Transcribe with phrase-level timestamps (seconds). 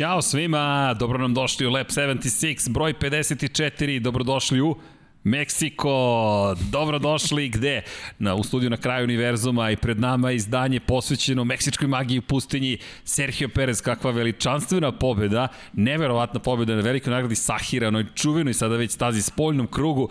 [0.00, 4.76] Ćao svima, dobro nam došli u Lab 76, broj 54, dobrodošli u
[5.24, 7.82] Meksiko, dobrodošli gde?
[8.18, 12.22] Na, u studiju na kraju univerzuma i pred nama je izdanje posvećeno meksičkoj magiji u
[12.22, 12.78] pustinji.
[13.04, 18.90] Sergio Perez, kakva veličanstvena pobeda, neverovatna pobeda na velikoj nagradi Sahira, onoj čuvenoj sada već
[18.90, 20.10] stazi spoljnom krugu.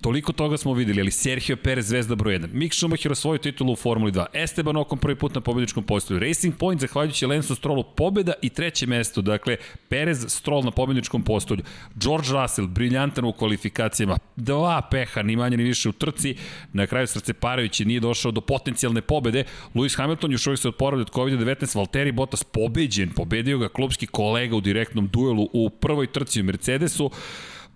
[0.00, 2.48] Toliko toga smo videli, ali Sergio Perez zvezda broj 1.
[2.52, 4.26] Mick Schumacher osvojio titulu u Formuli 2.
[4.32, 6.20] Esteban Ocon prvi put na pobedničkom postolju.
[6.20, 9.22] Racing Point zahvaljujući Lensu Strollu pobeda i treće mesto.
[9.22, 9.56] Dakle,
[9.88, 11.62] Perez Stroll na pobedničkom postolju.
[11.94, 14.18] George Russell briljantan u kvalifikacijama.
[14.36, 16.36] Dva peha, ni manje ni više u trci.
[16.72, 19.44] Na kraju srce parajući nije došao do potencijalne pobede.
[19.74, 21.76] Lewis Hamilton još uvijek se odporavlja od COVID-19.
[21.76, 23.10] Valtteri Bottas pobeđen.
[23.10, 27.10] Pobedio ga klubski kolega u direktnom duelu u prvoj trci u Mercedesu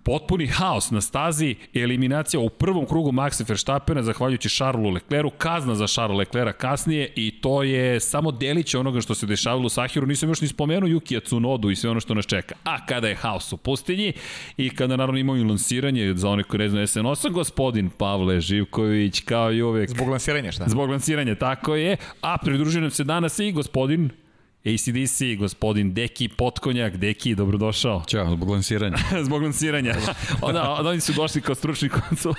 [0.03, 5.87] potpuni haos na stazi, eliminacija u prvom krugu Maxa Verstappena zahvaljujući Charlesu Leclercu, kazna za
[5.87, 10.29] Charles Leclerca kasnije i to je samo delić onoga što se dešavalo u Sahiru, nisam
[10.29, 12.55] još ni spomenuo Yukija Tsunodu i sve ono što nas čeka.
[12.63, 14.13] A kada je haos u pustinji
[14.57, 19.19] i kada naravno imamo i lansiranje za one koji ne znaju SN8, gospodin Pavle Živković
[19.19, 19.89] kao i uvek.
[19.89, 20.65] Zbog lansiranja šta?
[20.67, 21.97] Zbog lansiranja, tako je.
[22.21, 24.09] A pridružio nam se danas i gospodin
[24.65, 26.97] ACDC, gospodin Deki Potkonjak.
[26.97, 28.03] Deki, dobrodošao.
[28.07, 28.97] Ćao, zbog lansiranja.
[29.25, 29.95] zbog lansiranja.
[30.41, 32.33] Onda, onda oni su došli kao stručni konsul.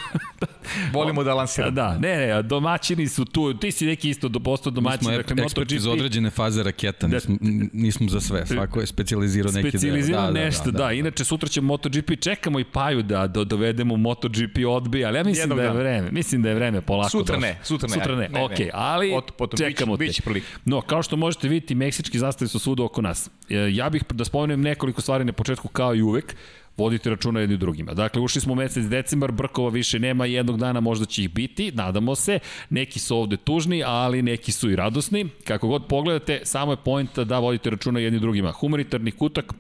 [0.92, 1.70] Volimo da lansiramo.
[1.70, 3.54] Da, ne, ne, domaćini su tu.
[3.54, 4.98] Ti si neki isto do posto domaćin.
[4.98, 7.36] Mi smo dakle, eksperti za određene faze raketa, nismo,
[7.72, 8.46] nismo za sve.
[8.46, 9.70] Svako je specializirao neki deo.
[9.70, 10.92] Specializirao da, nešto, da, da, da, da.
[10.92, 15.42] Inače, sutra će MotoGP, čekamo i Paju da do, dovedemo MotoGP odbije, ali ja mislim
[15.42, 16.10] Jednog da je vreme.
[16.10, 17.10] Mislim da je vreme polako.
[17.10, 17.94] Sutra ne, sutra ne.
[17.94, 20.30] Sutra ne, ne ok, ali Ot, potom čekamo bić, te.
[20.30, 23.30] Bić no, kao što možete vidjeti, meksički meksički zastave su svuda oko nas.
[23.50, 26.36] E, ja bih da spomenem nekoliko stvari na početku kao i uvek
[26.76, 27.94] vodite računa jedni drugima.
[27.94, 31.72] Dakle, ušli smo u mesec decembar, Brkova više nema, jednog dana možda će ih biti,
[31.72, 32.38] nadamo se.
[32.70, 35.28] Neki su ovde tužni, ali neki su i radosni.
[35.44, 38.52] Kako god pogledate, samo je point da vodite računa jedni drugima.
[38.52, 39.54] Humanitarni kutak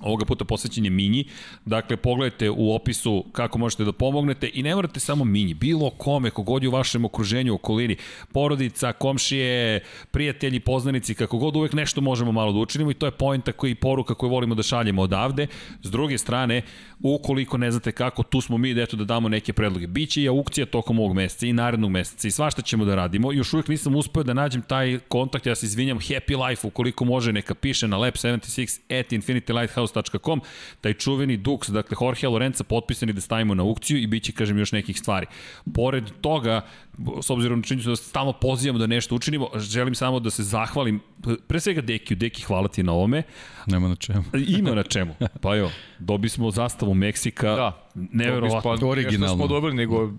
[0.00, 1.24] ovoga puta posvećen je Minji.
[1.64, 6.30] Dakle, pogledajte u opisu kako možete da pomognete i ne morate samo Minji, bilo kome,
[6.30, 7.96] kogod je u vašem okruženju, okolini,
[8.32, 9.80] porodica, komšije,
[10.10, 13.74] prijatelji, poznanici, kako god uvek nešto možemo malo da učinimo i to je pojenta koji
[13.74, 15.46] poruka koju volimo da šaljemo odavde.
[15.82, 16.62] S druge strane,
[17.02, 19.86] ukoliko ne znate kako, tu smo mi da eto da damo neke predloge.
[19.86, 23.32] Biće i aukcija tokom ovog meseca i narednog meseca i svašta ćemo da radimo.
[23.32, 27.32] Još uvek nisam uspeo da nađem taj kontakt, ja se izvinjam, Happy Life, ukoliko može,
[27.32, 30.40] neka piše na lab76 at infinitylighthouse.com,
[30.80, 34.58] taj čuveni Dux, dakle Jorge Lorenza potpisani da stavimo na aukciju i bit će, kažem,
[34.58, 35.26] još nekih stvari.
[35.74, 36.60] Pored toga,
[37.22, 41.00] s obzirom na činjenicu da stalno pozivamo da nešto učinimo, želim samo da se zahvalim,
[41.46, 43.22] pre svega Dekiju, Deki, hvala ti na ovome.
[43.66, 44.24] Nema na čemu.
[44.58, 45.14] Ima na čemu.
[45.40, 48.76] Pa jo, dobi smo zastavu Meksika, da, neverovatno.
[48.80, 49.36] Pa, originalno.
[49.36, 50.12] smo dobili, nego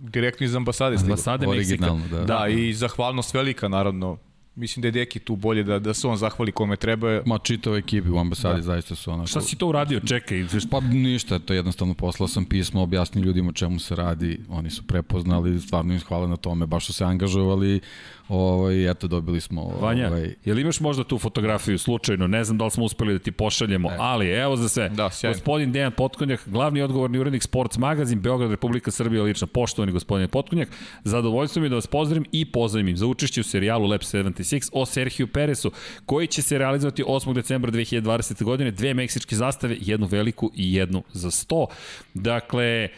[0.00, 0.96] direktno iz ambasade.
[1.00, 1.96] Ambasade Meksika.
[2.10, 2.24] Da.
[2.24, 4.18] da, i zahvalnost velika, naravno,
[4.58, 7.22] Mislim da je Deki tu bolje da, da se on zahvali kome treba.
[7.26, 8.62] Ma čitao ekipi u ambasadi da.
[8.62, 9.26] zaista su onako...
[9.26, 10.00] Šta si to uradio?
[10.00, 10.46] Čekaj.
[10.70, 14.82] Pa ništa, to jednostavno poslao sam pismo, objasnio ljudima o čemu se radi, oni su
[14.82, 17.80] prepoznali, stvarno im hvala na tome, baš su se angažovali,
[18.28, 19.64] Ovaj, eto, dobili smo...
[19.80, 20.34] Vanja, ovaj...
[20.44, 22.26] jel imaš možda tu fotografiju slučajno?
[22.26, 23.96] Ne znam da li smo uspeli da ti pošaljemo, ne.
[23.98, 24.88] ali evo za sve.
[24.88, 30.28] Da, gospodin Dejan Potkonjak, glavni odgovorni urednik Sports Magazin, Beograd, Republika Srbija, lično poštovani gospodin
[30.28, 30.68] Potkonjak.
[31.04, 35.26] Zadovoljstvo mi da vas pozdravim i pozdravim za učešće u serijalu Lab 76 o Sergio
[35.26, 35.72] Peresu,
[36.06, 37.34] koji će se realizovati 8.
[37.34, 38.44] decembra 2020.
[38.44, 38.70] godine.
[38.70, 41.66] Dve meksičke zastave, jednu veliku i jednu za 100.
[42.14, 42.90] Dakle, e,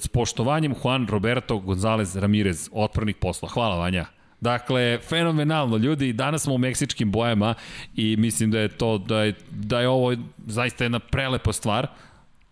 [0.00, 3.48] s poštovanjem Juan Roberto Gonzalez Ramirez, otpravnik posla.
[3.48, 4.15] Hvala Vanja.
[4.40, 7.54] Dakle, fenomenalno, ljudi, danas smo u meksičkim bojama
[7.94, 10.16] i mislim da je to, da je, da je ovo
[10.46, 11.86] zaista jedna prelepa stvar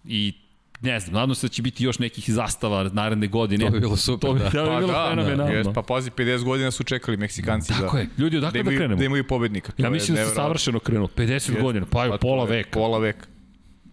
[0.04, 0.32] i
[0.80, 3.66] ne znam, nadam se da će biti još nekih zastava naredne godine.
[3.66, 4.50] To bi bilo super, to bi, da.
[4.50, 5.62] To bi pa bilo da, fenomenalno.
[5.62, 8.76] Da, pa pazi, 50 godina su čekali Meksikanci Tako da, je, ljudi, odakle da, da
[8.76, 8.98] krenemo?
[8.98, 9.72] Da imaju pobednika.
[9.78, 12.70] Ja mislim da se savršeno krenuo, 50 jest, godina, pa, pa pola veka.
[12.72, 13.26] Pola veka.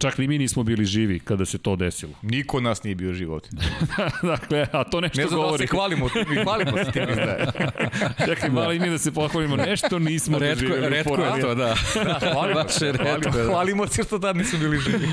[0.01, 2.13] Čak ni mi nismo bili živi kada se to desilo.
[2.21, 3.48] Niko od nas nije bio živ ovde.
[4.31, 5.24] dakle, a to nešto govori.
[5.24, 5.63] Ne znam govori.
[5.63, 7.48] da se hvalimo, mi hvalimo se tim izdaje.
[8.27, 10.89] Čekaj, malo i mi da se pohvalimo, nešto nismo redko, doživjeli.
[10.89, 11.75] Redko je to, da.
[11.95, 13.45] da hvalimo, se, hvalimo, da.
[13.45, 15.07] hvalimo se što tad nismo bili živi.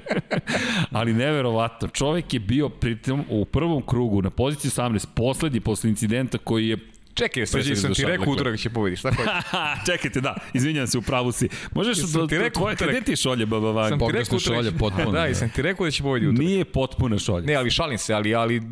[0.98, 6.38] Ali neverovatno, čovek je bio pritom u prvom krugu na poziciji 18, poslednji posle incidenta
[6.38, 6.78] koji je
[7.18, 9.28] Čekaj, sređi, sam ti rekao utorak će pobediš, tako je.
[9.86, 11.48] Čekajte, da, izvinjam se, u pravu si.
[11.74, 13.88] Možeš da, ti rekao tvoje, gde ti šolje, baba Vanja?
[13.88, 15.10] Sam ti rekao šolje potpuno.
[15.10, 16.46] Da, i sam ti rekao da će pobedi utorak.
[16.46, 17.46] Nije potpuna šolja.
[17.46, 18.62] Ne, ali šalim se, ali, ali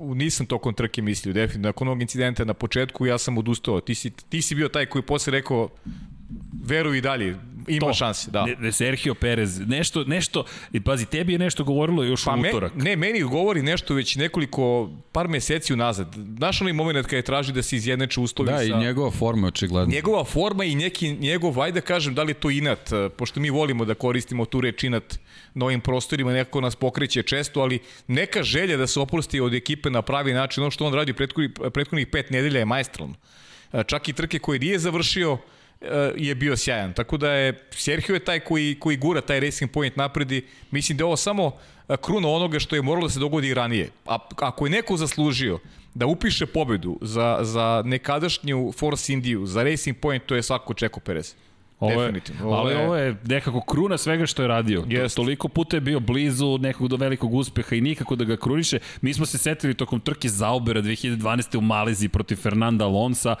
[0.00, 1.68] nisam tokom trke mislio, definitivno.
[1.68, 3.80] Nakon onog incidenta na početku ja sam odustao.
[3.80, 5.68] Ti si, ti si bio taj koji posle rekao
[6.64, 7.36] veruj i dalje,
[7.68, 7.92] Ima to.
[7.94, 8.46] šanse, da.
[8.58, 12.48] Ne, Sergio Perez, nešto, nešto, i pazi, tebi je nešto govorilo još Pa u me,
[12.48, 12.72] utorak.
[12.74, 16.14] ne, meni govori nešto već nekoliko, par meseci unazad.
[16.36, 18.64] Znaš onaj moment kada je traži da se izjednače uslovi Da, sa...
[18.64, 19.94] i njegova forma je očigledno.
[19.94, 23.40] Njegova forma i neki njegov, ajde da kažem, da li je to inat, eh, pošto
[23.40, 25.18] mi volimo da koristimo tu reč inat
[25.54, 29.90] na ovim prostorima, neko nas pokreće često, ali neka želja da se oprosti od ekipe
[29.90, 31.12] na pravi način, ono što on radi
[31.72, 33.14] prethodnih, pet nedelja je majstralno.
[33.72, 35.38] Eh, Čak i trke koje nije završio,
[36.16, 36.92] je bio sjajan.
[36.92, 40.44] Tako da je Sergio je taj koji, koji gura taj Racing Point napredi.
[40.70, 41.52] Mislim da je ovo samo
[41.88, 43.90] eh, kruna onoga što je moralo da se dogodi ranije.
[44.06, 45.58] A ako je neko zaslužio
[45.94, 51.00] da upiše pobedu za, za nekadašnju Force Indiju, za Racing Point, to je svako Čeko
[51.00, 51.34] Perez.
[51.80, 52.50] Ovo je, Definitivno.
[52.50, 54.84] ali ovo je nekako kruna svega što je radio.
[54.88, 55.16] Jest.
[55.16, 58.78] Toliko puta je bio blizu nekog do velikog uspeha i nikako da ga kruniše.
[59.00, 61.58] Mi smo se setili tokom trke Zaubera 2012.
[61.58, 63.36] u Maleziji protiv Fernanda Alonsa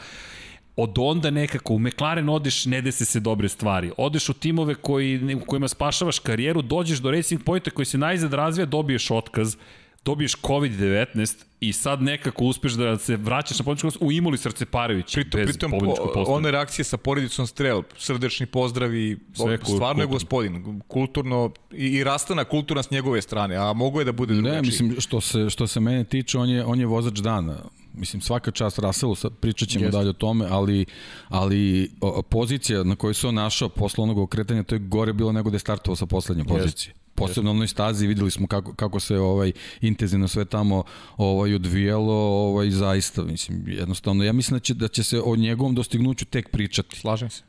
[0.76, 3.90] od onda nekako u McLaren odeš, ne dese se dobre stvari.
[3.96, 8.32] Odeš u timove koji, u kojima spašavaš karijeru, dođeš do Racing Pointa koji se najzad
[8.32, 9.56] razvija, dobiješ otkaz,
[10.04, 15.14] dobiješ COVID-19 i sad nekako uspeš da se vraćaš na pobjedičku posto u Imoli srceparević
[15.14, 16.36] Pritom, bez pritom pobjedičkog po, postava.
[16.36, 22.04] one reakcije sa porodicom Strel, srdečni pozdravi, Sve Sve stvarno je gospodin, kulturno i, i
[22.04, 24.56] rastana kulturna s njegove strane, a mogo je da bude drugačiji.
[24.56, 27.56] Ne, mislim, što se, što se mene tiče, on je, on je vozač dana.
[27.96, 28.80] Mislim, svaka čast
[29.16, 29.98] sad pričat ćemo Jeste.
[29.98, 30.84] dalje o tome, ali,
[31.28, 35.32] ali o, pozicija na kojoj se on našao posle onog okretanja, to je gore bilo
[35.32, 36.94] nego da je startovao sa poslednje pozicije.
[37.14, 40.84] Posebno na onoj stazi videli smo kako, kako se ovaj intenzivno sve tamo
[41.16, 42.14] ovaj odvijalo,
[42.48, 46.48] ovaj zaista mislim jednostavno ja mislim da će da će se o njegovom dostignuću tek
[46.50, 47.42] pričati Slažem se.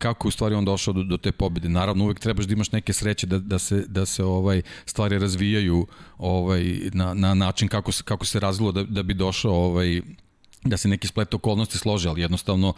[0.00, 1.68] Kako u stvari on došao do, do te pobede.
[1.68, 5.86] Naravno uvek trebaš da imaš neke sreće da, da se da se ovaj stvari razvijaju
[6.18, 6.62] ovaj
[6.92, 10.00] na, na način kako se kako se razvilo da, da bi došao ovaj
[10.64, 12.72] da se neki splet okolnosti slože, ali jednostavno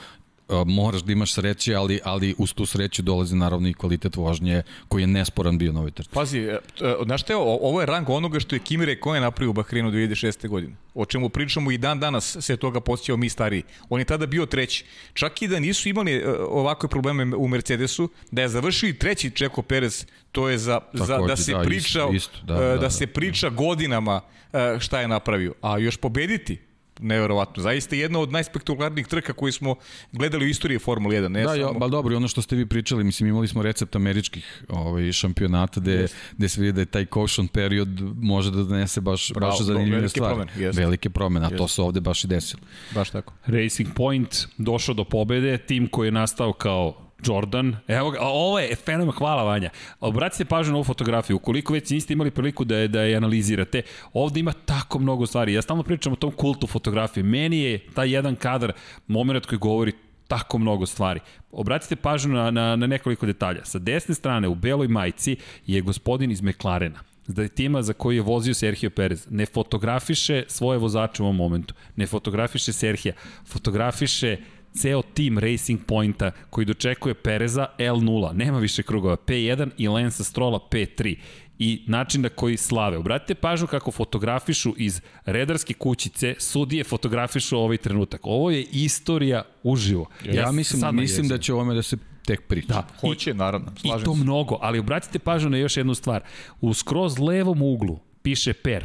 [0.67, 5.03] moraš da imaš sreće, ali ali uz tu sreću dolazi naravno i kvalitet vožnje koji
[5.03, 6.11] je nesporan bio na ovoj trci.
[6.11, 9.51] Pazi, e, e, znaš te, o- ovo je rang onoga što je Kimi Räikkönen napravio
[9.51, 10.49] u Bahreinu 2006.
[10.49, 10.75] godine.
[10.95, 13.63] O čemu pričamo i dan danas se toga posjećao mi stariji.
[13.89, 14.85] On je tada bio treći.
[15.15, 19.31] Čak i da nisu imali e, ovakve probleme u Mercedesu, da je završio i treći
[19.31, 22.59] Čeko Perez, to je za, za da Takođe, se da, priča isto, isto, da, e,
[22.59, 22.91] da, da, da.
[22.91, 24.21] se priča godinama
[24.53, 25.55] e, šta je napravio.
[25.63, 26.59] A još pobediti
[27.03, 27.63] neverovatno.
[27.63, 29.75] Zaista jedna od najspektakularnijih trka koju smo
[30.13, 31.29] gledali u istoriji Formule 1.
[31.29, 31.61] Ne Da, samo...
[31.61, 35.13] jo, ba dobro, i ono što ste vi pričali, mislim imali smo recept američkih ovaj,
[35.13, 36.07] šampionata gde,
[36.37, 39.97] gde se vidi da je taj caution period može da donese baš, Bravo, baš zanimljive
[39.97, 40.35] velike stvari.
[40.35, 40.81] promene, jeste.
[40.81, 42.63] Velike promene, a to se ovde baš i desilo.
[42.95, 43.33] Baš tako.
[43.47, 47.77] Racing Point došao do pobede, tim koji je nastao kao Jordan.
[47.89, 49.71] Evo ga, ovo je fenomen, hvala Vanja.
[50.01, 53.83] Obratite pažnju na ovu fotografiju, ukoliko već niste imali priliku da je, da je analizirate,
[54.13, 55.55] ovde ima tako mnogo stvari.
[55.55, 57.25] Ja stalno pričam o tom kultu fotografije.
[57.25, 58.73] Meni je taj jedan kadar,
[59.07, 59.93] moment koji govori
[60.29, 61.21] tako mnogo stvari.
[61.53, 63.65] Obratite pažnju na, na, na nekoliko detalja.
[63.65, 65.37] Sa desne strane, u beloj majici,
[65.67, 70.45] je gospodin iz McLarena da je tima za koji je vozio Sergio Perez ne fotografiše
[70.49, 73.15] svoje vozače u ovom momentu, ne fotografiše Serhija,
[73.47, 74.37] fotografiše
[74.75, 80.69] ceo tim Racing Pointa koji dočekuje Pereza L0, nema više krugova, P1 i Lensa Strola
[80.71, 81.17] P3
[81.59, 82.97] i način na koji slave.
[82.97, 88.21] Obratite pažnju kako fotografišu iz redarske kućice, sudije fotografišu ovaj trenutak.
[88.25, 90.07] Ovo je istorija uživo.
[90.25, 92.69] Ja, mislim, sad mislim da će ovome da se tek priča.
[92.69, 94.21] Da, Hoće, naravno, I slažem to se.
[94.21, 96.23] mnogo, ali obratite pažnju na još jednu stvar.
[96.61, 98.85] U skroz levom uglu piše Per.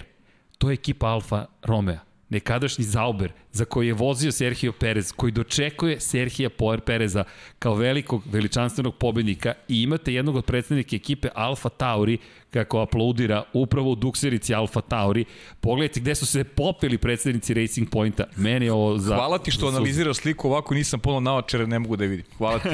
[0.58, 6.00] To je ekipa Alfa Romeo nekadašnji Zauber, za koji je vozio Sergio Perez, koji dočekuje
[6.00, 6.50] Sergija
[6.86, 7.24] Pereza
[7.60, 12.17] kao velikog, veličanstvenog pobednika i imate jednog od predstavnika ekipe Alfa Tauri,
[12.51, 15.25] kako aplaudira upravo u dukserici Alfa Tauri.
[15.62, 18.24] Pogledajte gde su se popeli predstavnici Racing Pointa.
[18.36, 19.15] Meni je ovo za...
[19.15, 22.25] Hvala ti što analiziraš sliku ovako, nisam pola naočare, ne mogu da vidim.
[22.38, 22.69] Hvala ti.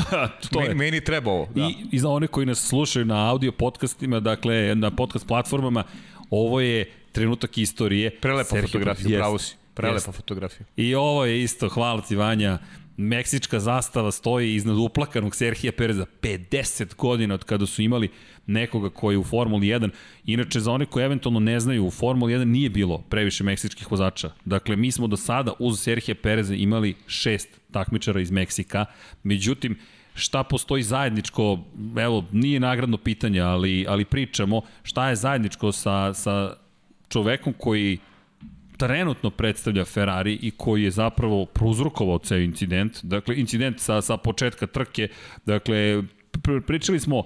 [0.50, 0.68] to je.
[0.68, 1.48] meni, meni treba ovo.
[1.54, 1.62] Da.
[1.62, 5.84] I, I za one koji nas slušaju na audio podcastima, dakle na podcast platformama,
[6.30, 8.10] ovo je trenutak istorije.
[8.20, 9.20] Prelepa Sergio fotografija, Jest.
[9.20, 9.56] pravo si.
[9.74, 10.16] Prelepa Jest.
[10.16, 10.66] fotografija.
[10.76, 12.58] I ovo je isto, hvala ti Vanja,
[12.96, 18.08] meksička zastava stoji iznad uplakanog Serhija Pereza 50 godina od kada su imali
[18.46, 19.90] nekoga koji je u Formuli 1.
[20.24, 24.30] Inače, za one koji eventualno ne znaju, u Formuli 1 nije bilo previše meksičkih vozača.
[24.44, 28.84] Dakle, mi smo do sada uz Serhija Pereza imali šest takmičara iz Meksika.
[29.22, 29.78] Međutim,
[30.14, 31.58] šta postoji zajedničko,
[31.98, 36.56] evo, nije nagradno pitanje, ali, ali pričamo, šta je zajedničko sa, sa
[37.08, 37.98] čovekom koji
[38.76, 42.98] trenutno predstavlja Ferrari i koji je zapravo prouzrokovao ceo incident.
[43.02, 45.08] Dakle, incident sa, sa početka trke.
[45.46, 46.02] Dakle,
[46.42, 47.22] pr pričali smo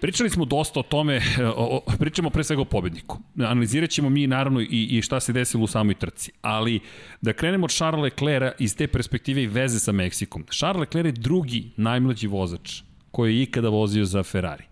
[0.00, 1.20] Pričali smo dosta o tome,
[1.56, 3.18] o, o, pričamo pre svega o pobedniku.
[3.38, 6.32] Analizirat ćemo mi naravno i, i šta se desilo u samoj trci.
[6.42, 6.80] Ali
[7.20, 10.44] da krenemo od Charles Leclerca iz te perspektive i veze sa Meksikom.
[10.50, 14.64] Charles Leclerc je drugi najmlađi vozač koji je ikada vozio za Ferrari.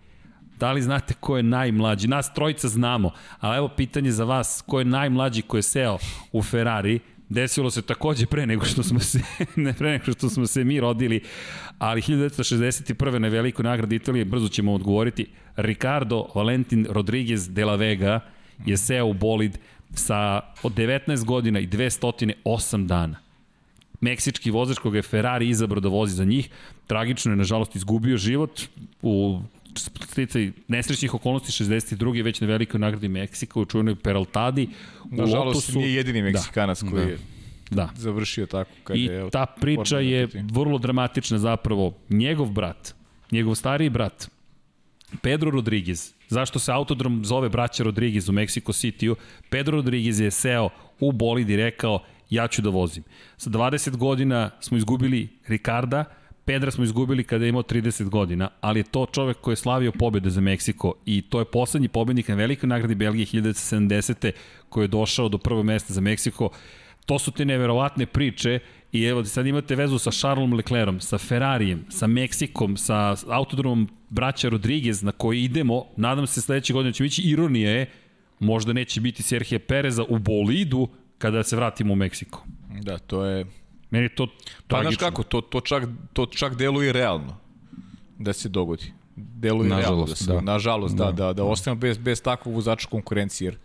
[0.63, 2.07] Da li znate ko je najmlađi?
[2.07, 5.97] Nas trojica znamo, ali evo pitanje za vas, ko je najmlađi ko je seo
[6.31, 6.99] u Ferrari?
[7.29, 9.19] Desilo se takođe pre nego što smo se,
[9.65, 11.21] ne pre nego što smo se mi rodili,
[11.79, 13.17] ali 1961.
[13.17, 18.19] na velikoj nagradi Italije, brzo ćemo odgovoriti, Ricardo Valentin Rodriguez de la Vega
[18.65, 19.57] je seo u bolid
[19.93, 23.19] sa od 19 godina i 208 dana.
[24.01, 26.49] Meksički vozač koga je Ferrari izabrao da vozi za njih,
[26.87, 28.61] tragično je nažalost izgubio život
[29.01, 29.41] u
[29.79, 32.23] sticaj nesrećnih okolnosti 62.
[32.23, 34.69] već na velikoj nagradi Meksika u čuvenoj Peraltadi.
[35.11, 37.11] Nažalost, Lotusu, nije jedini Meksikanac da, koji da.
[37.11, 37.17] je
[37.71, 37.89] da.
[37.95, 38.71] završio tako.
[38.83, 41.93] Kad I je, ta priča je vrlo dramatična zapravo.
[42.09, 42.93] Njegov brat,
[43.31, 44.29] njegov stariji brat,
[45.21, 49.15] Pedro Rodriguez, zašto se autodrom zove braća Rodriguez u Mexico City-u,
[49.49, 51.99] Pedro Rodriguez je seo u bolid i rekao
[52.29, 53.03] ja ću da vozim.
[53.37, 56.05] Sa 20 godina smo izgubili Ricarda,
[56.45, 59.91] Pedra smo izgubili kada je imao 30 godina, ali je to čovek koji je slavio
[59.91, 64.31] pobede za Meksiko i to je poslednji pobednik na velikoj nagradi Belgije 1970.
[64.69, 66.49] koji je došao do prvog mesta za Meksiko.
[67.05, 68.59] To su te neverovatne priče
[68.91, 74.49] i evo sad imate vezu sa Charlesom Leclerom, sa Ferrarijem, sa Meksikom, sa autodromom braća
[74.49, 77.89] Rodriguez na koji idemo, nadam se sledeće godine će biti ironija je,
[78.39, 82.45] možda neće biti Serhije Pereza u bolidu kada se vratimo u Meksiko.
[82.81, 83.45] Da, to je...
[83.93, 84.33] Meni je to Pa
[84.71, 85.07] znaš tragično.
[85.07, 85.83] kako, to, to, čak,
[86.13, 87.35] to čak deluje realno
[88.17, 88.91] da se dogodi.
[89.15, 90.41] Deluje realno da Nažalost, se, da.
[90.41, 93.57] nažalost, da, da, da ostanemo bez, bez takvog vozača konkurencije, jer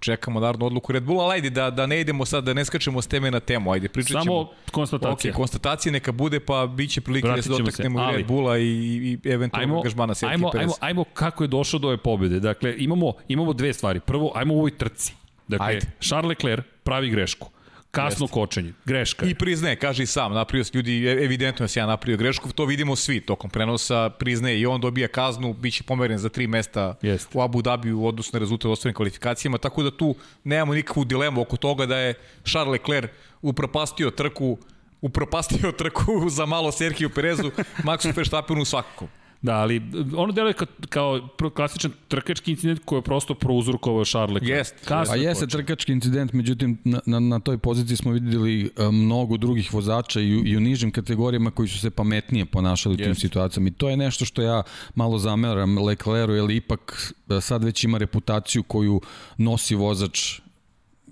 [0.00, 3.02] čekamo naravno odluku Red Bulla, ali ajde da, da ne idemo sad, da ne skačemo
[3.02, 4.22] s teme na temu, ajde pričat ćemo.
[4.24, 5.30] Samo konstatacija.
[5.30, 8.02] Ok, konstatacije neka bude, pa bit će prilike da Vratit se ćemo se, dotaknemo i
[8.02, 10.62] ali- Red Bulla i, i, i eventualno angažmana Sergio ajmo, Perez.
[10.62, 12.40] ajmo, ajmo kako je došao do ove pobjede.
[12.40, 14.00] Dakle, imamo, imamo dve stvari.
[14.00, 15.14] Prvo, ajmo u ovoj trci.
[15.48, 15.86] Dakle, Ajde.
[16.00, 17.50] Charles Leclerc pravi grešku.
[17.92, 18.34] Kasno Jeste.
[18.34, 18.72] kočenje.
[18.84, 19.26] Greška.
[19.26, 19.30] je.
[19.30, 22.52] I priznaje, kaže i sam, napravio se ljudi, e- evidentno je se ja napravio grešku,
[22.52, 26.46] to vidimo svi tokom prenosa, priznaje i on dobija kaznu, bit će pomeren za tri
[26.46, 27.38] mesta Jeste.
[27.38, 31.04] u Abu Dhabi u odnosu na rezultat u ostvarenim kvalifikacijama, tako da tu nemamo nikakvu
[31.04, 33.10] dilemu oko toga da je Charles Leclerc
[33.42, 34.58] upropastio trku
[35.00, 37.50] upropastio trku za malo Sergio Perezu,
[37.84, 39.08] Maxu Verstappenu svakako.
[39.42, 39.82] Da, ali
[40.16, 41.20] ono deluje kao, kao
[41.50, 44.58] klasičan trkački incident koji je prosto prouzrokovao Charles Leclerc.
[44.58, 48.90] Jest, Kasno A jeste trkački incident, međutim na, na, na toj poziciji smo videli e,
[48.90, 52.98] mnogo drugih vozača i, u- i u nižim kategorijama koji su se pametnije ponašali u
[52.98, 53.68] tim situacijama.
[53.68, 54.62] I to je nešto što ja
[54.94, 59.00] malo zameram Leclercu, jer ipak e, sad već ima reputaciju koju
[59.38, 60.40] nosi vozač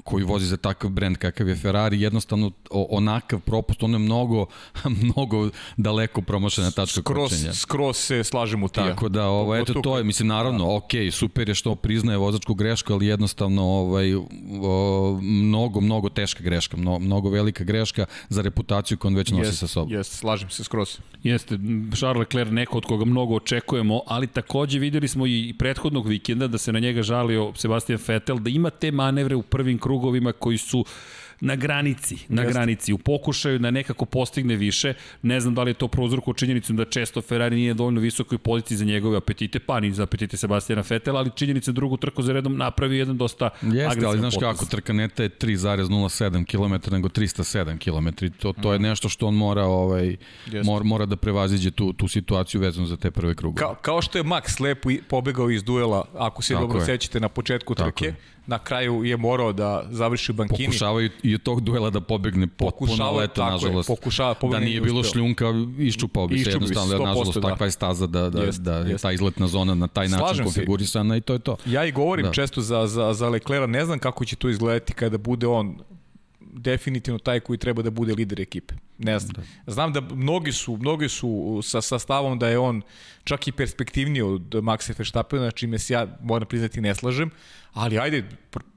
[0.05, 4.47] koji vozi za takav brend kakav je Ferrari, jednostavno o, onakav propust, ono je mnogo,
[5.03, 7.53] mnogo daleko promašena tačka Skroz, kočenja.
[7.53, 8.89] skroz se slažem u tija.
[8.89, 12.93] Tako da, ovaj, eto, to je, mislim, naravno, ok, super je što priznaje vozačku grešku,
[12.93, 19.11] ali jednostavno, ovaj, o, mnogo, mnogo teška greška, mnogo, mnogo velika greška za reputaciju koju
[19.11, 19.93] on već nosi sa sobom.
[19.93, 20.99] Jest, slažem se skroz.
[21.23, 21.59] Jeste,
[21.97, 26.59] Charles Leclerc neko od koga mnogo očekujemo, ali takođe videli smo i prethodnog vikenda da
[26.59, 30.85] se na njega žalio Sebastian Vettel, da ima te manevre u prvim krugovima koji su
[31.41, 32.53] na granici, na Jeste.
[32.53, 34.95] granici, u pokušaju da nekako postigne više.
[35.23, 38.77] Ne znam da li je to prouzrokuo činjenicom da često Ferrari nije dovoljno visokoj poziciji
[38.77, 42.57] za njegove apetite, pa ni za apetite Sebastiana Vettela, ali činjenica drugu trku za redom
[42.57, 44.49] napravi jedan dosta Jeste, ali agresivan znaš potez.
[44.49, 48.27] kako, trka neta je 3,07 km nego 307 km.
[48.39, 50.17] To, to je nešto što on mora, ovaj,
[50.65, 53.59] mora, mora da prevaziđe tu, tu situaciju vezano za te prve krugove.
[53.61, 56.87] Kao, kao što je Max lepo pobegao iz duela, ako se Tako dobro je.
[56.87, 58.15] sećate na početku Tako trke, je.
[58.51, 60.67] Na kraju je morao da završi u bankini.
[60.67, 64.29] Pokušavaju i od tog duela da pobegne potpuno, Pokušava, ali eto, tako je, nažalost, pokušava,
[64.29, 65.13] da pobegne nije nije bilo uspeo.
[65.13, 65.45] šljunka,
[65.79, 67.41] iščupao bi se jednostavno, 100%, nažalost da.
[67.41, 70.37] takva je staza da, da, Jeste, da je ta izletna zona na taj način Slažem
[70.39, 70.55] se.
[70.55, 71.57] konfigurisana i to je to.
[71.67, 72.29] Ja i govorim Da.
[72.29, 72.35] da.
[72.35, 75.79] često za, za, za Leclerca, ne znam kako će to izgledati kada bude on
[76.43, 78.75] definitivno taj koji treba da bude lider ekipe.
[79.01, 79.33] Ne znam.
[79.33, 79.73] Da.
[79.73, 82.83] Znam da mnogi su, mnogi su sa, sa stavom da je on
[83.25, 87.31] čak i perspektivniji od Maxa Verstappena, čime se ja moram priznati ne slažem,
[87.73, 88.25] ali ajde,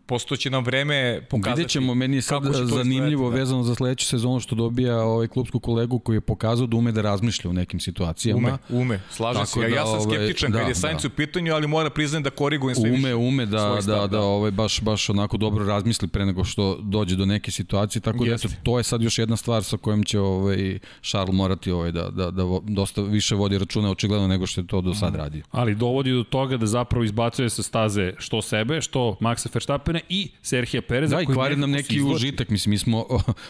[0.05, 1.59] postoće nam vreme pokazati.
[1.59, 3.35] Vidjet ćemo, meni je sad zanimljivo da.
[3.35, 7.01] vezano za sledeću sezonu što dobija ovaj klubsku kolegu koji je pokazao da ume da
[7.01, 8.59] razmišlja u nekim situacijama.
[8.69, 9.59] Ume, ume, slažem se.
[9.59, 11.07] Da, ja sam ovaj, skeptičan da, kad je Sainz da.
[11.07, 13.15] u pitanju, ali moram priznati da korigujem sve ume, više.
[13.15, 14.21] ume da, da, stav, da, da.
[14.21, 18.31] ovaj, baš, baš onako dobro razmisli pre nego što dođe do neke situacije, tako da
[18.31, 18.47] Jeste.
[18.47, 22.09] eto, to je sad još jedna stvar sa kojom će ovaj, Charles morati ovaj, da,
[22.09, 25.43] da, da dosta više vodi računa očigledno nego što je to do sad radio.
[25.51, 30.29] Ali dovodi do toga da zapravo izbacuje sa staze što sebe, što Maxa Verstappena i
[30.41, 31.15] Serhija Pereza.
[31.15, 32.49] Da, i koji kvari nam neki užitak.
[32.49, 33.05] Mislim, mi smo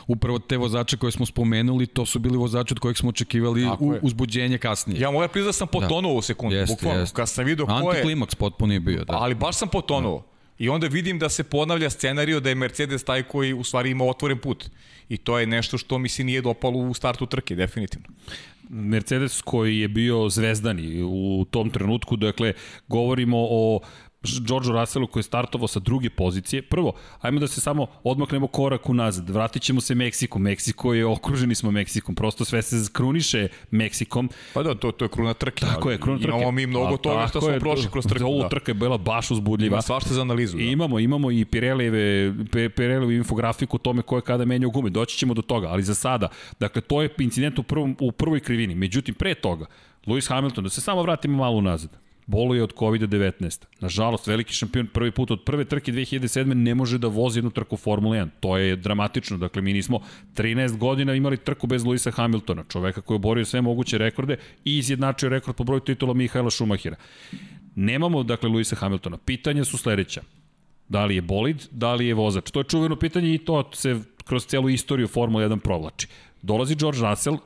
[0.08, 3.94] upravo te vozače koje smo spomenuli, to su bili vozači od kojih smo očekivali u,
[3.94, 4.00] je.
[4.02, 5.00] uzbuđenje kasnije.
[5.00, 7.00] Ja moram priznati da sam potonuo u sekundu, Jeste, bukvalno.
[7.00, 7.16] jeste.
[7.16, 9.14] Kad sam vidio ko je, Antiklimaks potpuno je bio, da.
[9.14, 10.24] ali baš sam potonuo.
[10.60, 14.06] I onda vidim da se ponavlja scenario da je Mercedes taj koji u stvari ima
[14.06, 14.70] otvoren put.
[15.10, 18.08] I to je nešto što mi se nije dopalo u startu trke, definitivno.
[18.70, 22.54] Mercedes koji je bio zvezdani u tom trenutku, dakle,
[22.88, 23.80] govorimo o
[24.24, 26.62] George Russellu koji je startovao sa druge pozicije.
[26.62, 29.30] Prvo, ajmo da se samo odmaknemo korak unazad.
[29.30, 30.40] Vratit ćemo se Meksiku.
[30.40, 32.16] Meksiko je okruženi smo Meksikom.
[32.16, 34.30] Prosto sve se kruniše Meksikom.
[34.54, 35.66] Pa da, to, to je kruna trke.
[35.66, 36.30] Tako je, kruna trke.
[36.30, 38.26] Imamo mi mnogo toga što smo prošli kroz trku.
[38.26, 38.50] Ovu da.
[38.50, 39.74] trka je bila baš uzbudljiva.
[39.76, 40.58] Ima svašta za analizu.
[40.58, 40.64] Da.
[40.64, 42.34] I imamo, imamo i Pirellijeve,
[42.76, 44.90] Pirellijevu infografiku o tome ko je kada menjao gume.
[44.90, 46.28] Doći ćemo do toga, ali za sada.
[46.60, 48.76] Dakle, to je incident u, prvom, u prvoj krivini.
[48.76, 49.66] Međutim, pre toga,
[50.06, 53.66] Lewis Hamilton, da se samo vratimo malo unazad boluje od COVID-19.
[53.80, 56.54] Nažalost, veliki šampion prvi put od prve trke 2007.
[56.54, 58.30] ne može da vozi jednu trku Formule 1.
[58.40, 59.38] To je dramatično.
[59.38, 60.00] Dakle, mi nismo
[60.36, 64.78] 13 godina imali trku bez Luisa Hamiltona, čoveka koji je borio sve moguće rekorde i
[64.78, 66.96] izjednačio rekord po broju titula Mihaela Schumachera.
[67.76, 69.18] Nemamo, dakle, Luisa Hamiltona.
[69.18, 70.22] Pitanja su sledeća.
[70.90, 72.52] Da li je bolid, da li je vozač?
[72.52, 76.08] To je čuveno pitanje i to se kroz celu istoriju Formule 1 provlači.
[76.42, 77.38] Dolazi George Russell,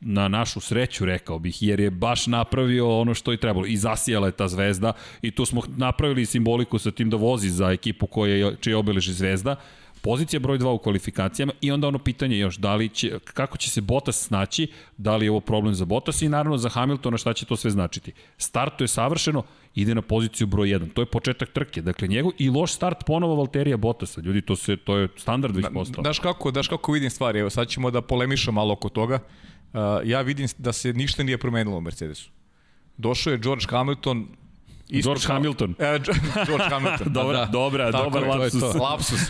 [0.00, 3.66] na našu sreću, rekao bih, jer je baš napravio ono što je trebalo.
[3.66, 7.70] I zasijala je ta zvezda i tu smo napravili simboliku sa tim da vozi za
[7.70, 9.56] ekipu koja je, čije obeleži zvezda.
[10.02, 13.70] Pozicija broj 2 u kvalifikacijama i onda ono pitanje još da li će, kako će
[13.70, 17.32] se Bottas snaći, da li je ovo problem za Bottas i naravno za Hamiltona šta
[17.32, 18.12] će to sve značiti.
[18.36, 19.42] Startuje savršeno,
[19.74, 20.92] ide na poziciju broj 1.
[20.92, 21.82] To je početak trke.
[21.82, 24.20] Dakle, njegov i loš start ponovo Valterija Bottasa.
[24.20, 26.02] Ljudi, to, se, to je standard već postao.
[26.02, 27.38] Daš kako, daš kako vidim stvari.
[27.38, 29.18] Evo, sad ćemo da polemišamo malo oko toga.
[29.72, 32.30] Uh, ja vidim da se ništa nije promenilo u Mercedesu.
[32.96, 34.28] Došao je George Hamilton,
[34.88, 35.74] Isto George kao, Hamilton.
[35.78, 35.98] E,
[36.48, 37.12] George Hamilton.
[37.20, 38.60] dobra, da, dobra, dobar je, lapsus.
[38.60, 38.78] To to.
[38.78, 39.20] lapsus.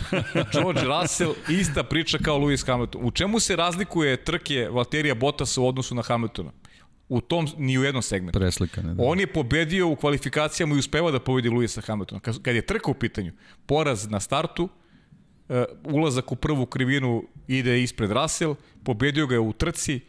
[0.51, 3.01] George Russell, ista priča kao Lewis Hamilton.
[3.05, 6.51] U čemu se razlikuje trke Valterija Bottasa u odnosu na Hamiltona?
[7.09, 8.39] U tom, ni u jednom segmentu.
[8.39, 9.03] Preslika, ne, da.
[9.03, 12.21] On je pobedio u kvalifikacijama i uspeva da pobedi Lewisa Hamiltona.
[12.21, 13.33] Kad, kad je trka u pitanju,
[13.65, 14.63] poraz na startu,
[15.49, 19.99] uh, ulazak u prvu krivinu ide ispred Russell, pobedio ga je u trci,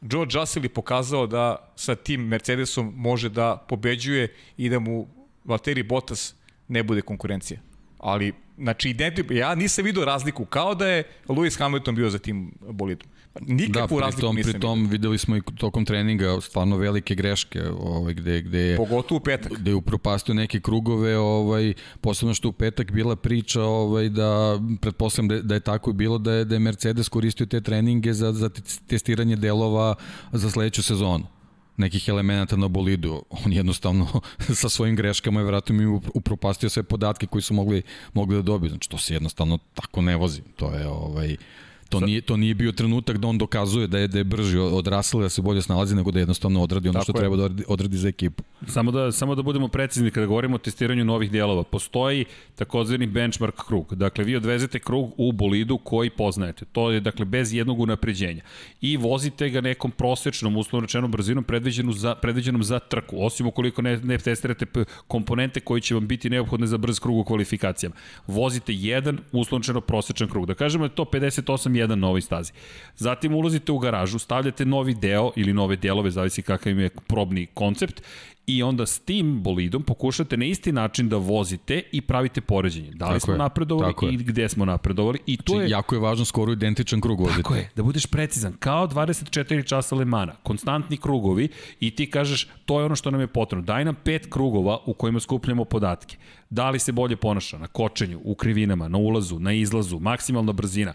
[0.00, 5.08] George Russell je pokazao da sa tim Mercedesom može da pobeđuje i da mu
[5.44, 6.34] Valtteri Bottas
[6.68, 7.60] ne bude konkurencija.
[7.98, 8.96] Ali, znači,
[9.30, 13.08] ja nisam vidio razliku, kao da je Lewis Hamilton bio za tim bolidom.
[13.40, 17.62] Nikakvu da, razliku tom, nisam pri tom videli smo i tokom treninga stvarno velike greške
[17.68, 18.76] ovaj, gde, gde je...
[18.76, 19.52] Pogotovo u petak.
[19.52, 25.28] Gde je upropastio neke krugove, ovaj, posebno što u petak bila priča ovaj, da, pretpostavljam
[25.28, 28.32] da, da je tako i bilo, da je, da je Mercedes koristio te treninge za,
[28.32, 28.50] za
[28.86, 29.94] testiranje delova
[30.32, 31.39] za sledeću sezonu
[31.80, 33.22] nekih elemenata na bolidu.
[33.30, 34.20] On jednostavno
[34.62, 38.70] sa svojim greškama je vratno mi upropastio sve podatke koji su mogli, mogli da dobiju.
[38.70, 40.42] Znači, to se jednostavno tako ne vozi.
[40.56, 41.36] To je ovaj,
[41.90, 44.86] To nije, to nije bio trenutak da on dokazuje da je, da je brži od
[44.86, 47.20] Russella, da se bolje snalazi, nego da jednostavno odradi ono Tako što je.
[47.20, 48.42] treba da odradi, odradi za ekipu.
[48.66, 51.62] Samo da, samo da budemo precizni kada govorimo o testiranju novih dijelova.
[51.62, 52.24] Postoji
[52.54, 53.94] takozvani benchmark krug.
[53.94, 56.64] Dakle, vi odvezete krug u bolidu koji poznajete.
[56.64, 58.42] To je, dakle, bez jednog unapređenja.
[58.80, 63.16] I vozite ga nekom prosečnom, uslovno rečenom brzinom predviđenom za, predviđenom za trku.
[63.24, 64.66] Osim ukoliko ne, ne testirate
[65.06, 67.96] komponente koji će vam biti neophodne za brz krug u kvalifikacijama.
[68.26, 70.46] Vozite jedan, uslovno rečeno prosečan krug.
[70.46, 72.52] Da kažemo da je to 58 1 na ovoj stazi.
[72.96, 77.46] Zatim ulazite u garažu, stavljate novi deo ili nove delove, zavisi kakav im je probni
[77.46, 78.02] koncept
[78.56, 82.90] i onda s tim bolidom pokušate na isti način da vozite i pravite poređenje.
[82.94, 85.18] Da li tako smo je, napredovali i gde smo napredovali.
[85.26, 87.42] I to znači, je jako je važno skoro identičan krug voziti.
[87.42, 88.52] Tako je, da budeš precizan.
[88.58, 91.48] Kao 24 časa Lemana, konstantni krugovi
[91.80, 93.64] i ti kažeš to je ono što nam je potrebno.
[93.64, 96.16] Daj nam pet krugova u kojima skupljamo podatke
[96.50, 100.92] da li se bolje ponaša na kočenju, u krivinama, na ulazu, na izlazu, maksimalna brzina,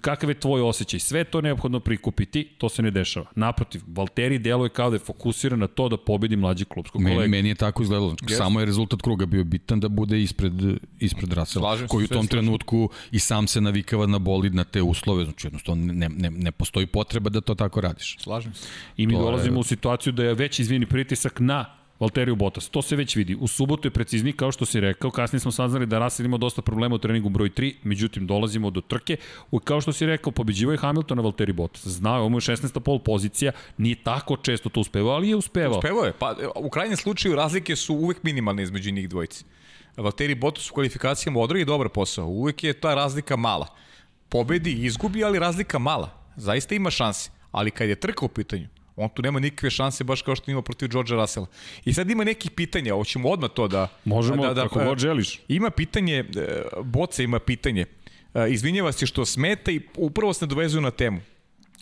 [0.00, 3.26] kakav je tvoj osjećaj, sve to neophodno prikupiti, to se ne dešava.
[3.34, 7.20] Naprotiv, Valtteri deluje kao da je fokusiran na to da pobedi mlađi klubskog kolega.
[7.20, 8.36] Meni, meni je tako izgledalo, yes.
[8.36, 10.52] samo je rezultat kruga bio bitan da bude ispred,
[10.98, 15.24] ispred Rasela, koji u tom trenutku i sam se navikava na bolid na te uslove,
[15.24, 18.16] znači jednostavno ne, ne, ne postoji potreba da to tako radiš.
[18.20, 18.68] Slažem se.
[18.96, 19.60] I mi to dolazimo je...
[19.60, 22.68] u situaciju da je već izvini pritisak na Valteriju Bottas.
[22.68, 23.36] To se već vidi.
[23.40, 26.62] U subotu je precizni, kao što si rekao, kasnije smo saznali da Russell ima dosta
[26.62, 29.16] problema u treningu broj 3, međutim dolazimo do trke.
[29.50, 31.86] U, kao što si rekao, pobeđivo je Hamilton na Valtteri Bottas.
[31.86, 32.80] Znao, ovo je 16.
[32.80, 35.78] pol pozicija, nije tako često to uspevao, ali je uspevao.
[35.78, 39.44] Uspevao je, pa u krajnjem slučaju razlike su uvek minimalne između njih dvojice.
[39.96, 43.66] Valtteri Bottas u kvalifikacijama odradi dobar posao, uvek je ta razlika mala.
[44.28, 46.10] Pobedi, izgubi, ali razlika mala.
[46.36, 47.30] Zaista ima šanse.
[47.52, 50.62] Ali kad je trka u pitanju, On tu nema nikakve šanse baš kao što ima
[50.62, 51.46] protiv Georgea Russella.
[51.84, 53.88] I sad ima nekih pitanja, hoćemo odmah to da...
[54.04, 55.40] Možemo, da, da, kako god želiš.
[55.48, 57.84] Ima pitanje, e, Boca ima pitanje,
[58.34, 61.20] e, izvinjava se što smeta i upravo se dovezuju na temu.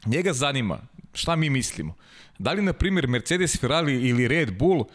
[0.06, 0.78] Njega zanima
[1.12, 1.94] šta mi mislimo.
[2.38, 4.86] Da li, na primjer, Mercedes, Ferrari ili Red Bull uh,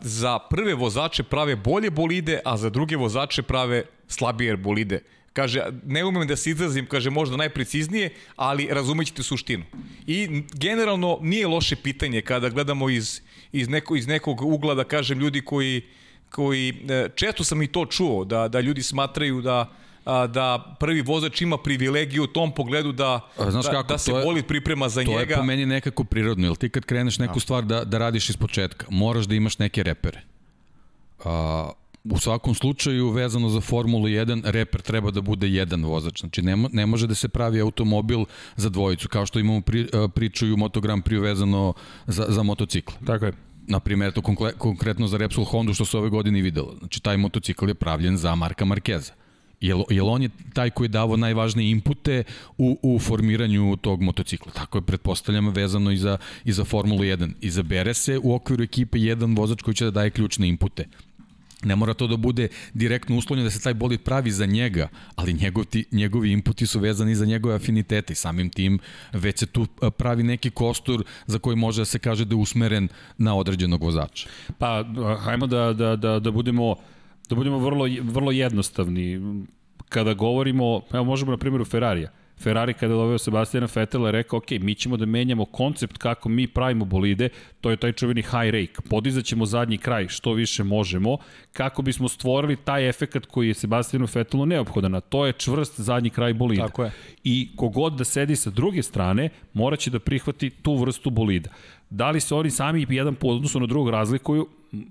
[0.00, 5.00] za prve vozače prave bolje bolide, a za druge vozače prave slabije bolide
[5.32, 9.64] Kaže, ne umem da se izrazim, kaže, možda najpreciznije, ali razumećete suštinu.
[10.06, 13.20] I generalno nije loše pitanje kada gledamo iz,
[13.52, 15.82] iz, neko, iz nekog ugla, da kažem, ljudi koji,
[16.30, 19.72] koji e, često sam i to čuo, da, da ljudi smatraju da
[20.04, 23.98] a, da prvi vozač ima privilegiju u tom pogledu da, A, znaš da, kako, da
[23.98, 25.34] se to bolid priprema za To njega.
[25.34, 28.36] je po meni nekako prirodno, jer ti kad kreneš neku stvar da, da radiš iz
[28.36, 30.20] početka, moraš da imaš neke repere.
[31.24, 31.70] A,
[32.04, 36.20] u svakom slučaju, vezano za Formulu 1, reper treba da bude jedan vozač.
[36.20, 38.24] Znači, ne, mo- ne može da se pravi automobil
[38.56, 41.72] za dvojicu, kao što imamo pri, a, priču i u Moto Grand Prix vezano
[42.06, 42.92] za, za motocikl.
[43.06, 43.32] Tako je.
[43.66, 46.74] Na primjer, to konkre- konkretno za Repsol Honda što se ove godine videlo.
[46.78, 49.12] Znači, taj motocikl je pravljen za Marka Markeza.
[49.60, 52.24] Jel, jel on je taj koji je davao najvažnije inpute
[52.58, 54.52] u, u formiranju tog motocikla.
[54.52, 57.32] Tako je, pretpostavljam, vezano i za, i za Formulu 1.
[57.40, 60.84] Izabere se u okviru ekipe jedan vozač koji će da daje ključne inpute.
[61.64, 65.32] Ne mora to da bude direktno uslovljeno da se taj bolid pravi za njega, ali
[65.32, 68.78] njegov ti, njegovi inputi su vezani za njegove afinitete i samim tim
[69.12, 72.40] već se tu a, pravi neki kostur za koji može da se kaže da je
[72.40, 74.28] usmeren na određenog vozača.
[74.58, 74.84] Pa,
[75.20, 76.76] hajmo da, da, da, da budemo
[77.28, 79.20] da budemo vrlo, vrlo jednostavni.
[79.88, 82.10] Kada govorimo, evo možemo na primjeru Ferrarija.
[82.38, 86.28] Ferrari kada je doveo Sebastiana Vettela je rekao, ok, mi ćemo da menjamo koncept kako
[86.28, 87.28] mi pravimo bolide,
[87.60, 88.88] to je taj čuveni high rake.
[88.90, 91.18] Podizat ćemo zadnji kraj što više možemo,
[91.52, 96.10] kako bismo stvorili taj efekat koji je Sebastianu Vettelu neophodan, a to je čvrst zadnji
[96.10, 96.66] kraj bolida.
[96.66, 96.90] Tako je.
[97.24, 101.50] I kogod da sedi sa druge strane, moraće da prihvati tu vrstu bolida.
[101.92, 104.48] Da li se oni sami jedan po odnosu na drugog razlikuju?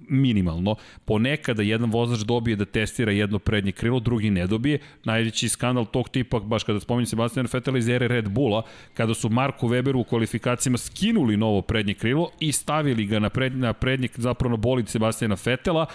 [0.10, 0.76] minimalno.
[1.06, 4.80] Ponekada jedan vozač dobije da testira jedno prednje krilo, drugi ne dobije.
[5.04, 9.30] Najveći skandal tog tipa, baš kada spominjem Sebastian Vettel iz ere Red Bulla, kada su
[9.30, 14.10] Marku Weberu u kvalifikacijama skinuli novo prednje krilo i stavili ga na, pred, na prednje,
[14.16, 15.86] zapravo na bolid Sebastiana Vettela,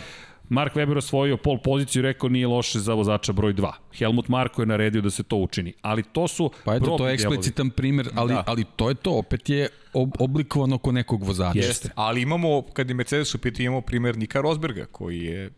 [0.49, 3.73] Mark Weber osvojio pol poziciju i rekao nije loše za vozača broj 2.
[3.99, 5.73] Helmut Marko je naredio da se to učini.
[5.83, 8.45] Ali to su Pa eto, to je eksplicitan primjer, ali, Da.
[8.47, 11.59] ali to je to, opet je ob, oblikovano ko nekog vozača.
[11.59, 11.91] Jeste.
[11.95, 15.51] Ali imamo, kad je Mercedes u pitanju, imamo primjer Nika Rosberga, koji je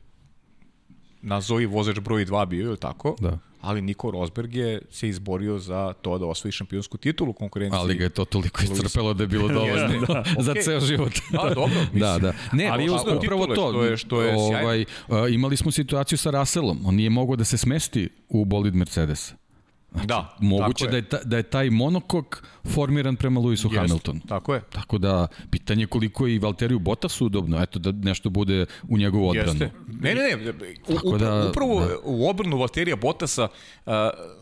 [1.22, 3.16] nazovi vozač broj 2 bio, ili tako?
[3.20, 3.38] Da.
[3.60, 7.78] Ali Niko Rosberg je se izborio za to da osvoji šampionsku titulu u konkurenciji.
[7.78, 10.62] Ali ga je to toliko iscrpelo da je bilo dovoljno Da, za okej.
[10.62, 11.12] ceo život.
[11.32, 12.00] Da, dobro, mislim.
[12.00, 12.32] da, da.
[12.52, 13.16] Ne, Ali a, uspeo.
[13.16, 13.70] upravo Titule, to.
[13.70, 16.80] što je- što je ovaj, a, imali smo situaciju sa Russellom.
[16.84, 19.34] On nije mogao da se smesti u bolid Mercedesa.
[19.94, 24.20] Da, Moguće da je, ta, da je taj monokok formiran prema Lewisu Jeste, Hamiltonu.
[24.28, 24.60] Tako je.
[24.62, 28.98] Tako da, pitanje je koliko je i Valteriju Bottasu udobno, eto da nešto bude u
[28.98, 29.50] njegovu odbranu.
[29.50, 29.70] Jeste.
[30.00, 30.52] Ne, ne, ne.
[30.88, 31.96] U, upravo, da- upravo da.
[32.04, 33.48] u odbranu Valterija Botasa,
[33.86, 33.92] uh,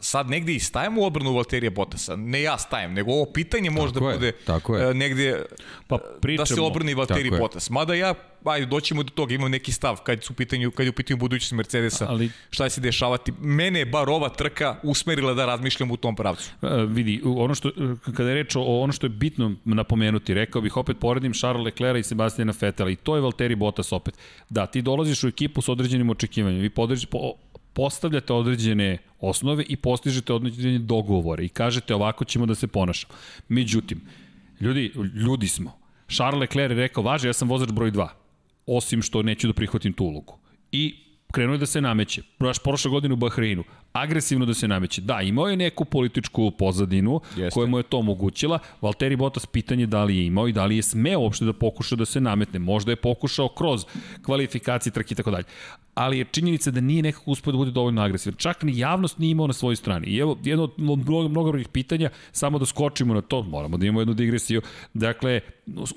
[0.01, 2.17] sad negde i stajem u odbranu Valterija Botasa.
[2.17, 4.89] Ne ja stajem, nego ovo pitanje možda Tako je, bude tako je.
[4.89, 5.43] uh, negde
[5.87, 6.67] Pa da se pričamo.
[6.67, 7.41] obrani Valteri Tako je.
[7.41, 7.71] Botas.
[7.71, 8.15] Mada ja,
[8.51, 11.19] ajde, doćemo do toga, imam neki stav kad su u pitanju, kad je u pitanju
[11.19, 13.33] budućnost Mercedesa, Ali- šta će se dešavati.
[13.41, 16.51] Mene je bar ova trka usmerila da razmišljam u tom pravcu.
[16.63, 17.71] Uh, vidi, ono što,
[18.17, 22.07] kada je reč o ono što je bitno napomenuti, rekao bih opet poredim Charles Leclerc
[22.07, 24.19] i Sebastiana Vettela i to je Valtteri Bottas opet.
[24.51, 27.33] Da, ti dolaziš u ekipu s određenim očekivanjem, vi podređ, po,
[27.73, 33.15] postavljate određene osnove i postižete određene dogovore i kažete ovako ćemo da se ponašamo.
[33.49, 34.01] Međutim,
[34.61, 35.79] ljudi, ljudi smo.
[36.09, 38.09] Charles Leclerc je rekao, važe, ja sam vozač broj 2,
[38.67, 40.39] osim što neću da prihvatim tu ulogu.
[40.73, 42.23] I krenuo je da se nameće.
[42.39, 43.65] Baš prošle godine u Bahreinu.
[43.93, 45.01] Agresivno da se nameće.
[45.01, 47.51] Da, imao je neku političku pozadinu Jeste.
[47.55, 48.59] koja mu je to omogućila.
[48.83, 51.97] Valtteri Bottas pitanje da li je imao i da li je smeo uopšte da pokuša
[51.97, 52.59] da se nametne.
[52.59, 53.85] Možda je pokušao kroz
[54.23, 55.45] kvalifikacije, trke i tako dalje.
[55.95, 58.37] Ali je činjenica da nije nekako uspio da bude dovoljno agresivan.
[58.37, 60.07] Čak ni javnost nije imao na svojoj strani.
[60.07, 63.87] I evo, jedno od mnogo, mnogo drugih pitanja, samo da skočimo na to, moramo da
[63.87, 64.63] imamo jednu digresiju.
[64.95, 65.41] Dakle,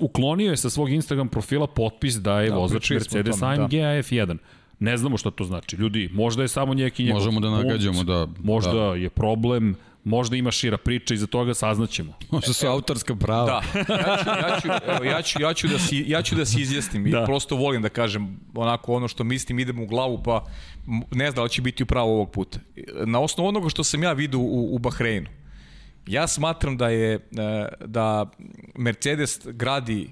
[0.00, 3.62] uklonio je sa svog Instagram profila potpis da je Da, vozač Mercedes tome, da.
[3.62, 4.36] AMG AF1.
[4.80, 5.76] Ne znamo šta to znači.
[5.76, 8.26] Ljudi, možda je samo neki njegov Možemo da punkt, nagađamo, da.
[8.42, 8.94] Možda Da.
[8.94, 12.12] je problem, možda ima šira priča i za toga saznaćemo.
[12.30, 13.46] Možda su autorska prava.
[13.46, 16.44] Da, ja ću, ja ću, evo, ja ću, ja ću, da, si, ja ću da
[16.44, 17.24] se izjasnim i Da.
[17.24, 20.44] prosto volim da kažem onako ono što mislim, idem u glavu pa
[21.12, 22.58] ne znam da će biti upravo ovog puta.
[23.04, 25.28] Na osnovu onoga što sam ja vidio u, u Bahreinu,
[26.06, 27.20] ja smatram da je e,
[27.86, 28.30] da
[28.76, 30.10] Mercedes gradi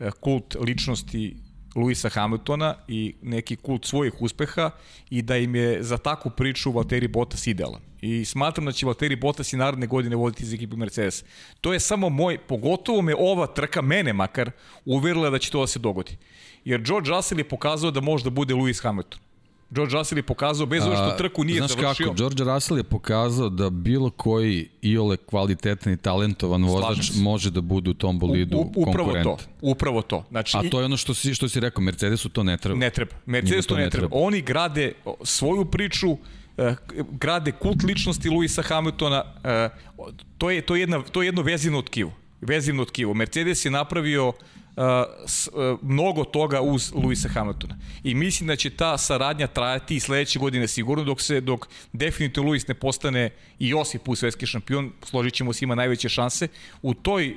[0.00, 1.36] e, kult ličnosti
[1.78, 4.70] Luisa Hamiltona i neki kult svojih uspeha
[5.10, 7.80] i da im je za takvu priču Valtteri Bottas idealan.
[8.00, 11.24] I smatram da će Valtteri Bottas i naredne godine voditi za ekipu Mercedes.
[11.60, 14.50] To je samo moj, pogotovo me ova trka, mene makar,
[14.84, 16.16] uverila da će to da se dogodi.
[16.64, 19.27] Jer George Russell je pokazao da može da bude Lewis Hamilton.
[19.70, 22.84] George Russell je pokazao, bez obzira što trku nije Znaš završio, kako, George Russell je
[22.84, 28.56] pokazao da bilo koji iole kvalitetan i talentovan vozač može da bude u tom bolidu
[28.56, 29.24] u, upravo konkurent.
[29.24, 29.38] to.
[29.60, 30.24] Upravo to.
[30.30, 32.78] Znači, A to je ono što si, što si rekao, Mercedesu to ne treba.
[32.78, 33.12] Ne treba.
[33.26, 34.08] Mercedes Njemu to ne treba.
[34.10, 36.16] Oni grade svoj priču,
[36.56, 36.74] e,
[37.10, 39.68] grade kult ličnosti Luisa Hamiltona, e,
[40.38, 42.12] to je, to je, jedna, to je jedno vezivno tkivo.
[42.40, 43.14] Vezivno tkivo.
[43.14, 44.57] Mercedes je napravio Uh,
[45.26, 45.48] s,
[45.82, 47.78] mnogo toga uz Luisa Hamiltona.
[48.04, 52.48] I mislim da će ta saradnja trajati i sledeće godine sigurno dok se dok definitivno
[52.48, 56.48] Luis ne postane i osip put svetski šampion, složit ćemo se ima najveće šanse.
[56.82, 57.36] U toj uh,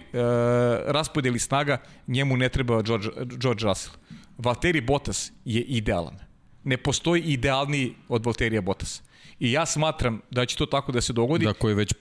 [0.85, 1.77] raspodeli snaga
[2.07, 3.95] njemu ne treba George, George Russell.
[4.37, 6.19] Valtteri Bottas je idealan.
[6.63, 9.10] Ne postoji idealniji od Valterija Bottasa.
[9.41, 11.45] I ja smatram da će to tako da se dogodi.
[11.45, 11.93] Da, koji je već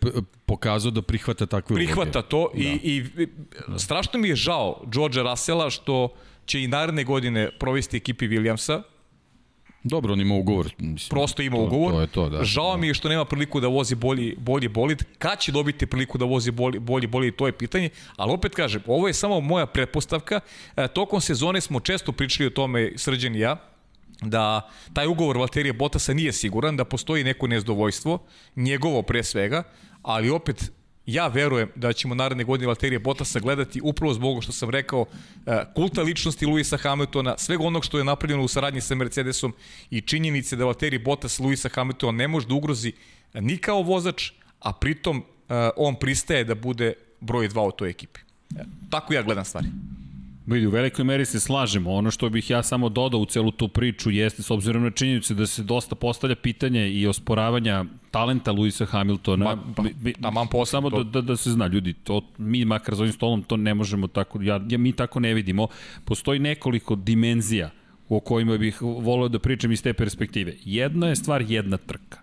[0.46, 1.86] pokazao da prihvata takve uloge.
[1.86, 2.60] Prihvata to da.
[2.60, 3.26] i, i
[3.78, 6.08] strašno mi je žao Georgea Russella što
[6.46, 8.82] će i naredne godine provesti ekipi Williamsa,
[9.82, 10.74] Dobro, on ima ugovor.
[10.78, 11.92] Mislim, Prosto ima to, ugovor.
[11.92, 12.44] To je to, da.
[12.44, 12.76] Žao da.
[12.76, 15.04] mi je što nema priliku da vozi bolji, bolji bolid.
[15.18, 17.88] Kad će dobiti priliku da vozi bolji, bolji bolid, to je pitanje.
[18.16, 20.40] Ali opet kažem, ovo je samo moja pretpostavka.
[20.76, 23.56] E, tokom sezone smo često pričali o tome, Srđan i ja,
[24.22, 28.18] da taj ugovor Valterija Botasa nije siguran, da postoji neko nezdovojstvo,
[28.56, 29.62] njegovo pre svega,
[30.02, 30.70] ali opet
[31.06, 35.06] ja verujem da ćemo naredne godine Valterija Botasa gledati upravo zbog što sam rekao
[35.46, 39.54] e, kulta ličnosti Luisa Hamiltona, svega onog što je napravljeno u saradnji sa Mercedesom
[39.90, 42.92] i činjenice da Valtteri Bottas Luisa Hamiltona ne može da ugrozi
[43.34, 44.30] ni kao vozač,
[44.60, 48.20] a pritom e, on pristaje da bude broj 2 u toj ekipi.
[48.56, 49.66] E, tako ja gledam stvari.
[50.50, 51.92] Vidi, u velikoj meri se slažemo.
[51.92, 55.34] Ono što bih ja samo dodao u celu tu priču jeste, s obzirom na činjenicu
[55.34, 59.44] da se dosta postavlja pitanje i osporavanja talenta Luisa Hamiltona.
[59.44, 59.82] Ma, pa,
[60.18, 61.04] da, man posle, samo to...
[61.04, 64.06] da, da, da se zna, ljudi, to, mi makar za ovim stolom to ne možemo
[64.06, 65.68] tako, ja, ja, mi tako ne vidimo.
[66.04, 67.70] Postoji nekoliko dimenzija
[68.08, 70.54] o kojima bih volio da pričam iz te perspektive.
[70.64, 72.18] Jedna je stvar jedna trka.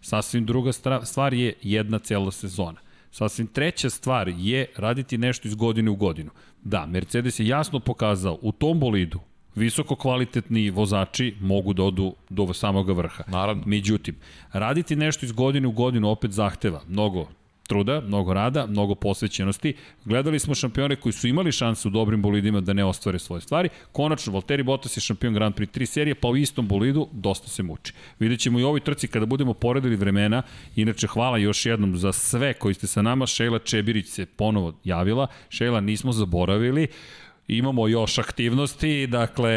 [0.00, 2.86] Sasvim druga stvar je jedna cela sezona.
[3.10, 6.30] Sasvim treća stvar je raditi nešto iz godine u godinu.
[6.68, 9.20] Da, Mercedes je jasno pokazao u tom bolidu
[9.54, 13.24] visoko kvalitetni vozači mogu da odu do samog vrha.
[13.28, 13.62] Naravno.
[13.66, 14.16] Međutim,
[14.52, 17.28] raditi nešto iz godine u godinu opet zahteva mnogo
[17.66, 19.74] truda, mnogo rada, mnogo posvećenosti.
[20.04, 23.68] Gledali smo šampione koji su imali šansu u dobrim bolidima da ne ostvare svoje stvari.
[23.92, 27.62] Konačno, Valtteri Bottas je šampion Grand Prix 3 serije, pa u istom bolidu dosta se
[27.62, 27.92] muči.
[28.18, 30.42] Vidjet ćemo i ovoj trci kada budemo poredili vremena.
[30.76, 33.26] Inače, hvala još jednom za sve koji ste sa nama.
[33.26, 35.26] Šejla Čebirić se ponovo javila.
[35.48, 36.84] Šejla, nismo zaboravili.
[36.84, 39.50] Uh, imamo još aktivnosti, dakle,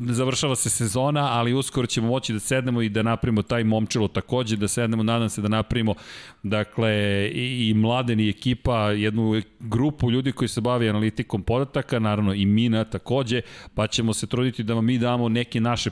[0.00, 4.56] završava se sezona, ali uskoro ćemo moći da sednemo i da napravimo taj momčilo takođe,
[4.56, 5.94] da sednemo, nadam se da napravimo,
[6.42, 6.92] dakle,
[7.34, 12.46] i, i mladen i ekipa, jednu grupu ljudi koji se bavi analitikom podataka, naravno i
[12.46, 13.40] Mina takođe,
[13.74, 15.90] pa ćemo se truditi da vam mi damo neke naše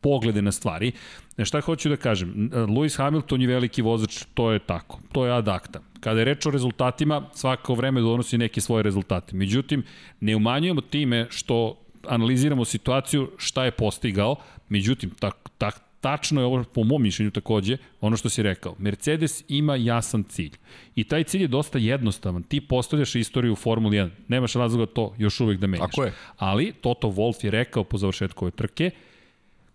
[0.00, 0.92] poglede na stvari.
[1.38, 2.50] E, šta hoću da kažem?
[2.52, 5.89] Lewis Hamilton je veliki vozač, to je tako, to je adakta.
[6.00, 9.36] Kada je reč o rezultatima, svako vreme donosi neke svoje rezultate.
[9.36, 9.82] Međutim,
[10.20, 11.76] ne umanjujemo time što
[12.08, 14.36] analiziramo situaciju šta je postigao,
[14.68, 18.74] međutim, tak, tak, tačno je ovo po mom mišljenju takođe, ono što si rekao.
[18.78, 20.56] Mercedes ima jasan cilj.
[20.94, 22.42] I taj cilj je dosta jednostavan.
[22.42, 24.10] Ti postavljaš istoriju u Formuli 1.
[24.28, 25.90] Nemaš razloga to još uvek da menjaš.
[25.90, 26.12] Tako je.
[26.36, 28.90] Ali Toto Wolff je rekao po završetku ove trke,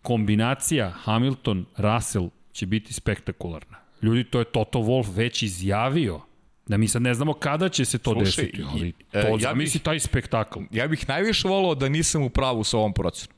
[0.02, 3.85] kombinacija Hamilton-Russell će biti spektakularna.
[4.06, 6.22] Ljudi, to je Toto Wolff već izjavio
[6.68, 9.38] Da mi sad ne znamo kada će se to Slušaj, desiti, ali to, e, ja
[9.38, 10.60] zamisli taj spektakl.
[10.72, 13.35] Ja bih najviše volao da nisam u pravu sa ovom procenu.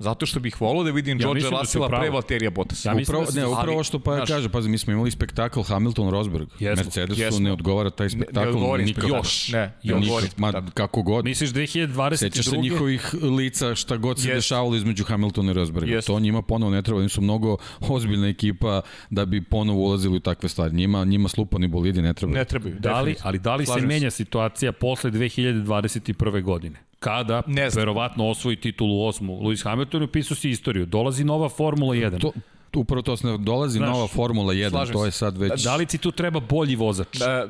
[0.00, 2.84] Zato što bih volao da vidim ja George da Russella da pre Valterija Bottas.
[2.84, 5.60] Ja upravo, da ne, upravo ali, što pa ja kaže, pazi, mi smo imali spektakl
[5.60, 6.46] Hamilton-Rosberg.
[6.60, 7.40] Mercedesu jesmo.
[7.40, 9.06] ne odgovara taj spektakl ne, nikako.
[9.06, 10.26] Još, ne, ne odgovori.
[10.36, 11.24] Ma, kako god.
[11.24, 12.16] Misliš 2022.
[12.16, 14.34] Sećaš se njihovih lica šta god se yes.
[14.34, 15.92] dešavalo između Hamiltona i Rosberga.
[15.92, 16.06] Yes.
[16.06, 20.20] To njima ponovo ne treba, oni su mnogo ozbiljna ekipa da bi ponovo ulazili u
[20.20, 20.74] takve stvari.
[20.74, 22.38] Njima, njima slupani bolidi ne trebaju.
[22.38, 22.76] Ne trebaju.
[22.78, 26.42] Da li, ali da li se menja situacija posle 2021.
[26.42, 26.89] godine?
[27.00, 30.86] Kada ne verovatno osvoji titulu osmu Lewis Hamilton upisao si istoriju.
[30.86, 32.20] Dolazi nova Formula 1.
[32.20, 32.32] To,
[32.74, 35.62] upravo to se dolazi Znaš, nova Formula 1, to je sad već...
[35.62, 37.18] Da li ti tu treba bolji vozač?
[37.18, 37.48] Da,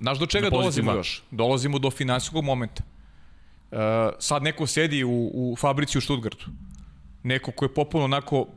[0.00, 1.22] znaš do čega dolazimo još?
[1.30, 2.82] Dolazimo do finansijskog momenta.
[3.70, 3.78] Uh,
[4.18, 6.46] sad neko sedi u, u fabrici u Stuttgartu.
[7.22, 8.48] Neko ko je popuno onako, uh,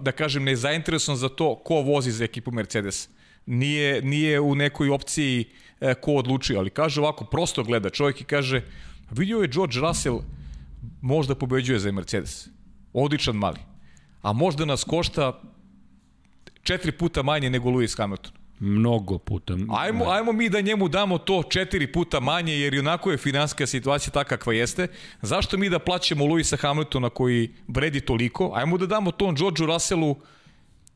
[0.00, 3.08] da kažem, nezainteresovan za to ko vozi za ekipu Mercedes.
[3.46, 5.44] Nije, nije u nekoj opciji
[5.80, 8.62] uh, ko odlučuje, ali kaže ovako, prosto gleda čovjek i kaže,
[9.10, 10.20] Vidio je George Russell
[11.00, 12.48] možda pobeđuje za Mercedes.
[12.92, 13.58] Odličan mali.
[14.22, 15.40] A možda nas košta
[16.62, 18.32] četiri puta manje nego Lewis Hamilton.
[18.58, 19.56] Mnogo puta.
[19.68, 24.12] Ajmo, ajmo mi da njemu damo to četiri puta manje, jer onako je finanska situacija
[24.12, 24.86] ta kakva jeste.
[25.22, 28.52] Zašto mi da plaćamo Luisa Hamiltona koji vredi toliko?
[28.54, 30.16] Ajmo da damo tom Georgeu Russellu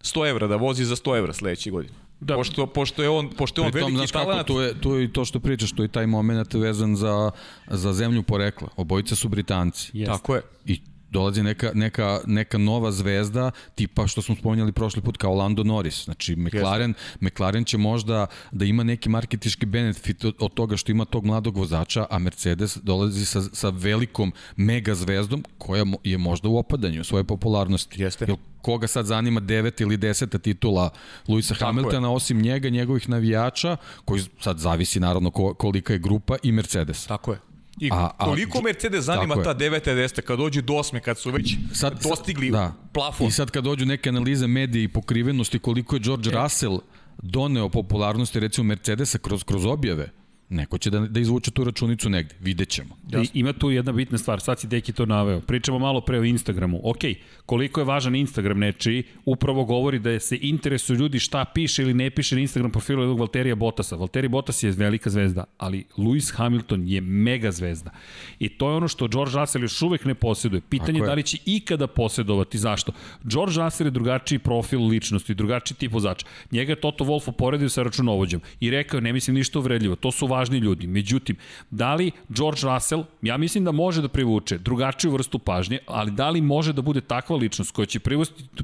[0.03, 2.04] 100 evra, da vozi za 100 evra sledeće godine.
[2.25, 2.35] Da.
[2.35, 4.41] Pošto, pošto je on, pošto je on veliki znaš talent.
[4.41, 7.31] Kako, tu, je, tu je to što pričaš, tu je taj moment vezan za,
[7.69, 8.69] za zemlju porekla.
[8.77, 9.91] Obojica su Britanci.
[9.93, 10.13] Jest.
[10.13, 10.43] Tako je.
[10.67, 10.81] I
[11.15, 16.05] dolazi neka, neka, neka nova zvezda, tipa što smo spominjali prošli put kao Lando Norris.
[16.05, 21.05] Znači, McLaren, McLaren će možda da ima neki marketički benefit od, od toga što ima
[21.05, 26.59] tog mladog vozača, a Mercedes dolazi sa, sa velikom mega zvezdom koja je možda u
[26.59, 28.03] opadanju svoje popularnosti.
[28.03, 28.25] Jeste.
[28.29, 30.91] Jer koga sad zanima deveta ili deseta titula
[31.29, 32.15] Luisa Hamiltona, je.
[32.15, 37.07] osim njega, njegovih navijača, koji sad zavisi naravno kolika je grupa i Mercedes.
[37.07, 37.54] Tako je.
[37.81, 41.19] I a, a, koliko Mercedes zanima ta deveta i deseta, kad dođe do osme, kad
[41.19, 42.73] su već sad, dostigli da.
[42.93, 43.27] plafon.
[43.27, 46.33] I sad kad dođu neke analize medije i pokrivenosti, koliko je George e.
[46.33, 46.79] Russell
[47.23, 50.11] doneo popularnosti recimo Mercedesa kroz, kroz objave,
[50.49, 52.97] Neko će da, da izvuče tu računicu negde, vidjet ćemo.
[53.13, 55.41] I, ima tu jedna bitna stvar, sad si Deki to naveo.
[55.41, 56.81] Pričamo malo pre o Instagramu.
[56.83, 56.99] Ok,
[57.47, 62.11] koliko je važan Instagram nečiji, upravo govori da se interesuju ljudi šta piše ili ne
[62.11, 63.97] piše na Instagram profilu jednog Valterija Bottasa.
[63.97, 67.91] Valtteri Bottas je velika zvezda, ali Lewis Hamilton je mega zvezda.
[68.39, 70.61] I to je ono što George Russell još uvek ne posjeduje.
[70.61, 72.59] Pitanje je da li će ikada posjedovati.
[72.59, 72.93] Zašto?
[73.25, 76.27] George Russell je drugačiji profil ličnosti, drugačiji tip vozača.
[76.51, 79.97] Njega je Toto Wolff uporedio sa računovođom i rekao, ne mislim ništa uvredljivo.
[79.97, 80.87] To su važni ljudi.
[80.87, 81.37] Međutim,
[81.71, 86.31] da li George Russell, ja mislim da može da privuče drugačiju vrstu pažnje, ali da
[86.31, 88.01] li može da bude takva ličnost koja će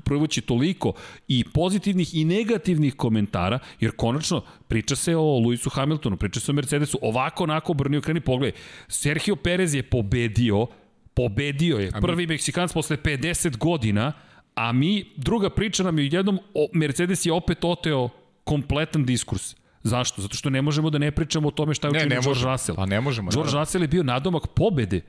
[0.04, 0.92] privući toliko
[1.28, 6.54] i pozitivnih i negativnih komentara, jer konačno priča se o Lewisu Hamiltonu, priča se o
[6.54, 8.54] Mercedesu, ovako onako brnio kreni pogled.
[8.88, 10.66] Sergio Perez je pobedio,
[11.14, 14.12] pobedio je, prvi Meksikanac posle 50 godina,
[14.54, 16.38] a mi, druga priča nam je jednom,
[16.72, 18.09] Mercedes je opet oteo
[18.44, 19.54] kompletan diskurs.
[19.83, 20.23] Zašto?
[20.23, 22.77] Zato što ne možemo da ne pričamo o tome šta je učinio George Russell.
[22.77, 23.31] Pa ne možemo.
[23.31, 23.53] George.
[23.53, 25.01] Russell je bio nadomak pobede.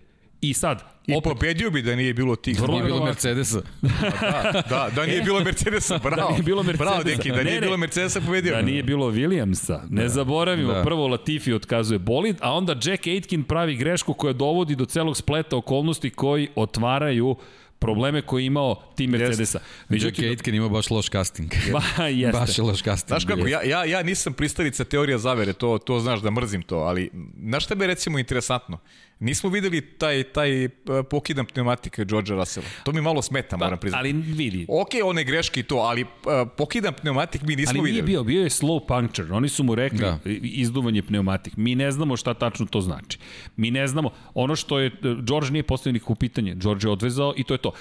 [0.42, 2.62] I sad, I opet, pobedio bi da nije bilo tih.
[2.62, 3.62] Da nije bilo Mercedesa.
[4.22, 6.16] da, da, da nije bilo Mercedesa, bravo.
[6.16, 6.90] Da nije bilo Mercedesa.
[6.90, 8.56] Bravo, Deki, da nije ne, bilo Mercedesa, pobedio.
[8.56, 9.80] Da nije bilo Williamsa.
[9.90, 10.10] Ne da.
[10.10, 10.84] zaboravimo, da.
[10.84, 15.58] prvo Latifi otkazuje bolid, a onda Jack Aitken pravi grešku koja dovodi do celog spleta
[15.58, 17.36] okolnosti koji otvaraju
[17.82, 19.60] probleme koje je imao tim Mercedesa.
[19.89, 21.52] Međutim, Jack Aitken ima baš loš casting.
[21.74, 22.39] Ba, jeste.
[22.39, 23.08] Baš je loš casting.
[23.08, 26.78] Znaš kako, ja, ja, ja nisam pristalica teorija zavere, to, to znaš da mrzim to,
[26.78, 27.10] ali
[27.44, 28.80] znaš šta bi recimo interesantno?
[29.22, 30.72] Nismo videli taj, taj uh,
[31.10, 32.68] pokidan pneumatika George Russella.
[32.84, 34.00] To mi malo smeta, pa, moram priznati.
[34.00, 34.66] Ali vidi.
[34.70, 36.10] Ok, one greške i to, ali uh,
[36.58, 37.80] pokidan pneumatik mi nismo videli.
[37.80, 39.34] Ali nije bio, bio je slow puncture.
[39.34, 40.20] Oni su mu rekli da.
[40.42, 41.58] izduvanje pneumatik.
[41.58, 43.18] Mi ne znamo šta tačno to znači.
[43.58, 44.10] Mi ne znamo.
[44.34, 46.56] Ono što je, George nije postavio nikakvo pitanje.
[46.56, 47.72] George je odvezao i to je to.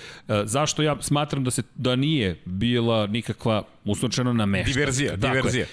[0.45, 4.73] Zašto ja smatram da se da nije bila nikakva uslučena namešta.
[4.73, 5.61] Diverzija, Tako diverzija.
[5.61, 5.69] Je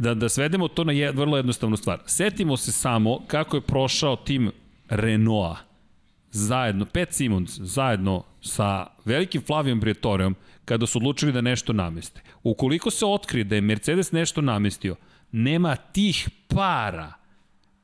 [0.00, 2.00] da, da svedemo to na je, vrlo jednostavnu stvar.
[2.06, 4.50] Setimo se samo kako je prošao tim
[4.90, 5.70] Renaulta
[6.30, 12.20] zajedno, Pet Simons zajedno sa velikim Flavijom Briatorijom kada su odlučili da nešto nameste.
[12.42, 14.96] Ukoliko se otkrije da je Mercedes nešto namestio,
[15.32, 17.12] nema tih para,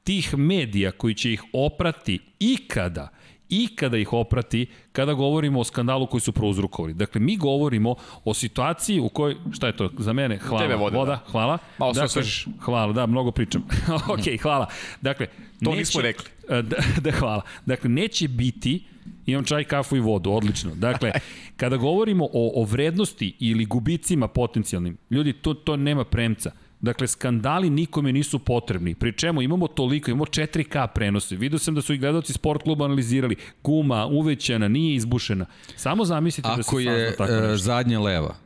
[0.04, 3.08] tih medija koji će ih oprati ikada
[3.48, 6.94] i kada ih oprati kada govorimo o skandalu koji su prouzrukovali.
[6.94, 10.38] Dakle, mi govorimo o situaciji u kojoj, šta je to za mene?
[10.38, 10.62] Hvala.
[10.62, 11.30] Tebe vode, Voda, da.
[11.30, 11.58] hvala.
[11.78, 12.22] Malo dakle,
[12.60, 13.64] Hvala, da, mnogo pričam.
[14.14, 14.66] ok, hvala.
[15.00, 16.35] Dakle, to neće, nismo rekli.
[16.48, 16.62] Da,
[17.04, 17.42] da, hvala.
[17.66, 18.84] Dakle, neće biti
[19.26, 20.74] Imam čaj, kafu i vodu, odlično.
[20.74, 21.12] Dakle,
[21.60, 26.50] kada govorimo o, o vrednosti ili gubicima potencijalnim, ljudi, to, to nema premca.
[26.80, 28.94] Dakle, skandali nikome nisu potrebni.
[28.94, 31.36] Pri čemu imamo toliko, imamo 4K prenose.
[31.36, 33.36] Vidio sam da su i gledalci sport kluba analizirali.
[33.62, 35.46] Guma uvećana, nije izbušena.
[35.76, 37.52] Samo zamislite Ako da se je tako nešto.
[37.52, 38.36] E, zadnja leva,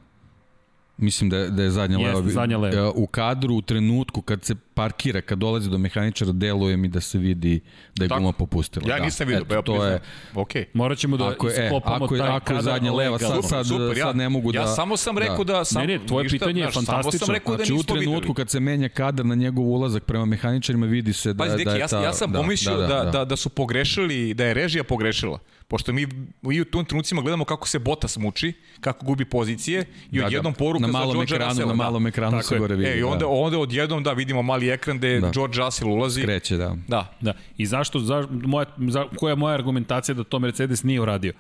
[1.01, 2.23] mislim da je, da je zadnja leva.
[2.23, 2.87] zadnja leva.
[2.87, 7.01] E, u kadru, u trenutku kad se parkira, kad dolazi do mehaničara, deluje mi da
[7.01, 7.61] se vidi
[7.97, 8.21] da je Tako.
[8.21, 8.89] guma popustila.
[8.89, 9.05] Ja da.
[9.05, 10.01] nisam vidio, pa ja to je,
[10.35, 10.65] okay.
[10.73, 13.67] Morat ćemo da ako je, skopamo ako je, taj ako je zadnja leva, sad, sad,
[13.67, 14.61] super, ja, sad ne mogu da...
[14.61, 15.53] Ja samo sam rekao da...
[15.53, 17.11] da sam, ne, ne, tvoje ništa, pitanje je fantastično.
[17.11, 18.35] Samo sam rekao da znači, u trenutku videli.
[18.35, 21.87] kad se menja kadar na njegov ulazak prema mehaničarima, vidi se da, Pazi, da je
[21.87, 21.97] ta...
[21.97, 25.39] Ja, ja sam da, pomislio da, da, da, da su pogrešili, da je režija pogrešila
[25.71, 26.07] pošto mi,
[26.43, 30.53] mi u tom trenucima gledamo kako se Bottas muči, kako gubi pozicije i da, odjednom
[30.53, 31.69] da, poruka na malom za George ekranu, Russell.
[31.69, 32.91] Na malom ekranu Tako se gore vidi.
[32.91, 33.27] E, i onda, da.
[33.27, 35.31] onda odjednom da vidimo mali ekran gde da.
[35.31, 36.21] George Russell ulazi.
[36.23, 36.77] Skreće, da.
[36.89, 37.17] Da.
[37.21, 37.33] da.
[37.57, 41.33] I zašto, za, moja, za, koja je moja argumentacija da to Mercedes nije uradio?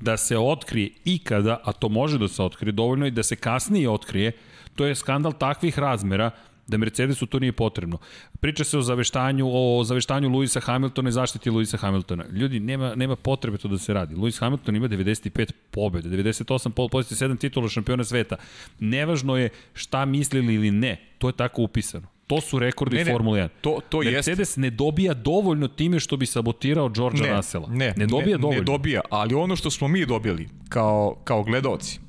[0.00, 3.90] Da se otkrije ikada, a to može da se otkrije, dovoljno i da se kasnije
[3.90, 4.32] otkrije,
[4.74, 6.30] to je skandal takvih razmera
[6.68, 7.98] da Mercedesu to nije potrebno.
[8.40, 12.24] Priča se o zaveštanju, o zaveštanju Luisa Hamiltona i zaštiti Luisa Hamiltona.
[12.32, 14.14] Ljudi, nema, nema potrebe to da se radi.
[14.14, 18.36] Luis Hamilton ima 95 pobjede, 98 pozicije, 7 titula šampiona sveta.
[18.78, 22.06] Nevažno je šta mislili ili ne, to je tako upisano.
[22.26, 23.48] To su rekordi ne, ne, Formule 1.
[23.60, 24.56] To, to Mercedes jest.
[24.56, 27.68] ne dobija dovoljno time što bi sabotirao Georgea ne, Russella.
[27.68, 28.60] Ne, ne dobija ne, dovoljno.
[28.60, 32.00] Ne dobija, ali ono što smo mi dobili kao, kao gledalci,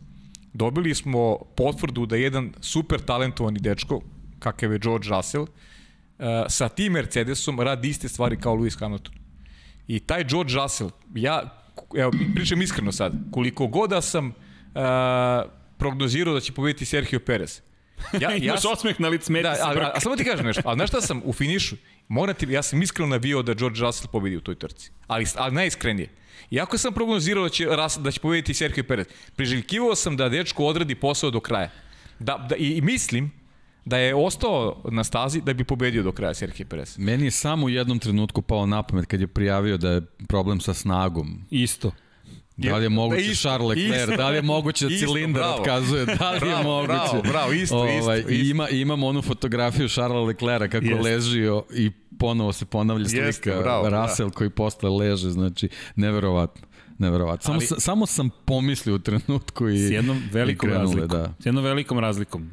[0.54, 4.02] dobili smo potvrdu da jedan super talentovani dečko,
[4.40, 9.14] kakav je George Russell, uh, sa tim Mercedesom radi iste stvari kao Lewis Hamilton.
[9.88, 11.60] I taj George Russell, ja
[11.98, 14.34] evo, pričam iskreno sad, koliko god da sam
[14.76, 15.44] a,
[15.78, 17.62] prognozirao da će pobediti Sergio Perez,
[18.14, 20.62] Ja, ja Imaš osmeh na lic meti da, ali, a, a, samo ti kažem nešto,
[20.66, 21.76] ali znaš šta sam u finišu,
[22.08, 25.56] moram ti, ja sam iskreno navio da George Russell pobedi u toj trci, ali, ali
[25.56, 26.10] najiskrenije.
[26.52, 27.68] Iako sam prognozirao da će,
[28.00, 31.72] da će pobediti Sergio Perez, priželjkivao sam da dečko odradi posao do kraja.
[32.20, 33.32] Da, da, i, I mislim
[33.90, 36.98] da je ostao na stazi da bi pobedio do kraja Sergio Perez.
[36.98, 40.62] Meni je samo u jednom trenutku pao na pamet kad je prijavio da je problem
[40.62, 41.42] sa snagom.
[41.52, 41.92] Isto.
[42.58, 45.60] Da li je moguće isto, Charles Leclerc, isto, da li je moguće da cilindar bravo.
[45.60, 46.94] otkazuje, da li bravo, je moguće.
[47.12, 48.32] Bravo, bravo, isto, ovaj, isto, isto.
[48.32, 51.04] Ima, imamo onu fotografiju Charles Leclerc kako jest.
[51.04, 54.36] ležio i ponovo se ponavlja slika Jeste, bravo, Russell da.
[54.36, 56.68] koji posle leže, znači neverovatno.
[57.00, 57.44] Neverovatno.
[57.44, 61.08] Samo, Ali, samo sam pomislio u trenutku i s jednom velikom krenule, razlikom.
[61.08, 61.34] Da.
[61.40, 62.52] S jednom velikom razlikom.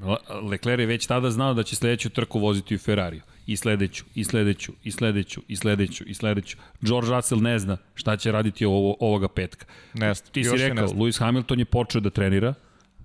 [0.50, 4.24] Leclerc je već tada znao da će sledeću trku voziti u Ferrariju i sledeću, i
[4.24, 6.56] sledeću, i sledeću, i sledeću, i sledeću.
[6.80, 9.66] George Russell ne zna šta će raditi ovo, ovoga petka.
[9.94, 10.12] Ne.
[10.32, 12.54] Ti si rekao, Lewis Hamilton je počeo da trenira,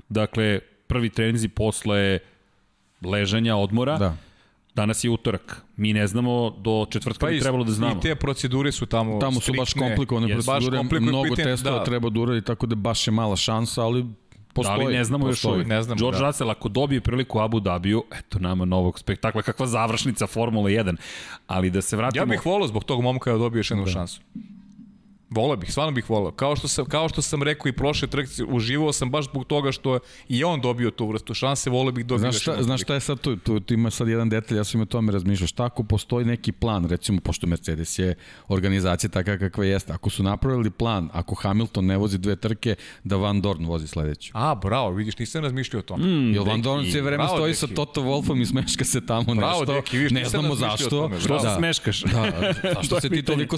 [0.10, 2.20] dakle, prvi trenizi posle
[3.02, 4.18] ležanja, odmora, da.
[4.76, 5.61] Danas je utorak.
[5.78, 7.95] Mi ne znamo do četvrtka pa bi trebalo da znamo.
[7.97, 10.45] I te procedure su tamo Tamo su baš komplikovane yes.
[10.45, 11.84] procedure, baš mnogo pitanje, testova da.
[11.84, 14.05] treba da uradi, tako da baš je mala šansa, ali
[14.53, 15.67] Postoji, da li ne znamo postoji, još uvijek.
[15.67, 16.28] Ne znamo, George da.
[16.28, 20.95] Russell ako dobije priliku Abu Dhabiju, eto nama novog spektakla, kakva završnica Formule 1.
[21.47, 22.22] Ali da se vratimo...
[22.22, 23.91] Ja bih volao zbog tog momka da dobije još jednu da.
[23.91, 24.22] šansu.
[25.32, 26.32] Volao bih, stvarno bih volao.
[26.32, 29.71] Kao što sam, kao što sam rekao i prošle trke, uživao sam baš zbog toga
[29.71, 32.99] što i on dobio tu vrstu šanse, volao bih dobio znaš šta, znaš šta je
[32.99, 35.84] sad tu, tu, tu, ima sad jedan detalj, ja sam o tome razmišljao, šta ako
[35.84, 38.15] postoji neki plan, recimo, pošto Mercedes je
[38.47, 43.15] organizacija takva kakva jeste, ako su napravili plan, ako Hamilton ne vozi dve trke, da
[43.15, 44.32] Van Dorn vozi sledeću.
[44.34, 46.05] A, bravo, vidiš, nisam razmišljao o tome.
[46.05, 47.59] Mm, Jel Van Dorn sve vreme bravo, stoji deki.
[47.59, 51.11] sa Toto Wolfom i smeška se tamo bravo, nešto, deki, viš, ne znamo zašto.
[51.19, 52.03] Što se smeškaš?
[52.03, 53.57] Da, zašto se ti toliko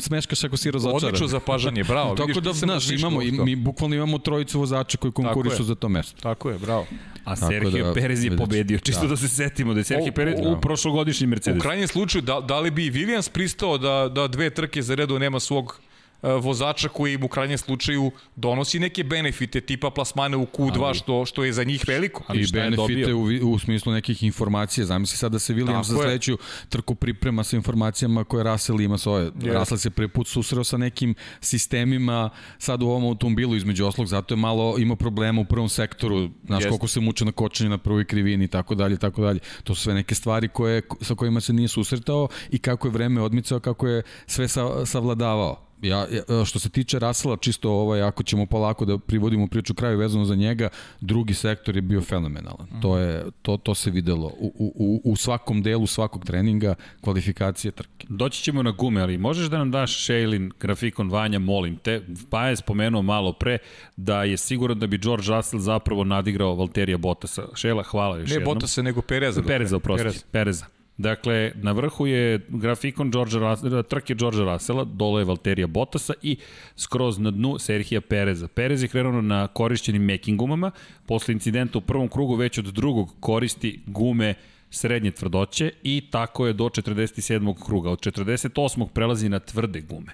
[0.00, 1.07] smeškaš ako si razočaran?
[1.08, 2.16] Odlično zapažanje, bravo.
[2.16, 6.20] Tako da, znaš, imamo, i, mi bukvalno imamo trojicu vozača koji konkurišu za to mesto.
[6.22, 6.86] Tako je, bravo.
[7.24, 10.12] A Tako Sergio da, Perez je pobedio, čisto da, da se setimo da je Sergio
[10.12, 11.60] Perez u, u prošlogodišnji Mercedes.
[11.60, 15.18] U krajnjem slučaju, da, da li bi Williams pristao da, da dve trke za redu
[15.18, 15.80] nema svog
[16.22, 21.44] vozača koji u krajnjem slučaju donosi neke benefite tipa plasmane u Q2 ali, što, što
[21.44, 22.24] je za njih veliko.
[22.26, 24.86] Ali I benefite u, u smislu nekih informacija.
[24.86, 26.38] Zamisli sad da se Williams za sledeću
[26.68, 29.30] trku priprema sa informacijama koje Russell ima svoje.
[29.30, 29.58] Yes.
[29.58, 34.34] Russell se prvi put susreo sa nekim sistemima sad u ovom automobilu između oslog, zato
[34.34, 36.68] je malo ima problema u prvom sektoru, znaš yes.
[36.68, 39.40] koliko se muče na kočenju na prvoj krivini i tako dalje, tako dalje.
[39.64, 43.22] To su sve neke stvari koje, sa kojima se nije susretao i kako je vreme
[43.22, 48.22] odmicao, kako je sve sa, savladavao Ja, ja, što se tiče Rasela, čisto ovaj, ako
[48.22, 50.68] ćemo polako da privodimo priču kraju vezano za njega,
[51.00, 52.66] drugi sektor je bio fenomenalan.
[52.72, 52.80] Mm.
[52.80, 58.06] To, je, to, to se videlo u, u, u svakom delu svakog treninga, kvalifikacije, trke.
[58.08, 62.02] Doći ćemo na gume, ali možeš da nam daš Shailin, grafikon Vanja, molim te.
[62.30, 63.58] Pa je spomenuo malo pre
[63.96, 67.42] da je siguran da bi George Russell zapravo nadigrao Valterija Bottasa.
[67.54, 68.48] Šela, hvala još ne jednom.
[68.48, 69.42] Ne Bottasa, nego Pereza.
[69.42, 70.02] Pereza, oprosti.
[70.02, 70.24] Pereza.
[70.32, 70.77] Pereza.
[70.98, 76.36] Dakle, na vrhu je grafikon George Russell, trke George Russella, dole je Valterija Bottasa i
[76.76, 78.48] skroz na dnu Serhija Pereza.
[78.48, 80.70] Perez je krenuo na korišćenim making gumama,
[81.06, 84.34] posle incidenta u prvom krugu već od drugog koristi gume
[84.70, 87.64] srednje tvrdoće i tako je do 47.
[87.64, 87.90] kruga.
[87.90, 88.88] Od 48.
[88.88, 90.12] prelazi na tvrde gume.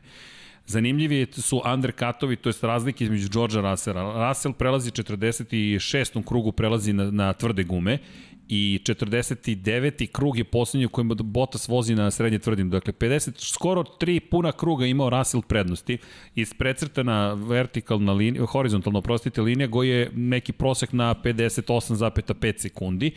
[0.66, 4.28] Zanimljivi su undercutovi, to je razlike između Georgea Russella.
[4.28, 6.24] Russell prelazi 46.
[6.24, 7.98] krugu, prelazi na, na tvrde gume
[8.48, 10.06] i 49.
[10.12, 12.70] krug je poslednji u kojem Bottas vozi na srednje tvrdim.
[12.70, 15.98] Dakle, 50, skoro tri puna kruga imao Russell prednosti.
[16.34, 23.12] Isprecrtana vertikalna linija, horizontalno, prostite, linija koji je neki prosek na 58,5 sekundi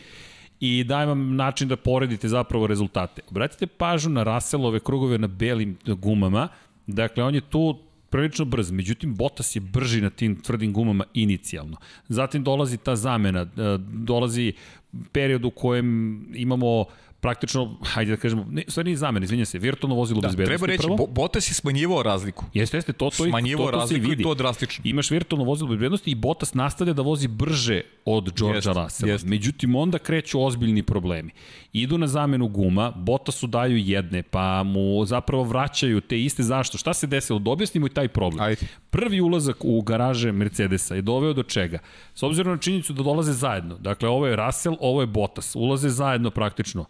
[0.59, 3.21] i daj vam način da poredite zapravo rezultate.
[3.29, 6.47] Obratite pažnju na Russellove krugove na belim gumama,
[6.87, 11.77] dakle on je tu prilično brz, međutim Bottas je brži na tim tvrdim gumama inicijalno.
[12.07, 13.47] Zatim dolazi ta zamena, e,
[13.79, 14.53] dolazi
[15.11, 16.85] period u kojem imamo
[17.19, 20.57] praktično, hajde da kažemo, ne, sve nije zamena, izvinja se, virtualno vozilo da, bezbednosti.
[20.57, 21.07] Treba reći, prvo.
[21.07, 22.45] Bottas je smanjivao razliku.
[22.53, 24.21] Jeste, jeste, to, to, smanjivao to, to, to razliku vidi.
[24.21, 24.81] i to drastično.
[24.85, 29.11] Imaš virtualno vozilo bezbednosti i Bottas nastavlja da vozi brže od Georgea Russella.
[29.11, 29.25] Jest.
[29.25, 31.31] Međutim, onda kreću ozbiljni problemi.
[31.73, 36.77] Idu na zamenu guma, Bottasu daju jedne, pa mu zapravo vraćaju te iste zašto.
[36.77, 37.39] Šta se desilo?
[37.39, 38.45] Da objasnimo i taj problem.
[38.45, 38.67] Ajde.
[38.89, 41.79] Prvi ulazak u garaže Mercedesa je doveo do čega?
[42.13, 43.77] S obzirom na činjenicu da dolaze zajedno.
[43.77, 45.55] Dakle, ovo je Russell, ovo je Bottas.
[45.55, 46.85] Ulaze zajedno praktično.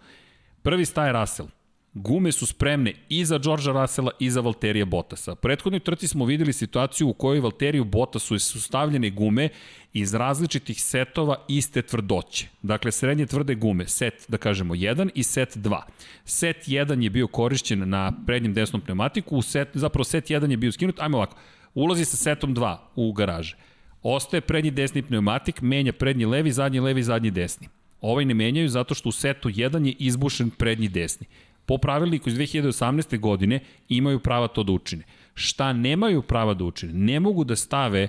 [0.67, 1.49] Prvi staje Russell.
[1.93, 5.31] Gume su spremne i za Georgea Russella i za Valterija Bottasa.
[5.31, 9.49] U prethodnoj trci smo videli situaciju u kojoj Valteriju Bottasu su stavljene gume
[9.93, 12.47] iz različitih setova iste tvrdoće.
[12.61, 15.81] Dakle, srednje tvrde gume, set, da kažemo, 1 i set 2.
[16.25, 20.71] Set 1 je bio korišćen na prednjem desnom pneumatiku, set, zapravo set 1 je bio
[20.71, 21.35] skinut, ajmo ovako,
[21.75, 23.55] ulazi sa setom 2 u garaže.
[24.03, 27.67] Ostaje prednji desni pneumatik, menja prednji levi, zadnji levi, zadnji desni.
[28.01, 31.27] Ovaj ne menjaju zato što u setu 1 je izbušen prednji desni.
[31.65, 33.19] Po pravilniku iz 2018.
[33.19, 35.03] godine imaju prava to da učine.
[35.33, 36.93] Šta nemaju prava da učine?
[36.93, 38.07] Ne mogu da stave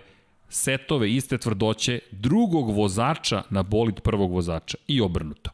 [0.49, 5.51] setove iste tvrdoće drugog vozača na bolid prvog vozača i obrnuto.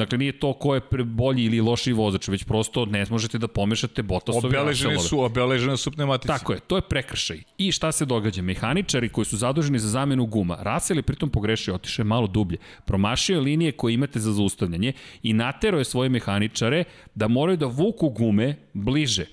[0.00, 4.02] Dakle, nije to ko je bolji ili lošiji vozač, već prosto ne možete da pomešate
[4.02, 6.28] Bottasovi obeležene su, obeležene su pneumatici.
[6.28, 7.42] Tako je, to je prekršaj.
[7.58, 8.42] I šta se događa?
[8.42, 12.58] Mehaničari koji su zaduženi za zamenu guma, Russell je pritom pogrešio, otišao je malo dublje,
[12.84, 14.92] promašio je linije koje imate za zaustavljanje
[15.22, 16.84] i natero je svoje mehaničare
[17.14, 19.26] da moraju da vuku gume bliže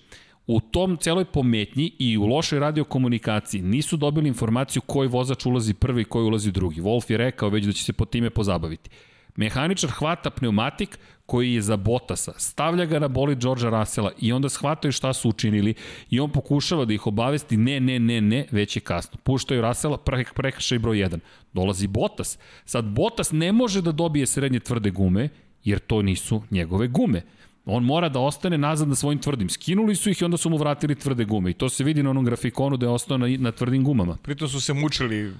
[0.47, 6.01] u tom celoj pometnji i u lošoj radiokomunikaciji nisu dobili informaciju koji vozač ulazi prvi
[6.01, 6.81] i koji ulazi drugi.
[6.81, 8.89] Wolf je rekao već da će se po time pozabaviti.
[9.37, 14.49] Mehaničar hvata pneumatik koji je za Botasa, stavlja ga na boli Đorđa Rasela i onda
[14.49, 15.73] shvataju šta su učinili
[16.09, 19.19] i on pokušava da ih obavesti ne, ne, ne, ne, već je kasno.
[19.23, 21.19] Puštaju Rasela, pre, prekršaj broj 1.
[21.53, 22.37] Dolazi Botas.
[22.65, 25.29] Sad Botas ne može da dobije srednje tvrde gume,
[25.63, 27.21] jer to nisu njegove gume.
[27.65, 29.49] On mora da ostane nazad na svojim tvrdim.
[29.49, 31.51] Skinuli su ih i onda su mu vratili tvrde gume.
[31.51, 34.17] I to se vidi na onom grafikonu da je ostao na, na tvrdim gumama.
[34.21, 35.33] Pritom su se mučili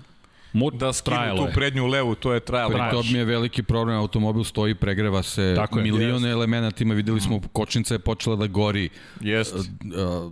[0.58, 2.74] Mo, da skinu tu prednju levu, to je trajalo.
[2.74, 7.42] Pri tom je veliki problem, automobil stoji, pregreva se, Tako milione elemenata ima, videli smo,
[7.54, 8.90] kočnica je počela da gori.
[9.22, 9.56] Jest.
[9.56, 9.64] Uh,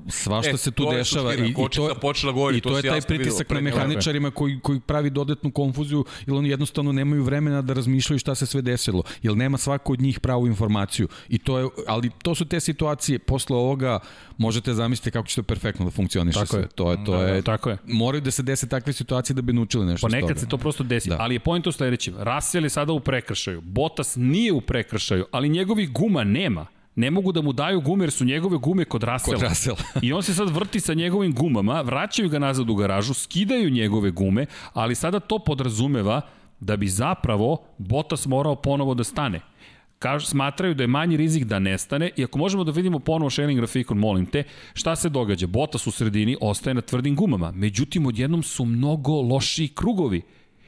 [0.09, 1.36] svašta e, se tu dešava.
[1.36, 4.80] I, i to, počela gori, i to, to je taj pritisak na mehaničarima koji, koji
[4.80, 9.38] pravi dodatnu konfuziju, jer oni jednostavno nemaju vremena da razmišljaju šta se sve desilo, jer
[9.38, 11.07] nema svako od njih pravu informaciju.
[11.30, 13.99] I to je, ali to su te situacije, posle ovoga
[14.38, 16.61] možete zamisliti kako će to perfektno da funkcioniše tako sve.
[16.61, 16.67] Je.
[16.67, 17.78] To je, to da, je, tako je.
[17.88, 20.84] Moraju da se dese takve situacije da bi naučili nešto Pa nekad se to prosto
[20.84, 21.18] desi, da.
[21.20, 22.16] ali je point u sledećem.
[22.18, 27.32] Russell je sada u prekršaju, Bottas nije u prekršaju, ali njegovih guma nema ne mogu
[27.32, 29.36] da mu daju gume jer su njegove gume kod Rasela.
[29.36, 29.78] Kod Rasela.
[30.01, 34.11] I on se sad vrti sa njegovim gumama, vraćaju ga nazad u garažu, skidaju njegove
[34.11, 36.22] gume, ali sada to podrazumeva
[36.59, 39.39] da bi zapravo Bottas morao ponovo da stane
[40.00, 43.60] kažu, smatraju da je manji rizik da nestane i ako možemo da vidimo ponovo Shelling
[43.60, 44.43] grafikon, molim te,
[44.74, 45.48] šta se događa?
[45.48, 50.22] Botas u sredini ostaje na tvrdim gumama, međutim odjednom su mnogo lošiji krugovi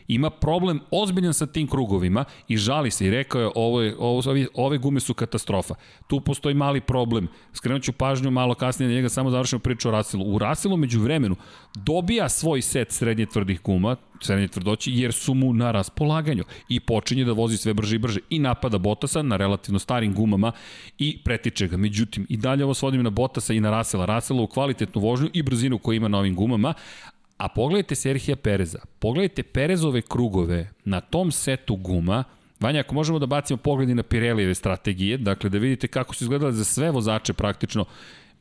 [0.07, 4.21] ima problem ozbiljan sa tim krugovima i žali se i rekao je ovo je, ovo,
[4.29, 5.75] ove, ove gume su katastrofa.
[6.07, 7.27] Tu postoji mali problem.
[7.53, 10.25] Skrenut ću pažnju malo kasnije na njega, samo završimo priču o Russellu.
[10.25, 11.35] U Russellu među vremenu
[11.75, 17.25] dobija svoj set srednje tvrdih guma, srednje tvrdoći, jer su mu na raspolaganju i počinje
[17.25, 20.51] da vozi sve brže i brže i napada Botasa na relativno starim gumama
[20.97, 21.77] i pretiče ga.
[21.77, 24.05] Međutim, i dalje ovo svodim na Botasa i na Russella.
[24.05, 26.73] Russella u kvalitetnu vožnju i brzinu koju ima na ovim gumama,
[27.37, 32.23] A pogledajte Serhija Pereza, pogledajte Perezove krugove na tom setu guma,
[32.59, 36.51] Vanja, ako možemo da bacimo pogledi na Pirelijeve strategije, dakle da vidite kako su izgledale
[36.51, 37.85] za sve vozače praktično,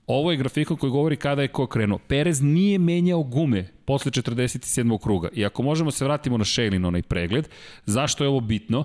[0.07, 1.99] ovo je grafikon koji govori kada je ko krenuo.
[1.99, 5.03] Perez nije menjao gume posle 47.
[5.03, 5.28] kruga.
[5.32, 7.49] I ako možemo se vratimo na Šejlin, onaj pregled,
[7.86, 8.84] zašto je ovo bitno?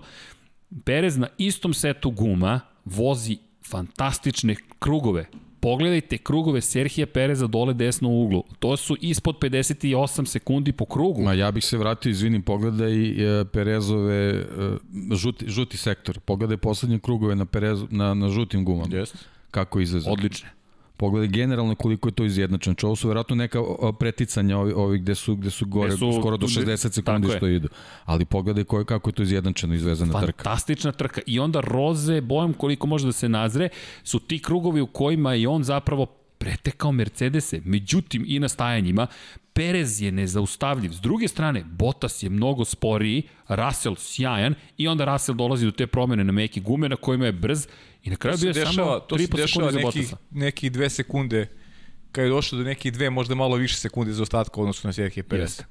[0.85, 3.37] Perez na istom setu guma vozi
[3.69, 5.25] fantastične krugove.
[5.61, 8.43] Pogledajte krugove Serhija Pereza dole desno u uglu.
[8.59, 11.21] To su ispod 58 sekundi po krugu.
[11.21, 12.93] Ma ja bih se vratio, izvinim, pogledaj
[13.41, 14.45] e, Perezove e,
[15.15, 16.19] žuti, žuti sektor.
[16.19, 18.95] Pogledaj poslednje krugove na, Perezu, na, na žutim gumama.
[18.95, 19.17] Jeste.
[19.51, 20.13] Kako izvezao.
[20.13, 20.49] Odlične.
[21.01, 22.73] Pogledaj generalno koliko je to izjednačeno.
[22.75, 23.59] Čo ovo su verovatno neka
[23.99, 27.47] preticanja ovi, ovi gde su, gde su gore gde su, skoro do 60 sekundi što
[27.47, 27.69] idu.
[28.05, 30.43] Ali pogledaj koje, kako je to izjednačeno izvezana trka.
[30.43, 31.21] Fantastična trka.
[31.25, 33.69] I onda roze, bojem koliko može da se nazre,
[34.03, 36.05] su ti krugovi u kojima i on zapravo
[36.41, 37.61] pretekao Mercedese.
[37.65, 39.07] Međutim, i na stajanjima,
[39.53, 40.91] Perez je nezaustavljiv.
[40.91, 45.87] S druge strane, Bottas je mnogo sporiji, Russell sjajan i onda Russell dolazi do te
[45.87, 47.67] promene na meke gume na kojima je brz
[48.03, 50.17] i na kraju bio dešava, samo 3,5 sekunde za Bottasa.
[50.31, 51.47] Neki dve sekunde,
[52.11, 55.23] kada je došlo do nekih dve, možda malo više sekunde za ostatka odnosno na Sergio
[55.23, 55.59] Perez.
[55.59, 55.63] Yes.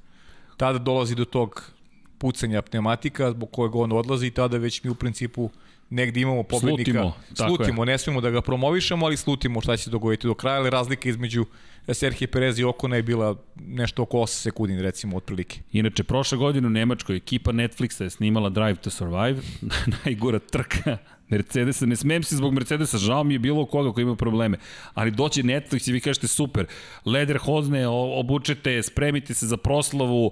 [0.57, 1.71] Tada dolazi do tog
[2.17, 5.49] pucanja pneumatika zbog kojeg on odlazi i tada već mi u principu
[5.91, 6.91] negde imamo pobednika.
[6.91, 10.59] Slutimo, slutimo ne smemo da ga promovišemo, ali slutimo šta će se dogoditi do kraja,
[10.59, 11.45] ali razlika između
[11.93, 15.59] Serhije Perez i Okona je bila nešto oko 8 sekundi, recimo, otprilike.
[15.71, 19.41] Inače, prošle godine u Nemačkoj ekipa Netflixa je snimala Drive to Survive,
[20.05, 20.97] najgora trka
[21.29, 24.57] Mercedesa, ne smem se zbog Mercedesa, žao mi je bilo koga koji ima probleme,
[24.93, 26.65] ali doći Netflix i vi kažete super,
[27.05, 30.31] leder hozne, obučete, spremite se za proslavu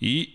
[0.00, 0.32] i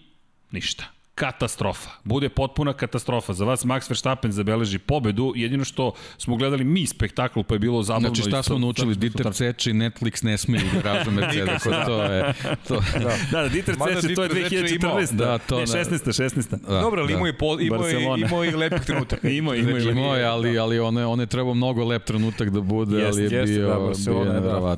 [0.52, 1.90] ništa katastrofa.
[2.04, 3.34] Bude potpuna katastrofa.
[3.34, 5.34] Za vas Max Verstappen zabeleži pobedu.
[5.36, 8.08] Jedino što smo gledali mi spektakl, pa je bilo zabavno.
[8.08, 8.96] Znači šta smo naučili?
[8.96, 11.64] Dieter Ceč i Netflix ne smiju da ražu Mercedes.
[11.86, 12.34] to je...
[12.68, 12.82] To...
[13.04, 15.16] Da, da, Dieter Ceč, to je 2014.
[15.16, 16.24] Da, to ne, 16.
[16.24, 16.50] 16.
[16.68, 17.18] Da, Dobro, ali da.
[17.18, 19.30] imao i, po, imao, i, imao i lepih trenutaka.
[19.30, 22.50] imao, imao, imao, imao je, ali, ali on je, on je trebao mnogo lep trenutak
[22.50, 23.80] da bude, jest, ali je jest, bio, da,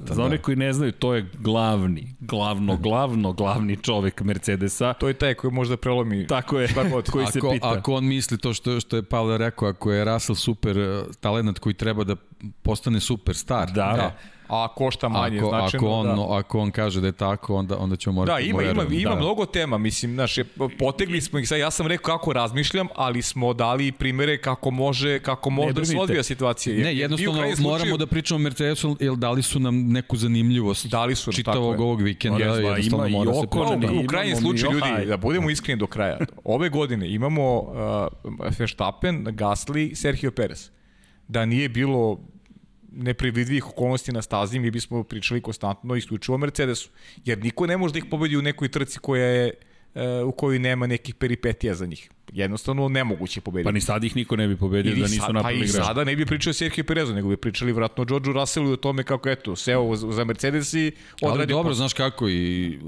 [0.08, 0.16] bio.
[0.16, 4.94] Za one koji ne znaju, to je glavni, glavno, glavno, glavni čovek Mercedesa.
[4.94, 6.68] To je taj koji možda prelomi Tako je,
[7.12, 7.70] koji se ako, pita.
[7.70, 11.60] Ako on misli to što, što je Pavle rekao, ako je Russell super uh, talent
[11.60, 12.16] koji treba da
[12.62, 14.18] postane superstar, da, da
[14.48, 15.88] a košta manje ako, značajno.
[15.88, 16.38] Ako on, da.
[16.38, 19.16] ako on kaže da je tako, onda, onda ćemo morati da, ima, ima, ima da.
[19.16, 20.36] mnogo tema, mislim, znaš,
[20.80, 25.20] potegli smo ih, sad ja sam rekao kako razmišljam, ali smo dali primere kako može,
[25.20, 26.84] kako može da se odvija situacija.
[26.84, 31.16] Ne, jednostavno slučaju, moramo da pričamo o Mercedesu, jer dali su nam neku zanimljivost dali
[31.16, 33.98] su, čitavog ovog vikenda, yes, jednostavno ima mora se pričati.
[33.98, 39.26] U, u krajnjem slučaju, ljudi, da budemo iskreni do kraja, ove godine imamo uh, Verstappen,
[39.26, 40.70] Gasly, Sergio Perez.
[41.28, 42.20] Da nije bilo
[42.96, 46.90] neprevidivih okolnosti na stazi, mi bismo pričali konstantno isključivo o Mercedesu.
[47.26, 49.54] Jer niko ne može da ih pobedi u nekoj trci koja je
[50.26, 52.10] u kojoj nema nekih peripetija za njih.
[52.32, 53.66] Jednostavno nemoguće pobediti.
[53.66, 55.78] Pa ni sad ih niko ne bi pobedio da nisu sad, napravili grešku.
[55.78, 58.34] Pa i sada ne bi pričao o Sergio Perezu, nego bi pričali vratno o Georgeu
[58.34, 61.42] Russellu i o tome kako, eto, seo za Mercedes i odradio...
[61.42, 61.76] Ali dobro, posle.
[61.76, 62.80] znaš kako, i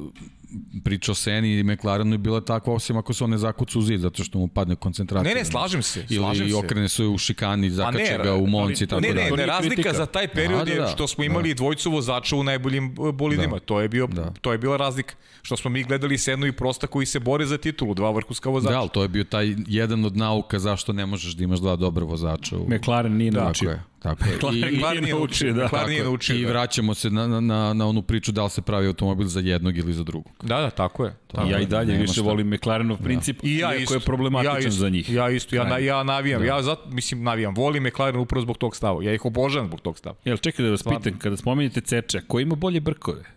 [0.84, 3.82] priča o Seni i McLarenu je bila takva, osim ako se on ne zakucu u
[3.82, 5.34] zid, zato što mu padne koncentracija.
[5.34, 6.06] Ne, ne, slažem se.
[6.08, 6.58] Slažem Ili se.
[6.58, 9.76] okrene se u šikani, zakače ga u monci i tako ne, ne, ne, ne, razlika
[9.76, 9.94] kritika.
[9.94, 10.88] za taj period da, da, da.
[10.88, 11.58] je što smo imali da.
[11.58, 13.54] dvojcu vozača u najboljim bolidima.
[13.54, 13.60] Da.
[13.60, 14.34] To, je bio, da.
[14.42, 15.16] to je bila razlika.
[15.42, 18.74] Što smo mi gledali Senu i Prosta koji se bore za titulu, dva vrhunska vozača.
[18.74, 21.76] Da, ali to je bio taj jedan od nauka zašto ne možeš da imaš dva
[21.76, 22.57] dobra vozača.
[22.57, 22.67] U...
[22.69, 23.69] McLaren nije naučio.
[23.69, 24.39] Tako je.
[24.39, 24.71] Tako je.
[24.71, 25.65] I, McLaren nije naučio, da.
[25.65, 26.49] McLaren nije naučio, I da.
[26.49, 29.93] vraćamo se na, na, na onu priču da li se pravi automobil za jednog ili
[29.93, 30.32] za drugog.
[30.43, 31.15] Da, da, tako je.
[31.28, 32.21] Tako ja i dalje više šta.
[32.21, 33.03] volim McLarenov da.
[33.03, 33.47] princip, da.
[33.49, 35.11] I ja isto, je problematičan ja isto, za njih.
[35.13, 36.47] Ja isto, ja, na, ja navijam, da.
[36.47, 39.03] ja zato, mislim, navijam, volim McLaren upravo zbog tog stava.
[39.03, 40.15] Ja ih obožavam zbog tog stava.
[40.26, 40.99] Jel, čekaj da vas Stvarno.
[40.99, 43.35] pitam, kada spomenete Ceča, ko ima bolje brkove?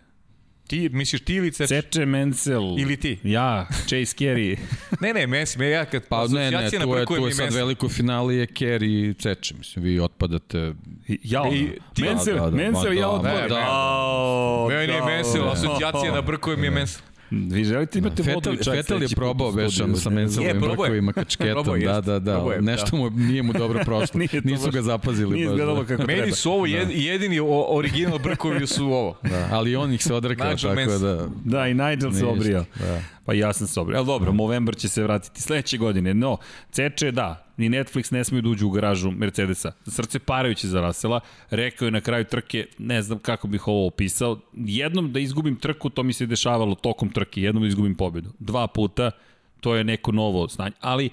[0.69, 1.81] Ti, misliš ti ili Ceče?
[1.81, 2.79] Ceče, Mencel.
[2.79, 3.17] Ili ti?
[3.23, 4.57] Ja, Chase Carey.
[5.01, 8.35] ne, ne, Mencel, ja kad pa, ne, ne, tu je, tu je sad veliko finale
[8.35, 10.73] je Carey i Ceče, mislim, vi otpadate.
[11.23, 13.49] Ja, I, ti, Mencel, da, da, Mencel, ja otpadam.
[13.49, 14.67] Da, da.
[14.69, 17.08] Meni je Mencel, asocijacija na brkovima je Mencel.
[17.31, 22.01] Vi želite imate vodu i čaj Fetal je probao već sa mencelovim brkovima kačketom, da,
[22.01, 25.33] da, da, probao nešto mu nije mu dobro prošlo, nisu ga zapazili.
[25.33, 26.35] Nije izgledalo kako Meni treba.
[26.35, 26.77] su ovo da.
[26.89, 29.17] jedini original brkovi su ovo.
[29.23, 31.27] Da, ali on ih se odrekao, tako da...
[31.45, 32.65] Da, i Nigel se obrio.
[32.79, 33.01] Da.
[33.25, 33.97] Pa ja sam se obrio.
[33.97, 36.13] Ali dobro, Movember će se vratiti sledeće godine.
[36.13, 36.37] No,
[36.71, 39.71] Ceče, da, ni Netflix ne smiju da uđu u garažu Mercedesa.
[39.87, 44.39] Srce parajući za Rasela, rekao je na kraju trke, ne znam kako bih ovo opisao,
[44.53, 48.29] jednom da izgubim trku, to mi se dešavalo tokom trke, jednom da izgubim pobedu.
[48.39, 49.11] Dva puta,
[49.59, 51.09] to je neko novo znanje, ali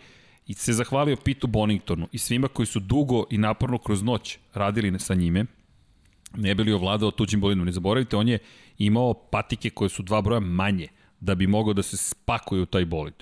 [0.46, 4.98] i se zahvalio Pitu Boningtonu i svima koji su dugo i naporno kroz noć radili
[4.98, 5.44] sa njime,
[6.36, 7.66] ne bili ovladao tuđim bolidom.
[7.66, 8.38] Ne zaboravite, on je
[8.78, 10.88] imao patike koje su dva broja manje
[11.20, 13.14] da bi mogao da se spakuje u taj bolid.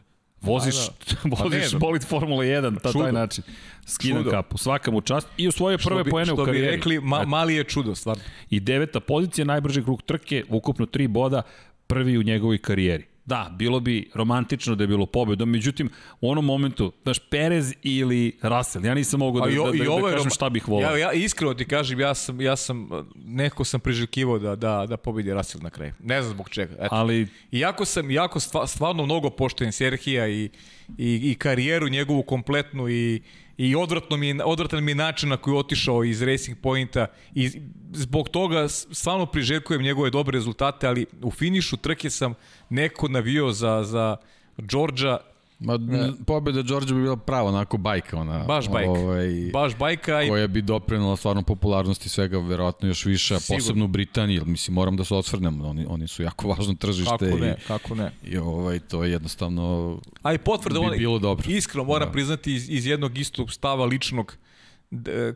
[0.45, 0.93] Voziš, da,
[1.25, 1.37] da.
[1.43, 3.45] voziš ne, bolid Formula 1 ta, taj način.
[3.87, 4.31] Skidam čudo.
[4.31, 5.29] kapu, svaka mu čast.
[5.37, 6.67] I u svoje prve poene u karijeri.
[6.67, 8.23] Što bi rekli, ma, mali je čudo, stvarno.
[8.51, 11.43] I deveta pozicija, najbrži krug trke, ukupno tri boda,
[11.87, 13.14] prvi u njegovoj karijeri.
[13.27, 18.39] Da, bilo bi romantično da je bilo pobedom, međutim, u onom momentu, daš Perez ili
[18.43, 20.97] Russell, ja nisam mogao da, da, da, da kažem šta bih volao.
[20.97, 24.97] Ja, ja iskreno ti kažem, ja sam, ja sam neko sam priželjkivao da, da, da
[24.97, 25.93] pobedi Russell na kraju.
[26.01, 26.75] Ne znam zbog čega.
[26.75, 26.89] Eto.
[26.91, 27.29] Ali...
[27.53, 30.51] Iako sam jako stvarno mnogo poštojen Serhija i,
[30.99, 33.23] i, i karijeru njegovu kompletnu i
[33.57, 37.51] i odvratno mi, odvratan mi je način na koji je otišao iz Racing Pointa i
[37.93, 42.35] zbog toga stvarno priželjkujem njegove dobre rezultate, ali u finišu trke sam
[42.71, 44.17] neko navio za, za
[44.57, 45.19] Đorđa
[45.59, 46.13] Ma, ne.
[46.27, 48.45] pobjeda Đorđa bi bila pravo onako bajka ona.
[48.45, 48.91] Baš bajka.
[48.91, 50.23] Ovaj, Baš bajka.
[50.23, 50.29] I...
[50.29, 54.97] Koja bi doprinala stvarno popularnosti svega, verovatno još više, a posebno u Britaniji, mislim, moram
[54.97, 57.11] da se osvrnem, oni, oni su jako važno tržište.
[57.19, 58.11] Kako ne, i, kako ne.
[58.25, 61.51] I ovaj, to je jednostavno A i potvrda, bi bilo dobro.
[61.51, 62.13] Iskreno moram da.
[62.13, 64.37] priznati iz, iz jednog istog stava ličnog,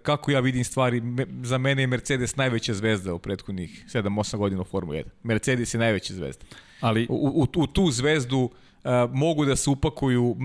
[0.02, 1.02] kako ja vidim stvari,
[1.42, 5.04] za mene je Mercedes najveća zvezda u prethodnih 7-8 godina u Formula 1.
[5.22, 6.44] Mercedes je najveća zvezda.
[6.80, 8.50] Ali u, u, u tu zvezdu
[9.12, 10.36] mogu da se upakuju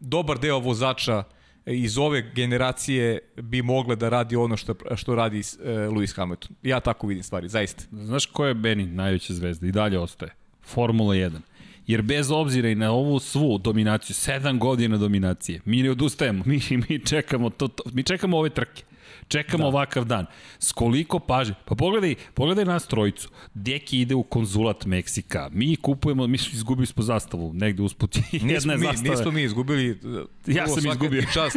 [0.00, 1.24] dobar deo vozača
[1.66, 6.56] iz ove generacije bi mogle da radi ono što, što radi uh, Lewis Hamilton.
[6.62, 7.84] Ja tako vidim stvari, zaista.
[7.92, 10.34] Znaš ko je Beni najveća zvezda i dalje ostaje?
[10.62, 11.38] Formula 1.
[11.86, 16.60] Jer bez obzira i na ovu svu dominaciju, sedam godina dominacije, mi ne odustajemo, mi,
[16.88, 18.82] mi čekamo to, to mi čekamo ove trke.
[19.30, 19.68] Čekamo da.
[19.68, 20.26] ovakav dan.
[20.58, 21.54] S koliko paže?
[21.64, 23.28] Pa pogledaj, pogledaj nas trojicu.
[23.54, 25.50] Deki ide u konzulat Meksika.
[25.52, 28.16] Mi kupujemo, mi smo izgubili smo zastavu negde usput.
[28.32, 29.10] Nismo mi, zastava.
[29.10, 30.00] nismo mi izgubili.
[30.46, 31.22] Ja sam izgubio.
[31.34, 31.56] Čast.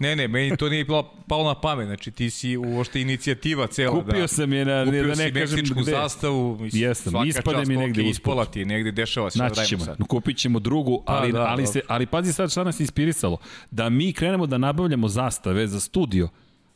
[0.00, 0.86] Ne, ne, meni to nije
[1.26, 1.86] palo na pamet.
[1.86, 4.00] Znači ti si uošte inicijativa cela.
[4.00, 5.90] Kupio da, sam je na, kupio da ne kažem gde.
[5.90, 6.58] zastavu.
[6.60, 9.38] Mislim, Jesam, ispade mi negde okay, ispala ti, negde dešava se.
[9.38, 9.98] Naći ćemo, sad.
[10.08, 13.38] kupit ćemo drugu, pa ali, da, ali, se, ali pazi sad šta nas inspirisalo.
[13.70, 16.28] Da mi krenemo da nabavljamo zastave za studio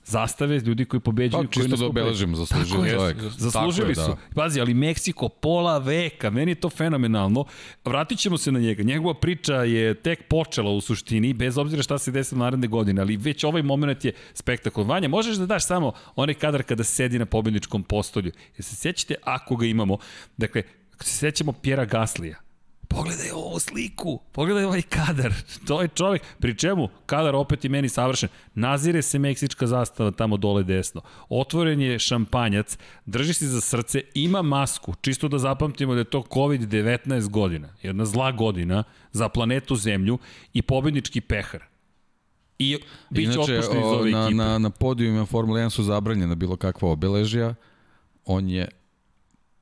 [0.05, 1.45] zastave ljudi koji pobeđuju.
[1.45, 3.17] Pa, čisto da obeležimo, zaslužili čovjek.
[3.39, 4.01] Zaslužili su.
[4.01, 4.17] Da.
[4.35, 7.45] Pazi, ali Meksiko pola veka, meni je to fenomenalno.
[7.85, 8.83] Vratit ćemo se na njega.
[8.83, 13.17] Njegova priča je tek počela u suštini, bez obzira šta se desilo naredne godine, ali
[13.17, 14.85] već ovaj moment je spektakul.
[14.85, 18.33] Vanja, možeš da daš samo onaj kadar kada sedi na pobedničkom postolju.
[18.57, 19.99] Jer se sjećate, ako ga imamo,
[20.37, 20.63] dakle,
[21.01, 22.37] se sećamo Pjera Gaslija,
[22.95, 25.35] pogledaj ovu sliku, pogledaj ovaj kadar,
[25.67, 26.89] to je čovek, pri čemu?
[27.07, 32.79] Kadar opet i meni savršen, nazire se meksička zastava tamo dole desno, otvoren je šampanjac,
[33.07, 38.05] drži se za srce, ima masku, čisto da zapamtimo da je to COVID-19 godina, jedna
[38.05, 40.19] zla godina za planetu Zemlju
[40.53, 41.65] i pobednički pehar.
[42.59, 42.79] I
[43.11, 44.35] bit će Inače, iz ove na, ekipe.
[44.35, 47.55] Na, na podijumima Formula 1 su zabranjena bilo kakva obeležja,
[48.25, 48.69] on je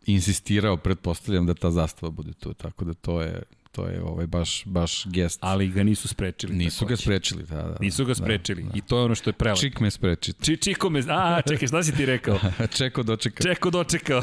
[0.07, 3.43] insistirao, pretpostavljam da ta zastava bude tu, tako da to je
[3.73, 5.39] to je ovaj baš baš gest.
[5.43, 6.55] Ali ga nisu sprečili.
[6.57, 7.77] Nisu ga sprečili, da, da.
[7.81, 8.62] Nisu ga sprečili.
[8.62, 8.79] Da, da.
[8.79, 9.61] I to je ono što je prelepo.
[9.61, 10.33] Čik me spreči.
[10.33, 12.39] Či, čiko me, a, čekaj, šta si ti rekao?
[12.79, 13.43] Čeko dočekao.
[13.45, 14.23] Čeko dočekao.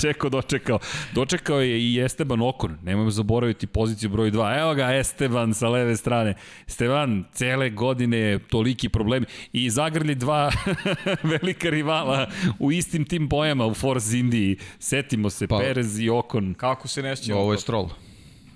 [0.00, 0.78] Čeko dočekao.
[1.14, 2.78] Dočekao je i Esteban Okon.
[2.82, 4.60] Nemojmo zaboraviti poziciju broj 2.
[4.60, 6.34] Evo ga Esteban sa leve strane.
[6.68, 9.26] Esteban, cele godine toliki problemi.
[9.52, 10.52] I zagrli dva
[11.32, 12.26] velika rivala
[12.58, 14.56] u istim tim bojama u Force Indiji.
[14.78, 16.54] Setimo se, pa, Perez i Okon.
[16.54, 17.88] Kako se ne Ovo je Stroll.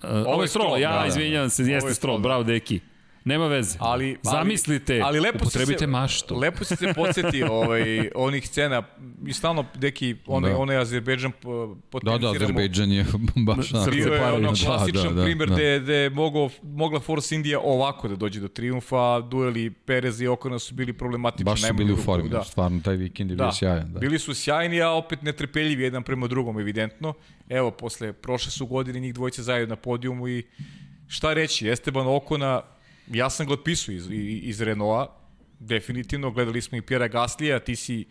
[0.03, 2.81] Ovo je Stroll, ja da, da, izvinjam se, jeste Stroll, bravo deki.
[3.27, 3.79] Nema veze.
[3.81, 6.37] Ali, Zamislite, ali lepo upotrebite se, maštu.
[6.39, 8.83] Lepo se se podsjeti ovaj, onih scena,
[9.27, 10.59] i stalno neki, onaj, da.
[10.59, 11.33] onaj Azerbejdžan
[11.91, 12.19] potenciramo.
[12.19, 13.07] Da, da, Azerbejdžan je
[13.47, 15.55] baš na Bio je ono klasičan da, da, primer da.
[15.55, 20.27] gde, gde je mogo, mogla Force India ovako da dođe do triumfa, dueli Perez i
[20.27, 21.45] Okona su bili problematični.
[21.45, 22.45] Baš su bili u formi, da.
[22.45, 23.45] stvarno taj vikend je da.
[23.45, 23.93] bio sjajan.
[23.93, 23.99] Da.
[23.99, 27.15] Bili su sjajni, a opet netrpeljivi jedan prema drugom, evidentno.
[27.49, 30.43] Evo, posle prošle su godine njih dvojice zajedno na podijumu i
[31.09, 32.63] šta reći, Esteban Okona
[33.09, 34.07] ja sam ga otpisao iz,
[34.43, 35.13] iz Renaulta,
[35.59, 38.05] definitivno, gledali smo i Pjera Gaslija, ti si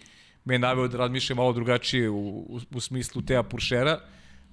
[0.46, 4.00] me naveo da razmišljam malo drugačije u, u, u smislu Teja Puršera,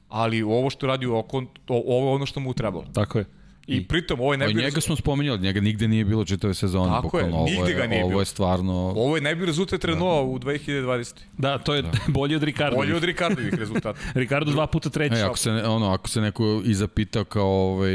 [0.09, 2.87] ali ovo što radi oko, ovo je ono što mu trebalo.
[2.95, 3.25] Tako je.
[3.67, 6.91] I pritom ovo je najbolji njega smo spominjali, njega nigde nije bilo čitave sezone.
[7.03, 8.21] Tako je, nigde ga nije ovo bilo.
[8.21, 8.73] je stvarno...
[8.97, 11.15] Ovo je najbolji rezultat Renaulta u 2020.
[11.39, 11.91] Da, to je da.
[12.19, 12.77] bolje od Ricardo.
[12.77, 14.01] Bolje od Ricardovih rezultata.
[14.15, 15.15] Ricardo dva puta treći.
[15.15, 17.93] E, ako se, ono, ako se neko i zapita kao ovaj,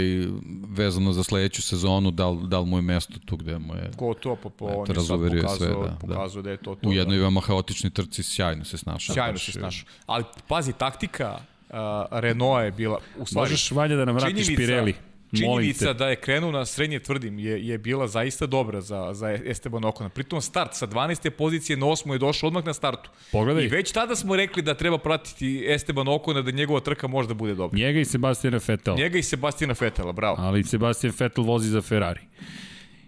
[0.70, 3.92] vezano za sledeću sezonu, da li, da li mu je mesto tu gde mu je...
[3.96, 6.46] Ko to, pa po, on je sad pokazao, sve, da, pokazao da.
[6.46, 6.90] da je to to.
[6.90, 7.22] U jednoj da.
[7.22, 9.14] veoma haotičnoj trci sjajno se snašao.
[9.14, 9.88] Sjajno se snašao.
[10.06, 11.40] Ali pazi, taktika
[11.70, 11.76] uh,
[12.12, 12.98] Renault je bila...
[13.18, 14.96] U stvari, Možeš, Vanja, da nam vratiš Pirelli.
[15.36, 19.86] Činjenica da je krenuo na srednje tvrdim je, je bila zaista dobra za, za Esteban
[19.86, 20.10] Okona.
[20.10, 21.30] Pritom start sa 12.
[21.30, 22.12] pozicije na 8.
[22.12, 23.10] je došao odmah na startu.
[23.32, 23.64] Pogledaj.
[23.64, 27.56] I već tada smo rekli da treba pratiti Esteban Okona da njegova trka možda bude
[27.56, 27.80] dobra.
[27.80, 28.96] Njega i Sebastina Vettel.
[28.96, 30.36] Njega i Sebastina Vettela, bravo.
[30.40, 32.22] Ali Sebastian Vettel vozi za Ferrari.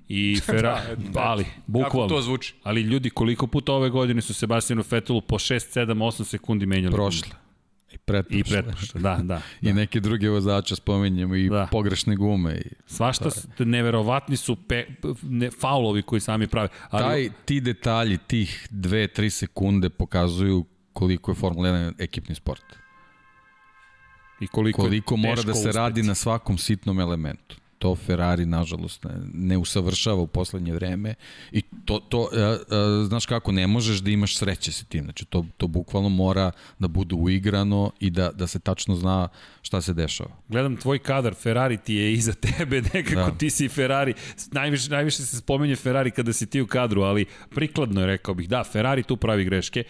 [0.10, 2.08] I Ferrari, da, ali, bukvalno.
[2.08, 2.54] Kako to zvuči?
[2.64, 6.96] Ali ljudi, koliko puta ove godine su Sebastianu Vettelu po 6, 7, 8 sekundi menjali?
[6.96, 7.49] Prošle.
[8.10, 8.40] I pretprošle.
[8.40, 9.42] I pretprošle, da, da.
[9.62, 9.74] I da.
[9.74, 11.68] neke druge vozače spominjemo i da.
[11.72, 12.56] pogrešne gume.
[12.56, 13.30] I Svašta,
[13.60, 13.66] je.
[13.66, 14.86] neverovatni su pe,
[15.24, 16.68] ne, faulovi koji sami prave.
[16.90, 17.04] Ali...
[17.04, 22.64] Taj, ti detalji, tih 2-3 sekunde pokazuju koliko je Formula 1 ekipni sport.
[24.40, 25.78] I koliko, koliko mora da se uspeti.
[25.78, 31.14] radi na svakom sitnom elementu to Ferrari nažalost ne, ne usavršava u poslednje vreme
[31.52, 35.26] i to, to a, a, znaš kako, ne možeš da imaš sreće sa tim, znači
[35.26, 39.28] to, to bukvalno mora da bude uigrano i da, da se tačno zna
[39.62, 40.30] šta se dešava.
[40.50, 43.38] Gledam tvoj kadar, Ferrari ti je iza tebe, nekako da.
[43.38, 44.14] ti si Ferrari,
[44.52, 48.50] najviše, najviše se spomenje Ferrari kada si ti u kadru, ali prikladno je rekao bih,
[48.50, 49.84] da, Ferrari tu pravi greške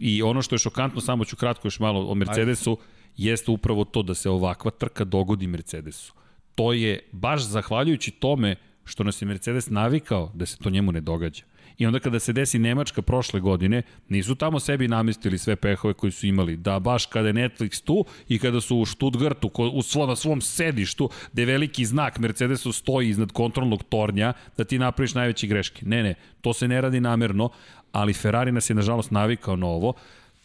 [0.00, 2.82] i ono što je šokantno, samo ću kratko još malo o Mercedesu, Ajde.
[3.16, 6.12] jeste upravo to da se ovakva trka dogodi Mercedesu
[6.56, 11.00] to je baš zahvaljujući tome što nas je Mercedes navikao da se to njemu ne
[11.00, 11.42] događa.
[11.78, 16.12] I onda kada se desi Nemačka prošle godine, nisu tamo sebi namestili sve pehove koji
[16.12, 16.56] su imali.
[16.56, 20.40] Da baš kada je Netflix tu i kada su u Stuttgartu, u svom, na svom
[20.40, 25.86] sedištu, gde veliki znak Mercedesu stoji iznad kontrolnog tornja, da ti napraviš najveće greške.
[25.86, 27.48] Ne, ne, to se ne radi namerno,
[27.92, 29.94] ali Ferrari nas je nažalost navikao na ovo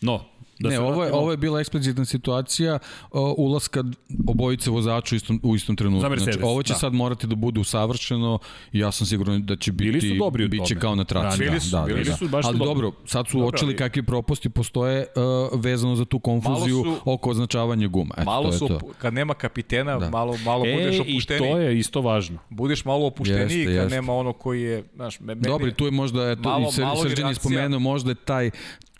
[0.01, 0.25] No,
[0.61, 2.79] Da ne, ovo je, ovo je bila eksplicitna situacija
[3.11, 3.83] uh, ulaska
[4.27, 6.15] obojice vozača u istom, u istom trenutku.
[6.17, 6.79] Znači, ovo će da.
[6.79, 8.39] sad morati da bude usavršeno
[8.71, 11.39] i ja sam siguran da će biti, bili su dobri biće kao na traci.
[11.39, 14.49] Bili su, da, bili da, su baš Ali dobro, dobro, sad su uočili kakvi propusti
[14.49, 15.05] postoje
[15.51, 18.15] uh, vezano za tu konfuziju su, oko označavanja guma.
[18.17, 18.79] Eto, malo to su, to.
[18.97, 20.09] kad nema kapitena, da.
[20.09, 21.49] malo, malo e, budeš opušteniji.
[21.49, 22.39] i to je isto važno.
[22.49, 23.95] Budeš malo opušteniji jeste, kad jeste.
[23.95, 27.29] nema ono koji je, znaš, me, me, Dobri, tu je možda, eto, malo, i Srđan
[27.29, 28.51] je spomenuo, možda je taj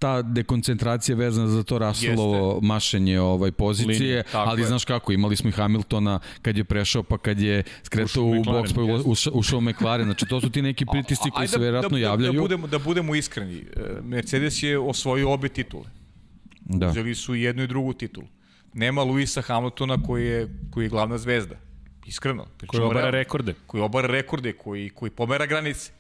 [0.01, 4.68] ta dekoncentracija vezana za to Russellovo mašenje ovaj pozicije, Linije, ali je.
[4.68, 8.74] znaš kako, imali smo i Hamiltona kad je prešao, pa kad je skretao u boks,
[8.74, 12.04] pa ušao, ušao u McLaren, znači to su ti neki pritisci koji se verovatno da,
[12.04, 12.32] javljaju.
[12.32, 15.86] Da, da, budemo, da budemo iskreni, e, Mercedes je osvojio obe titule.
[16.62, 16.89] Da.
[16.89, 18.28] Uzeli su jednu i drugu titulu.
[18.74, 21.56] Nema Luisa Hamiltona koji je, koji je glavna zvezda.
[22.06, 22.45] Iskreno.
[22.68, 23.54] Koji obara rekorde.
[23.68, 25.91] Koji obara rekorde, koji, koji pomera granice.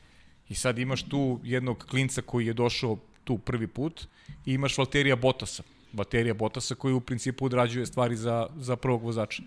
[0.49, 4.07] I sad imaš tu jednog klinca koji je došao tu prvi put
[4.45, 5.63] i imaš Valterija Botasa.
[5.93, 9.43] Valterija Botasa koji u principu odrađuje stvari za, za prvog vozača.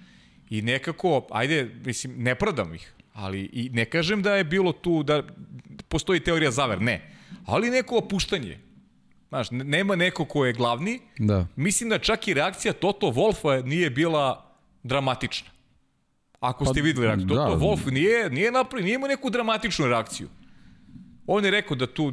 [0.51, 5.03] I nekako, ajde, mislim, ne prodam ih, ali i ne kažem da je bilo tu,
[5.03, 5.23] da
[5.89, 7.11] postoji teorija zaver, ne.
[7.47, 8.59] Ali neko opuštanje.
[9.29, 11.01] Znaš, nema neko ko je glavni.
[11.19, 11.47] Da.
[11.57, 15.49] Mislim da čak i reakcija Toto Wolfa nije bila dramatična.
[16.41, 17.27] Ako ste pa, videli reakciju.
[17.27, 17.35] Da.
[17.35, 20.29] Toto Wolf nije, nije napravio, nije imao neku dramatičnu reakciju.
[21.27, 22.13] On je rekao da tu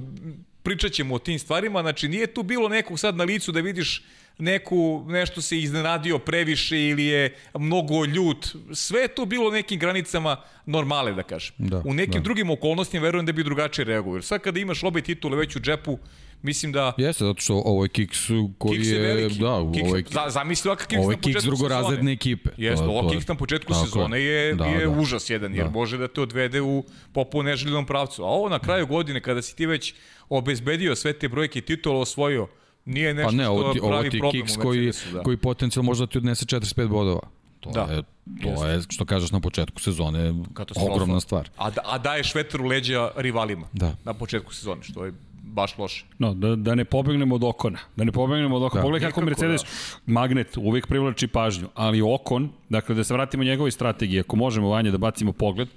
[0.63, 4.03] pričat ćemo o tim stvarima, znači nije tu bilo nekog sad na licu da vidiš
[4.37, 8.55] neku, nešto se iznenadio previše ili je mnogo ljut.
[8.73, 11.55] Sve je to bilo nekim granicama normale, da kažem.
[11.57, 12.23] Da, u nekim da.
[12.23, 14.17] drugim okolnostima verujem da bi drugačije reagovao.
[14.17, 15.97] Jer sad kada imaš obe titule već u džepu,
[16.43, 16.93] Mislim da...
[16.97, 18.19] Jeste, zato što ovo je Kiks
[18.57, 18.99] koji Kiks je...
[18.99, 19.39] veliki.
[19.39, 20.03] Da, ovo je...
[20.09, 22.49] Za, zamisli ovakav Kiks ovo je Kiks drugorazredne ekipe.
[22.57, 24.89] Jeste, ovo Kiks na početku Tako sezone je, da, je da.
[24.89, 25.71] užas jedan, jer da.
[25.71, 28.23] može da te odvede u popu neželjenom pravcu.
[28.23, 29.93] A ovo na kraju godine, kada si ti već
[30.29, 32.47] obezbedio sve te brojke titula osvojio,
[32.85, 35.23] nije nešto pa ne, ovo ti, što pravi problem Kiks koji, da.
[35.23, 37.21] koji potencijal možda ti odnese 45 bodova.
[37.59, 37.81] To da.
[37.81, 38.03] je
[38.43, 38.67] to Jeste.
[38.67, 40.33] je što kažeš na početku sezone
[40.75, 41.49] ogromna stvar.
[41.57, 43.95] A da, a daješ vetar u leđa rivalima da.
[44.03, 45.13] na početku sezone, što je
[45.43, 46.05] baš loše.
[46.19, 47.79] No, da, da ne pobegnemo od Okona.
[47.95, 48.81] Da ne pobegnemo od Okona.
[48.81, 48.85] Da.
[48.85, 50.13] Pogledaj kako Mercedes, da.
[50.13, 51.67] magnet, uvijek privlači pažnju.
[51.75, 55.69] Ali Okon, dakle da se vratimo njegovoj strategiji, ako možemo vanje da bacimo pogled,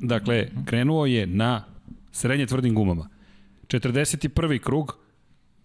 [0.00, 1.64] dakle, krenuo je na
[2.12, 3.08] srednje tvrdim gumama.
[3.66, 4.58] 41.
[4.58, 4.96] krug,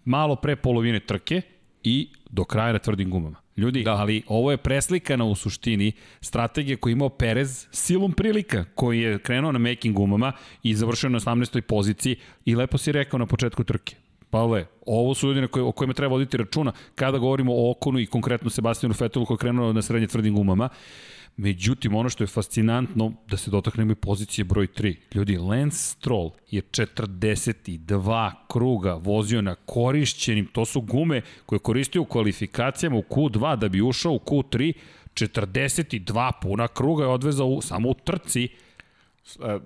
[0.05, 1.41] malo pre polovine trke
[1.83, 3.45] i do kraja na tvrdim gumama.
[3.57, 3.93] Ljudi, da.
[3.93, 5.91] ali ovo je preslikana u suštini
[6.21, 10.31] strategija koju imao Perez silom prilika, koji je krenuo na making gumama
[10.63, 11.61] i završio na 18.
[11.61, 13.95] poziciji i lepo si rekao na početku trke.
[14.29, 18.05] Pavle, ovo su ljudi koje, o kojima treba voditi računa kada govorimo o Okonu i
[18.05, 20.69] konkretno Sebastijanu Fetelu koji je krenuo na srednje tvrdim gumama.
[21.37, 24.95] Međutim, ono što je fascinantno, da se dotaknemo i pozicije broj 3.
[25.13, 32.05] Ljudi, Lance Stroll je 42 kruga vozio na korišćenim, to su gume koje koristio u
[32.05, 34.73] kvalifikacijama u Q2 da bi ušao u Q3,
[35.13, 38.49] 42 puna kruga je odvezao u, samo u trci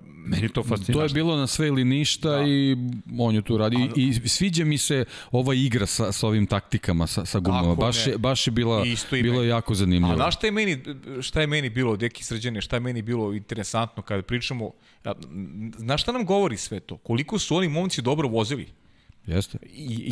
[0.04, 0.94] meni to fascinantno.
[0.94, 2.42] To je bilo na sve ili ništa da.
[2.46, 2.76] i
[3.18, 3.90] on je tu radi.
[3.96, 7.74] I, I sviđa mi se ova igra sa, sa ovim taktikama, sa, sa gumama.
[7.74, 10.12] Baš je, baš je bila, bilo jako zanimljivo.
[10.12, 10.78] A znaš šta je meni,
[11.20, 14.70] šta je meni bilo, deki srđane, šta je meni bilo interesantno kada pričamo,
[15.76, 16.96] znaš šta nam govori sve to?
[16.96, 18.66] Koliko su oni momci dobro vozili?
[19.26, 19.58] Jeste.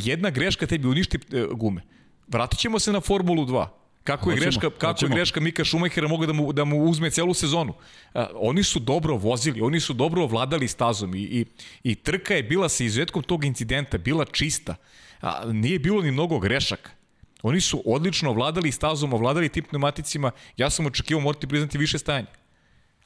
[0.04, 1.82] Jedna greška tebi uništi e, gume.
[2.28, 3.66] Vratit ćemo se na Formulu 2.
[4.04, 5.14] Kako je hoćemo, greška, kako hoćemo.
[5.14, 7.74] je greška Mika Šumahera mogla da mu, da mu uzme celu sezonu.
[8.14, 11.44] A, oni su dobro vozili, oni su dobro ovladali stazom i, i,
[11.82, 14.74] i trka je bila sa izuzetkom tog incidenta, bila čista.
[15.20, 16.90] A, nije bilo ni mnogo grešaka.
[17.42, 20.30] Oni su odlično ovladali stazom, ovladali tip pneumaticima.
[20.56, 22.37] Ja sam očekivao, morate priznati, više stajanja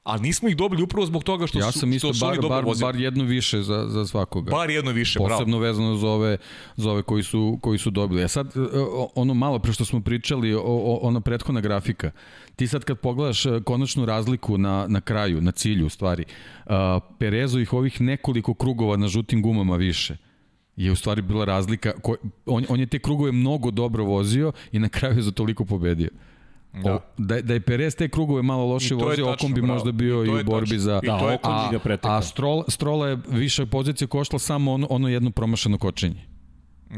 [0.02, 2.62] ali nismo ih dobili upravo zbog toga što ja su sam isto što su bar,
[2.64, 4.50] bar, bar jedno više za, za svakoga.
[4.50, 5.38] Bar jedno više, Posebno bravo.
[5.38, 6.36] Posebno vezano za ove,
[6.76, 8.24] za ove koji, su, koji su dobili.
[8.24, 8.60] A sad, e,
[9.14, 12.10] ono malo pre što smo pričali, o, o, ona prethodna grafika,
[12.56, 16.24] ti sad kad pogledaš e, konačnu razliku na, na kraju, na cilju u stvari,
[17.18, 20.16] Perezo ih ovih nekoliko krugova na žutim gumama više
[20.76, 24.78] je u stvari bila razlika, ko, on, on je te krugove mnogo dobro vozio i
[24.78, 26.08] na kraju je za toliko pobedio.
[26.72, 26.94] Da.
[26.94, 29.74] O, da, da je Perez te krugove malo loše vozio, Okon bi bravo.
[29.74, 30.78] možda bio i, i u borbi tačno.
[30.78, 31.00] za...
[31.00, 32.16] Da, Okon bi ga pretekao.
[32.16, 36.26] A Stroll, Stroll je više pozicije košla samo ono, ono jedno promašeno kočenje.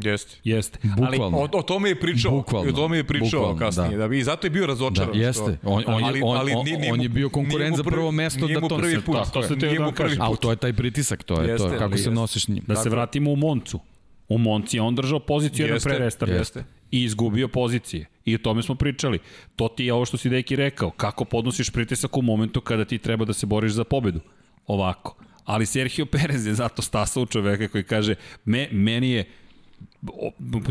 [0.03, 0.37] Jeste.
[0.45, 0.79] Jeste.
[0.83, 1.39] Bukvalno.
[1.39, 2.31] Ali o, o tome je pričao.
[2.33, 2.71] Bukvalno.
[2.71, 3.97] O tome je pričao Bukvalno, kasnije.
[3.99, 4.09] Da.
[4.09, 4.15] da.
[4.15, 5.13] I zato je bio razočaran.
[5.13, 5.59] Da, jeste.
[5.63, 8.61] On, on, ali, on, ali, on, on, on je bio konkurent za prvo mesto da
[8.61, 9.17] to prvi put.
[9.33, 10.21] To se te da kažem.
[10.21, 12.65] Ali to je taj pritisak, to je jeste, to, kako se nosiš njim.
[12.67, 13.81] Da se vratimo u Moncu.
[14.29, 16.33] U Monci je on držao poziciju jedan pre restart.
[16.33, 16.65] Jeste.
[16.91, 18.07] I izgubio pozicije.
[18.25, 19.19] I o tome smo pričali.
[19.57, 20.91] To ti je ovo što si Deki rekao.
[20.91, 24.21] Kako podnosiš pritisak u momentu kada ti treba da se boriš za pobedu.
[24.67, 25.17] Ovako.
[25.45, 28.15] Ali Sergio Perez je zato stasao u čoveka koji kaže
[28.45, 29.25] me, meni je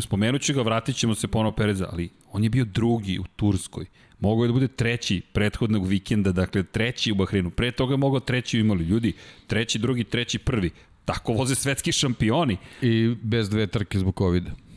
[0.02, 3.86] spomenut ću ga, vratit ćemo se ponovo Pereza, ali on je bio drugi u Turskoj.
[4.20, 7.50] Mogao je da bude treći prethodnog vikenda, dakle treći u Bahreinu.
[7.50, 9.14] Pre toga je mogao treći imali ljudi,
[9.48, 10.72] treći, drugi, treći, prvi.
[11.06, 12.58] Tako voze svetski šampioni.
[12.82, 14.73] I bez dve trke zbog covid -a.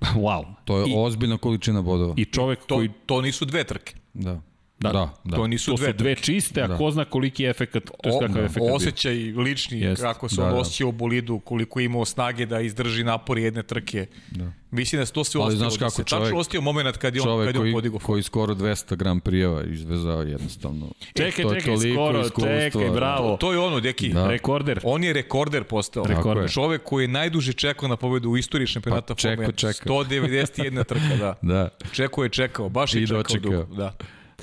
[0.00, 0.44] Wow.
[0.64, 2.14] To je I, ozbiljna količina bodova.
[2.16, 3.94] I čovek To, koji to nisu dve trke.
[4.14, 4.40] Da.
[4.80, 5.36] Da, Da, da.
[5.36, 6.76] To nisu to dve su dve čiste, a Da.
[6.76, 8.74] ko zna koliki je efekat, to je kakav je efekat bio.
[8.74, 10.02] osjećaj lični, Jeste.
[10.02, 10.56] kako se Da, on da.
[10.56, 14.06] osjećao u bolidu, koliko je imao snage da izdrži napor jedne trke.
[14.30, 14.52] Da.
[14.70, 15.58] Mislim da se to sve Ali ostalo.
[15.60, 17.98] znaš da kako se čovek- tačno ostio moment kad je on, kad je on podigao.
[17.98, 20.86] koji skoro 200 gram prijeva izvezao jednostavno.
[21.14, 22.92] Čekaj, to čekaj, skoro, čekaj, da.
[22.92, 23.36] bravo.
[23.36, 24.08] To je ono, deki.
[24.08, 24.26] Da.
[24.28, 24.80] Rekorder.
[24.84, 26.04] On je rekorder postao.
[26.36, 26.48] Je.
[26.48, 29.54] Čovek koji je najduže čekao na pobedu u istoriji šampionata Pa 1.
[29.56, 30.04] čekao.
[30.04, 31.34] 191 trka, da.
[31.48, 33.62] Da, Čekao je čekao, baš je čekao dugo.
[33.66, 33.92] Da.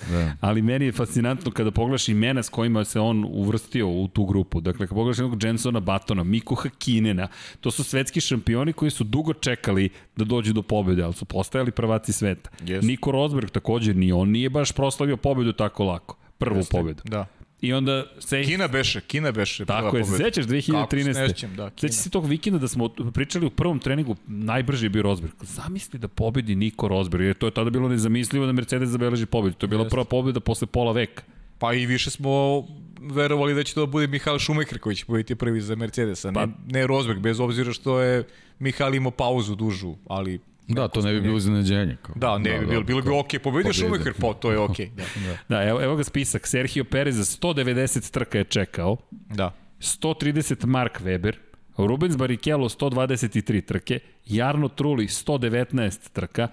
[0.09, 0.33] Da.
[0.41, 4.61] Ali meni je fascinantno kada pogledaš imena s kojima se on uvrstio u tu grupu.
[4.61, 7.27] Dakle, kada pogledaš jednog Jensona Batona, Miku Hakinena,
[7.61, 11.71] to su svetski šampioni koji su dugo čekali da dođu do pobede, ali su postajali
[11.71, 12.49] prvaci sveta.
[12.65, 12.87] Jeste.
[12.87, 16.17] Niko Rosberg takođe ni on nije baš proslavio pobedu tako lako.
[16.37, 17.01] Prvu pobedu.
[17.05, 17.25] Da.
[17.61, 19.65] I onda se Kina beše, Kina beše.
[19.65, 20.17] prva Tako je, pobeda.
[20.19, 21.05] sećaš Kako se 2013.
[21.05, 21.79] ne sećam, da, Kina.
[21.81, 25.33] Sećaš se tog vikenda da smo pričali u prvom treningu, najbrži je bio Rosberg.
[25.41, 29.55] Zamisli da pobedi Niko Rosberg, jer to je tada bilo nezamislivo da Mercedes zabeleži pobedu.
[29.55, 29.91] To je bila Jeste.
[29.91, 31.23] prva pobeda posle pola veka.
[31.59, 32.63] Pa i više smo
[33.01, 36.53] verovali da će to bude Mihael Schumacher koji će pobediti prvi za Mercedesa, Pa- ne,
[36.67, 38.23] ne Rosberg, bez obzira što je
[38.59, 41.97] Mihael imao pauzu dužu, ali Da, to ne bi bilo iznenađenje.
[42.01, 42.15] kao.
[42.15, 43.73] da, ne bi bilo, bilo bi okej, pobedio Pobedio.
[43.73, 44.89] Schumacher, pa to je okej.
[44.97, 45.37] Da.
[45.49, 46.47] Da, evo, evo ga spisak.
[46.47, 49.53] Sergio Perez za 190 trka je čekao, da.
[49.79, 51.33] 130 Mark Weber,
[51.77, 56.47] Rubens Barrichello 123 trke, Jarno Trulli 119 trka,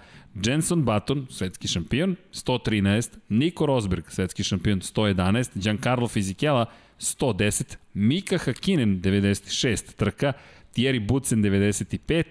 [0.45, 6.65] Jenson Button, svetski šampion, 113, Nico Rosberg, svetski šampion, 111, Giancarlo Fisichella,
[6.99, 10.33] 110, Mika Hakkinen, 96 trka,
[10.75, 12.23] Thierry Butzen, 95,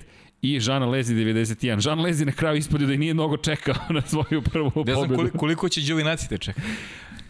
[0.43, 1.80] i Žana Lezi 91.
[1.80, 5.03] Žan Lezi na kraju ispodio da i nije mnogo čekao na svoju prvu Ne znam
[5.03, 5.14] pobedu.
[5.16, 6.66] koliko, koliko će Đovinaci te čekati.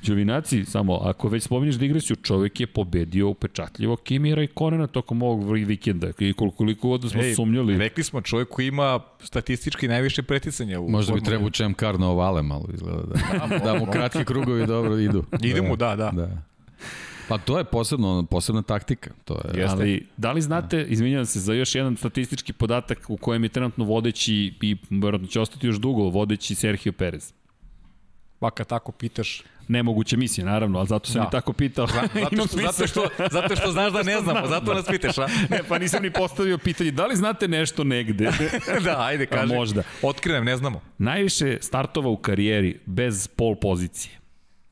[0.07, 5.53] Đovinaci, samo, ako već spominješ digresiju, čovjek je pobedio upečatljivo Kimira i Konena tokom ovog
[5.53, 6.11] vikenda.
[6.19, 7.79] I koliko, koliko god da smo Ej, sumnjali.
[7.79, 10.81] Rekli smo čovjek koji ima statistički najviše preticanja.
[10.81, 13.03] U Možda bi trebao čem kar na ovale malo izgleda.
[13.49, 15.25] Da, da mu kratki krugovi dobro idu.
[15.43, 16.11] Idemo, da, da.
[16.11, 16.43] da.
[17.33, 19.11] Pa to je posebno, posebna taktika.
[19.25, 19.77] To je, Jeste.
[19.77, 23.85] Ali, da li znate, izvinjam se, za još jedan statistički podatak u kojem je trenutno
[23.85, 27.33] vodeći i verovatno će ostati još dugo vodeći Sergio Perez.
[28.39, 29.43] Pa kad tako pitaš.
[29.69, 31.29] Nemoguće misije, naravno, ali zato sam Da.
[31.29, 31.87] i tako pitao.
[31.87, 35.27] Zato što, zato, što, zato što znaš da ne znamo, zato nas pitaš, a?
[35.51, 38.31] ne, pa nisam ni postavio pitanje, da li znate nešto negde?
[38.85, 39.55] da, ajde, Pa kaži.
[39.55, 39.83] možda.
[40.03, 40.81] Otkrivam, ne znamo.
[40.99, 44.19] Najviše startova u karijeri bez pol pozicije.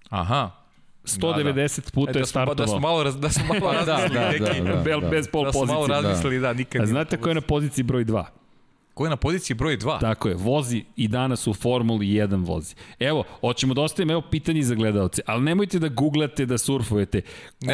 [0.09, 0.60] Aha.
[1.05, 2.81] 190 puta E, je da smo, da smo startovao.
[2.81, 4.83] malo, raz, da smo malo da, razmislili, da, neki, da, da.
[4.85, 6.03] Bel- bez pol da smo malo pozicije.
[6.03, 8.25] razmislili, da, nikad A znate ko je na poziciji broj 2?
[8.95, 10.01] Ko je na poziciji broj 2?
[10.01, 12.75] Tako je, vozi i danas u Formuli 1 vozi.
[13.01, 17.21] Evo, hoćemo da ostavimo evo pitanje za gledalce, ali nemojte da googlate, da surfujete.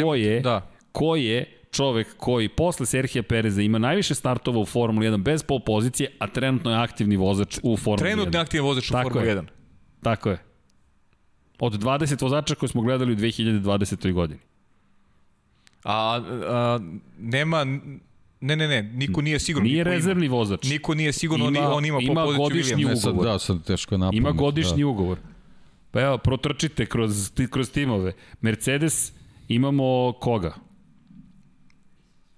[0.03, 0.71] Ko je, da.
[0.93, 5.61] ko je čovek koji posle Serhija Pereza ima najviše startova u Formuli 1 bez pol
[5.61, 7.99] pozicije, a trenutno je aktivni vozač u Formuli 1.
[8.01, 9.37] Trenutni aktivan vozač u Tako Formuli je.
[9.37, 9.45] 1.
[10.03, 10.39] Tako je.
[11.59, 14.13] Od 20 vozača koje smo gledali u 2020.
[14.13, 14.41] godini.
[15.85, 16.79] A, a
[17.19, 17.65] nema,
[18.41, 19.65] ne, ne, ne, niko nije sigurno.
[19.65, 20.65] Nije niko rezervni vozač.
[20.65, 20.73] Ima.
[20.73, 22.89] Niko nije sigurno, Ima- on ima, ima po poziciju godišnji Williams.
[22.89, 23.27] Ne, sad, ugovor.
[23.27, 24.19] da, sad teško je napamet.
[24.19, 24.87] Ima godišnji da.
[24.87, 25.19] ugovor.
[25.91, 28.13] Pa evo, protrčite kroz, ti- kroz timove.
[28.41, 29.13] Mercedes
[29.49, 30.55] imamo koga?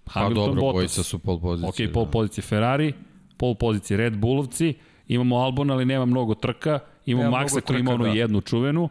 [0.04, 1.88] Pa dobro, bojica su pol pozicije.
[1.88, 2.10] Ok, pol da.
[2.10, 2.92] pozicije Ferrari,
[3.36, 4.74] pol pozicije Red Bullovci,
[5.08, 8.10] imamo Albon, ali nema mnogo trka, imamo Nema Maxa koji ima onu da.
[8.10, 8.88] jednu čuvenu,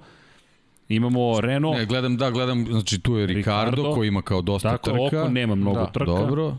[0.90, 4.70] imamo Renault, Ne, gledam, da, gledam, znači tu je Ricardo, Ricardo, koji ima kao dosta
[4.70, 5.22] tako, trka.
[5.22, 5.86] oko nema mnogo Da.
[5.86, 6.58] trka, Dobro.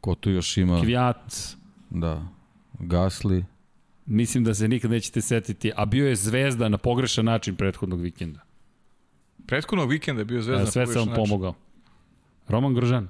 [0.00, 0.76] Ko tu još ima?
[0.76, 1.56] Kvyat,
[1.90, 2.22] Da.
[2.74, 3.44] Gasly.
[4.06, 8.40] mislim da se nikad nećete setiti, a bio je zvezda na pogrešan način prethodnog vikenda.
[9.46, 10.66] Prethodnog vikenda je bio E, zvezdan.
[10.66, 11.54] sve sam pomogao.
[12.48, 13.08] Roman Grožan.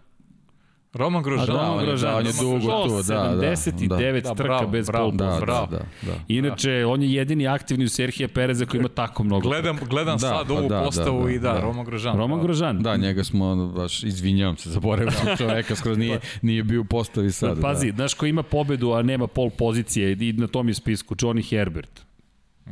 [0.98, 1.46] Roman Grožan.
[1.48, 3.96] da, on je- Grožan, da, on je dugo tu, da, da, 79 da.
[4.20, 5.40] Da, trka bravo, bez bravo, Da, pozicije.
[5.40, 5.66] da, Bravo.
[5.66, 6.12] da, da.
[6.28, 9.40] Inače, on je jedini aktivni u Serhija Pereza koji ima tako mnogo.
[9.42, 11.60] Gledam, gledam Da, sad pa ovu da, da, postavu da, i da, da.
[11.60, 12.16] Roman Grožan.
[12.16, 12.42] Roman da.
[12.42, 12.78] Grožan.
[12.78, 17.32] Da, njega smo, baš, izvinjavam se, zaboravio sam čoveka, skroz nije, nije bio u postavi
[17.32, 17.60] sad.
[17.60, 17.96] Pazi, da.
[17.96, 22.07] znaš ko ima pobedu, a nema pol pozicije i na tom je spisku, Johnny Herbert.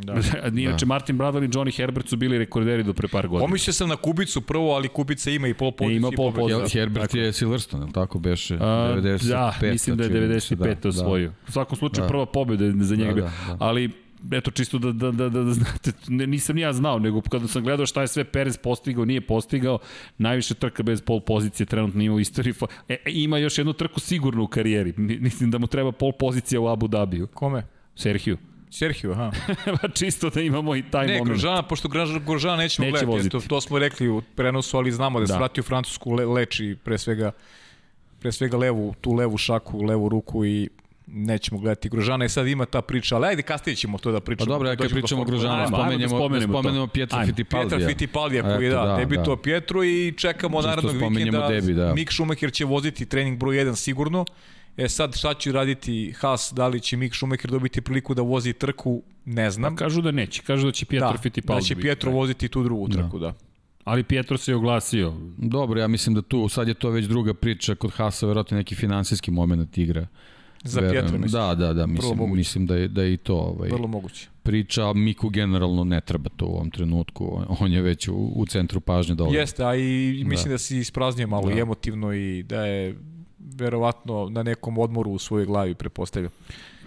[0.03, 0.15] Da.
[0.61, 3.47] Inače, Martin Bradley i Johnny Herbert su bili rekorderi do pre par godina.
[3.47, 5.97] Pomislio sam na Kubicu prvo, ali Kubica ima i pol poziciju.
[5.97, 6.83] ima pol pozicije.
[6.83, 8.55] Herbert je Silverstone, je li tako beše?
[8.61, 9.29] A, 95.
[9.29, 10.83] da, mislim da je čini mi se, 95.
[10.83, 11.33] da, osvojio.
[11.49, 12.09] U svakom slučaju Da.
[12.09, 13.57] prva pobeda za njega Da, da, da.
[13.59, 13.91] Ali
[14.33, 17.49] eto čisto da, da, da, da, da znate, ne, nisam ni ja znao, nego kada
[17.49, 19.79] sam gledao šta je sve Perez postigao, nije postigao,
[20.19, 22.55] najviše trka bez pol pozicije trenutno ima u istoriji.
[22.89, 24.95] E, e, ima još jednu trku sigurno u karijeri.
[24.97, 27.27] Mislim da mu treba pol pozicija u Abu Dhabiju.
[27.27, 27.63] Kome?
[27.95, 28.37] Serhiju.
[28.71, 29.31] Serhiju, aha.
[29.83, 31.29] pa čisto da imamo i taj ne, moment.
[31.29, 31.89] Ne, Grožana, pošto
[32.27, 35.33] Grožana nećemo Neće gledati, to, to smo rekli u prenosu, ali znamo da, da.
[35.33, 37.33] se vrati u Francusku, le, leči pre svega
[38.19, 40.69] pre svega levu, tu levu šaku, levu ruku i
[41.07, 44.47] nećemo gledati Grožana i sad ima ta priča, ali ajde kasnije ćemo to da pričamo.
[44.47, 47.79] Pa dobro, ja kad pričamo Grožana, spomenemo, spomenemo, spomenemo Pietra Fittipaldija.
[47.79, 51.49] Pietra Fittipaldija koji da, da debi to Pietro i čekamo Čisto narednog vikenda.
[51.49, 51.95] Debi, da.
[51.95, 54.25] Mick Schumacher će voziti trening broj 1 sigurno.
[54.77, 58.53] E sad šta će raditi Haas, da li će Mick Schumacher dobiti priliku da vozi
[58.53, 59.77] trku, ne znam.
[59.77, 61.63] Pa kažu da neće, kažu da će Pietro da, Fittipaldi.
[61.63, 63.27] Da će Pietro voziti tu drugu trku, da.
[63.27, 63.35] da.
[63.85, 65.15] Ali Pietro se je oglasio.
[65.37, 68.75] Dobro, ja mislim da tu, sad je to već druga priča, kod Hasa verovatno neki
[68.75, 70.07] finansijski moment igra.
[70.65, 71.33] Za Pietro, misliš?
[71.33, 74.29] Da, da, da, mislim, mislim da je, da je i to ovaj, Vrlo moguće.
[74.43, 78.81] priča, Miku generalno ne treba to u ovom trenutku, on je već u, u centru
[78.81, 79.37] pažnje dole.
[79.37, 81.55] Jeste, a i mislim da, da si ispraznio malo da.
[81.55, 82.97] i emotivno i da je
[83.59, 86.31] verovatno na nekom odmoru u svojoj glavi prepostavio.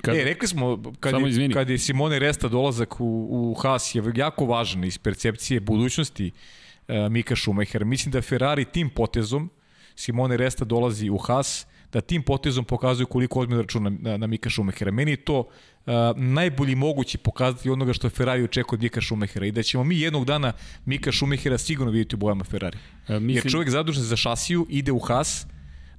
[0.02, 4.04] Kad, e, rekli smo, kad, je, kad je Simone Resta dolazak u, u Haas je
[4.16, 6.32] jako važan iz percepcije budućnosti
[6.88, 7.86] uh, Mika Schumacher.
[7.86, 9.50] Mislim da Ferrari tim potezom,
[9.96, 14.50] Simone Resta dolazi u Haas, da tim potezom pokazuju koliko ozbiljno računa na, na Mika
[14.50, 14.92] Schumachera.
[14.92, 19.52] Meni je to uh, najbolji mogući pokazati onoga što Ferrari očekuje od Mika Schumachera i
[19.52, 20.54] da ćemo mi jednog dana
[20.86, 22.78] Mika Schumachera sigurno vidjeti u bojama Ferrari.
[22.78, 23.30] Uh, mislim...
[23.30, 25.48] Jer čovjek zadužen za šasiju, ide u Haas,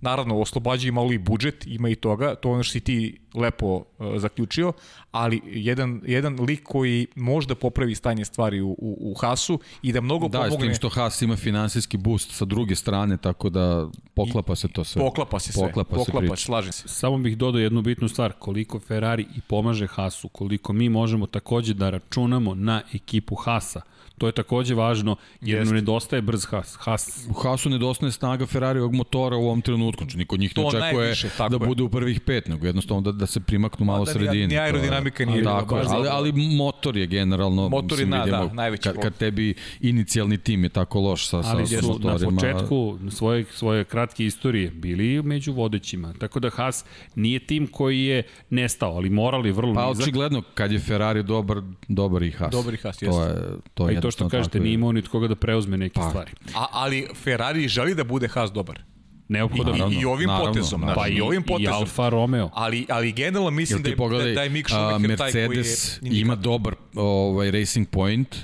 [0.01, 4.07] Naravno, oslobađa malo i budžet, ima i toga, to ono što si ti lepo uh,
[4.16, 4.72] zaključio,
[5.11, 10.01] ali jedan, jedan lik koji možda popravi stanje stvari u, u, u Hasu i da
[10.01, 10.57] mnogo da, pomogne...
[10.57, 14.68] Da, s tim što Has ima finansijski boost sa druge strane, tako da poklapa se
[14.68, 15.03] to sve.
[15.03, 16.88] Poklapa se sve, poklapa, poklapa se, slažem se.
[16.88, 21.74] Samo bih dodao jednu bitnu stvar, koliko Ferrari i pomaže Hasu, koliko mi možemo takođe
[21.74, 23.80] da računamo na ekipu Hasa.
[24.21, 25.75] To je takođe važno, jer Jeste.
[25.75, 26.77] nedostaje brz Haas.
[26.79, 27.27] Haas.
[27.31, 30.05] U Haasu nedostaje snaga Ferrarijog motora u ovom trenutku.
[30.05, 31.66] Znači, niko njih ne očekuje najviše, da je.
[31.66, 34.47] bude u prvih pet, nego jednostavno da, da se primaknu malo da, sredini.
[34.47, 35.45] Ni aerodinamika nije.
[35.45, 39.16] Tako, je, ali, ali motor je generalno, motor je na, vidimo, da, najveći kad, kad
[39.16, 42.31] tebi inicijalni tim je tako loš sa, ali sa, sa motorima.
[42.31, 46.14] Na početku svoje, svoje kratke istorije bili među vodećima.
[46.18, 49.99] Tako da Haas nije tim koji je nestao, ali morali vrlo pa, nizak.
[49.99, 52.53] Pa očigledno, kad je Ferrari dobar, dobar i Haas.
[52.53, 53.35] Dobar i Haas, to je,
[53.75, 56.08] to je to što kažete, nije imao ni koga da preuzme neke pa.
[56.08, 56.30] stvari.
[56.54, 58.82] A, ali Ferrari želi da bude Haas dobar.
[59.28, 59.88] Neophodno.
[59.90, 61.02] I, I, i ovim naravno, potezom, naravno.
[61.02, 61.74] pa i, ovim potezom.
[61.74, 62.50] I Alfa Romeo.
[62.54, 65.48] Ali, ali generalno mislim da je, pogledaj, da je Mick Schumacher taj koji je...
[65.48, 68.36] Mercedes ima dobar ovaj, racing point,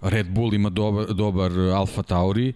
[0.00, 2.52] Red Bull ima dobar, dobar Alfa Tauri,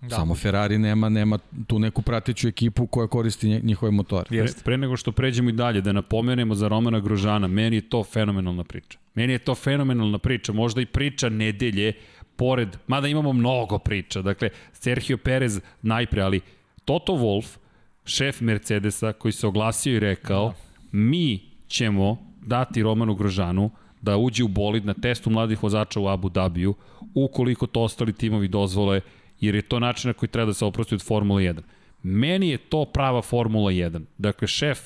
[0.00, 0.16] Da.
[0.16, 4.24] Samo Ferrari nema nema tu neku prateću ekipu koja koristi njihove motore.
[4.28, 8.04] Pre, pre nego što pređemo i dalje, da napomenemo za Romana Grožana, meni je to
[8.04, 8.98] fenomenalna priča.
[9.14, 11.92] Meni je to fenomenalna priča, možda i priča nedelje,
[12.36, 16.40] pored, mada imamo mnogo priča, dakle, Sergio Perez najpre, ali
[16.84, 17.56] Toto Wolff,
[18.04, 20.54] šef Mercedesa, koji se oglasio i rekao, da.
[20.92, 23.70] mi ćemo dati Romanu Grožanu
[24.02, 26.74] da uđe u bolid na testu mladih vozača u Abu Dhabiju,
[27.14, 29.00] ukoliko to ostali timovi dozvole
[29.40, 31.60] jer je to način na koji treba da se oprosti od Formula 1.
[32.02, 34.04] Meni je to prava Formula 1.
[34.18, 34.78] Dakle, šef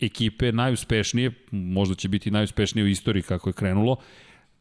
[0.00, 3.96] ekipe najuspešnije, možda će biti najuspešnije u istoriji kako je krenulo,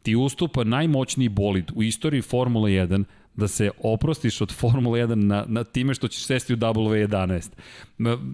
[0.02, 3.04] ti ustupa najmoćniji bolid u istoriji Formula 1
[3.36, 7.50] da se oprostiš od Formula 1 na, na time što ćeš sesti u W11.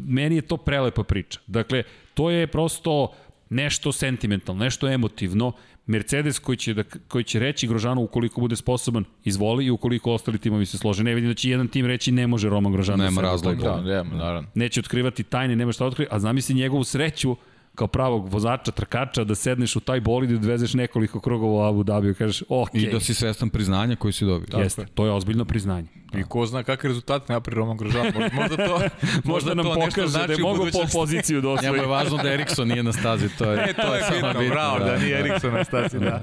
[0.08, 1.40] Meni je to prelepa priča.
[1.48, 3.14] Dakle, to je prosto
[3.50, 5.52] nešto sentimentalno, nešto emotivno
[5.86, 10.38] Mercedes koji će, da, koji će reći Grožanu ukoliko bude sposoban, izvoli i ukoliko ostali
[10.38, 11.04] timovi se slože.
[11.04, 13.00] Ne vidim da će jedan tim reći ne može Roman Grožan.
[13.00, 13.64] Nema da razloga.
[13.64, 14.50] Da, nema, naravno.
[14.56, 17.36] Neće otkrivati tajne, nema šta otkrivati, a zamisli njegovu sreću
[17.76, 21.84] kao pravog vozača, trkača, da sedneš u taj bolid i odvezeš nekoliko krugova u Abu
[21.84, 22.70] Dhabi i kažeš, ok.
[22.74, 24.60] I da si svestan priznanja koji si dobio.
[24.60, 25.88] Jeste, to je ozbiljno priznanje.
[26.18, 28.14] I ko zna kakve rezultate napri Roman Grožan.
[28.34, 28.82] Možda to,
[29.32, 31.72] možda nam to pokaže znači da je mogo po poziciju da osvoji.
[31.72, 33.30] Njemu je važno da Erikson nije na stazi.
[33.38, 36.00] To je, e, to, to je, je bitno, bravo, da, da nije Erikson na stazi.
[36.00, 36.22] Da.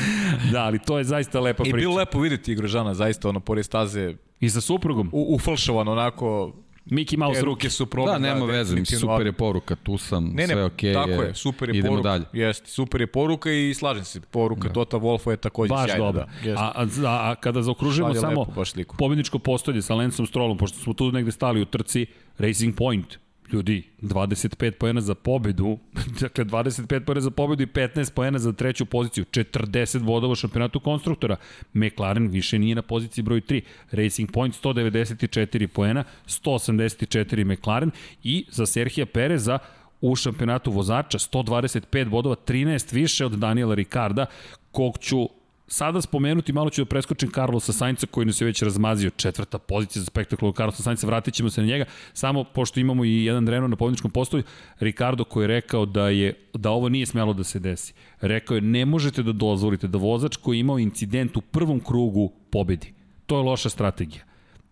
[0.52, 1.76] da, ali to je zaista lepa priča.
[1.76, 4.14] I bilo lepo videti Grožana, zaista, ono, pored staze.
[4.40, 5.08] I sa suprugom.
[5.12, 6.52] U, ufalšovan, onako,
[6.84, 8.22] Mickey Mouse e, ruke su problem.
[8.22, 10.90] Da, nema da, veze, mislim, super je poruka, tu sam, ne, ne, sve okej.
[10.90, 12.08] Okay, tako je, super je idemo poruka.
[12.08, 12.24] dalje.
[12.32, 14.74] Jeste, super je poruka i slažem se, poruka da.
[14.74, 16.04] Tota Wolfa je takođe Baš sjajna.
[16.04, 16.26] Dobro.
[16.44, 18.46] Da, a, a, a, kada zaokružimo samo
[18.76, 22.06] lepo, pobjedničko postolje sa Lencom Strollom, pošto smo tu negde stali u trci,
[22.38, 23.18] Racing Point,
[23.52, 25.78] ljudi, 25 poena za pobedu,
[26.20, 30.80] dakle 25 poena za pobedu i 15 poena za treću poziciju, 40 bodova u šampionatu
[30.80, 31.36] konstruktora.
[31.74, 33.60] McLaren više nije na poziciji broj 3.
[33.90, 37.90] Racing Point 194 poena, 184 McLaren
[38.22, 39.58] i za Serhija Pereza
[40.00, 44.26] u šampionatu vozača, 125 bodova, 13 više od Daniela Ricarda,
[44.72, 45.28] kog ću
[45.72, 50.00] sada spomenuti, malo ću da preskočim Carlosa Sainca koji nas je već razmazio četvrta pozicija
[50.00, 53.70] za spektakulu Carlosa Sainca, vratit ćemo se na njega, samo pošto imamo i jedan Renault
[53.70, 54.42] na pobjedičkom postoju,
[54.80, 57.94] Ricardo koji je rekao da je da ovo nije smelo da se desi.
[58.20, 62.32] Rekao je ne možete da dozvolite da vozač koji je imao incident u prvom krugu
[62.50, 62.92] pobedi.
[63.26, 64.24] To je loša strategija.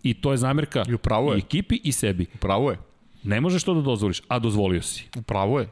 [0.03, 0.93] I to je zamerka I
[1.33, 1.39] je.
[1.39, 2.27] i ekipi i sebi.
[2.35, 2.79] Upravo je.
[3.23, 5.09] Ne možeš to da dozvoliš, a dozvolio si.
[5.19, 5.69] Upravo je.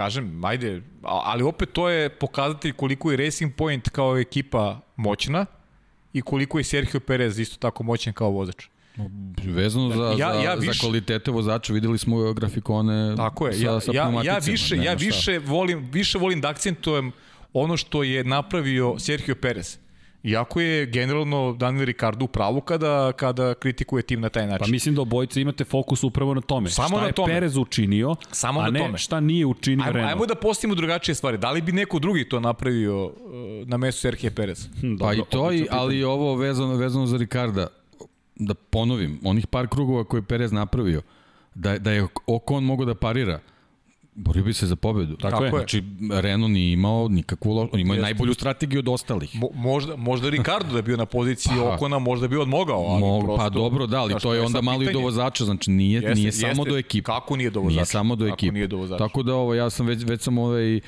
[0.00, 5.46] Kažem, ajde, ali opet to je pokazatelj koliko je Racing Point kao ekipa moćna
[6.12, 8.66] i koliko je Sergio Perez isto tako moćan kao vozač.
[9.44, 13.52] Vezano za, Ja- za, ja za više- kvalitete vozača, videli smo grafikone Tako je.
[13.52, 17.12] sa, Ja, sa ja, ja više, ja više volim, više volim da akcentujem
[17.52, 19.78] ono što je napravio Sergio Perez.
[20.22, 24.58] Iako je generalno Daniel Ricardo u pravu kada, kada kritikuje tim na taj način.
[24.58, 26.70] Pa mislim da obojica imate fokus upravo na tome.
[26.70, 27.32] Samo šta na je tome.
[27.32, 28.98] Perez učinio, Samo a na ne tome.
[28.98, 30.12] šta nije učinio Ajmo, Renault.
[30.12, 31.38] ajmo da postavimo drugačije stvari.
[31.38, 33.12] Da li bi neko drugi to napravio uh,
[33.64, 34.68] na mestu Sergio Perez?
[34.80, 37.66] Hm, Pa i to, i, ali i ovo vezano, vezano za Ricarda,
[38.36, 41.02] da ponovim, onih par krugova koje je Perez napravio,
[41.54, 43.40] da, da je Okon mogao da parira,
[44.20, 45.16] borio bi se za pobedu.
[45.16, 45.50] Tako je.
[45.50, 45.82] Znači,
[46.12, 48.02] Renault nije imao nikakvu lošu, on imao je Jeste.
[48.04, 49.30] najbolju strategiju od ostalih.
[49.34, 51.74] Mo, možda, možda Ricardo da je bio na poziciji Pa.
[51.74, 52.80] Okona, možda bi odmogao.
[52.80, 54.92] Ali Mo, prosto, pa dobro, da, ali znaš, to je onda malo i pitanje.
[54.94, 56.70] do vozača, znači nije, Jeste, nije samo jeste.
[56.70, 57.04] do ekipe.
[57.04, 57.74] Kako nije do vozača?
[57.74, 58.52] Nije samo do Kako ekipe.
[58.52, 58.98] nije do vozača?
[58.98, 60.82] Tako da ovo, ja sam već, već sam ovaj, uh,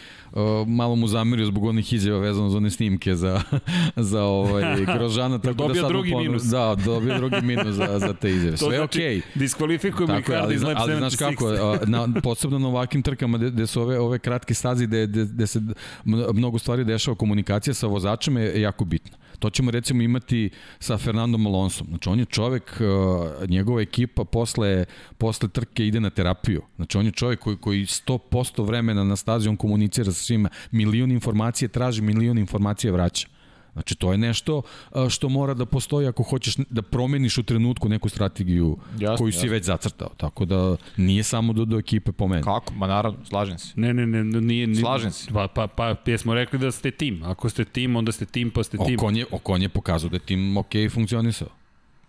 [0.67, 3.41] malo mu zamerio zbog onih izjava vezano za one snimke za,
[4.11, 4.63] za ovaj,
[4.97, 5.39] Grožana.
[5.39, 6.43] Tako Dobio da sad drugi ponu- minus.
[6.43, 8.57] Da, dobio drugi minus za, za te izjave.
[8.63, 9.21] Sve znači, okej.
[9.35, 11.19] diskvalifikujemo Tako je, Ricardo ali, iz Lab ali znaš 76.
[11.19, 11.51] kako,
[11.87, 15.47] na, posebno na ovakvim trkama gde, gde su ove, ove kratke stazi, gde, gde, gde
[15.47, 15.61] se
[16.05, 19.17] mno- mnogo stvari dešava, komunikacija sa vozačem je jako bitna.
[19.39, 21.87] To ćemo recimo imati sa Fernandom Alonsom.
[21.89, 24.85] Znači on je čovek, uh, njegova ekipa posle,
[25.19, 26.63] posle trke ide na terapiju.
[26.77, 30.49] Znači on je čovek koji, koji 100% vremena na stazi on komunicira sa svima.
[30.71, 33.29] Milion informacije traži, milion informacije vraća.
[33.73, 34.63] Znači, to je nešto
[35.11, 39.37] što mora da postoji ako hoćeš da promeniš u trenutku neku strategiju Jasno, koju si
[39.37, 39.51] jasno.
[39.51, 40.09] već zacrtao.
[40.17, 42.43] Tako da nije samo do, do ekipe po meni.
[42.43, 42.75] Kako?
[42.75, 43.73] Ma naravno, slažem se.
[43.77, 44.67] Ne, ne, ne, nije...
[44.67, 45.31] nije Slažem se.
[45.33, 47.23] Pa, pa, pa, jesmo rekli da ste tim.
[47.23, 48.97] Ako ste tim, onda ste tim, pa ste tim.
[48.99, 51.49] Okon je, Okon je pokazao da je tim ok funkcionisao.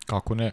[0.05, 0.51] Kako ne?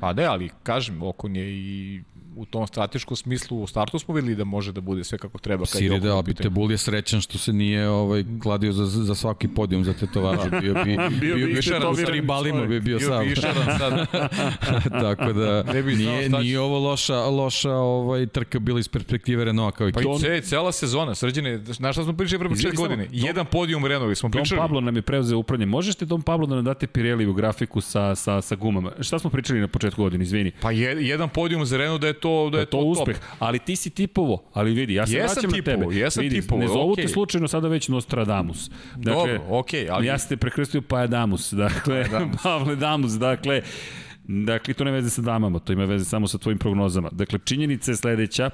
[0.00, 2.00] Pa ne, ali kažem, Okon je i
[2.36, 5.64] u tom strateškom smislu u startu smo videli da može da bude sve kako treba.
[5.64, 6.42] kad je Siri da, u ali pitanju.
[6.44, 10.50] Tebul je srećan što se nije ovaj, kladio za, za svaki podijum za tetovažu.
[10.52, 13.24] Bio bi, bio, bi bi, išaran u tri balima bi bio Bio sam.
[13.24, 14.06] bi išaran sad.
[15.04, 19.76] Tako da Ne bi nije, nije ovo loša, loša ovaj, trka bila iz perspektive Renaulta
[19.76, 20.14] kao Pa ekipa.
[20.16, 23.08] i ce, cela sezona, srđene, znaš šta smo pričali pre Izvini, početka samo, godine?
[23.10, 24.58] Dom- Jedan podijum Renault smo Dom pričali.
[24.58, 25.66] Pablo nam je preuzeo upravljanje.
[25.68, 28.92] Možete Dom Pablo da nam date Pirelli u grafiku sa, sa, sa gumama?
[29.00, 30.52] Šta smo pričali na početku godine, izvini?
[30.52, 32.84] Pa je, jedan podijum za Renault da je to, da Da je je to to,
[32.84, 35.94] uspeh, ali ti si tipovo, ali vidi, ja se Jesam vraćam na tipovo, tebe.
[35.96, 37.08] jesam vidi, tipovo, ne zovu te okej.
[37.08, 38.70] slučajno sada već Nostradamus.
[38.96, 42.04] Dakle, Dobro, okej, ali- Ja se te prekrstio Pajadamus, dakle,
[42.42, 43.62] Pavle Damus, dakle,
[44.24, 47.08] Dakle, to nema veze sa damama, to ima veze samo sa tvojim prognozama.
[47.12, 48.50] Dakle, činjenica je sledeća,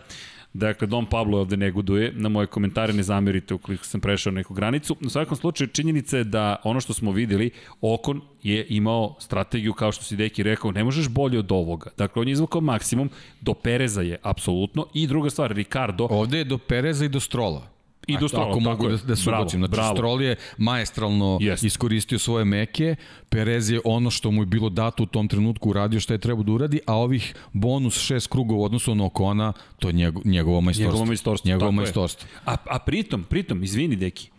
[0.54, 4.96] Dakle, Dom Pablo ovde neguduje, na moje komentare ne zamerite ukoliko sam prešao neku granicu.
[5.06, 7.50] U svakom slučaju, činjenica je da ono što smo videli,
[7.80, 11.90] Okon je imao strategiju, kao što si Deki rekao, ne možeš bolje od ovoga.
[11.98, 13.10] Dakle, on je izvukao maksimum,
[13.40, 14.86] do Pereza je apsolutno.
[14.94, 17.73] I druga stvar, Ricardo, Ovde je do Pereza i do Strola.
[18.06, 19.60] I do Ako- mogu da, da ubacim.
[19.60, 19.96] Znači, bravo.
[19.96, 21.66] Stroll je maestralno Jeste.
[21.66, 22.96] iskoristio svoje meke,
[23.28, 26.42] Perez je ono što mu je bilo dato u tom trenutku uradio što je trebao
[26.44, 30.60] da uradi, a ovih bonus šest krugova u odnosu na Okona, to je njego, njegovo
[30.60, 30.90] majstorstvo.
[30.90, 31.76] Njegovo majstorstvo, Njegovo tako je.
[31.76, 32.28] majstorstvo.
[32.46, 34.30] A, a pritom, pritom, izvini deki,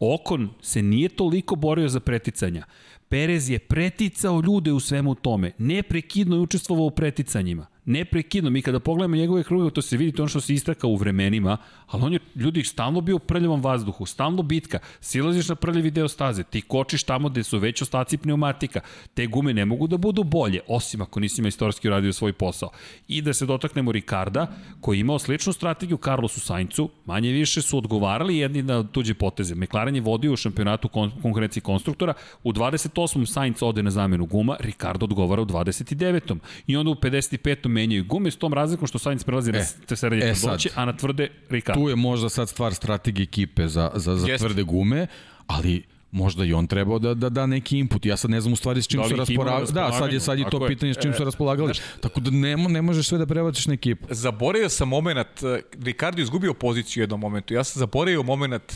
[0.00, 2.64] Okon se nije toliko borio za preticanja.
[3.08, 5.52] Perez je preticao ljude u svemu tome.
[5.58, 7.66] Neprekidno je učestvovao u preticanjima.
[7.88, 8.50] Neprekidno.
[8.50, 11.56] Mi kada pogledamo njegove kruge, to se vidi to ono što se istrakao u vremenima,
[11.86, 14.78] ali on je, ljudi, stalno bio u prljavom vazduhu, stalno bitka.
[15.00, 18.80] Silaziš na prljavi deo staze, ti kočiš tamo gde su već ostaci pneumatika.
[19.14, 22.70] Te gume ne mogu da budu bolje, osim ako nisi majstorski uradio svoj posao.
[23.08, 27.78] I da se dotaknemo Ricarda, koji je imao sličnu strategiju Carlosu Saincu, manje više su
[27.78, 29.54] odgovarali jedni na tuđe poteze.
[29.54, 33.26] McLaren je vodio u šampionatu kon konkurenciji konstruktora, u 28.
[33.26, 36.38] Sainz ode na zamenu guma, Ricardo odgovara u 29.
[36.66, 37.77] I onda u 55.
[37.78, 40.96] menjaju gume s tom razlikom što Sainz prelazi na E, srednje e tvrdoće, a na
[40.96, 41.80] tvrde Ricardo.
[41.80, 45.06] Tu je možda sad stvar strategije ekipe za, za, za tvrde gume,
[45.46, 48.06] ali možda i on trebao da, da da neki input.
[48.06, 49.72] Ja sad ne znam u stvari s čim Da na raspolagali.
[49.72, 50.50] Da, sad je, sad je raspolaganju?
[50.50, 50.68] to je.
[50.68, 51.72] pitanje s čim su raspolagali.
[52.00, 54.06] Tako da ne, ne možeš sve da prebaciš na ekipu.
[54.10, 57.54] Zaboravio sam moment, eh, Ricardo je izgubio poziciju u jednom momentu.
[57.54, 58.72] Ja sam zaboravio moment,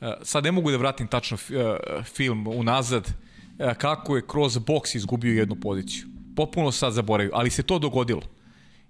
[0.00, 3.12] eh, sad ne mogu da vratim tačno eh, film unazad,
[3.78, 6.06] kako je kroz boks izgubio jednu poziciju.
[6.38, 8.22] Popuno sad zaboravio, ali se to dogodilo.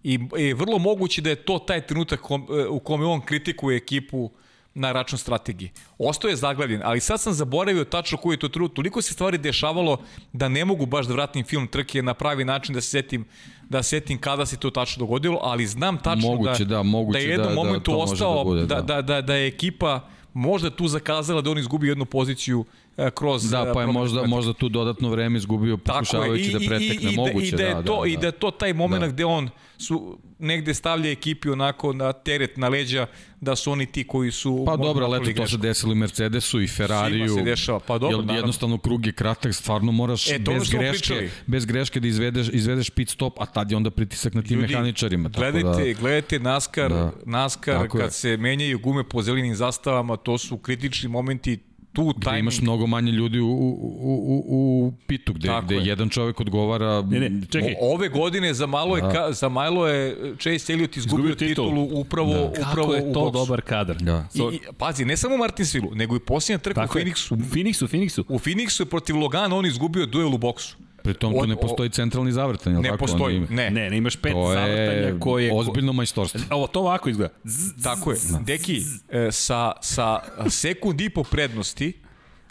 [0.05, 3.77] I, I vrlo moguće da je to taj trenutak kom, e, u kome on kritikuje
[3.77, 4.31] ekipu
[4.75, 5.71] na račun strategije.
[5.99, 8.73] Ostao je zaglavljen, ali sad sam zaboravio tačno koji je to trud.
[8.73, 9.97] Toliko se stvari dešavalo
[10.33, 13.25] da ne mogu baš da vratim film trke na pravi način da se setim
[13.69, 17.25] da setim kada se to tačno dogodilo, ali znam tačno moguće, da, da, moguće da
[17.25, 18.83] je jednom da, momentu da, to može ostao da, bude, da, da.
[18.83, 22.65] da, da, da je ekipa možda tu zakazala da on izgubi jednu poziciju
[23.11, 27.13] kroz Da, pa je možda, možda tu dodatno vreme izgubio pokušavajući da pretekne.
[27.13, 29.09] i, Moguće, i, da, je da, to, da, I da je to taj moment Da.
[29.09, 29.49] gde on
[29.79, 33.07] su negde stavlja ekipi onako na teret na leđa
[33.41, 35.97] da su oni ti koji su Pa dobro, ali napravili eto, to se desilo i
[35.97, 37.25] Mercedesu i Ferrariju.
[37.25, 38.39] Svima se dešava, pa dobro, Jel, naravno.
[38.39, 41.31] jednostavno krug je kratak, stvarno moraš E, bez greške, pričali.
[41.47, 44.73] bez greške da izvedeš, izvedeš pit stop, a tad je onda pritisak na tim Ljudi,
[44.73, 45.29] mehaničarima.
[45.29, 47.13] Tako Gledajte, da, gledajte NASCAR, Da.
[47.25, 48.11] NASCAR Tako kad je.
[48.11, 51.59] se menjaju gume po zelenim zastavama, to su kritični momenti
[51.93, 52.39] tu gde timing.
[52.39, 53.69] imaš mnogo manje ljudi u, u,
[54.01, 55.85] u, u, u pitu, gde, Tako gde je.
[55.85, 57.03] jedan čovek odgovara...
[57.03, 57.75] Ne, ne, čekaj.
[57.75, 59.11] O- Ove godine za malo je, Da.
[59.11, 61.69] ka, za malo je Chase Elliot izgubio, Izgubio titulu.
[61.71, 62.41] titulu upravo, Da.
[62.43, 63.33] upravo Kako je u to boksu.
[63.35, 63.97] dobar kadar.
[63.97, 64.29] Da.
[64.31, 67.05] So, I, i, pazi, ne samo u Martinsvilu, nego i posljednja trka u je.
[67.05, 67.33] Phoenixu.
[67.33, 68.25] U Phoenixu, Phoenixu.
[68.29, 70.77] U Phoenixu je protiv Logana on izgubio duel u boksu.
[71.03, 72.99] Pri tom tu ne postoji centralni zavrtanj, jel Ne tako?
[72.99, 73.71] postoji, ne.
[73.71, 75.51] Ne, ne imaš pet To zavrtanja je koje...
[75.55, 76.41] ozbiljno majstorstvo.
[76.51, 77.35] Ovo, to ovako izgleda.
[77.45, 78.17] Zzz, Tako je.
[78.17, 80.21] zzz, Deki, e, sa, sa
[80.51, 81.93] sekund i po prednosti,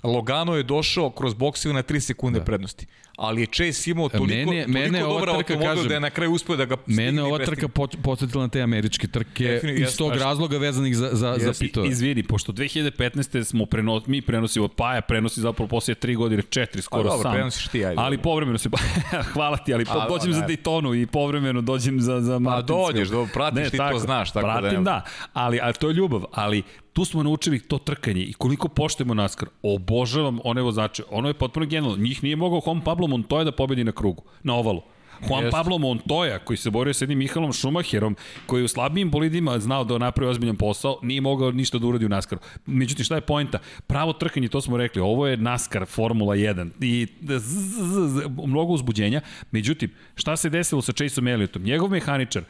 [0.03, 2.45] Logano je došao kroz bokseve na 3 sekunde da.
[2.45, 2.85] prednosti.
[3.17, 6.31] Ali je Chase imao toliko, Mene toliko mene dobar automobil kažem, da je na kraju
[6.31, 7.67] uspeo da ga stigne Mene ova trka
[8.03, 11.65] podsjetila na te američke trke Definitivno, iz tog razloga vezanih za, za, za Jeste.
[11.65, 11.87] pitove.
[11.87, 13.43] Izvini, pošto 2015.
[13.43, 17.33] smo preno, mi prenosimo, Paja prenosi zapravo poslije 3 godine, 4 skoro dobro, sam.
[17.33, 18.01] prenosiš ti, ajde.
[18.01, 18.69] Ali povremeno se,
[19.33, 20.47] hvala ti, ali po, A, dođem za ne.
[20.47, 22.93] Daytonu i povremeno dođem za, za Martinsville.
[22.93, 24.83] dođeš, dobro, pratiš, ti to znaš, tako da Pratim, nema.
[24.83, 25.03] da,
[25.33, 26.63] ali, ali to je ljubav, ali
[26.93, 29.49] tu smo naučili to trkanje i koliko poštujemo NASCAR.
[29.63, 31.03] Obožavam one vozače.
[31.09, 31.97] Ono je potpuno genijalno.
[31.97, 34.81] Njih nije mogao Juan Pablo Montoya da pobedi na krugu, na ovalu.
[35.21, 35.51] Juan Jeste.
[35.51, 38.15] Pablo Montoya, koji se borio sa jednim Mihalom Schumacherom,
[38.45, 42.05] koji je u slabijim bolidima znao da napravi ozbiljan posao, nije mogao ništa da uradi
[42.05, 42.39] u NASCAR.
[42.65, 43.59] Međutim, šta je poenta?
[43.87, 48.23] Pravo trkanje, to smo rekli, ovo je NASCAR Formula 1 i z, z, z, z,
[48.45, 49.21] mnogo uzbuđenja.
[49.51, 51.63] Međutim, šta se desilo sa Chaseom Elliotom?
[51.63, 52.43] Njegov mehaničar,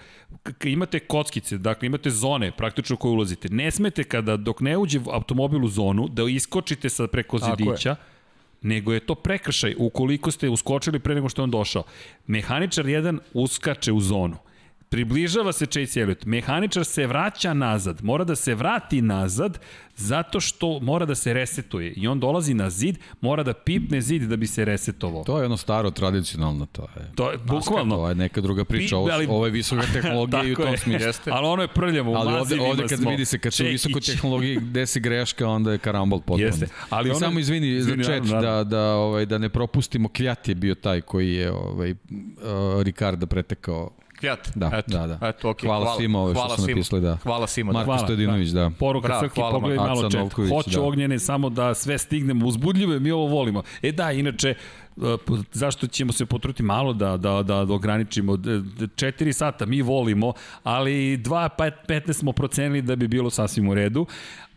[0.63, 3.49] imate kockice, dakle imate zone praktično koje ulazite.
[3.51, 7.95] Ne smete kada, dok ne uđe automobil u zonu, da iskočite sa preko Tako je.
[8.61, 11.83] Nego je to prekršaj ukoliko ste uskočili pre nego što je on došao.
[12.27, 14.37] Mehaničar 1 uskače u zonu.
[14.89, 16.25] Približava se Chase Elliot.
[16.25, 18.03] Mehaničar se vraća nazad.
[18.03, 19.59] Mora da se vrati nazad
[19.95, 21.91] zato što mora da se resetuje.
[21.91, 25.23] I on dolazi na zid, mora da pipne zid da bi se resetovao.
[25.23, 27.11] To je ono staro, tradicionalno, to je.
[27.15, 27.95] To je bukvalno.
[27.95, 30.77] To je neka druga priča, Pi- ovo, ali- ovo je visoka tehnologija i u tom
[30.77, 31.07] smislu.
[31.07, 31.31] Jeste.
[31.31, 33.09] Ali ono je prljavo, Ali ovde, ovde kad smo.
[33.11, 33.73] vidi se kad se u Čekić.
[33.75, 36.45] visokoj tehnologiji desi greška, onda je karambol potpuno.
[36.45, 36.67] Jeste.
[36.89, 40.55] Ali ono- samo izvini, izvini, za chat da, da, ovaj, da ne propustimo, Kvjat je
[40.55, 41.97] bio taj koji je ovaj, uh,
[42.79, 44.51] Ricarda pretekao Kvjat.
[44.55, 45.27] Da, Eto, da, da.
[45.27, 45.65] Eto, okay.
[45.65, 46.75] Hvala svima ove što hvala su svima.
[46.75, 47.15] napisali, da.
[47.15, 47.71] Hvala svima.
[47.71, 47.85] Marko da.
[47.87, 48.71] Hvala, Stojadinović, da.
[48.79, 50.21] Poruka Bravo, Srki, hvala, pogledaj malo Aca chat.
[50.21, 50.81] Novković, Hoću da.
[50.81, 53.63] ognjene samo da sve stignemo uzbudljivo i mi ovo volimo.
[53.81, 54.55] E da, inače, e,
[55.51, 58.37] zašto ćemo se potruti malo da, da, da, da ograničimo?
[58.37, 60.33] D- d- Četiri sata mi volimo,
[60.63, 64.05] ali 2 pa 15 smo procenili da bi bilo sasvim u redu,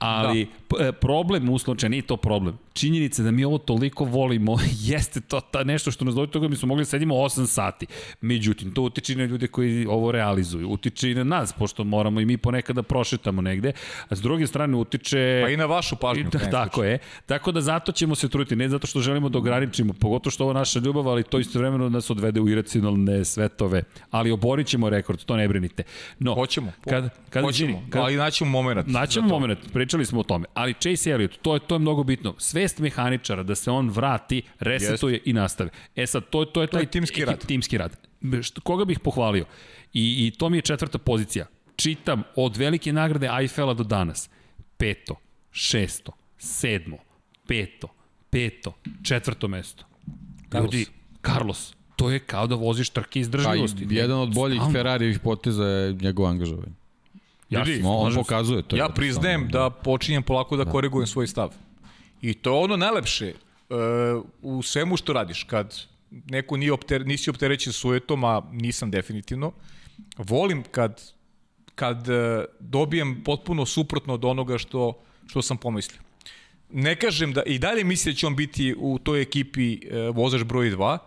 [0.00, 0.76] ali da.
[0.76, 2.58] p- problem uslovče, nije to problem.
[2.72, 4.58] Činjenica da mi ovo toliko volimo
[4.90, 7.86] jeste to ta, nešto što nas dođe toga mi smo mogli da sedimo 8 sati.
[8.20, 10.68] Međutim, to utiče i na ljude koji ovo realizuju.
[10.68, 13.72] Utiče i na nas, pošto moramo i mi ponekad da prošetamo negde.
[14.08, 15.40] A s druge strane utiče...
[15.44, 16.26] Pa i na vašu pažnju.
[16.26, 16.98] I, krajnjem tako je.
[17.26, 20.52] Tako da zato ćemo se truditi, ne zato što želimo da ograničimo, pogotovo što ovo
[20.52, 23.82] naša ljubav, ali to istovremeno nas odvede u iracionalne svetove.
[24.10, 25.82] Ali oborit ćemo rekord, to ne brinite.
[26.18, 26.72] No, Hoćemo.
[26.84, 28.86] Kad, kad, Hoćemo, kad, ali naćemo moment.
[28.86, 29.58] Naćemo moment,
[29.90, 32.34] pričali smo o tome, ali Chase Elliot, to je, to je mnogo bitno.
[32.38, 35.70] Svest mehaničara da se on vrati, resetuje i nastave.
[35.96, 37.46] E sad, to, to je taj je timski rad.
[37.46, 37.96] Timski rad.
[38.62, 39.44] Koga bih pohvalio?
[39.92, 41.46] I, I to mi je četvrta pozicija.
[41.76, 44.30] Čitam od velike nagrade Eiffela do danas.
[44.76, 45.16] Peto,
[45.50, 46.98] šesto, sedmo,
[47.46, 47.88] peto,
[48.30, 48.72] peto,
[49.02, 49.84] četvrto mesto.
[50.50, 50.74] Carlos.
[50.74, 50.86] Ljudi,
[51.26, 53.86] Carlos, to je kao da voziš trke izdržljivosti.
[53.90, 54.72] i jedan od boljih Stalno.
[54.72, 56.79] Ferrarijevih poteza je njegov angažovanje.
[57.50, 58.76] Jasno, On, pokazuje to.
[58.76, 61.50] Ja priznajem da počinjem polako da korigujem svoj stav.
[62.22, 63.76] I to je ono najlepše uh,
[64.42, 65.42] u svemu što radiš.
[65.44, 69.52] Kad neko nije opter, nisi opterećen sujetom, a nisam definitivno,
[70.16, 71.02] volim kad,
[71.74, 76.00] kad uh, dobijem potpuno suprotno od onoga što, što sam pomislio.
[76.72, 80.42] Ne kažem da, i dalje mislim da će on biti u toj ekipi uh, vozač
[80.42, 80.98] broj 2,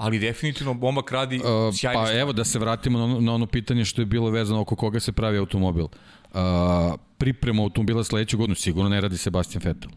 [0.00, 2.02] ali definitivno momak radi Uh, sjajno.
[2.04, 4.76] pa evo da se vratimo na ono, na ono pitanje što je bilo vezano oko
[4.76, 5.84] koga se pravi automobil.
[5.84, 6.40] Uh,
[7.18, 9.90] priprema automobila sledeću godinu sigurno ne radi Sebastian Vettel.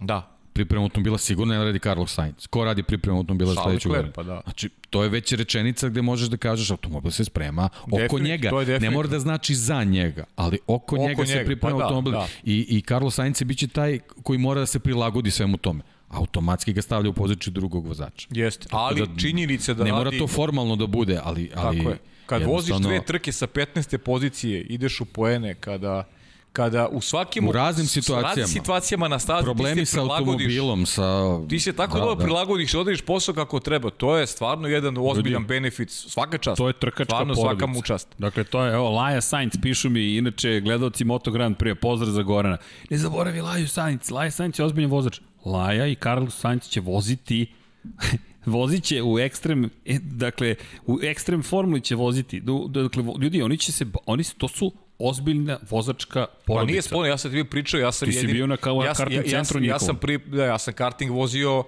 [0.00, 0.28] Da.
[0.52, 2.46] pripremu automobila sigurno ne radi Carlos Sainz.
[2.46, 4.28] Ko radi pripremu automobila Charles sledeću Leclerc, godinu?
[4.28, 4.40] pa da.
[4.44, 8.72] Znači, to je već rečenica gde možeš da kažeš automobil se sprema oko Definitivno, njega.
[8.72, 11.78] je Ne mora da znači za njega, ali oko, Oko njega, se njega, priprema pa
[11.78, 12.12] da, automobil.
[12.12, 12.26] da.
[12.44, 15.82] I, I Carlos Sainz će biće taj koji mora da se prilagodi svemu tome.
[16.12, 18.28] Automatski ga stavlja u poziciju drugog vozača.
[18.30, 20.18] Jeste, ali da činjenica da ne mora radi...
[20.18, 21.98] to formalno da bude, ali, ali Tako je.
[22.26, 23.98] Kad voziš jednostavno- dve trke sa 15.
[23.98, 26.04] pozicije, ideš u poene, kada
[26.52, 28.48] kada u svakim U raznim s- s raznim situacijama.
[28.48, 31.02] situacijama na stazi problemi sa automobilom, sa...
[31.48, 33.90] Ti se tako da, dobro prilagodiš, odrediš posao kako treba.
[33.90, 35.90] To je stvarno jedan ozbiljan benefit.
[35.90, 36.56] Svaka čast.
[36.56, 37.50] To je trkačka stvarno, porodica.
[37.52, 38.08] svaka mu čast.
[38.18, 42.22] Dakle, to je, evo, Laja Sainz, pišu mi, inače, gledalci Moto Grand Prix, pozdrav za
[42.22, 42.56] Gorana.
[42.90, 45.20] Ne zaboravi Laju Sainz, Laja Sainz je ozbiljan vozač.
[45.44, 47.46] Laja i Carlos Sainz će voziti
[48.46, 50.54] vozit će u ekstrem, e, dakle,
[50.86, 52.42] u ekstrem formuli će voziti.
[52.68, 54.72] Dakle, ljudi, oni će se, oni to su
[55.02, 56.66] ozbiljna vozačka porodica.
[56.66, 58.82] Pa nije sporno, ja sam ti pričao, ja sam Ti si jedin, bio na kao-
[58.84, 60.00] ja, sam- karting ja, ja, centru sam, ja sam njihovom.
[60.00, 61.64] pri, da, ja sam karting vozio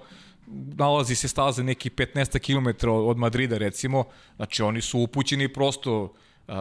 [0.75, 4.03] nalazi se staza neki 15 km od Madrida recimo,
[4.35, 6.13] znači oni su upućeni prosto
[6.47, 6.53] uh,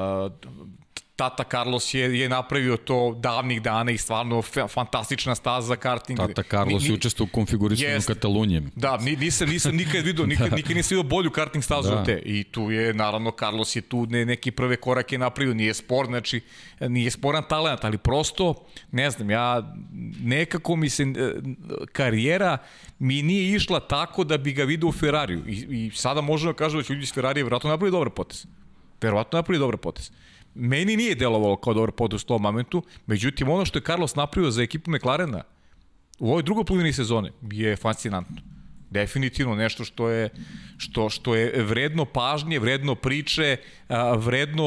[1.16, 6.19] Tata Carlos je, je napravio to davnih dana i stvarno fa- fantastična staza za karting.
[6.19, 7.89] Tata Carlos Ni- je ni- učestvo u konfigurisanju.
[8.77, 11.95] Da, ni- nisam, nisam nikad vidio, nikad, nikad nisam vidio bolju karting stazu Da.
[11.95, 12.23] od te.
[12.24, 16.41] I tu je, naravno, Carlos je tu ne, neki prve korake napravio, nije spor, znači,
[16.81, 18.55] nije sporan talent, ali prosto,
[18.93, 19.74] ne znam, ja,
[20.19, 21.07] nekako mi se, e,
[21.89, 22.59] karijera
[22.99, 25.43] mi nije išla tako da bi ga vidio u Ferrariju.
[25.47, 28.47] I, i sada možemo da kažemo da će ljudi iz Ferrarija vjerojatno napravili dobar potez.
[29.01, 30.11] Verovatno napravili dobar potez.
[30.55, 34.51] Meni nije delovalo kao dobar potez u tom momentu, međutim, ono što je Carlos napravio
[34.51, 35.43] za ekipu McLarena,
[36.18, 38.36] u ovoj drugoj polovini sezone je fascinantno.
[38.90, 40.28] Definitivno nešto što je
[40.78, 43.56] što što je vredno pažnje, vredno priče,
[44.16, 44.66] vredno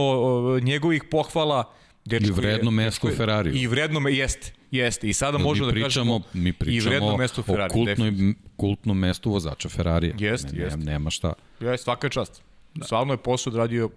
[0.62, 1.64] njegovih pohvala.
[2.06, 3.56] Dečko I vredno je- mesto u Ferrariju.
[3.56, 4.52] I vredno me jeste.
[4.72, 5.08] Jeste.
[5.10, 5.88] I sada možemo da pričamo,
[6.20, 7.74] kažemo mi i pričamo vredno mesto u o Ferrari.
[7.74, 8.14] kultnoj,
[8.58, 10.16] kultnom mestu vozača Ferrarija.
[10.20, 10.78] Jeste, jeste.
[10.78, 11.34] Nema, nema šta.
[11.60, 12.42] Ja, svaka čast.
[12.84, 13.90] Stvarno je posao odradio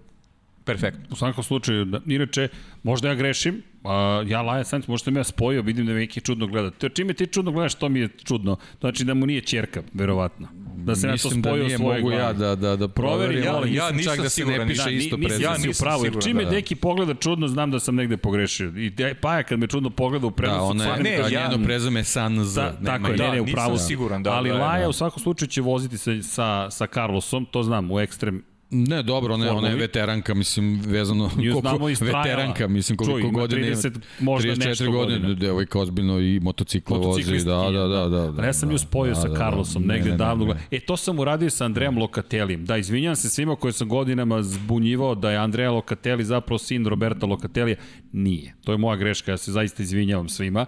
[0.61, 1.03] perfektno.
[1.11, 2.49] U svakom slučaju, da, inače,
[2.83, 6.21] možda ja grešim, a, ja Laja Sainz, možda sam ja spojio, vidim da me neki
[6.21, 6.71] čudno gleda.
[6.71, 8.57] To, čime ti čudno gledaš, to mi je čudno.
[8.81, 10.49] Znači da mu nije čerka, verovatno.
[10.77, 12.93] Da se na to da spojio nije svoje mogu ja da, da, da Proveri,
[13.33, 15.45] proverim, ja- ali ja nisam čak da se ne piše da, isto prezime.
[15.45, 16.57] ja Ja nisam pravu, jer siguran, čime da, da.
[16.57, 18.69] neki pogleda čudno, znam da sam negde pogrešio.
[18.69, 21.65] I de, Paja kad me čudno pogleda u prenosu, Da, ona je, ne, ja- njeno
[21.65, 22.55] prezime je San Z.
[22.55, 23.85] Da, nema tako je, i- ne, ne, Da, u nisam pravu si.
[23.85, 24.89] siguran, da, Ali da, da, Laja da.
[24.89, 29.37] u svakom slučaju će voziti sa, sa, sa Carlosom, to znam, u ekstrem Ne, dobro,
[29.37, 33.99] je, ona je veteranka, mislim, vezano Nju koliko, veteranka, mislim, koliko Čuj, ima godina 30,
[34.21, 35.35] možda 34 nešto godine, godina.
[35.35, 38.31] devojka ozbiljno i motocikle vozi, da, da, da, da.
[38.31, 39.39] da ja sam da, ju spojio da, sa da, da.
[39.39, 40.45] Carlosom Ne, negde ne, ne, davno.
[40.45, 40.61] ne.
[40.71, 42.65] E, to sam uradio sa Andrejem Lokatellijem.
[42.65, 47.27] Da, izvinjam se svima koje sam godinama zbunjivao da je Andreja Lokatelli zapravo sin Roberta
[47.27, 47.77] Lokatellija.
[48.13, 48.55] Nije.
[48.65, 50.67] To je moja greška, ja se zaista izvinjavam svima.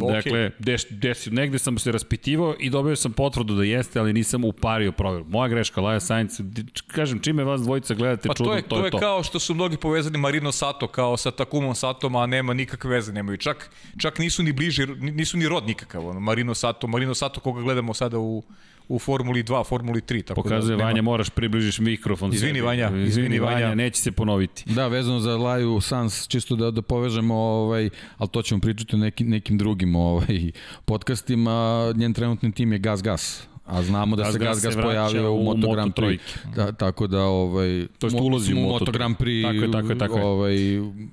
[0.00, 0.14] Okej.
[0.14, 4.44] Dakle, des, des, negde sam se raspitivao i dobio sam potvrdu da jeste, ali nisam
[4.44, 5.24] upario proveru.
[5.28, 6.40] Moja greška, Laja Sainz,
[6.86, 9.76] kažem, čime vas dvojica gledate Pa čudno, to je, to je kao što su mnogi
[9.76, 13.36] povezani Marino Sato kao sa Takumom Satom, a nema nikakve veze, nemaju.
[13.36, 16.08] Čak, čak nisu ni bliži, nisu ni rod nikakav.
[16.08, 18.42] Ono, Marino Sato, Marino Sato koga gledamo sada u,
[18.88, 20.22] u Formuli 2, Formuli 3.
[20.22, 22.32] Tako Pokazuje, da, nema- Vanja, moraš približiš mikrofon.
[22.32, 22.60] Izvini, sebi.
[22.60, 23.74] Vanja, Izvini, izvini, Vanja, Vanja.
[23.74, 24.64] neće se ponoviti.
[24.66, 28.98] Da, vezano za Laju Sans, čisto da, da povežemo, ovaj, ali to ćemo pričati u
[28.98, 30.50] neki, nekim drugim ovaj,
[30.84, 31.52] podcastima.
[31.94, 33.48] Njen trenutni tim je Gas Gas.
[33.72, 35.94] A znamo da Gas se Gas Gas se Gas pojavio u Moto Grand Prix.
[35.94, 36.22] trojke.
[36.56, 39.98] Da, tako da, ovaj, To jest ulazi u Moto Grand Prix Tako je, tako je,
[39.98, 40.24] tako je.
[40.24, 40.54] Ovaj,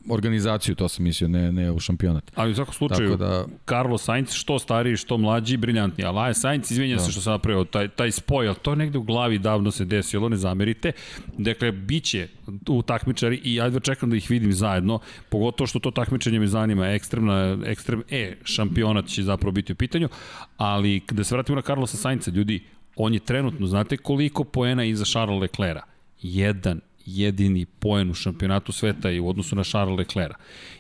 [0.10, 2.32] organizaciju, to sam mislio, ne, ne u šampionat.
[2.36, 6.04] Ali u svakom slučaju, Tako da- Carlos Sainz što stariji, što mlađi, briljantni.
[6.04, 7.04] A Laje Sainz, izvinjam Da.
[7.04, 10.38] se što sam napravio taj, taj spoj, to negde u glavi davno se desilo, ne
[10.38, 10.92] zamerite.
[11.38, 12.28] Dakle, bit će
[12.68, 15.00] u takmičari i ja jedva čekam da ih vidim zajedno,
[15.30, 20.10] pogotovo što to takmičenje me zanima, ekstremna, ekstrem E šampionat će zapravo biti u pitanju,
[20.58, 22.49] ali da se vratimo na Carlosa Sainza, ljudi,
[22.96, 25.86] on je trenutno, znate koliko poena iza Charles Leclerca?
[26.22, 30.38] Jedan jedini poen u šampionatu sveta i u odnosu na Charles Leclerca.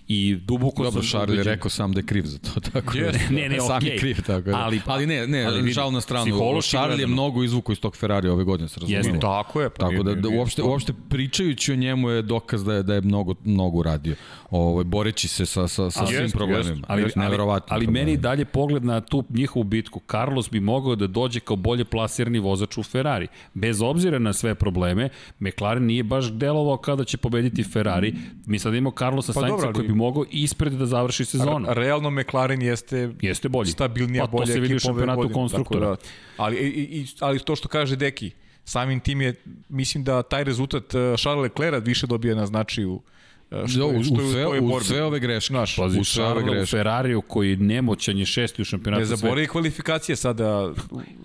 [0.09, 2.99] I duboko Dobro, sam je ubeđen- rekao sam da je kriv za to, tako da.
[2.99, 3.33] Jeste.
[3.33, 3.89] Ne, ne, sam okej.
[3.89, 4.57] je kriv, tako da.
[4.57, 6.25] Ali- Ali, ali ne, ne, ali ali vidi, žal na stranu.
[6.25, 8.95] psihološki Charles je mnogo izvukao iz tog Ferrari ove godine, se Jeste.
[8.95, 9.19] razumije.
[9.19, 9.69] Tako je.
[9.69, 13.01] Pa Tako da, da uopšte, uopšte pričajući o njemu je dokaz da je, da je
[13.01, 14.15] mnogo, mnogo uradio.
[14.51, 16.85] Ovaj, boreći se sa, sa, sa Ali svim jeste, problemima.
[16.87, 20.01] Ali, ali, Neverovatnim ali meni dalje pogled na tu njihovu bitku.
[20.07, 23.27] Carlos bi mogao da dođe kao bolje plasirani vozač u Ferrari.
[23.53, 25.09] Bez obzira na sve probleme,
[25.39, 28.15] McLaren nije baš delovao kada će pobediti Ferrari.
[28.45, 31.67] Mi sad imamo Carlosa Pa ali- koji bi mogao ispred da završi sezonu.
[31.67, 33.71] Re- Realno McLaren jeste Jeste bolji.
[33.71, 35.87] stabilnija, Pa to bolja se vidi u ekipa ove šampionatu konstruktora.
[35.89, 35.95] Da,
[36.37, 38.31] ali, i, i, ali to što kaže Deki,
[38.65, 39.33] samim tim je,
[39.69, 43.18] mislim da taj rezultat uh, Charles Leclerc više dobija na značaju e,
[43.67, 44.85] Što, je, u, što u, sve, u borbi.
[44.85, 45.51] sve ove greške.
[45.51, 46.77] Znaš, Pazi, u sve ove Charles u greške.
[46.77, 50.73] Ferrariju koji nemoćan je šesti u šampionatu Ne zaboravi kvalifikacije sada.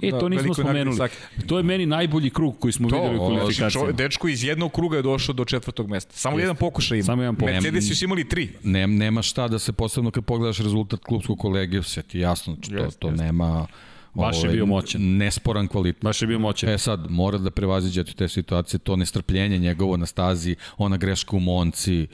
[0.03, 0.99] E, to nismo spomenuli.
[1.47, 3.93] To je meni najbolji krug koji smo To, videli u kvalifikacijama.
[3.93, 6.13] dečko iz jednog kruga je došao do četvrtog mesta.
[6.15, 7.05] Samo jedan pokušaj ima.
[7.05, 7.55] Samo jedan pokušaj.
[7.55, 8.49] Mercedes su imali tri.
[8.63, 12.71] Nem, nema šta da se posebno kad pogledaš rezultat klubskog kolege, sve ti jasno, znači,
[12.71, 13.21] to, Jest, to jest.
[13.21, 13.67] nema
[14.15, 15.17] Baš je ovaj, bio moćan.
[15.17, 16.03] nesporan kvalitet.
[16.03, 16.71] Baš je bio moćan.
[16.71, 21.41] E sad, mora da prevaziđe te situacije, to nestrpljenje njegovo na stazi, ona greška u
[21.41, 22.07] Monci,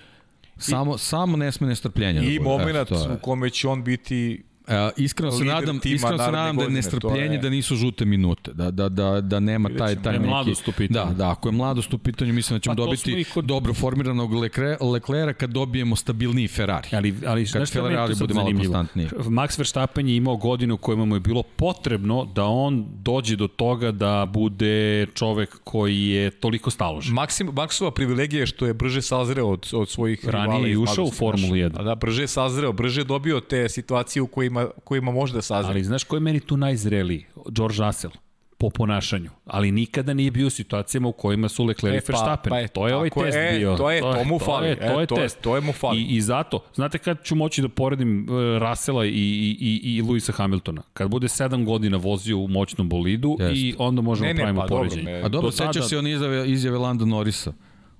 [0.56, 2.20] samo, samo ne sme nestrpljenje.
[2.20, 6.32] I da moment u kome će on biti E, iskreno se nadam, tima iskreno se
[6.32, 9.78] nadam da je nestrpljenje je- da nisu žute minute, da da da da nema Vidjet
[9.78, 11.06] taj taj Da je neki mladost u pitanju.
[11.06, 14.32] Da, da, ako je mladost u pitanju, mislim da ćemo Pa dobiti kod- dobro formiranog
[14.32, 16.88] Leclerc, Leclerca kad dobijemo stabilniji Ferrari.
[16.92, 18.74] Ali, ali znaš šta meni Ferrari bude malo zanimljivo?
[18.74, 19.08] konstantniji.
[19.30, 23.48] Max Verstappen je imao godinu u kojima mu je bilo potrebno da on dođe do
[23.48, 24.70] toga da bude
[25.08, 27.14] čovek koji je toliko staložen.
[27.14, 30.78] Maksim, Maksova privilegija je što je brže sazreo od, od svojih Ranije rivala je iz
[30.80, 31.58] ušao u Formulu znaš.
[31.62, 31.70] 1.
[31.74, 35.42] A Da, brže je sazreo, brže je dobio te situacije u kojima, kojima može da
[35.42, 35.70] sazre.
[35.70, 37.24] Ali znaš ko je meni tu najzreliji?
[37.48, 38.12] George Russell
[38.58, 42.12] po ponašanju, ali nikada nije bio u situacijama u kojima su Leclerc i E, pa-
[42.12, 42.50] Verstappen.
[42.50, 43.76] pa je to je ovaj je, test e, bio.
[43.76, 45.40] to je, to mu fali, To je, e, to je to je- test.
[45.40, 45.98] to je mu fali.
[45.98, 50.02] I, I zato, znate kad ću moći da poredim uh, Russella i, i, i, i
[50.02, 50.82] Luisa Hamiltona?
[50.92, 53.54] Kad bude 7 godina vozio u moćnom bolidu Jeste.
[53.54, 55.12] i onda možemo Ne, ne, pravimo pa dobro, poređenje.
[55.12, 55.20] ne.
[55.20, 57.52] A dobro, tada- sećaš se on izjave, izjave Landa Norisa.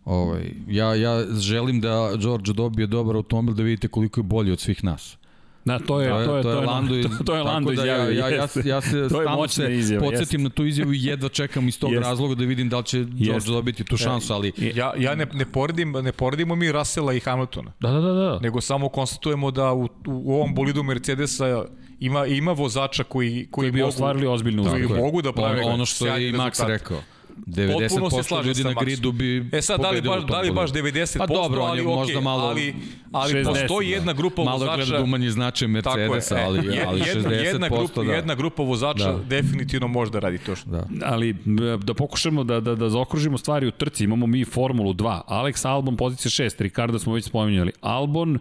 [0.04, 4.60] Ovaj, ja, ja želim da George dobije dobar automobil da vidite koliko je bolji od
[4.60, 5.16] svih nas.
[5.64, 7.96] Da, to je, to je, to je, Lando, iz- to, je Lando tako da ja,
[8.10, 8.20] izjavio.
[8.20, 11.78] ja, ja, ja se stalno se izjava, podsjetim na tu izjavu i jedva čekam iz
[11.78, 12.04] tog Jeste.
[12.04, 13.50] razloga da vidim da li će George Jeste.
[13.50, 17.72] dobiti tu šansu, ali Ja, ja ne, ne, poredim, ne poredimo mi Russella i Hamiltona,
[17.80, 18.38] Da, da, da, da.
[18.38, 21.64] nego samo konstatujemo da u, u ovom bolidu Mercedesa
[22.00, 25.00] ima, ima vozača koji, koji, Koji bi mogu, ostvarili ozbiljnu koji uspehe.
[25.00, 26.72] mogu da prave ono, ono što je i Max rezultate.
[26.72, 26.98] rekao.
[27.46, 30.50] Potpuno se 90% slažem ljudi na gridu bi E sad, da li baš, da li
[30.50, 30.88] baš bolidu.
[30.88, 32.74] 90%, Pa dobro, ali, je okay, možda malo- ali,
[33.12, 33.94] ali 60, postoji da.
[33.94, 34.84] jedna grupa Malo vozača...
[34.84, 38.12] gleda umanji značaj Tako je, Mercedesa, e, ali, je- ali 60% jedna, jedna, grupa, da.
[38.12, 39.18] jedna grupa vozača Da.
[39.20, 40.70] definitivno može da radi to što.
[40.70, 40.86] Da.
[41.04, 41.36] ali
[41.78, 44.04] da pokušamo da, da, da zaokružimo stvari u trci.
[44.04, 45.20] Imamo mi Formulu 2.
[45.24, 47.72] Alex Albon pozicija 6, Ricardo smo već spominjali.
[47.80, 48.38] Albon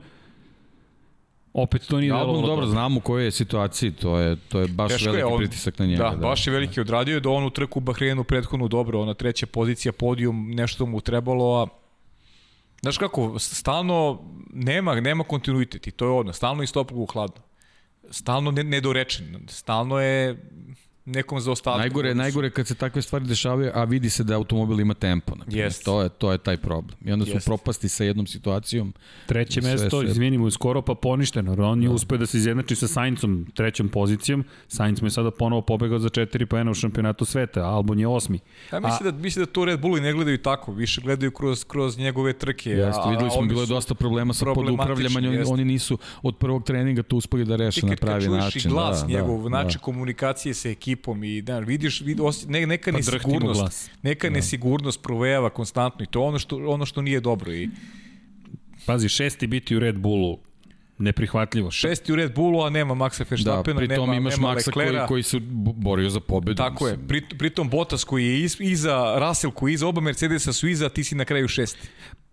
[1.53, 4.67] opet to nije Album delovalo dobro, znamo u kojoj je situaciji, to je, to je
[4.67, 6.09] baš Teško je, veliki on- pritisak na njega.
[6.09, 9.13] Da, baš je veliki odradio je da on u trku u Bahreinu prethodnu dobro, ona
[9.13, 11.67] treća pozicija, podijum, nešto mu trebalo, a
[12.81, 14.21] Znaš kako, stalno
[14.53, 17.41] nema, nema kontinuitet i to je odno, stalno iz toplog u hladno.
[18.11, 20.37] Stalno ne, nedorečen, stalno je
[21.09, 21.79] nekom za ostatku.
[21.79, 25.35] Najgore, najgore kad se takve stvari dešavaju, a vidi se da automobil ima tempo.
[25.35, 25.45] Na.
[25.47, 25.85] Jest.
[25.85, 26.97] To je to je taj problem.
[27.05, 27.45] I onda su Jest.
[27.45, 28.93] propasti sa jednom situacijom.
[29.25, 30.09] Treće Sve, mesto, sve.
[30.09, 31.55] izvinimo, je skoro pa poništeno.
[31.61, 34.45] On je uspeo da se izjednači sa Saincom trećom pozicijom.
[34.67, 38.07] Sainz mu je sada ponovo pobegao za 4 poena u šampionatu sveta, a Albon je
[38.07, 38.39] osmi.
[38.73, 41.97] Ja mislim, da, mislim da to Red Bulli ne gledaju tako, više gledaju kroz, kroz
[41.97, 42.69] njegove trke.
[42.69, 46.37] Jeste, a- videli a smo, bilo je dosta problema sa podupravljanjem, oni, oni nisu od
[46.37, 48.61] prvog treninga to uspeli da reše na kad, kad pravi čuješ način.
[48.65, 49.83] i glas da, njegov, da, način da.
[49.83, 53.89] komunikacije sa ekipom i da, vidiš, vid, os, ne, neka Pa nesigurnost, glas.
[54.01, 57.53] neka nesigurnost provejava konstantno i to je ono što, ono što nije dobro.
[57.53, 57.69] I
[58.85, 60.39] Pazi, šesti biti u Red Bullu,
[60.97, 61.71] neprihvatljivo.
[61.71, 64.71] šesti u Red Bullu, a nema Maxa Da, Verstappena, pri tom nema, imaš nema Maxa
[64.71, 65.07] koji, Leclerca.
[65.07, 66.55] koji su bo- borio za pobedu.
[66.55, 67.07] Tako je, mislim.
[67.07, 70.89] pri, pritom Bottas koji je iz, iza, Russell koji je iza, oba Mercedesa su iza,
[70.89, 71.87] ti si na kraju šesti.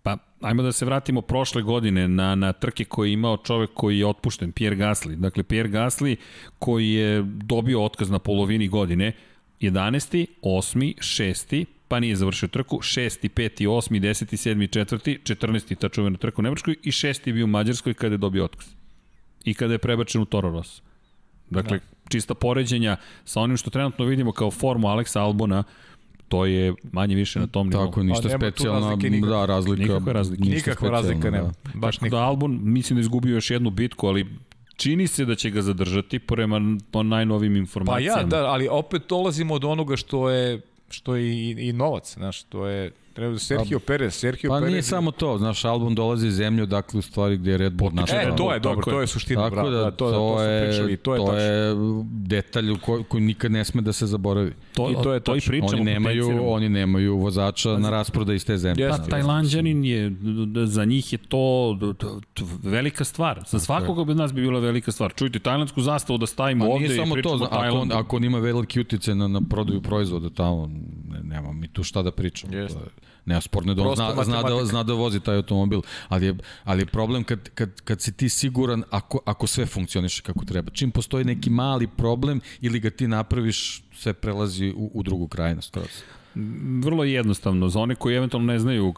[0.07, 3.99] Pa, ajmo da se vratimo prošle godine na, na trke koje je imao čovek koji
[3.99, 5.15] je otpušten, Pierre Gasly.
[5.15, 6.15] Dakle, Pierre Gasly
[6.59, 9.11] koji je dobio otkaz na polovini godine,
[9.61, 10.25] 11.
[10.41, 10.93] 8.
[10.97, 11.65] 6.
[11.87, 13.29] pa nije završio trku, 6.
[13.29, 13.67] 5.
[13.67, 13.99] 8.
[13.99, 14.55] 10.
[14.55, 14.85] 7.
[14.85, 15.35] 4.
[15.35, 15.75] 14.
[15.75, 17.33] ta čuvena trka u Nemačkoj i 6.
[17.33, 18.67] bio u Mađarskoj kada je dobio otkaz.
[19.43, 20.81] I kada je prebačen u Toro Rosso.
[21.49, 22.09] Dakle, da.
[22.09, 25.63] čista poređenja sa onim što trenutno vidimo kao formu Aleksa Albona,
[26.27, 27.85] to je manje više na tom nivou.
[27.85, 28.27] Tako, ništa
[28.63, 29.29] razlike nikakve.
[29.29, 29.81] da, razlika.
[29.83, 30.43] Nikakve razlike.
[30.43, 31.47] ništa Nikakva razlika nema.
[31.47, 31.79] Da.
[31.79, 32.19] Baš nikakva.
[32.19, 34.25] da Albon mislim da je izgubio još jednu bitku, ali
[34.75, 38.19] čini se da će ga zadržati prema po najnovim Pa informacijama.
[38.19, 42.43] ja, da, ali opet dolazimo do onoga što je što je i, i novac, znaš,
[42.43, 44.71] to je treba da Sergio Perez, Sergio Pa Perez.
[44.71, 47.91] nije samo to, znaš, album dolazi iz zemlje odakle u stvari gde je Red Bull
[47.93, 48.09] naš.
[48.11, 50.97] E, to je dobro, to je suština, Tako bravo, da, da, to, to, je, pričali,
[50.97, 51.75] to je to je
[52.11, 54.53] detalj u ko, koji nikad ne sme da se zaboravi.
[54.73, 55.67] to, i to je to i pričamo.
[55.71, 58.83] Oni nemaju, oni nemaju vozača na rasproda iz te zemlje.
[58.83, 59.01] Jeste.
[59.03, 60.11] Pa, Tajlanđanin je,
[60.65, 61.77] za njih je to
[62.63, 63.43] velika stvar.
[63.47, 65.13] Za svakoga od nas bi bila velika stvar.
[65.13, 67.95] Čujte, tajlandsku zastavu da stavimo Pa ovde i pričamo to, ako, on, Tajlandu.
[67.95, 70.69] ako on ima veliki utice na, na prodaju proizvoda tamo,
[71.09, 72.53] ne, nema mi tu šta da pričamo.
[72.53, 73.06] Jeste.
[73.27, 76.81] Neosporno je da on zna, zna, da, zna da vozi taj automobil, ali je, ali
[76.81, 80.71] je problem kad, kad, kad si ti siguran ako, ako sve funkcioniše kako treba.
[80.71, 85.67] Čim postoji neki mali problem ili ga ti napraviš, sve prelazi u, u drugu krajnost.
[85.67, 86.03] Skroz.
[86.83, 88.93] Vrlo jednostavno, za one koji eventualno ne znaju,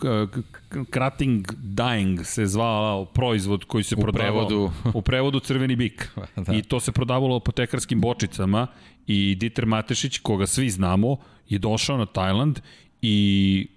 [0.72, 4.72] cutting dying se zvao proizvod koji se U prodavao prevodu.
[4.98, 6.10] u prevodu crveni bik.
[6.36, 6.54] Da.
[6.54, 8.68] I to se prodavalo apotekarskim bočicama
[9.08, 11.18] i Dieter Matešić, koga svi znamo,
[11.50, 12.60] je došao na Tajland
[13.02, 13.68] i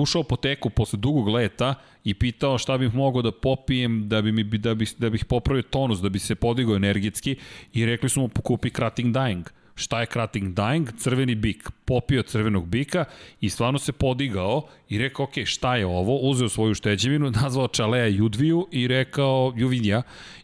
[0.00, 1.74] ušao po teku posle dugog leta
[2.04, 5.62] i pitao šta bih mogao da popijem da bi mi da bih da bih popravio
[5.62, 7.36] tonus, da bi se podigao energetski
[7.72, 9.44] i rekli su mu pokupi Cutting Dying.
[9.78, 10.96] Šta je Cutting Dying?
[10.98, 11.70] Crveni bik.
[11.84, 13.04] Popio crvenog bika
[13.40, 16.16] i stvarno se podigao i rekao, ok, šta je ovo?
[16.16, 20.02] Uzeo svoju šteđevinu, nazvao Čalea Judviju i rekao, Juvinja,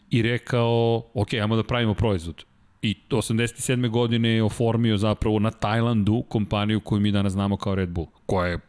[0.09, 2.43] i rekao, ok, ajmo da pravimo proizvod.
[2.81, 3.89] I 87.
[3.89, 8.47] godine je oformio zapravo na Tajlandu kompaniju koju mi danas znamo kao Red Bull, koja
[8.47, 8.59] je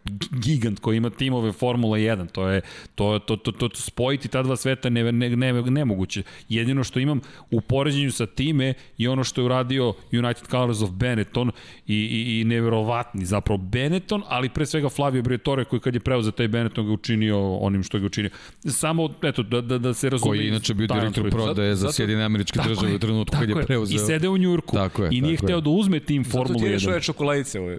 [0.42, 2.26] gigant, koja ima timove Formula 1.
[2.32, 2.60] To je
[2.94, 6.22] to, to, to, to, to spojiti ta dva sveta ne, ne, ne, nemoguće.
[6.48, 7.20] Jedino što imam
[7.50, 11.50] u poređenju sa time i ono što je uradio United Colors of Benetton
[11.86, 16.32] i, i, i neverovatni zapravo Benetton, ali pre svega Flavio Briatore koji kad je preuzeo
[16.32, 18.30] taj Benetton ga učinio onim što ga učinio.
[18.64, 20.30] Samo, eto, da, da, da se razume.
[20.30, 23.48] Koji je inače bio direktor prodaje za zato- Sjedine američke države je, u trenutku kad
[23.48, 23.66] je je.
[23.66, 23.94] preuzeo.
[23.96, 24.76] I sede u Njurku.
[24.76, 25.46] Tako je, I nije tako je.
[25.46, 26.88] hteo da uzme tim Zato Formulu ti ješ 1.
[26.90, 27.60] ove čokoladice.
[27.60, 27.78] Ove.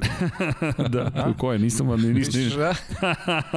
[0.87, 2.75] da, koje, nisam vam, nisam, nisam, Da?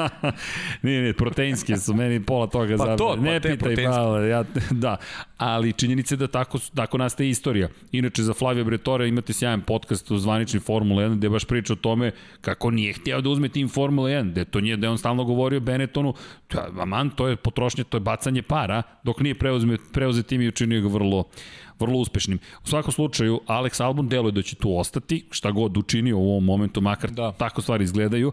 [0.83, 4.45] nije, nije, proteinske su meni pola toga Pa to, pa ne te pitaj, pa, ja,
[4.71, 4.97] da,
[5.37, 7.69] ali činjenica je da tako, tako nastaje istorija.
[7.93, 11.77] Inače, za Flavio Bretore imate sjajan podcast u zvanični Formula 1 gde baš priča o
[11.77, 14.99] tome kako nije hteo da uzme tim Formula 1, gde to nije, da je on
[14.99, 16.15] stalno govorio Benettonu,
[16.49, 20.43] to je, aman, to je potrošnje, to je bacanje para, dok nije preuzme, preuzet tim
[20.43, 21.25] i učinio ga vrlo,
[21.81, 22.39] vrlo uspešnim.
[22.65, 26.45] U svakom slučaju, Alex Albon deluje da će tu ostati, šta god učinio u ovom
[26.45, 27.23] momentu, makar da.
[27.23, 27.33] Da.
[27.33, 28.33] tako stvari izgledaju.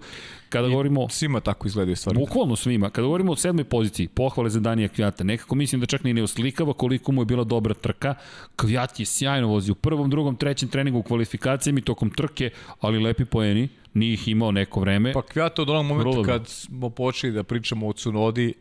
[0.50, 1.10] Kada govorimo...
[1.10, 2.20] Svima tako izgledaju stvari.
[2.20, 2.90] Bukvalno svima.
[2.90, 5.24] Kada govorimo o sedmoj poziciji, pohvale za Danija Kvijata.
[5.24, 8.16] Nekako mislim da čak ni ne oslikava koliko mu je bila dobra trka.
[8.56, 12.50] Kvijat je sjajno vozio u prvom, drugom, trećem treningu u kvalifikacijama i tokom trke,
[12.82, 13.70] ali lepi poeni.
[13.94, 15.14] Nije ih imao neko vreme.
[15.14, 16.34] Pa Kviat od onog Vrlo momenta dobro.
[16.34, 18.54] kad smo počeli da pričamo o Cunodi,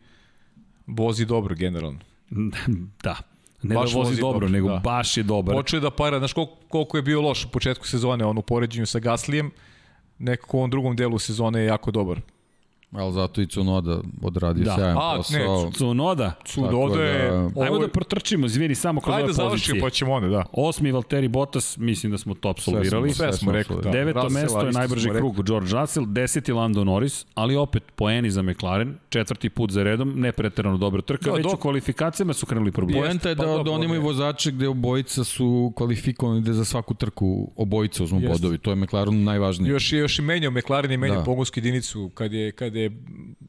[0.86, 1.98] vozi dobro generalno.
[3.04, 3.16] da.
[3.62, 4.76] Ne Baš da vozi, vozi dobro, dobro, nego da.
[4.76, 5.56] baš je dobar.
[5.56, 8.42] Počeo je da para, znaš koliko, koliko je bio loš u početku sezone, on u
[8.42, 9.50] poređenju sa Gaslijem,
[10.18, 12.20] nekako u ovom drugom delu sezone je jako dobar.
[12.92, 14.74] Ali zato i Cunoda odradio Da.
[14.74, 15.70] sjajan A, ne.
[15.72, 16.32] Cunoda.
[16.46, 17.30] Cunoda je...
[17.30, 19.80] da- ovo Ajmo da protrčimo, izvini, samo Ajde ove da završimo, pozicije.
[19.80, 20.44] pa ćemo onda, da.
[20.52, 23.10] Osmi Valtteri Bottas, mislim da smo to apsolvirali.
[23.10, 23.90] Sve smo rekli, da.
[23.90, 28.30] Deveto Russella mesto je najbrži smo krug George Russell, deseti Lando Norris, ali opet poeni
[28.30, 32.32] za McLaren, četvrti put za redom, ne preterano dobra trka, Da, već u dok- kvalifikacijama
[32.32, 33.00] su krenuli problemi.
[33.00, 36.64] Poenta je pa da, dobro, da oni imaju vozače gde obojica su kvalifikovani da za
[36.64, 38.58] svaku trku obojica uzmu bodovi.
[38.58, 39.70] To je McLaren najvažnije.
[39.70, 41.20] Još još i menjao McLaren je menjao Da.
[41.20, 41.24] da.
[41.24, 42.90] pogonsku jedinicu kad je kad je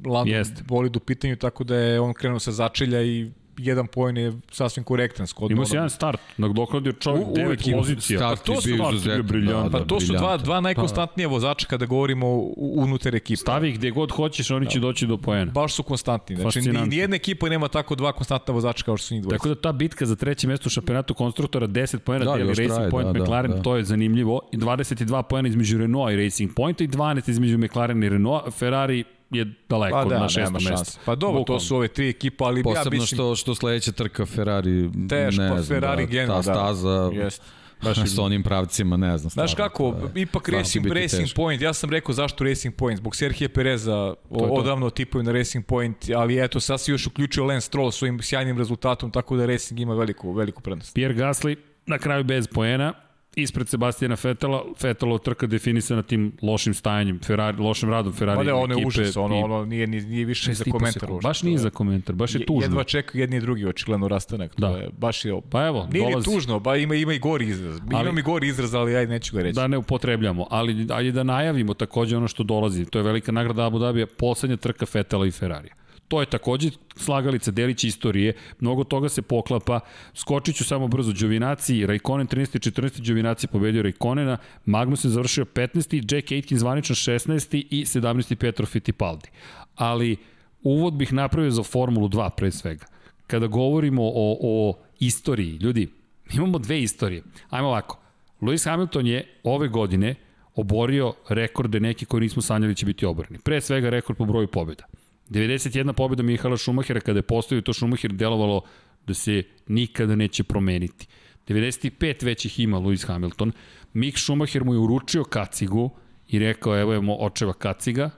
[0.06, 0.64] Lando Jeste.
[0.64, 4.84] bolid u pitanju tako da je on krenuo sa začelja i jedan poen je sasvim
[4.84, 5.54] korektan skodno.
[5.54, 7.78] Imao onom- si jedan start, nadoknadio čovjek U- devet ima.
[7.78, 8.20] pozicija.
[8.20, 9.72] Start Pa to su bio start bio briljant.
[9.72, 12.28] da, Pa to su dva, dva najkonstantnija vozača kada govorimo
[12.58, 13.38] unutar ekipe.
[13.38, 15.52] Stavi ih gde god hoćeš, oni će doći do poena.
[15.52, 16.36] Baš su konstantni.
[16.36, 19.38] Znači, nijedna ekipa nema tako dva konstantna vozača kao što su njih dvojica.
[19.38, 22.70] Tako da ta bitka za treće mesto u šampionatu konstruktora 10 poena Da, deli Racing
[22.70, 23.62] traje, Point da, da, McLaren, da.
[23.62, 24.42] to je zanimljivo.
[24.52, 28.54] I 22 poena između Renault i Racing Pointa i 12 između McLaren i Renault.
[28.54, 31.00] Ferrari je daleko Pa da, na šestom mestu.
[31.06, 31.60] Pa dobro, to Bukvalno.
[31.60, 33.18] su ove tri ekipa, ali ja Posebno mislim...
[33.18, 36.56] što, što sledeća trka Ferrari, Teško, ne znam, Ferrari da, generalno, ta da.
[36.56, 37.46] staza, Jeste.
[37.84, 39.30] baš sa onim pravcima, ne znam.
[39.30, 41.36] Znaš stvarno, kako, to je- ipak Racing, Racing teško.
[41.36, 43.92] Point, ja sam rekao zašto Racing Point, zbog Serhije Pereza,
[44.30, 44.36] to.
[44.36, 48.58] odavno tipuju na Racing Point, ali eto, sad si još uključio Lance Stroll svojim sjajnim
[48.58, 50.94] rezultatom, tako da Racing ima veliku, veliku prednost.
[50.94, 51.56] Pierre Gasly
[51.86, 52.94] na kraju bez poena,
[53.38, 58.74] ispred Sebastijana Fetela, Fetelova trka definisana tim lošim stajanjem, Ferrari, lošim radom Ferrari ne, ono
[58.74, 61.12] je ekipe užas, ono, ono nije, nije, nije više za komentar.
[61.12, 61.28] uopšte.
[61.28, 62.62] Baš nije za komentar, baš je tužno.
[62.64, 64.54] Jedva čekaju jedni i drugi očigledno rastanak.
[64.58, 64.72] Da.
[64.72, 66.26] To je, baš je, Pa evo, nije dolazi.
[66.26, 67.80] tužno, ba ima, ima i gori izraz.
[67.94, 69.56] Ali- mi gori izraz, ali ajde neću ga reći.
[69.56, 72.86] da ne upotrebljamo, ali ajde da najavimo takođe ono što dolazi.
[72.86, 75.74] To je velika nagrada Abu Dhabija, poslednja trka Fetela i Ferrarija.
[76.08, 79.80] To je takođe slagalica, delić istorije, mnogo toga se poklapa.
[80.14, 82.56] Skočit ću samo brzo, Đovinaci, Raikkonen 13.
[82.56, 83.08] i 14.
[83.08, 86.16] Đovinaci pobedio Raikonena, Magnus je završio 15.
[86.16, 87.66] Jack Aitken zvanično 16.
[87.70, 88.36] i 17.
[88.36, 89.30] Petro Fittipaldi.
[89.76, 90.18] Ali
[90.64, 92.86] uvod bih napravio za Formulu 2 pre svega.
[93.28, 95.88] Kada govorimo o, o istoriji, ljudi,
[96.34, 97.24] imamo dve istorije.
[97.50, 98.00] Ajmo ovako,
[98.42, 100.16] Lewis Hamilton je ove godine
[100.56, 103.40] oborio rekorde neki koji nismo sanjali će biti oboreni.
[103.44, 104.84] Pre svega rekord po broju pobjeda.
[105.30, 108.62] 91 pobjeda Mihala Šumahira kada je postavio to Šumahir delovalo
[109.08, 111.08] da se nikada neće promeniti.
[111.48, 113.52] 95 već ih ima Lewis Hamilton.
[113.94, 115.90] Mick Schumacher mu je uručio kacigu
[116.28, 118.10] i rekao evo je očeva kaciga,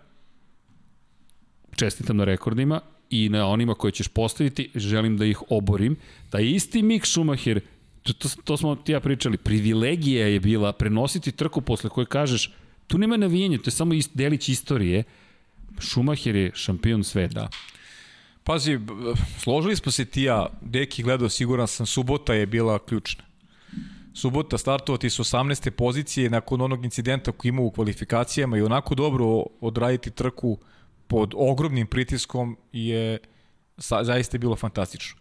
[1.76, 5.96] čestitam na rekordima i na onima koje ćeš postaviti, želim da ih oborim.
[6.30, 7.60] Taj isti Mick Schumacher,
[8.04, 12.52] to, to, to smo ti ja pričali, privilegija je bila prenositi trku posle koje kažeš
[12.90, 15.04] Tu nema navijenja, to je samo delić istorije.
[15.80, 17.34] Schumacher je šampion sveta.
[17.34, 17.50] Da.
[18.44, 18.80] Pazi,
[19.40, 23.24] složili smo se ti ja, deki gledao, siguran sam, subota je bila ključna.
[24.14, 25.70] Subota startovati s 18.
[25.70, 30.58] pozicije nakon onog incidenta koji ima u kvalifikacijama i onako dobro odraditi trku
[31.08, 33.20] pod ogromnim pritiskom je
[33.78, 35.20] zaista bilo fantastično.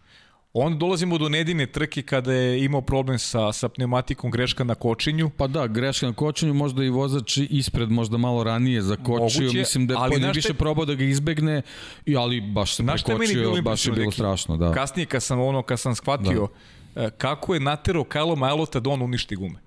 [0.53, 5.29] Onda dolazimo do nedine trke kada je imao problem sa, sa pneumatikom greška na kočenju.
[5.37, 9.87] Pa da, greška na kočenju, možda i vozač ispred, možda malo ranije zakočio, Moguće, mislim
[9.87, 11.61] da je znaš više probao da ga izbegne,
[12.05, 14.71] i, ali baš se prekočio, baš je bilo strašno, da.
[14.71, 16.47] Kasnije kad sam ono, kad sam shvatio
[16.95, 17.09] da.
[17.09, 19.59] kako je naterao Kajlo Majlota da on uništi gume.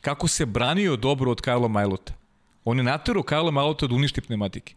[0.00, 2.12] Kako se branio dobro od Kajlo Majlota.
[2.64, 4.74] On je naterao Kajlo Majlota da uništi pneumatike.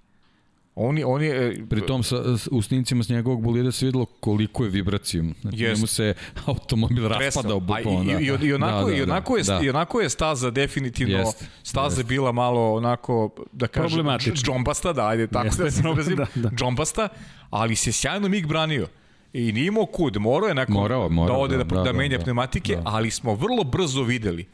[0.77, 2.15] On je, on je, e, Pri tom sa,
[2.51, 5.35] u snimcima s njegovog bolida se videlo koliko je vibracijom.
[5.41, 5.75] Znači, Jest.
[5.77, 6.13] njemu se
[6.45, 8.03] automobil raspadao bukvalno.
[8.03, 8.19] i, Da.
[8.19, 9.59] i, i, onako, da, da, i, onako je, da.
[9.63, 14.33] i onako je staza definitivno, Jest, staza je bila malo onako, da kažem, Problematična.
[14.35, 16.49] džombasta, da, ajde, tako Jeste, da se izrazim, da, da.
[16.49, 17.07] džombasta,
[17.49, 18.87] ali se sjajno mig branio.
[19.33, 21.93] I nije imao kud, morao je nakon Morao, morao, da ode da, da, da, da,
[21.93, 22.81] menja da, pneumatike, da.
[22.85, 24.45] ali smo vrlo brzo videli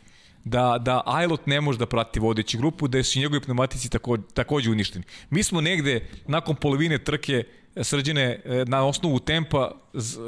[0.44, 4.72] da, da Ailot ne može da prati vodeći grupu, da su njegovi pneumatici tako, takođe
[4.72, 5.06] uništeni.
[5.30, 7.44] Mi smo negde, nakon polovine trke,
[7.82, 9.72] srđene e, na osnovu tempa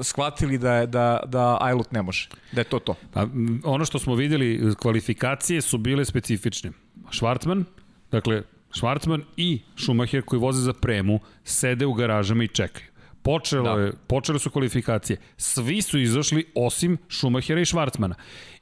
[0.03, 2.30] shvatili da, je, da, da Ailot ne može.
[2.52, 2.95] Da je to to.
[3.14, 3.27] Pa,
[3.64, 6.72] ono što smo videli, kvalifikacije su bile specifične.
[7.11, 7.64] Schwartzman,
[8.11, 12.88] dakle, Schwartzman i Schumacher koji voze za premu, sede u garažama i čekaju.
[13.22, 13.81] Počelo Da.
[13.81, 15.18] je, počele su kvalifikacije.
[15.38, 18.14] Svi su izašli osim Schumachera i Schwartzmana.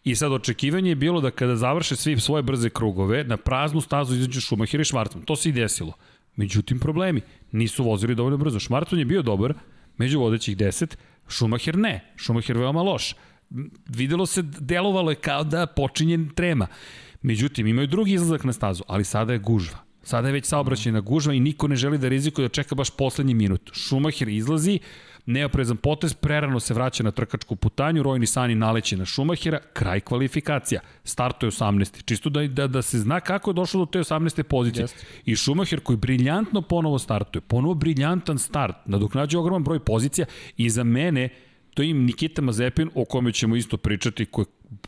[0.04, 4.16] I sad očekivanje je bilo da kada završe svi svoje brze krugove, na praznu stazu
[4.16, 5.26] izađu Schumacher i Schwartzman.
[5.26, 5.94] To se i desilo.
[6.36, 7.22] Međutim, problemi.
[7.52, 8.60] Nisu vozili dovoljno brzo.
[8.60, 9.54] Schwartzman je bio dobar,
[9.98, 10.96] među vodećih 10,
[11.28, 12.14] Schumacher ne.
[12.18, 13.16] Schumacher veoma loš.
[13.90, 16.68] Videlo se, delovalo je kao da počinje trema.
[17.22, 19.78] Međutim, imaju drugi izlazak na stazu, ali sada je gužva.
[20.04, 23.34] Sada je već saobraćena gužva i niko ne želi da rizikuje da čeka baš poslednji
[23.34, 23.72] minut.
[23.74, 24.80] Schumacher izlazi,
[25.26, 30.82] neoprezan potez, prerano se vraća na trkačku putanju, Rojni Sani naleće na Schumachera, kraj kvalifikacija.
[31.04, 32.06] Startuje 18.
[32.06, 34.44] Čisto da, da, da se zna kako je došlo do te 18.
[34.44, 34.84] pozicije.
[34.84, 35.06] Jeste.
[35.26, 40.26] I Schumacher koji briljantno ponovo startuje, ponovo briljantan start, nadoknađuje ogroman broj pozicija
[40.58, 41.30] i za mene
[41.74, 44.46] to je im Nikita Mazepin o kome ćemo isto pričati ko je,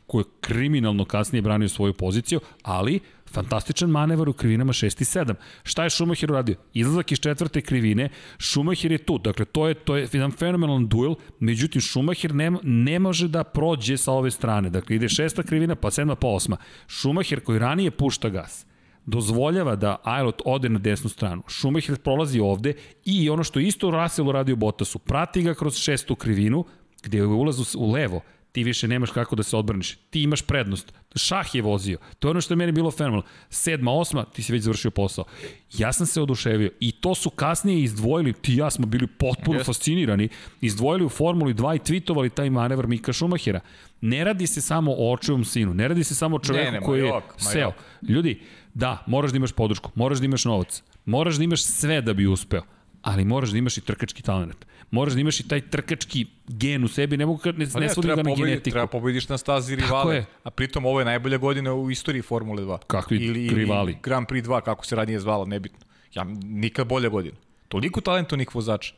[0.07, 2.99] ko je kriminalno kasnije branio svoju poziciju, ali
[3.34, 5.34] fantastičan manevar u krivinama 6 i 7.
[5.64, 6.55] Šta je Schumacher uradio?
[6.73, 11.15] Izlazak iz četvrte krivine, Schumacher je tu, dakle to je, to je jedan fenomenalan duel,
[11.39, 15.91] međutim Schumacher ne, ne može da prođe sa ove strane, dakle ide šesta krivina, pa
[15.91, 16.57] sedma, pa osma.
[16.88, 18.65] Schumacher koji ranije pušta gas,
[19.05, 21.43] dozvoljava da Ailot ode na desnu stranu.
[21.47, 22.73] Schumacher prolazi ovde
[23.05, 26.65] i ono što isto Russell uradio Bottasu, prati ga kroz šestu krivinu,
[27.03, 28.22] gde je ulaz u levo,
[28.53, 29.95] ti više nemaš kako da se odbraniš.
[30.09, 30.93] Ti imaš prednost.
[31.15, 31.97] Šah je vozio.
[32.19, 33.25] To je ono što je meni bilo fenomenalno.
[33.49, 35.25] Sedma, osma, ti si već završio posao.
[35.73, 39.57] Ja sam se oduševio i to su kasnije izdvojili, ti i ja smo bili potpuno
[39.57, 39.65] Jeste.
[39.65, 40.30] fascinirani,
[40.61, 43.59] izdvojili u Formuli 2 i tweetovali taj manevar Mika Schumachera.
[44.01, 46.85] Ne radi se samo o očevom sinu, ne radi se samo o čoveku ne, ma
[46.85, 47.61] koji je jok, ma seo.
[47.61, 47.75] jok.
[48.01, 48.41] Ljudi,
[48.73, 52.27] da, moraš da imaš podršku, moraš da imaš novac, moraš da imaš sve da bi
[52.27, 52.61] uspeo,
[53.01, 54.65] ali moraš da imaš i trkački talent.
[54.94, 57.86] Moraš da imaš i taj trkački gen u sebi, ne mogu kad ne, Pa ne,
[57.86, 58.74] ne svodim ga na pobedi- genetiku.
[58.74, 60.26] Treba pobediš na stazi rivale.
[60.44, 62.78] A pritom ovo je najbolja godina u istoriji Formule 2.
[62.88, 63.91] Kakvi ili, rivali?
[63.91, 65.80] Ili Grand Prix 2, kako se ranije zvala, nebitno.
[66.14, 67.36] Ja, nikad bolja godina.
[67.68, 68.94] Toliko talentovnih vozača.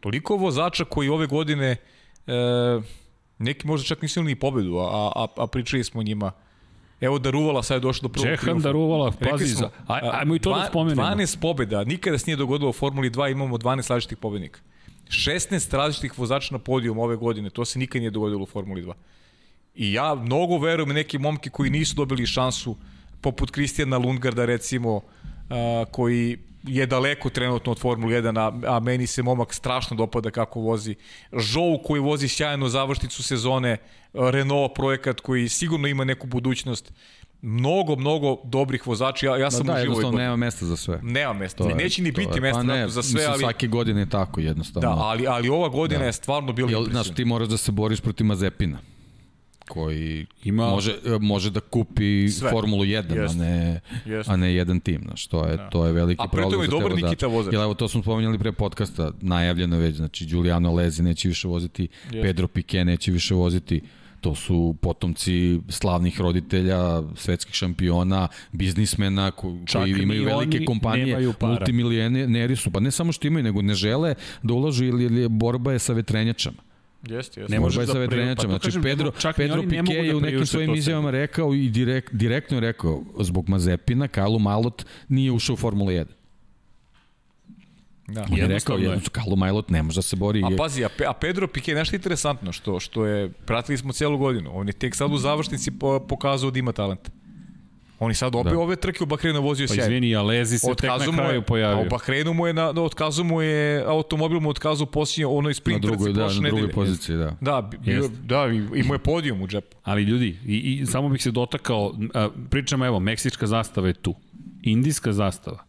[0.00, 1.76] Toliko vozača koji ove godine
[2.26, 2.32] e,
[3.38, 4.86] neki možda čak nisu imali ni pobedu, a,
[5.16, 6.32] a, a pričali smo o njima.
[7.00, 8.62] Evo Daruvala sad je došlo do prvog Čehan triumfa.
[8.62, 11.02] Daruvala, pazi, smo, za, aj, ajmo i to da dva- spomenemo.
[11.02, 14.60] 12 pobeda, nikada se nije dogodilo u Formuli 2, imamo 12 različitih pobednika.
[15.10, 18.92] 16 različitih vozača na podijum ove godine, to se nikad nije dogodilo u Formuli 2.
[19.74, 22.76] I ja mnogo verujem neke momke koji nisu dobili šansu,
[23.20, 25.00] poput Kristijana Lundgarda recimo,
[25.90, 30.60] koji je daleko trenutno od Formule 1, a, a meni se momak strašno dopada kako
[30.60, 30.94] vozi.
[31.32, 33.76] Žou koji vozi sjajno završnicu sezone,
[34.12, 36.92] Renault projekat koji sigurno ima neku budućnost.
[37.42, 39.26] Mnogo, mnogo dobrih vozača.
[39.26, 39.76] Ja, ja sam da, uživao.
[39.76, 41.00] ove jednostavno nema mesta za sve.
[41.02, 41.58] Nema mesta.
[41.58, 43.38] To je- neće ni biti je- mesta pa ne, za sve, ali...
[43.38, 44.88] Svake godine je tako jednostavno.
[44.88, 46.06] Da, ali, ali ova godina Da.
[46.06, 47.02] je stvarno bila Jel, impresivna.
[47.02, 48.78] znaš, ti moraš da se boriš protiv Mazepina
[49.68, 52.50] koji Ima- može, može da kupi Sve.
[52.50, 53.34] Formulu 1, Jest.
[53.34, 54.28] a ne, Jest.
[54.30, 55.02] a ne jedan tim.
[55.04, 56.94] Znaš, to, je, to je veliki A pritom problem je za dobar.
[56.94, 57.52] Nikita vozač.
[57.52, 61.82] Jel, evo, to smo spomenjali pre podcasta, najavljeno već, znači Giuliano Lezi neće više voziti,
[62.04, 62.22] Jest.
[62.22, 63.80] Pedro Piquet neće više voziti,
[64.20, 72.56] to su potomci slavnih roditelja, svetskih šampiona, biznismena ko, Čak koji imaju velike kompanije, multimilijoneri
[72.56, 75.78] su, pa ne samo što imaju, nego ne žele da ulažu ili, ili borba je
[75.78, 76.70] sa vetrenjačama.
[77.08, 77.54] Jeste, jeste.
[77.54, 78.06] Ne možeš je da sa
[78.36, 81.54] pa Znači, kažem, Pedro, čak Pedro Piquet mogu da je u nekim svojim izjavama rekao
[81.54, 86.04] i direkt, direktno je rekao, zbog Mazepina, Kalu Malot nije ušao u Formulu 1.
[88.10, 88.26] Da.
[88.32, 88.98] On je rekao, je.
[89.12, 90.42] Kalu Malot ne može da se bori.
[90.44, 94.18] A pazi, a, Pe, a Pedro Piquet, nešto interesantno, što, što je, pratili smo celu
[94.18, 97.10] godinu, on je tek sad u završnici po, pokazao da ima talent.
[97.98, 98.58] On je sad opet Da.
[98.58, 99.84] ove trke u Bahreinu vozio Pa sjajno.
[99.84, 101.84] izvini, a Lezi se tek na kraju a u pojavio.
[101.86, 105.60] Bahreinu mu je, na, otkazu mu je, automobil mu je otkazao posljednje, ono iz na
[105.60, 106.74] sprint drugoj, trci da, prošle na drugoj nedelje.
[106.74, 107.36] poziciji, da.
[107.40, 109.76] Da, bi- bio, da, i- imao je podijum u džepu.
[109.82, 114.14] Ali ljudi, i, i samo bih se dotakao, a, pričamo evo, meksička zastava je tu,
[114.62, 115.64] indijska zastava,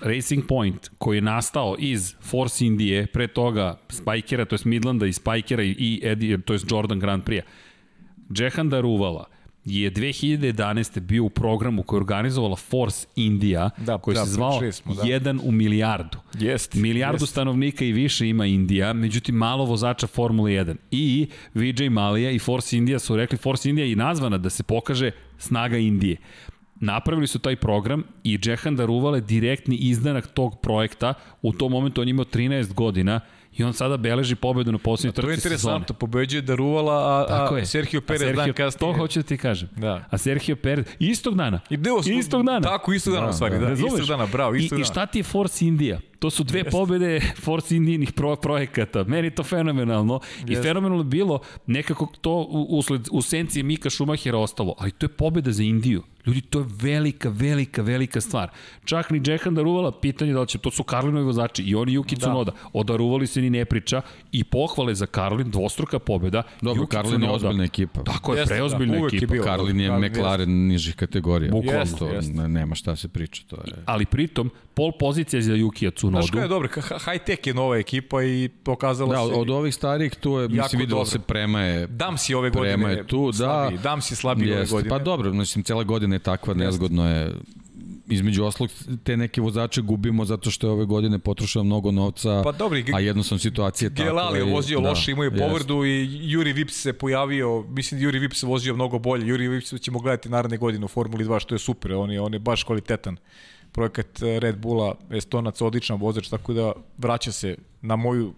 [0.00, 5.12] Racing Point, koji je nastao iz Force Indije, pre toga Spikera, to je Midlanda i
[5.12, 7.42] Spikera i Eddie, to je Jordan Grand Prix.
[8.32, 9.26] Džehan Daruvala
[9.64, 11.00] je 2011.
[11.00, 15.02] bio u programu koji je organizovala Force India, Da, koji da, se zvao smo, da.
[15.02, 16.18] 1 u milijardu.
[16.38, 17.26] Jeste, Milijardu jeste.
[17.26, 20.76] stanovnika i više ima Indija, međutim malo vozača Formule 1.
[20.90, 24.62] I Vijay Malija i Force India su rekli, Force India je i nazvana da se
[24.62, 26.16] pokaže snaga Indije.
[26.82, 31.14] Napravili su taj program i Džehan Daruval je direktni izdanak tog projekta.
[31.42, 33.20] U tom momentu on je imao 13 godina
[33.56, 35.54] i on sada beleži pobedu na posljednjoj To je trci sezone.
[35.54, 37.66] interesantno, pobeđuje Daruvala, a, Tako a je.
[37.66, 38.78] Sergio A Perez Sergio, dan kasnije.
[38.80, 39.68] To hoću da ti kažem.
[39.76, 40.04] Da.
[40.10, 41.60] A Sergio Perez, istog dana.
[41.70, 42.60] I deo, istog dana.
[42.60, 43.66] Tako, istog dana, Da, u stvari, da.
[43.66, 44.84] da, istog dana, bravo, istog I, I dana.
[44.84, 46.00] šta ti je Force India?
[46.22, 49.04] To su dve pobede Force Indijinih pro, projekata.
[49.04, 50.20] Meni je to fenomenalno.
[50.46, 50.62] I Jeste.
[50.62, 54.74] fenomenalno je bilo nekako to u, usled, u senci Mika Šumahira ostalo.
[54.78, 56.02] Ali to je pobeda za Indiju.
[56.26, 58.50] Ljudi, to je velika, velika, velika stvar.
[58.84, 62.16] Čak ni Džehan Daruvala, pitanje da li će, to su Karlinovi vozači i oni Juki
[62.16, 62.52] Tsunoda.
[62.72, 64.00] O Daruvali se ni ne priča
[64.32, 66.42] i pohvale za Karlin, dvostruka pobeda.
[66.60, 67.34] Dobro, Yuki Karlin je Tsunoda.
[67.34, 68.02] ozbiljna ekipa.
[68.02, 69.32] Tako je, Jeste, da, preozbiljna je ekipa.
[69.32, 69.42] bio.
[69.42, 71.50] Karlin je McLaren nižih kategorija.
[71.50, 71.96] Bukvalno.
[71.98, 72.32] To Jeste.
[72.32, 73.42] ne- nema šta se priča.
[73.46, 73.72] To je...
[73.86, 76.22] Ali pritom, pol pozicija za Jukija Tsunodu.
[76.22, 79.34] Znaš kada je dobro, ha- high-tech je nova ekipa i pokazala Da, se...
[79.34, 81.04] od ovih starijih tu je, mislim, videlo dobro.
[81.06, 83.32] se prema je Dam si ove godine Prema je tu, da.
[83.34, 84.72] slabiji, Dam si slabiji ove Jeste.
[84.72, 84.90] godine.
[84.90, 87.32] Pa dobro, mislim, cela godina je takva, nezgodno je
[88.08, 88.70] između oslog
[89.04, 92.84] te neke vozače gubimo zato što je ove godine potrošao mnogo novca, Pa dobro, i-
[92.94, 94.04] a jednostavno situacija je takva.
[94.04, 95.38] Gelali je vozio da, loše, imao je jeste.
[95.40, 99.26] povrdu i Juri Vips se pojavio, mislim da Juri Vips vozio mnogo bolje.
[99.26, 102.32] Juri Vips ćemo gledati naredne godine u Formuli 2, što je super, on je, on
[102.32, 103.16] je baš kvalitetan.
[103.72, 108.34] Projekat eh, Red Bulla, Estonac, odličan vozač, tako da vraća se na moju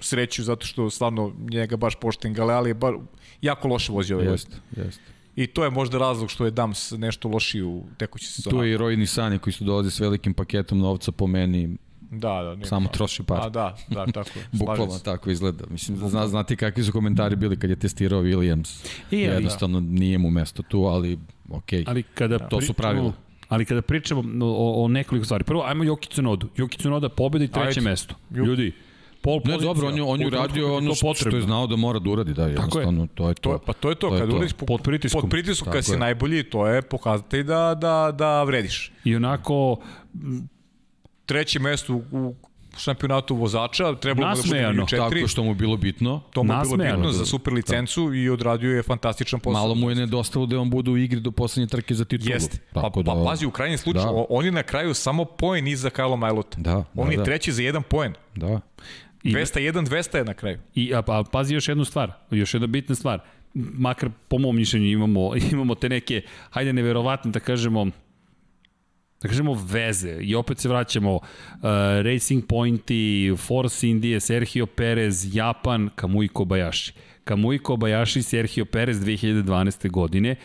[0.00, 2.34] sreću, zato što stvarno njega baš pošten.
[2.34, 2.94] Galeali je bar,
[3.42, 4.56] jako loše vozio ove godine.
[4.56, 5.02] Jeste, jeste.
[5.36, 8.56] I to je možda razlog što je Dams nešto lošiji u tekući sezoni.
[8.56, 11.76] Tu je i Roy Nisani koji su dolaze s velikim paketom novca po meni,
[12.10, 12.54] Da, da.
[12.54, 13.50] Ne, samo pa- troši A par.
[13.50, 14.46] da, da, tako je.
[14.52, 15.04] Bukvalno se.
[15.04, 15.64] tako izgleda.
[15.70, 18.86] Mislim, da zna, znate kakvi su komentari bili kad je testirao Williams.
[19.10, 21.18] I, ali- Jednostavno nije mu mesto tu, ali
[21.50, 21.84] okej.
[21.86, 23.12] Ali kada To su pravila.
[23.48, 25.44] Ali kada pričamo o, o nekoliko stvari.
[25.44, 26.48] Prvo, ajmo Joki Tsunodu.
[26.56, 27.80] Joki Tsunoda pobeda i treće Ajde.
[27.80, 28.14] mesto.
[28.30, 28.72] Ljudi,
[29.22, 29.58] pol Ne, pozicija.
[29.64, 32.10] dobro, on je, on je uradio ono to što, što je znao da mora da
[32.10, 33.58] uradi, da, jednostavno, to je to.
[33.58, 35.20] Pa to je to, To kad uradiš po, Pod pritiskom.
[35.20, 38.92] pod pritiskom kad si najbolji, to je pokazatelj da, da, da vrediš.
[39.04, 39.76] I onako,
[41.26, 42.34] Treće mesto u
[42.76, 44.98] šampionatu vozača, trebalo mu da bude četiri.
[45.14, 46.20] Tako što mu je bilo bitno.
[46.30, 49.52] To mu je bilo bitno za super licencu i odradio je fantastičan posao.
[49.52, 52.30] Malo mu je nedostalo da on bude u igri do poslednje trke za titulu.
[52.30, 52.58] Jeste.
[52.72, 54.12] Pa, Tako pa da, pazi, u krajnjem slučaju, Da.
[54.12, 54.24] da.
[54.28, 56.58] on je na kraju samo poen iza Kajla Majlota.
[56.60, 57.24] Da, On da, je da.
[57.24, 58.14] treći za jedan poen.
[58.34, 58.60] Da.
[59.22, 60.58] I- 201, 200 je na kraju.
[60.74, 63.20] I, a, a pazi još jednu stvar, još jedna bitna stvar.
[63.54, 67.86] Makar po mom mišljenju imamo, imamo te neke, hajde neverovatne da kažemo,
[69.24, 71.22] da kažemo veze i opet se vraćamo uh,
[72.02, 76.92] Racing Pointi, Force Indije, Sergio Perez, Japan, Kamui Kobayashi.
[77.24, 79.90] Kamui Kobayashi, Sergio Perez 2012.
[79.90, 80.36] godine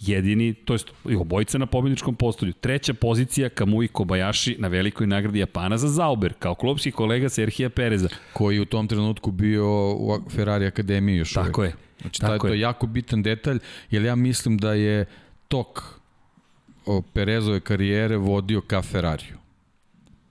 [0.00, 0.88] jedini, to jest
[1.18, 2.52] obojica na pobjedničkom postolju.
[2.52, 8.08] Treća pozicija Kamui Kobayashi na velikoj nagradi Japana za Zauber, kao klubski kolega Serhija Pereza.
[8.32, 11.74] Koji je u tom trenutku bio u Ferrari akademiji još Tako je.
[12.00, 12.52] Znači, Tako taj, to je.
[12.52, 13.58] je jako bitan detalj,
[13.90, 15.06] jer ja mislim da je
[15.48, 16.01] tok
[17.12, 19.41] Perezove karijere vodio ka Ferrariju.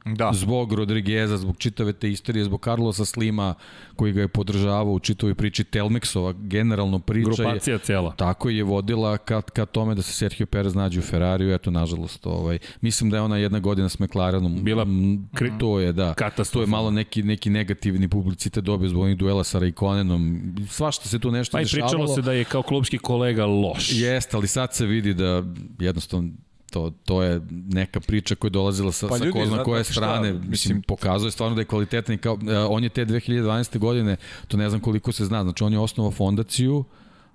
[0.05, 0.31] Da.
[0.33, 3.53] Zbog Rodrigueza, zbog čitave te istorije, zbog Carlosa Slima
[3.95, 8.11] koji ga je podržavao u čitavoj priči Telmexova, generalno priča je, Grupacija cela.
[8.11, 12.25] tako je vodila ka, ka tome da se Sergio Perez nađe u Ferrariju, eto nažalost,
[12.25, 16.13] ovaj, mislim da je ona jedna godina s McLarenom, Bila m, kri- to je, da,
[16.13, 16.53] katastrofa.
[16.53, 21.19] to je malo neki, neki negativni publicitet dobio zbog onih duela sa Raikkonenom, svašta se
[21.19, 21.87] tu nešto Pa i dešavalo.
[21.89, 23.91] pričalo se da je kao klubski kolega loš.
[23.91, 25.43] Jeste, ali sad se vidi da
[25.79, 26.29] jednostavno
[26.71, 29.83] to, to je neka priča koja je dolazila sa, Pa sa ljudi, ko zna koje
[29.83, 30.31] šta, strane.
[30.31, 33.77] mislim- Mislim, pokazuje stvarno da je kvalitetan kao, e, on je te 2012.
[33.77, 34.15] godine,
[34.47, 36.83] to ne znam koliko se zna, znači on je osnovao fondaciju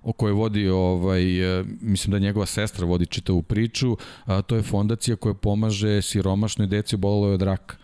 [0.03, 1.23] o kojoj vodi, ovaj,
[1.59, 6.67] e, mislim da njegova sestra vodi čitavu priču, a to je fondacija koja pomaže siromašnoj
[6.67, 7.75] deci oboleloj od raka.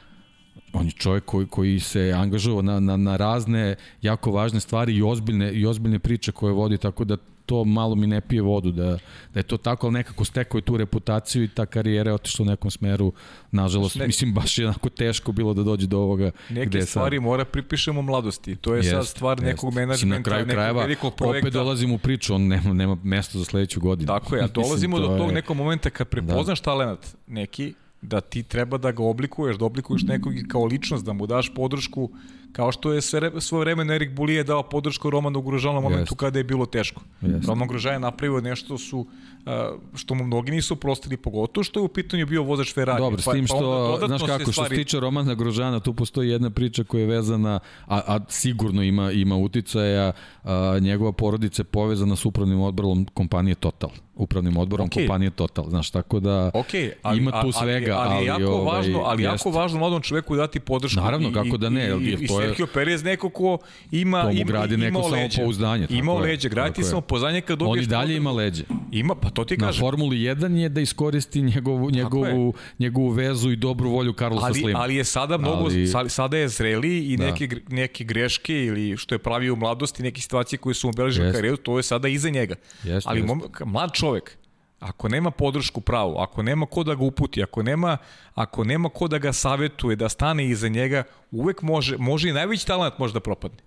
[0.73, 5.03] on je čovjek koji, koji se angažovao na, na, na razne jako važne stvari i
[5.03, 8.97] ozbiljne, i ozbiljne priče koje vodi, tako da to malo mi ne pije vodu, da,
[9.33, 12.43] da je to tako, ali nekako stekao je tu reputaciju i ta karijera je otišla
[12.43, 13.13] u nekom smeru,
[13.51, 17.23] nažalost, ne, mislim, baš je onako teško bilo da dođe do ovoga Neke stvari sad.
[17.23, 19.45] mora pripišemo mladosti, to je Jest, sad stvar jest.
[19.45, 21.39] nekog Mislim, menadžmenta, na kraju krajeva, velikog projekta.
[21.39, 24.07] opet dolazim u priču, on nema, nema mesto za sledeću godinu.
[24.07, 26.63] Tako je, a Mislim, dolazimo to do tog je- nekog momenta kad prepoznaš da.
[26.63, 31.27] talent neki, da ti treba da ga oblikuješ, da oblikuješ nekog kao ličnost, da mu
[31.27, 32.09] daš podršku,
[32.53, 36.19] kao što je sve, svoje vreme Erik Bulije dao podršku Romanu Grožanu na momentu Jest.
[36.19, 37.01] kada je bilo teško.
[37.21, 37.47] Jest.
[37.47, 39.07] Roman Grožan je napravio nešto su,
[39.95, 43.01] što mu mnogi nisu prostili, pogotovo što je u pitanju bio vozač Ferrari.
[43.01, 45.93] Dobro, s tim onda što, dodatno znaš kako, što se stvari- tiče Romana Grožana, tu
[45.93, 50.11] postoji jedna priča koja je vezana, a, a sigurno ima, ima uticaja,
[50.43, 53.89] a, njegova porodica je povezana s upravnim odborom kompanije Total.
[54.15, 55.03] Upravnim odborom Okej.
[55.03, 56.67] kompanije Total, znaš, tako da Ok,
[57.01, 59.49] ali, ima tu ali- svega, ali, ali, je jako ovaj, važno, ali jako jeste.
[59.51, 61.01] važno mladom čoveku dati podršku.
[61.01, 63.57] Naravno, I- kako da ne, I, jer i, to je- Sergio Perez neko ko
[63.91, 65.29] ima, ima, gradi neko imao leđa.
[65.31, 66.85] samopouzdanje, tako Imao je, leđa, gradi tako je.
[66.85, 67.85] samopouzdanje kad on dobiješ...
[67.85, 68.63] i dalje ima leđe.
[68.91, 69.79] Ima, pa to ti Na kažem.
[69.79, 74.79] Formuli 1 je da iskoristi njegovu, njegovu, njegovu vezu i dobru volju Carlosa ali, Slima.
[74.79, 76.09] ali je sada mnogo, Ali- ali...
[76.09, 77.25] sada je zreli i Da.
[77.25, 81.25] neke, neke greške ili što je pravio u mladosti, neke situacije koje su mu obeležile
[81.25, 81.37] Jeste.
[81.37, 82.55] karijeru, to je sada iza njega.
[82.83, 84.37] Jeste, ali ka- mlad čovek,
[84.79, 87.97] ako nema podršku pravu, ako nema ko da ga uputi, ako nema,
[88.35, 92.67] ako nema ko da ga savetuje, da stane iza njega, uvek može, može i najveći
[92.67, 93.63] talent može da propadne.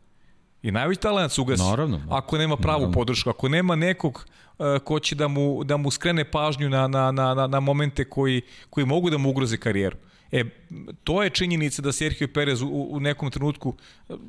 [0.63, 1.63] I najveći talent se ugasi.
[1.63, 2.01] Naravno.
[2.11, 2.95] Ako nema pravu Naravno.
[2.95, 4.27] podršku, ako nema nekog
[4.59, 8.05] uh, ko će da mu, da mu skrene pažnju na, na, na, na, na momente
[8.05, 9.97] koji, koji mogu da mu ugroze karijeru.
[10.33, 10.45] E,
[11.05, 13.75] to je činjenica da Sergio Perez u, u nekom trenutku,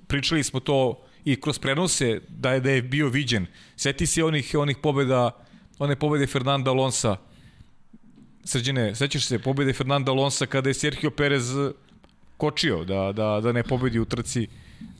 [0.07, 3.45] pričali smo to i kroz prenose, da je, da je bio viđen.
[3.75, 5.31] Seti se onih, onih pobeda,
[5.79, 7.15] one pobede Fernanda Alonsa,
[8.43, 11.55] Srđene, sećaš se pobede Fernanda Alonsa kada je Sergio Perez
[12.37, 14.47] kočio da, da, da ne pobedi u trci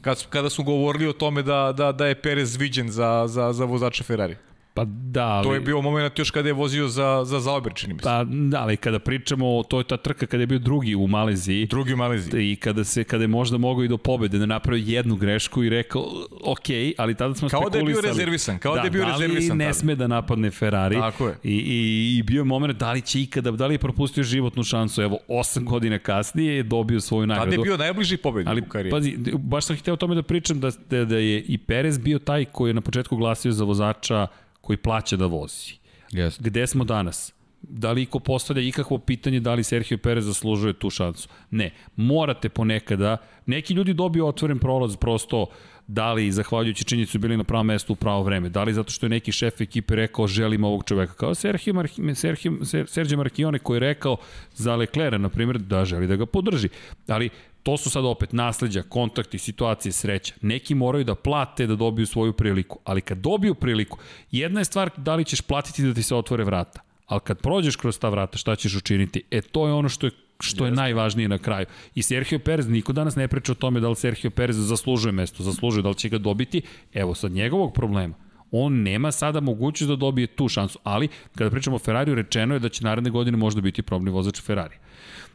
[0.02, 3.66] kad, kada su govorili o tome da, da, da je Perez viđen za, za, za
[3.66, 4.36] vozača Ferrari.
[4.78, 5.44] Pa da, ali...
[5.44, 8.04] To je bio moment još kada je vozio za, za Zauber, čini mi se.
[8.04, 11.66] Pa da, ali kada pričamo, to je ta trka kada je bio drugi u Maleziji,
[11.66, 12.52] Drugi u Maleziji.
[12.52, 15.70] i kada se kada je možda mogao i do pobede da napravi jednu grešku i
[15.70, 16.02] rekao
[16.44, 16.66] ok,
[16.98, 19.52] ali tada smo Kao da je bio spekulisali rezervisan, kao da je bio da rezervisan
[19.52, 19.74] li ne tada.
[19.74, 21.36] sme da napadne Ferrari Tako je.
[21.44, 24.64] I, i, i bio je moment da li će ikada da li je propustio životnu
[24.64, 28.62] šansu evo 8 godina kasnije je dobio svoju nagradu Tada je bio najbliži pobedi Ali,
[28.62, 28.92] u karijeri.
[28.92, 32.20] pazi, baš sam hteo o tome da pričam da, da, da je i Perez bio
[32.20, 34.28] taj koji je na početku glasio za vozača
[34.68, 35.78] koji plaća da vozi.
[36.12, 36.44] Jeste.
[36.44, 37.34] Gde smo danas?
[37.62, 41.30] Da li iko postavlja ikakvo pitanje da li Sergio Perez zaslužuje tu šansu?
[41.52, 41.72] Ne.
[41.96, 45.46] Morate ponekada, neki ljudi dobiju otvoren prolaz prosto
[45.88, 49.06] da li zahvaljujući činjenicu bili na pravom mestu u pravo vreme, da li zato što
[49.06, 53.60] je neki šef ekipe rekao želim ovog čoveka, kao Sergio, Mar Sergio, Ser Sergio Marchione
[53.60, 54.18] koji je rekao
[54.54, 56.70] za Leclerc, na primjer, da želi da ga podrži.
[57.08, 57.30] Ali
[57.68, 60.34] to su sad opet nasleđa, kontakti, situacije, sreća.
[60.42, 63.98] Neki moraju da plate da dobiju svoju priliku, ali kad dobiju priliku,
[64.32, 67.76] jedna je stvar da li ćeš platiti da ti se otvore vrata, ali kad prođeš
[67.76, 69.24] kroz ta vrata, šta ćeš učiniti?
[69.32, 71.66] E, to je ono što je što je najvažnije na kraju.
[71.96, 75.44] I Sergio Perez, niko danas ne priča o tome da li Sergio Perez zaslužuje mesto,
[75.44, 76.62] zaslužuje, da li će ga dobiti.
[76.94, 78.16] Evo sad njegovog problema.
[78.52, 82.60] On nema sada mogućnost da dobije tu šansu, ali kada pričamo o Ferrariju, rečeno je
[82.60, 84.76] da će naredne godine možda biti probni vozač Ferrari.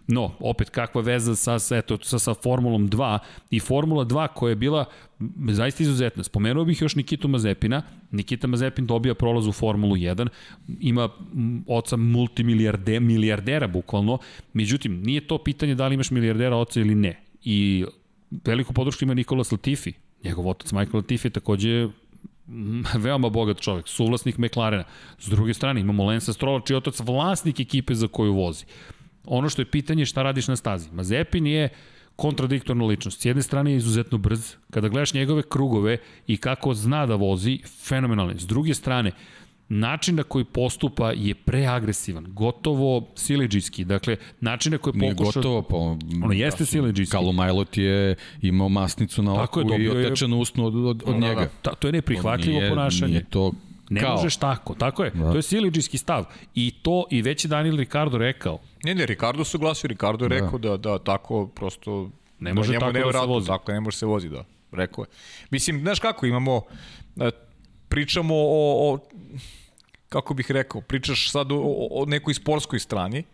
[0.07, 3.19] No, opet kakva veza sa, sa, eto, sa, sa Formulom 2
[3.51, 4.85] i Formula 2 koja je bila
[5.49, 6.25] zaista izuzetna.
[6.25, 7.83] Spomenuo bih još Nikitu Mazepina.
[8.11, 10.29] Nikita Mazepin dobija prolaz u Formulu 1,
[10.81, 11.09] ima
[11.67, 14.19] oca multimilijarde, milijardera bukvalno,
[14.53, 17.21] međutim, nije to pitanje da li imaš milijardera oca ili ne.
[17.45, 17.85] I
[18.45, 19.93] veliku podršku ima Nikola Latifi,
[20.25, 21.89] njegov otac Michael Latifi je takođe
[23.05, 24.85] veoma bogat čovjek, suvlasnik McLarena.
[25.19, 28.65] S druge strane imamo Lensa Strola, čiji otac vlasnik ekipe za koju vozi.
[29.25, 30.89] Ono što je pitanje je šta radiš na stazi.
[30.93, 31.69] Mazepin je
[32.17, 33.21] kontradiktorna ličnost.
[33.21, 34.55] S jedne strane je izuzetno brz.
[34.71, 35.97] Kada gledaš njegove krugove
[36.27, 38.39] i kako zna da vozi, fenomenalno.
[38.39, 39.11] S druge strane,
[39.69, 43.85] način na koji postupa je preagresivan, gotovo sileđijski.
[43.85, 45.39] Dakle, način na koji Nije pokuša...
[45.41, 45.77] gotovo, pa...
[46.25, 47.13] Ono jeste sileđijski.
[47.13, 50.75] Kalu Majlot je imao masnicu na Tako je, oku i dobio je- otečenu usnu od,
[50.77, 51.49] od, od njega.
[51.63, 53.13] Ta, to je neprihvatljivo Nije- ponašanje.
[53.13, 53.53] Nije to
[53.93, 54.15] Ne kao.
[54.17, 55.11] možeš tako, tako je.
[55.11, 55.31] Da.
[55.31, 56.25] To je sileđijski stav.
[56.55, 60.29] I to, i već je Daniel Ricardo rekao, Ne, ne, Ricardo se glasio, Ricardo je
[60.29, 62.11] rekao da, da tako prosto...
[62.41, 63.47] Ne može njemu tako da se vozi.
[63.47, 64.45] Tako, ne može se vozi, da.
[64.73, 65.09] Rekao je.
[65.51, 66.63] Mislim, znaš kako, imamo...
[67.21, 67.31] e,
[67.89, 68.99] Pričamo o, o
[70.09, 73.25] kako bih rekao, pričaš sad o, o, o nekoj sportskoj strani,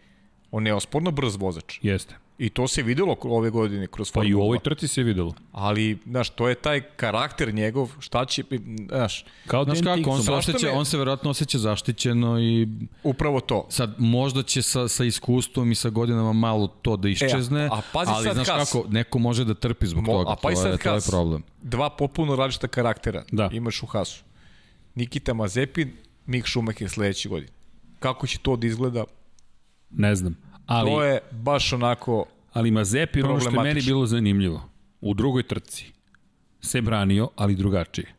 [0.51, 1.79] on je osporno brz vozač.
[1.83, 2.15] jeste.
[2.39, 4.63] I to se videlo ove godine kroz Pa Formulu i u ovoj 2.
[4.63, 5.35] trci se videlo.
[5.53, 8.45] Ali, znaš, to je taj karakter njegov, šta će,
[8.89, 12.69] znaš, Kao Znaš kako, on se, osjeća, me- on se verovatno osjeća zaštićeno i
[13.03, 13.67] upravo to.
[13.69, 17.81] sad možda će sa, sa iskustvom i sa godinama malo to da iščezne, E, a
[17.93, 18.73] pazi ali sad znaš Haas.
[18.73, 21.01] kako, neko može da trpi zbog Mo, toga, a pa to, sad je, to je
[21.03, 21.43] problem.
[21.63, 23.51] Dva popuno različita karaktera Da.
[23.53, 24.23] imaš u Hasu.
[24.95, 25.93] Nikita Mazepin,
[26.27, 27.53] Mik Schumacher sledeće godine.
[27.99, 29.05] Kako će to da izgleda?
[29.91, 30.37] Ne znam.
[30.69, 32.25] Ali, To je baš onako...
[32.53, 34.63] ali Mazepin, ono što je meni bilo zanimljivo,
[35.01, 35.93] u drugoj trci
[36.61, 38.15] se branio, ali drugačije.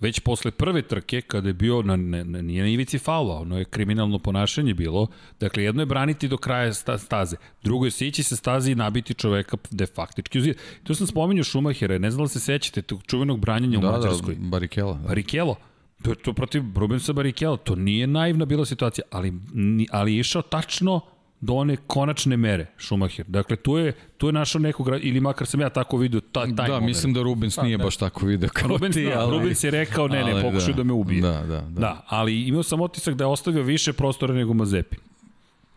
[0.00, 3.58] Već posle prve trke, kada je bio, na, ne, ne, nije na ivici faula, ono
[3.58, 5.06] je kriminalno ponašanje bilo,
[5.40, 9.14] dakle jedno je braniti do kraja sta, staze, drugo je sići se staze i nabiti
[9.14, 10.56] čoveka de faktički u zid.
[10.82, 13.96] Tu sam spomenuo Šumahera, ne znam da se sećate tog čuvenog branjenja u Da, da,
[13.96, 14.34] Mađarskoj.
[14.38, 14.94] Barikela.
[14.94, 15.08] Da.
[15.08, 15.56] Barikelo.
[16.02, 17.56] To je to protiv Rubensa Barikela.
[17.56, 19.32] To nije naivna bila situacija, ali,
[19.90, 21.00] ali je išao tačno
[21.44, 23.24] do one konačne mere Schumacher.
[23.28, 26.52] Dakle, tu je, tu je našao nekog, ili makar sam ja tako vidio ta, taj
[26.52, 26.86] Da, moment.
[26.86, 29.38] mislim da Rubens nije baš tako video kao Rubens, ti, da, ali...
[29.38, 31.20] Rubens je rekao, ne, ne, pokušaj da, me ubije.
[31.20, 31.80] Da, da, da.
[31.80, 34.98] Da, ali imao sam otisak da je ostavio više prostora nego Mazepin.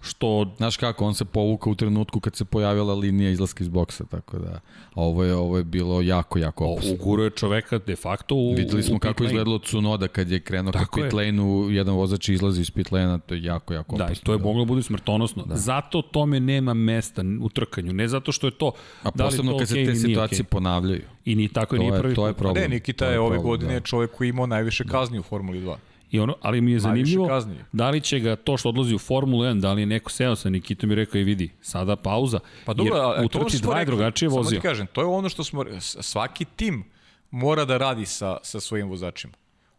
[0.02, 4.03] Što Znaš kako, on se povukao u trenutku kad se pojavila linija izlaska iz boksa,
[4.06, 4.60] tako da, a
[4.95, 6.94] ovo je, ovo je bilo jako, jako o, opasno.
[6.94, 9.28] uguruje čoveka de facto u Videli smo u kako pit lane.
[9.28, 11.03] izgledalo Tsunoda kad je krenuo ka Tako je.
[11.03, 14.22] pit lane-u, jedan vozač izlazi iz pit lane to je jako, jako Da, opasno.
[14.22, 15.44] i to je moglo da bude smrtonosno.
[15.45, 15.56] Da.
[15.56, 17.94] Zato tome nema mesta u trkanju.
[17.94, 18.72] Ne zato što je to
[19.03, 20.44] A da li posebno to kad se okej te situacije okej.
[20.45, 21.02] ponavljaju.
[21.26, 22.40] I ni tako To nije je, prvi to je put.
[22.40, 22.64] problem.
[22.64, 23.80] Ne, Nikita To je ove problem, godine da.
[23.80, 25.76] čovjek koji je imao najviše kazni u Formuli 2.
[26.12, 29.44] I ono, ali mi je zanimljivo da li će ga to što odlazi u Formulu
[29.44, 32.40] 1, da li je neko seo sa Nikitom i rekao i vidi, sada pauza.
[32.66, 34.60] Pa dobro, Jer u trci 2 je drugačije Samo vozio.
[34.60, 36.84] ti kažem, to je ono što smo, svaki tim
[37.32, 39.34] mora da radi sa, sa svojim vozačima.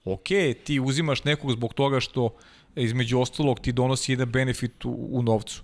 [0.04, 0.28] Ok,
[0.64, 2.34] ti uzimaš nekog zbog toga što
[2.76, 5.62] između ostalog ti donosi jedan benefit u, u novcu.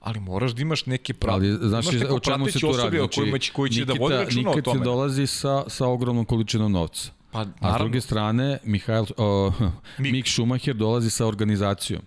[0.00, 1.50] Ali moraš da imaš neke pravi.
[1.50, 2.96] Ali znaš imaš neko o čemu se tu radi?
[2.98, 4.84] Znači, kojima će, koji će da vodi računa o Nikita tome.
[4.84, 7.10] dolazi sa, sa ogromnom količinom novca.
[7.30, 9.52] Pa, A s druge strane, Mihajl, o,
[9.98, 10.12] Mik.
[10.12, 12.02] Mik Schumacher dolazi sa organizacijom.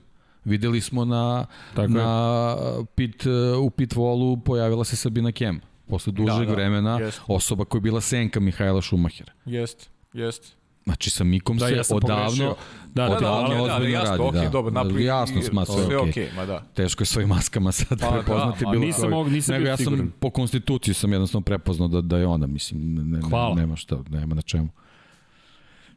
[0.46, 1.90] Videli smo na, Tako je.
[1.90, 2.56] na
[2.88, 3.26] pit,
[3.60, 5.62] u pit volu pojavila se Sabina Kem.
[5.88, 7.22] Posle dužeg Da, da, vremena, jest.
[7.28, 9.32] osoba koja je bila senka Mihajla Schumachera.
[9.46, 10.56] jest, jest.
[10.86, 12.56] Znači, sa Mikom Da, se ja odavno, pogrešio.
[12.88, 14.24] Da, da, odavno da, da, da, ozbiljno jasno, radi.
[14.24, 14.50] okej, da.
[14.50, 16.10] dobro, napravi- jasno, sma, sve, okej.
[16.10, 16.64] okej, ma da.
[16.66, 19.14] Teško je svojim maskama sad Pa da, prepoznati a bilo nisam koji.
[19.14, 20.12] mogu- nisam Nego ja sam siguran.
[20.12, 23.56] po konstituciji sam jednostavno prepoznao da, da je ona, mislim, ne, ne, Hvala.
[23.56, 24.70] nema šta, nema na čemu.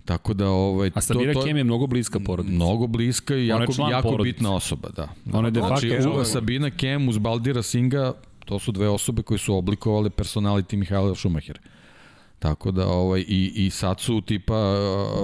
[0.05, 2.55] Tako da, ovaj, A Samira Kem je mnogo bliska porodica.
[2.55, 4.33] Mnogo bliska i jako, jako porodice.
[4.33, 5.09] bitna osoba, da.
[5.33, 6.25] Ona je de znači, facto član.
[6.25, 8.13] Sabina Kem uz Baldira Singa,
[8.45, 11.61] to su dve osobe koje su oblikovale personality Mihajla Schumachera.
[12.39, 14.75] Tako da, ovaj, i, i sad su tipa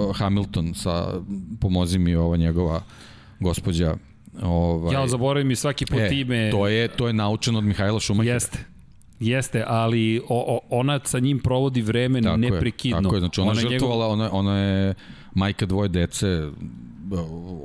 [0.09, 1.21] uh, Hamilton sa,
[1.61, 2.81] pomozi mi ova njegova
[3.39, 3.95] gospođa,
[4.41, 6.51] ovaj, Ja zaboravim i svaki put e, ime.
[6.51, 8.33] to je, to je naučeno od Mihajla Schumachera.
[8.33, 8.78] Jeste.
[9.19, 12.97] Jeste, ali o, o, ona sa njim provodi vreme Tako neprekidno.
[12.97, 14.93] Je, tako je, znači ona, ona je žrtvovala, ona, ona je
[15.33, 16.49] majka dvoje dece,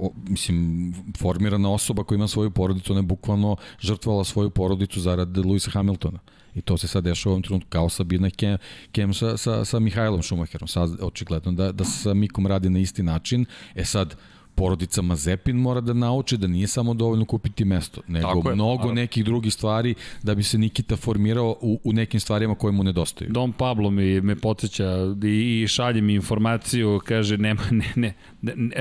[0.01, 5.37] o, mislim, formirana osoba koja ima svoju porodicu, ona je bukvalno žrtvovala svoju porodicu zarad
[5.37, 6.19] Luisa Hamiltona.
[6.55, 8.59] I to se sad dešava u ovom trenutku kao Sabina Kem,
[8.93, 10.69] Kem sa, sa, sa Mihajlom Schumacherom.
[10.69, 13.47] Sad očigledno da, da se sa Mikom radi na isti način.
[13.75, 14.17] E sad,
[14.55, 18.75] porodica Mazepin mora da nauči da nije samo dovoljno kupiti mesto, nego Tako je, mnogo
[18.75, 18.95] naravno.
[18.95, 23.31] nekih drugih stvari da bi se Nikita formirao u, u nekim stvarima koje mu nedostaju.
[23.31, 28.34] Don Pablo mi me podsjeća i, i šalje mi informaciju, kaže nema, ne, ne, ne,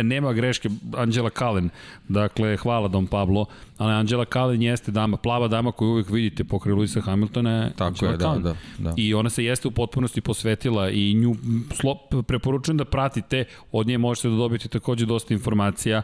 [0.04, 1.70] nema greške Anđela Kalen.
[2.08, 3.46] Dakle, hvala Don Pablo,
[3.78, 7.70] ali Anđela Kalen jeste dama, plava dama koju uvijek vidite pokraj Luisa Hamiltona.
[7.70, 8.44] Tako Angela je, da, Cullen.
[8.44, 8.94] da, da.
[8.98, 11.36] I ona se jeste u potpunosti posvetila i nju
[11.76, 11.96] slo,
[12.28, 16.02] preporučujem da pratite, od nje možete da dobijete takođe dosta informacija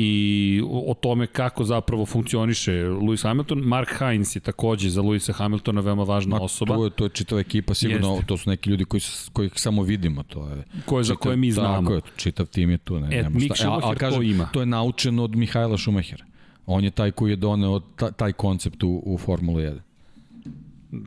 [0.00, 3.58] i o, tome kako zapravo funkcioniše Lewis Hamilton.
[3.58, 6.74] Mark Hines je takođe za Lewisa Hamiltona veoma važna Ma, osoba.
[6.74, 8.26] To je, to je čitava ekipa, sigurno, Jeste.
[8.26, 9.00] to su neki ljudi koji,
[9.32, 10.64] kojih samo vidimo, to je...
[10.84, 11.80] Koje- za čitav- koje mi znamo.
[11.80, 13.68] Tako je, čitav tim je tu, ne, E, nema Mick šta.
[13.68, 14.44] A- a Schumacher to ima.
[14.44, 16.24] To je naučeno od Mihajla Schumachera.
[16.66, 19.78] On je taj koji je doneo ta, taj koncept u, u Formulu 1.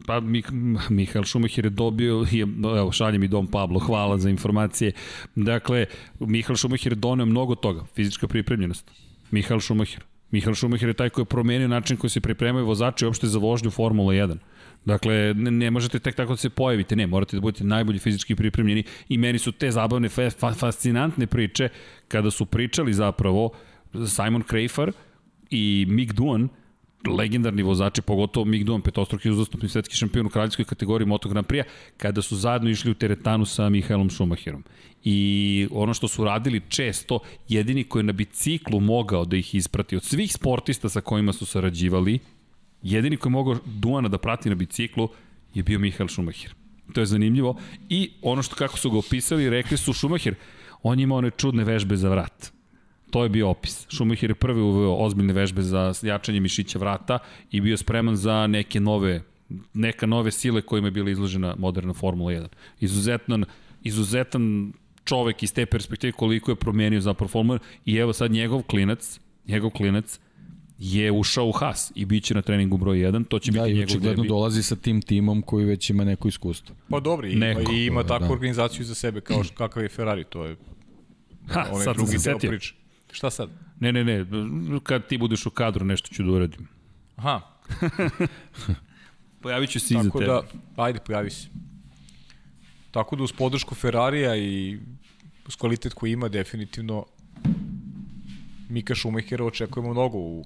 [0.07, 0.45] Pa Mih,
[0.89, 2.47] Mihael Šumacher je dobio, je,
[2.77, 4.91] evo šalje mi Dom Pablo, hvala za informacije.
[5.35, 5.85] Dakle,
[6.19, 8.91] Mihael Šumacher je doneo mnogo toga, fizička pripremljenost.
[9.31, 10.03] Mihael Šumacher.
[10.31, 13.71] Mihael Šumacher je taj koji je promenio način koji se pripremaju vozači uopšte za vožnju
[13.71, 14.37] Formula 1.
[14.85, 18.35] Dakle, ne, ne možete tek tako da se pojavite, ne, morate da budete najbolji fizički
[18.35, 21.69] pripremljeni i meni su te zabavne, fa, fascinantne priče
[22.07, 23.49] kada su pričali zapravo
[24.07, 24.91] Simon Krejfar
[25.49, 26.49] i Mick Duan,
[27.07, 31.63] legendarni vozači, pogotovo Mick Duan, petostruki uzastopni svetski šampion u kraljevskoj kategoriji Moto Grand Prix,
[31.97, 34.63] kada su zajedno išli u teretanu sa Mihaelom Schumacherom.
[35.03, 37.19] I ono što su radili često,
[37.49, 41.45] jedini koji je na biciklu mogao da ih isprati od svih sportista sa kojima su
[41.45, 42.19] sarađivali,
[42.83, 45.09] jedini koji je mogao Duana da prati na biciklu
[45.53, 46.53] je bio Mihael Schumacher.
[46.93, 47.55] To je zanimljivo.
[47.89, 50.35] I ono što kako su ga opisali, rekli su Schumacher,
[50.83, 52.51] on je imao one čudne vežbe za vrat.
[53.11, 53.87] To je bio opis.
[53.89, 57.19] Schumacher je prvi uveo ozbiljne vežbe za jačanje mišića vrata
[57.51, 59.21] i bio spreman za neke nove
[59.73, 62.47] neka nove sile kojima je bila izložena moderna Formula 1.
[62.79, 63.45] Izuzetan,
[63.83, 64.73] izuzetan
[65.03, 69.19] čovek iz te perspektive koliko je promenio zapravo Formula 1 i evo sad njegov klinac,
[69.47, 70.19] njegov klinac
[70.79, 73.71] je ušao u Haas i bit će na treningu broj 1, to će da, biti
[73.71, 74.27] i njegov očigledno debi.
[74.29, 76.75] dolazi sa tim timom koji već ima neko iskustvo.
[76.89, 77.71] Pa dobro, i ima, Neko.
[77.71, 78.33] i ima takvu Da.
[78.33, 80.55] organizaciju za sebe kao što, kakav je Ferrari, to je
[81.47, 82.49] Ha, onaj sad sam drugi se setio.
[82.49, 82.73] priče.
[83.11, 83.49] Šta sad?
[83.79, 84.25] Ne, ne, ne,
[84.83, 86.67] kad ti budeš u kadru nešto ću da uradim.
[87.15, 87.41] Aha,
[89.41, 90.31] Pojavit ću se iza tako tebe.
[90.31, 90.41] da,
[90.75, 91.47] ajde, pojavi se.
[92.91, 94.79] Tako da uz podršku Ferrarija i
[95.47, 97.05] uz kvalitet koji ima, definitivno
[98.69, 100.45] Mika Schumachera očekujemo mnogo u,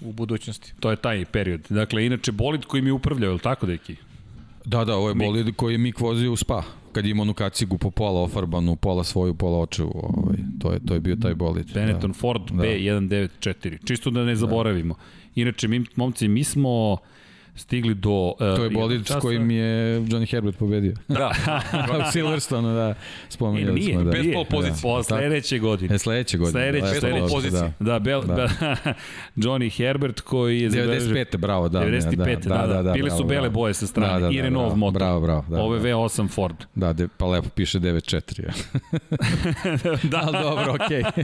[0.00, 0.72] u budućnosti.
[0.80, 1.66] To je taj period.
[1.68, 3.96] Dakle, inače, bolid koji mi upravljao, je li tako, deki?
[4.64, 6.62] Da, da, ovo je bolid koji je Mik vozio u spa.
[6.94, 9.92] Kad ima onu kacigu po pola ofarbanu, pola svoju, pola očevu.
[9.94, 11.74] Ovaj, to, je, to je bio taj bolid.
[11.74, 12.18] Benetton da.
[12.18, 13.86] Ford B194.
[13.86, 14.94] Čisto da ne zaboravimo.
[15.34, 16.96] Inače, mi, momci, mi smo
[17.54, 18.10] stigli do...
[18.10, 20.94] Uh, To je bolid s kojim je Johnny Herbert pobedio.
[21.08, 21.32] Da,
[22.08, 22.94] u Silverstonu, da, E,
[23.28, 24.04] spomenuli nije, smo.
[24.04, 24.10] Da.
[24.10, 24.34] bez nije.
[24.34, 24.82] pol pozicije.
[24.82, 25.94] Po sledeće godine.
[25.94, 26.52] E, sledeće godine.
[26.52, 27.20] Sledeće, lepo, sledeće.
[27.20, 27.72] dobro, pozicije.
[27.78, 27.92] Da.
[27.92, 28.34] Da, Bel, da.
[28.34, 28.48] Da.
[29.36, 31.14] Johnny Herbert koji je zabeležio...
[31.14, 31.36] 95.
[31.36, 31.80] bravo, da.
[31.80, 32.48] 95.
[32.48, 34.12] Da, da, da, Bile su bravo, bele boje sa strane.
[34.12, 34.98] Da, da, da, I Renault bravo, motor.
[34.98, 35.44] Bravo, bravo.
[35.48, 35.88] Da, Ovo je da.
[35.88, 36.56] V8 Ford.
[36.74, 38.44] Da, de, pa lepo piše 94.
[38.44, 38.52] Ja.
[40.10, 41.02] da, Ali dobro, okej.
[41.02, 41.22] Okay.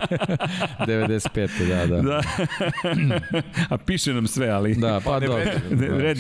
[0.87, 1.69] 95.
[1.69, 2.03] Da, da.
[2.03, 2.23] da.
[3.75, 4.75] A piše nam sve, ali...
[4.75, 5.45] Da, pa ne dobro.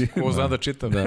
[0.01, 0.21] Vredi.
[0.23, 0.91] ko zna da čitam.
[0.91, 1.05] Da.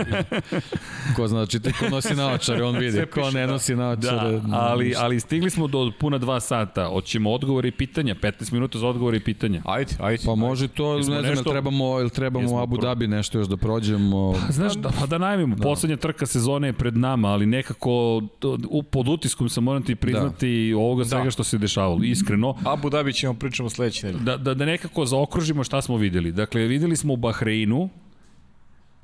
[1.15, 3.05] Ko zna da čita, ko nosi naočare, on vidi.
[3.05, 3.51] Ko ne da.
[3.53, 4.31] nosi naočare.
[4.31, 6.85] Da, ali, ali stigli smo do puna dva sata.
[6.85, 8.15] Hoćemo odgovore i pitanja.
[8.15, 9.61] 15 minuta za odgovore i pitanja.
[9.65, 10.23] Ajde, ajde.
[10.25, 14.35] Pa može to, ne znam, nešto- trebamo, ili trebamo Abu Dhabi nešto još da prođemo.
[14.49, 15.63] Znaš, da, pa da najavimo, da.
[15.63, 18.21] poslednja trka sezone je pred nama, ali nekako
[18.69, 20.77] u, pod utiskom sam moram ti priznati da.
[20.77, 21.31] ovoga svega Da.
[21.31, 22.55] što se dešavalo, iskreno.
[22.65, 24.11] Abu Dhabi ćemo pričamo sledeće.
[24.11, 26.31] Da, da, da nekako zaokružimo šta smo videli.
[26.31, 27.89] Dakle, videli smo u Bahreinu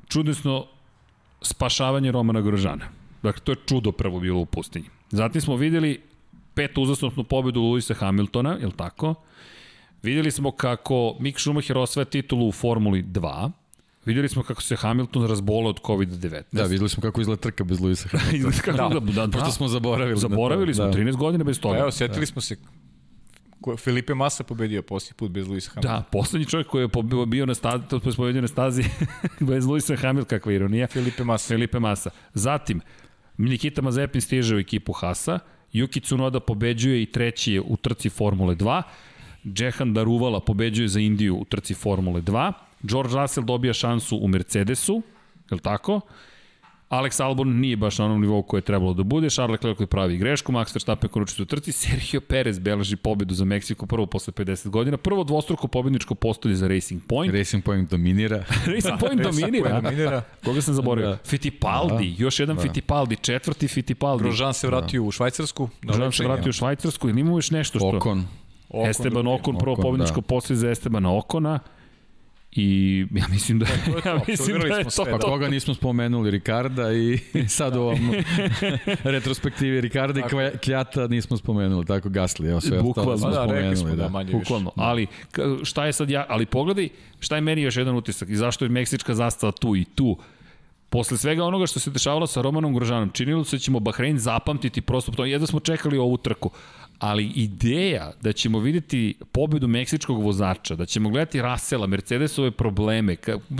[0.09, 0.65] čudesno
[1.41, 2.89] spašavanje Romana Grožana.
[3.23, 4.89] Dakle, to je čudo prvo bilo u pustinji.
[5.11, 6.01] Zatim smo videli
[6.53, 9.15] petu uzastopnu pobedu Luisa Hamiltona, je li tako?
[10.03, 13.51] Videli smo kako Mick Schumacher osvaja titulu u Formuli 2.
[14.05, 16.43] Videli smo kako se Hamilton razbolao od COVID-19.
[16.51, 18.53] Da, videli smo kako izgleda trka bez Luisa Hamiltona.
[18.61, 20.19] Kako da, da, da, Pošto smo zaboravili.
[20.19, 20.91] Zaboravili smo, da.
[20.91, 21.75] 13 godina bez toga.
[21.75, 22.57] Pa evo, setili smo se
[23.61, 25.97] ko, Felipe Massa pobedio posljednji put bez Luisa Hamiltona.
[25.97, 28.83] Da, poslednji čovjek koji je bio na stazi, to je pobedio na stazi
[29.49, 30.87] bez Luisa Hamiltona, kakva ironija.
[30.87, 31.47] Felipe Massa.
[31.47, 32.09] Felipe Massa.
[32.33, 32.81] Zatim,
[33.37, 35.39] Nikita Mazepin stiže u ekipu Hasa,
[35.73, 38.81] Yuki Tsunoda pobeđuje i treći je u trci Formule 2,
[39.53, 42.53] Džehan Daruvala pobeđuje za Indiju u trci Formule 2,
[42.83, 45.01] George Russell dobija šansu u Mercedesu,
[45.49, 46.01] je li tako?
[46.89, 49.87] Alex Albon nije baš na onom nivou koje je trebalo da bude, Charles Leclerc koji
[49.87, 54.05] pravi grešku, Max Verstappen koji učestvuje u trci, Sergio Perez beleži pobedu za Meksiko prvo
[54.05, 58.43] posle 50 godina, prvo dvostruko pobedničko postolje za Racing Point, Racing Point dominira.
[58.75, 59.81] Racing Point dominira.
[59.81, 60.23] dominira.
[60.45, 61.09] Koga sam zaboravio?
[61.09, 61.17] Da.
[61.25, 64.23] Fittipaldi, još jedan Fittipaldi, četvrti Fittipaldi.
[64.23, 65.69] Grožan se vratio u Švajcarsku.
[65.81, 67.87] Grožan se vratio u Švajcarsku ili imamo još nešto što?
[67.87, 68.25] Okon.
[68.69, 69.27] Okon Esteban.
[69.27, 70.27] Okon, prvo Okon, pobedničko da.
[70.27, 71.59] poslije za Estebana Okona.
[72.51, 74.89] I ja mislim da, to je to, ja mislim da je smo to.
[74.93, 75.23] sve, Pa da.
[75.23, 77.19] koga nismo spomenuli, Ricarda i
[77.49, 77.99] sad u ovom
[79.05, 80.23] retrospektivi Ricarda i
[80.57, 83.11] Kljata nismo spomenuli, tako Gasli, evo sve Bukvalno.
[83.11, 83.97] ostalo smo da, smo spomenuli.
[83.97, 84.09] da, Da.
[84.09, 84.37] manje više.
[84.39, 84.71] Bukvalno.
[84.77, 86.89] Ali ka- šta je sad ja, ali pogledaj,
[87.19, 90.17] šta je meni još jedan utisak i zašto je meksička zastava tu i tu.
[90.91, 94.81] Posle svega onoga što se dešavalo sa Romanom Grožanom, činilo se da ćemo Bahrein zapamtiti
[94.81, 96.49] prosto, to jedno smo čekali ovu trku,
[96.99, 103.15] ali ideja da ćemo videti pobedu meksičkog vozača, da ćemo gledati Rasela, Mercedesove probleme,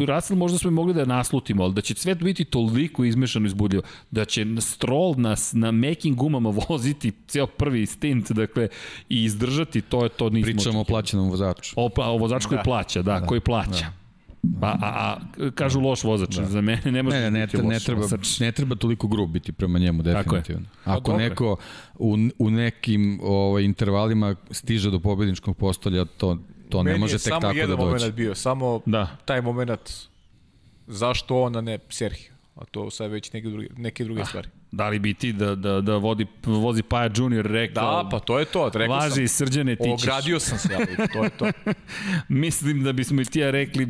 [0.07, 4.25] Rasel možda smo mogli da naslutimo, ali da će svet biti toliko izmešano izbudljivo, da
[4.25, 8.67] će Stroll na, na mekim gumama voziti ceo prvi stint, dakle,
[9.09, 11.73] i izdržati, to je to nismo Pričamo o plaćenom vozaču.
[11.75, 12.63] O, o vozač koji Da.
[12.63, 13.98] plaća, da, koji plaća.
[14.61, 15.17] Pa, a, a,
[15.51, 18.01] kažu loš vozač, za mene ne može Ne, ne, ne, biti treba, loš ne, treba,
[18.01, 18.39] vozač.
[18.39, 20.39] ne treba toliko grub biti prema njemu, je.
[20.39, 20.65] definitivno.
[20.85, 21.57] Ako neko
[21.95, 26.37] u, u nekim ovaj, intervalima stiže do pobedničkog postolja, to,
[26.69, 27.85] to ne Meni može je tek samo tako da jedan dođe.
[27.87, 29.17] moment bio, samo Da.
[29.25, 29.71] taj moment
[30.87, 32.31] zašto on, a ne Sergio.
[32.55, 34.47] A to sad već neke druge, neke Ah, druge stvari.
[34.71, 38.39] Da li bi ti da, da, da vodi, vozi Paja Junior rekao, Da, pa to
[38.39, 38.71] je to.
[38.73, 40.03] Rekao važi sam, srđane ti ćeš.
[40.03, 41.45] ogradio sam se, ali to je to.
[42.43, 43.87] Mislim da bismo i ti ja rekli,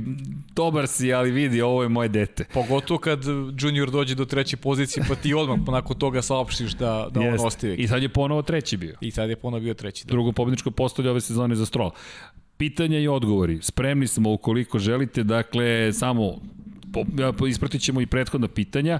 [0.55, 2.45] dobar si, ali vidi, ovo je moje dete.
[2.53, 3.19] Pogotovo kad
[3.59, 7.47] Junior dođe do treće pozicije, pa ti odmah nakon toga saopštiš da, da on Jeste.
[7.47, 7.75] ostaje.
[7.75, 8.95] I sad je ponovo treći bio.
[9.01, 10.05] I sad je ponovo bio treći.
[10.05, 10.11] Da.
[10.11, 11.91] Drugo pobedničko postolje ove sezone za Stroll.
[12.57, 13.59] Pitanja i odgovori.
[13.61, 16.39] Spremni smo ukoliko želite, dakle, samo
[16.93, 18.99] po, ja, ispratit ćemo i prethodna pitanja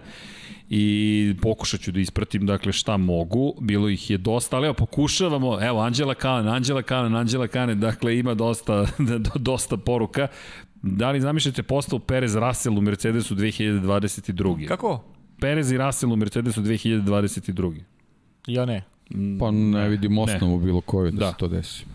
[0.70, 5.58] i pokušat ću da ispratim dakle šta mogu, bilo ih je dosta, ali evo pokušavamo,
[5.62, 8.86] evo Anđela Kalan, Anđela Kalan, Anđela Kane, dakle ima dosta,
[9.36, 10.28] dosta poruka.
[10.82, 14.68] Da li zamišljate postavu Perez Russell u Mercedesu 2022.
[14.68, 15.04] Kako?
[15.40, 17.80] Perez i Russell u Mercedesu 2022.
[18.48, 18.84] Ja ne.
[19.40, 20.66] Pa ne vidim osnovu ne.
[20.66, 21.86] bilo koju da, da se to desi.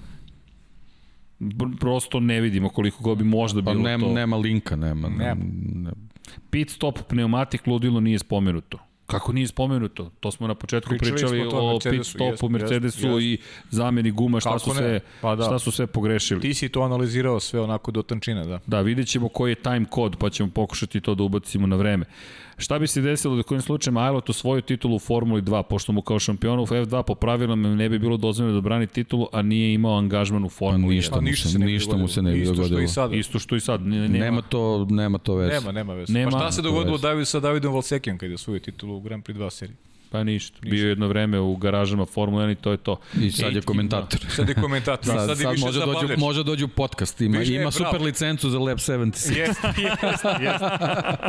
[1.80, 4.12] Prosto ne vidimo koliko god bi možda pa bilo nema, to.
[4.12, 5.08] Nema linka, nema.
[5.08, 5.44] nema.
[5.74, 6.13] nema.
[6.50, 8.78] Pit stop pneumatik ludilo nije spomenuto.
[9.06, 10.10] Kako nije spomenuto?
[10.20, 13.38] To smo na početku Pričali pričali o pit stopu, Mercedesu jest, i
[13.70, 15.44] zameni guma, šta su, sve, pa da.
[15.44, 16.40] šta su sve pogrešili.
[16.40, 18.60] Ti si to analizirao sve onako do tančina, da.
[18.66, 22.06] Da, vidjet ćemo koji je time kod, pa ćemo pokušati to da ubacimo na vreme.
[22.56, 26.02] Šta bi se desilo da kojim slučajem Ailot osvojio titulu u Formuli 2, pošto mu
[26.02, 29.74] kao šampionu u F2 po pravilama ne bi bilo dozvoljeno da brani titulu, a nije
[29.74, 30.96] imao angažman u Formuli 1.
[30.96, 32.64] Ništa, mu se, ništa mu se ne bi dogodilo.
[32.64, 33.14] Isto što i sad.
[33.14, 33.86] Isto što i sad.
[33.86, 35.54] Nema, nema to, nema to veze.
[35.54, 36.12] Nema, nema veze.
[36.12, 39.24] Nema, pa šta se dogodilo David, sa Davidom Valsekijom kada je osvojio titulu u Grand
[39.24, 39.76] Prix 2 seriji?
[40.14, 40.58] Pa ništa.
[40.62, 40.70] ništa.
[40.70, 42.96] Bio jedno vreme u garažama Formula 1 i to je to.
[43.20, 44.20] I sad je komentator.
[44.20, 44.30] Da.
[44.30, 45.06] Sad je komentator.
[45.14, 47.20] sad, sad, sad više može, dođu, može dođu podcast.
[47.20, 48.04] Ima, Viš, ima super bravo.
[48.04, 49.38] licencu za Lab 76.
[49.38, 50.66] Jeste, jeste, jeste.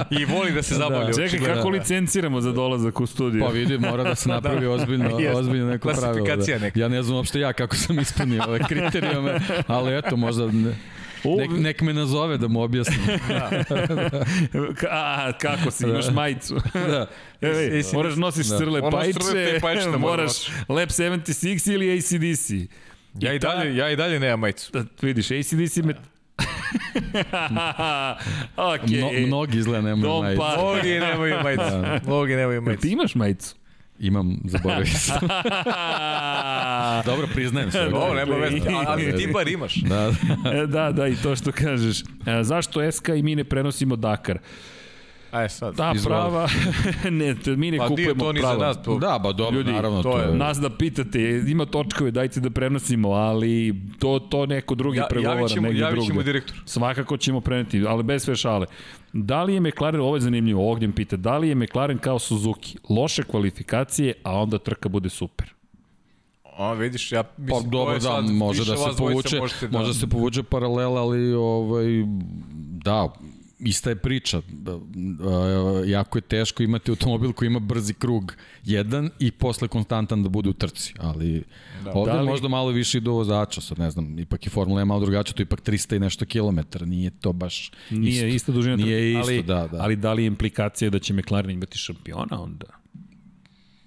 [0.10, 1.08] I voli da se zabavlja.
[1.08, 1.30] Da.
[1.30, 3.42] Čekaj, kako licenciramo za dolazak u studiju?
[3.42, 4.72] Pa vidi, mora da se napravi da.
[4.72, 6.26] ozbiljno, ozbiljno neko pravilo.
[6.26, 6.70] Da.
[6.76, 10.52] Ja ne znam uopšte ja kako sam ispunio ove kriterijume, ali eto, možda...
[10.52, 10.76] Ne.
[11.38, 13.00] Nek, nek me nazove da mu objasnim.
[13.30, 13.52] da.
[14.90, 16.12] A, kako si, imaš da.
[16.12, 16.56] majicu.
[16.74, 17.08] da.
[17.72, 18.58] Ej, moraš nosiš da.
[18.58, 20.32] crle pajče, pajče da moraš
[20.70, 22.70] Lab 76 ili ACDC.
[23.20, 24.72] Ja i, dalje, ja i dalje nemam majicu.
[24.74, 25.96] Da, vidiš, ACDC me
[28.58, 28.98] okay.
[28.98, 30.42] Mno, mnogi izgleda nemaju majicu.
[30.58, 31.64] Mnogi nemaju majicu.
[31.64, 32.00] Da.
[32.06, 32.82] Mnogi nemaju majicu.
[32.82, 33.56] Ti imaš majicu?
[34.00, 35.28] Imam, zaboravio sam.
[37.10, 37.80] Dobro, priznajem se.
[37.94, 38.58] Ovo nema veze,
[38.88, 39.76] ali ti bar imaš.
[39.76, 40.12] Da,
[40.44, 40.66] da.
[40.66, 42.02] da, da, i to što kažeš.
[42.02, 44.40] E, zašto SK i mi ne prenosimo Dakar?
[45.36, 45.76] Aj sad.
[45.76, 46.16] Ta Izvoli.
[46.16, 46.48] prava,
[47.20, 48.60] ne, mi ne pa kupujemo to prava.
[48.60, 48.98] Za nas, to...
[49.00, 50.04] Da, ba dobro, Ljudi, naravno.
[50.04, 50.36] To je.
[50.36, 55.40] Nas da pitate, ima točkove, dajte da prenosimo, ali to, to neko drugi ja, pregovara,
[55.40, 56.58] javit ćemo, javit ćemo direktor.
[56.66, 58.66] Svakako ćemo preneti, ali bez sve šale.
[59.14, 62.78] Da li je McLaren, ovo je zanimljivo, Ognjen pita, da li je McLaren kao Suzuki?
[62.90, 65.54] Loše kvalifikacije, a onda trka bude super.
[66.58, 69.78] A vidiš, ja mislim pa, dobro, da, može da se povuče, da...
[69.78, 71.86] može da se povuče paralela, ali ovaj
[72.84, 73.14] da,
[73.66, 74.42] ista je priča.
[75.86, 80.50] Jako je teško imati automobil koji ima brzi krug jedan i posle konstantan da bude
[80.50, 81.44] u trci, ali
[81.84, 81.92] da.
[81.94, 82.28] ovde da li...
[82.28, 85.36] možda malo više i do vozača, sad ne znam, ipak je Formula je malo drugačija,
[85.36, 88.36] to je ipak 300 i nešto kilometara, nije to baš Nije isto.
[88.36, 89.78] ista dužina Nije isto, ali, da, da.
[89.82, 92.85] Ali da li je implikacija da će McLaren imati šampiona onda?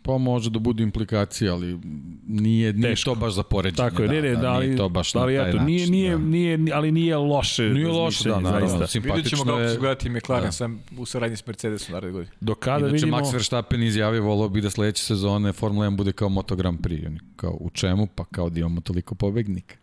[0.09, 1.79] Pa može da budu implikacije, ali
[2.27, 3.91] nije, nije to baš za poređenje.
[3.91, 5.63] Tako je, da, ne, ne, da, da, ali, to baš da, ali na taj eto,
[5.63, 6.19] nije, nije, da.
[6.19, 7.63] nije, ali nije loše.
[7.63, 10.53] Nije loše, da, naravno, simpatično Vidjet ćemo kako će gledati McLaren da.
[10.53, 12.33] sam u saradnji s Mercedesom naredne godine.
[12.41, 13.17] Do kada Inače, vidimo...
[13.17, 17.07] Max Verstappen izjavio, volao bi da sledeće sezone Formula 1 bude kao Moto Grand Prix.
[17.07, 18.07] Oni kao, u čemu?
[18.07, 19.75] Pa kao da imamo toliko pobegnika.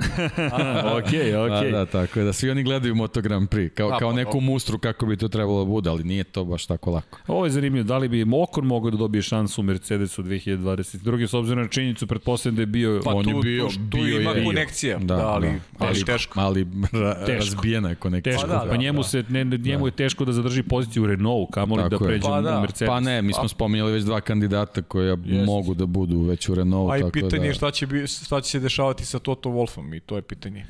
[0.98, 1.72] okej, okej.
[1.72, 4.16] Da, da, tako je, da svi oni gledaju Moto Grand Prix, kao, A, kao pa,
[4.16, 7.20] neku mustru kako bi to trebalo da bude, ali nije to baš tako lako.
[7.28, 11.28] Ovo je zanimljivo, da li bi Okon mogao da dobije šansu u Mercedesu 2020 drugi
[11.28, 13.98] s obzirom na činjenicu pretpostavljam da je bio pa, on tu, je bio tu, tu
[13.98, 17.32] bio ima je, konekcija da, da ali da, ali teško ali ra, teško.
[17.34, 19.04] razbijena je konekcija teško, pa, da, pa njemu da.
[19.04, 19.88] se ne, njemu da.
[19.88, 22.62] je teško da zadrži poziciju u Renault kamoli da pređe pa, da.
[22.62, 25.46] Mercedes pa ne mi smo spominjali već dva kandidata koja Jest.
[25.46, 27.48] mogu da budu već u Renault a i pitanje da...
[27.48, 30.66] je šta će bi, šta će se dešavati sa Toto Wolfom i to je pitanje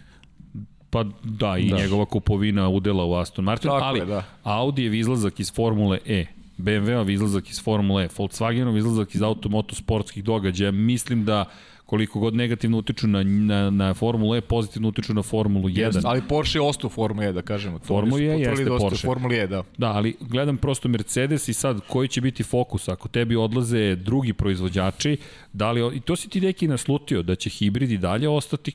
[0.90, 1.78] Pa da, i da.
[1.78, 4.24] njegova kupovina udela u Aston Martin, Tako ali je, da.
[4.44, 6.26] Audijev izlazak iz Formule E
[6.58, 11.46] BMW-ov izlazak iz Formule E, Volkswagenov izlazak iz automoto sportskih događaja, mislim da
[11.86, 15.80] koliko god negativno utiču na, na, na Formulu E, pozitivno utiču na Formulu 1.
[15.80, 17.80] Jest, ali Porsche je ostao Formula E, da kažemo.
[17.80, 19.08] To Formula E jeste da Porsche.
[19.08, 19.64] Formula E, da.
[19.78, 24.34] Da, ali gledam prosto Mercedes i sad koji će biti fokus ako tebi odlaze drugi
[24.34, 25.18] proizvođači,
[25.54, 28.72] da li, i to si ti neki naslutio, da će hibridi dalje ostati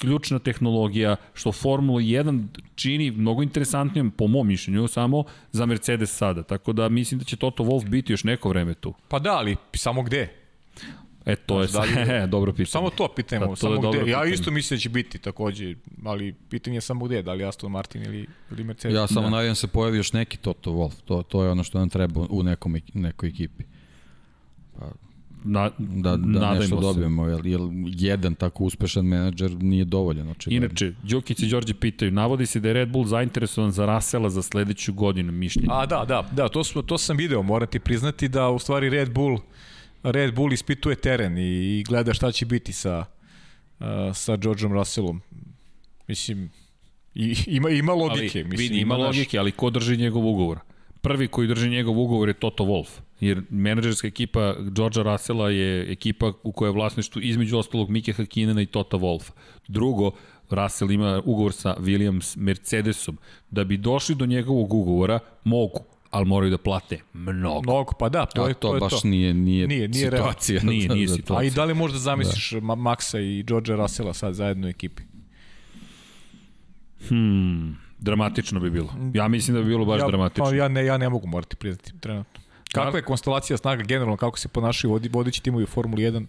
[0.00, 6.42] ključna tehnologija, što Formula 1 čini mnogo interesantnijom, po mom mišljenju, samo za Mercedes sada.
[6.42, 8.94] Tako da mislim da će Toto Wolff biti još neko vreme tu.
[9.08, 10.28] Pa da, ali samo gde?
[11.26, 12.66] E, to je znači, da li, dobro pitanje.
[12.66, 13.90] Samo to pitanje, da, to samo gde.
[13.90, 14.10] Pitanje.
[14.10, 17.70] Ja isto mislim da će biti takođe, ali pitanje je samo gde, da li Aston
[17.70, 18.96] Martin ili, ili Mercedes.
[18.96, 19.36] Ja samo da.
[19.36, 22.42] nadam se pojavi još neki Toto Wolff, to, to je ono što nam treba u
[22.42, 23.64] nekom, nekoj ekipi.
[24.78, 24.86] Pa,
[25.48, 26.82] na, da, da nešto se.
[26.82, 30.28] dobijemo, jer, jer jedan tako uspešan menadžer nije dovoljan.
[30.28, 30.66] Očigledno.
[30.66, 34.42] Inače, Đukić i Đorđe pitaju, navodi se da je Red Bull zainteresovan za Rasela za
[34.42, 35.68] sledeću godinu mišljenja.
[35.72, 39.12] A da, da, da, to, smo, to sam video, morate priznati da u stvari Red
[39.12, 39.38] Bull
[40.02, 43.04] Red Bull ispituje teren i, i gleda šta će biti sa,
[43.80, 45.20] uh, sa Georgeom Russellom.
[46.08, 46.50] Mislim,
[47.14, 48.38] i, ima, ima logike.
[48.38, 50.58] ali, mislim, vidi, ima naš- logike, ali ko drži njegov ugovor?
[51.00, 52.88] Prvi koji drži njegov ugovor je Toto Wolff,
[53.20, 58.62] jer menadžerska ekipa Georgea Russella je ekipa u kojoj je vlasništvo između ostalog Mike Hakinena
[58.62, 59.30] i Tota Wolffa.
[59.68, 60.10] Drugo,
[60.50, 63.18] Russell ima ugovor sa Williams Mercedesom.
[63.50, 65.80] Da bi došli do njegovog ugovora, mogu,
[66.10, 67.62] ali moraju da plate mnogo.
[67.62, 68.74] Mnogo, pa da, to je to, to.
[68.74, 69.08] Je baš to.
[69.08, 70.32] nije, nije, Nije- nije realno.
[70.32, 70.60] situacija.
[70.62, 71.14] Nije, za- nije to.
[71.14, 71.40] situacija.
[71.40, 72.58] A i da li možda zamisliš da.
[72.60, 75.02] Maxa i Georgea Russella sad zajedno u ekipi?
[77.08, 78.88] Hmm, dramatično bi bilo.
[79.14, 80.44] Ja mislim da bi bilo baš ja, dramatično.
[80.44, 82.37] Pa ja ne, ja ne mogu morati priznati trenutno.
[82.72, 86.26] Kakva je konstelacija snaga generalno, kako se ponašaju vodi, vodeći timovi u Formuli 1?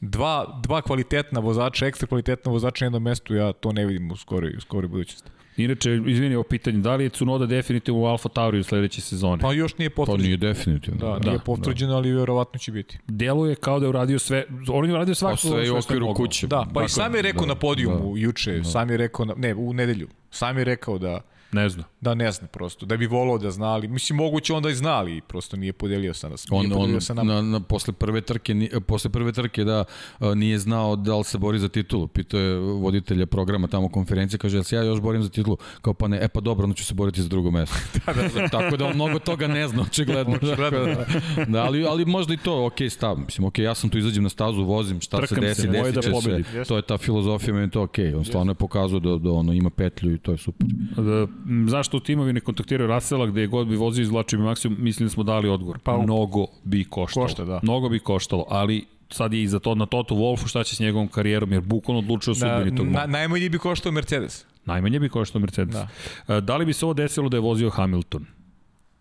[0.00, 4.16] Dva, dva kvalitetna vozača, ekstra kvalitetna vozača na jednom mestu, ja to ne vidim u
[4.16, 5.30] skoroj, u skoroj budućnosti.
[5.56, 9.42] Inače, izvini ovo pitanje, da li je Tsunoda definitivno u Alfa Tauri u sledeće sezone?
[9.42, 10.24] Pa još nije To potvrđeno.
[10.24, 10.98] nije definitivno.
[11.00, 12.98] Da, Da, nije potvrđeno, ali verovatno će biti.
[13.06, 16.14] Deluje kao da je uradio sve, on je uradio Pa svako sve je u okviru
[16.14, 16.46] kuće.
[16.46, 18.20] Da, pa i sam je rekao da, na podijumu da.
[18.20, 21.20] juče, sam je rekao, na, ne, u nedelju, sam je rekao da
[21.52, 21.84] Ne znam.
[22.00, 24.90] Da ne zna prosto, da bi volao da zna, ali mislim moguće onda i zna,
[24.90, 26.46] ali prosto nije podelio sa nas.
[26.50, 27.34] On, nije on podelio sa nama.
[27.34, 29.84] na, na, posle prve trke, ni- posle prve trke da
[30.18, 32.06] a, nije znao da li se bori za titulu.
[32.08, 35.56] Pitao je voditelja programa tamo konferencije, kaže, jel se ja još borim za titulu?
[35.82, 37.76] Kao pa ne, e pa dobro, onda ću se boriti za drugo mesto.
[38.06, 38.48] da, da, da.
[38.48, 40.34] Tako da on mnogo toga ne zna, očigledno.
[40.42, 41.44] Očigledno, da.
[41.44, 43.18] da ali, ali možda i to, ok, stav.
[43.18, 45.94] Mislim, ok, ja sam tu izađem na stazu, vozim, šta Trkam se desi, se, desit
[45.94, 46.44] da će pobedim.
[46.44, 46.64] se.
[46.64, 47.96] To je ta filozofija, meni to ok.
[48.16, 50.66] On stvarno je pokazao da, da ono, ima petlju i to je super.
[50.96, 54.76] Da, m, zašto timovi ne kontaktiraju Rasela gde je god bi vozio izvlačio bi maksimum,
[54.80, 55.78] mislim da smo dali odgovor.
[55.78, 57.26] Pa, Mnogo bi koštalo.
[57.26, 57.60] Košta, da.
[57.62, 60.80] Mnogo bi koštalo, ali sad je i za to na Toto Wolfu šta će s
[60.80, 64.46] njegovom karijerom, jer bukvalno odlučio o Na, sudbini tog na, najmanje bi koštao Mercedes.
[64.64, 65.74] Najmanje bi koštao Mercedes.
[65.74, 65.88] Da.
[66.28, 66.40] Da.
[66.40, 68.26] da li bi se ovo desilo da je vozio Hamilton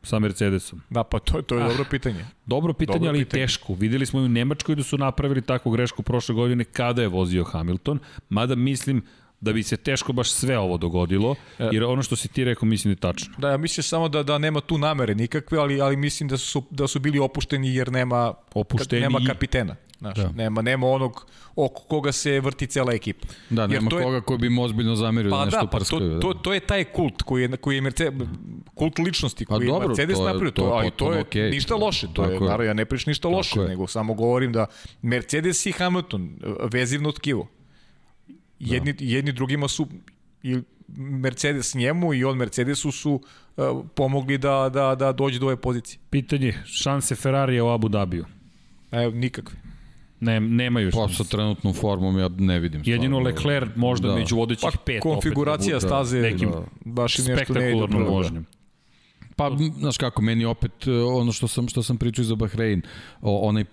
[0.04, 0.82] sa Mercedesom?
[0.90, 2.26] Da, pa to, to je dobro pitanje.
[2.46, 3.44] Dobro pitanje, Dobro ali pitanje.
[3.44, 3.74] teško.
[3.74, 7.44] Videli smo i u Nemačkoj da su napravili takvu grešku prošle godine kada je vozio
[7.44, 8.00] Hamilton,
[8.30, 9.02] mada mislim
[9.42, 11.70] da bi se teško baš sve ovo dogodilo, E.
[11.72, 13.34] jer ono što si ti rekao mislim da je tačno.
[13.38, 16.64] Da, ja mislim samo da da nema tu namere nikakve, ali ali mislim da su
[16.72, 19.76] da su bili opušteni jer nema Opušteni nema kapitena.
[19.98, 20.30] Znaš, Da.
[20.30, 21.26] nema nema onog
[21.58, 23.28] oko koga se vrti cela ekipa.
[23.50, 25.68] Da, Jer nema to je- koga koji bi im ozbiljno zamerio da Pa nešto da,
[25.68, 28.28] pa to, to, to je taj kult koji je, koji je Mercedes,
[28.76, 31.22] kult ličnosti Pa koji je dobro, Mercedes to je- napravio, to to, ali to je
[31.22, 31.50] okej.
[31.50, 33.68] ništa loše, to je, naravno, ja ne pričam ništa loše, je.
[33.68, 34.66] nego samo govorim da
[35.02, 36.30] Mercedes i Hamilton,
[36.64, 37.48] vezivno tkivo,
[38.60, 39.06] jedni, da.
[39.06, 39.88] jedni drugima su,
[40.44, 40.58] i
[40.98, 43.12] Mercedes njemu i on Mercedesu su
[43.58, 43.64] uh,
[43.96, 46.00] pomogli da, da, da dođe do ove pozicije.
[46.10, 48.26] Pitanje, šanse Ferrarija u Abu Dhabiju?
[48.92, 49.58] Evo, nikakve.
[50.20, 51.16] Ne, nemaju Pa šanse.
[51.16, 52.82] sa trenutnom formom ja ne vidim.
[52.86, 53.30] Jedino stvarno.
[53.30, 54.16] Leclerc možda Da.
[54.16, 55.02] među vodećih Pa, pet.
[55.02, 57.88] konfiguracija opet, da, staze nekim da, baš i nešto ne ide.
[57.88, 57.98] da.
[57.98, 58.46] vožnjom.
[59.36, 62.82] Pa, znaš kako, meni opet e, ono što sam, što sam pričao za Bahrein,
[63.22, 63.66] o, onaj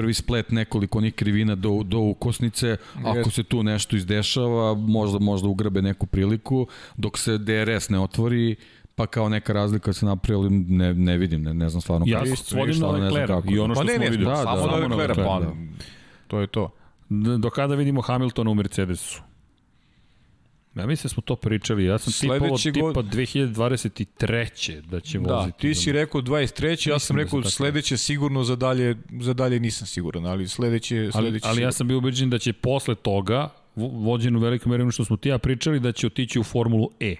[0.00, 5.48] prvi splet nekoliko onih krivina do, do ukosnice, ako se tu nešto izdešava, možda, možda
[5.48, 6.66] ugrabe neku priliku,
[6.96, 8.56] dok se DRS ne otvori,
[8.94, 12.22] pa kao neka razlika se napravi, ali ne, ne vidim, ne, ne znam stvarno Ja
[12.24, 12.36] kako.
[12.36, 14.30] svodim na Leclerc i ono Pa što ne, smo ne, videli.
[14.30, 15.54] da, samo da, na Leclerc, pa, Leclerc,
[16.26, 16.70] to je to.
[17.38, 19.22] Do kada vidimo Hamiltona u Mercedesu?
[20.80, 21.84] Ja mislim da smo to pričali.
[21.84, 24.80] Ja sam tipao Sledeće tipa god- 2023.
[24.80, 25.58] da će Da, voziti.
[25.58, 26.60] ti si rekao 23.
[26.86, 30.96] ja sam da rekao tako sledeće sigurno za dalje, za dalje nisam siguran, ali sledeće,
[30.98, 34.72] ali, sledeće ali ja sam bio ubeđen da će posle toga, vo- vođen u velikom
[34.72, 37.16] meri što smo ti ja pričali, da će otići u Formulu E.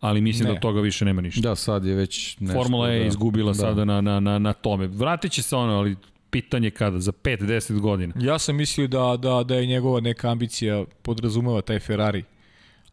[0.00, 0.48] Ali mislim Ne.
[0.48, 1.40] da od toga više nema ništa.
[1.40, 2.54] Da, sad je već nešto.
[2.54, 3.06] Formula E je da.
[3.06, 3.54] izgubila Da.
[3.54, 4.86] sada na, na, na, na tome.
[4.86, 5.96] Vratit će se ono, ali
[6.30, 8.14] pitanje kada, za 5-10 godina.
[8.18, 12.24] Ja sam mislio da, da, da je njegova neka ambicija podrazumeva taj Ferrari,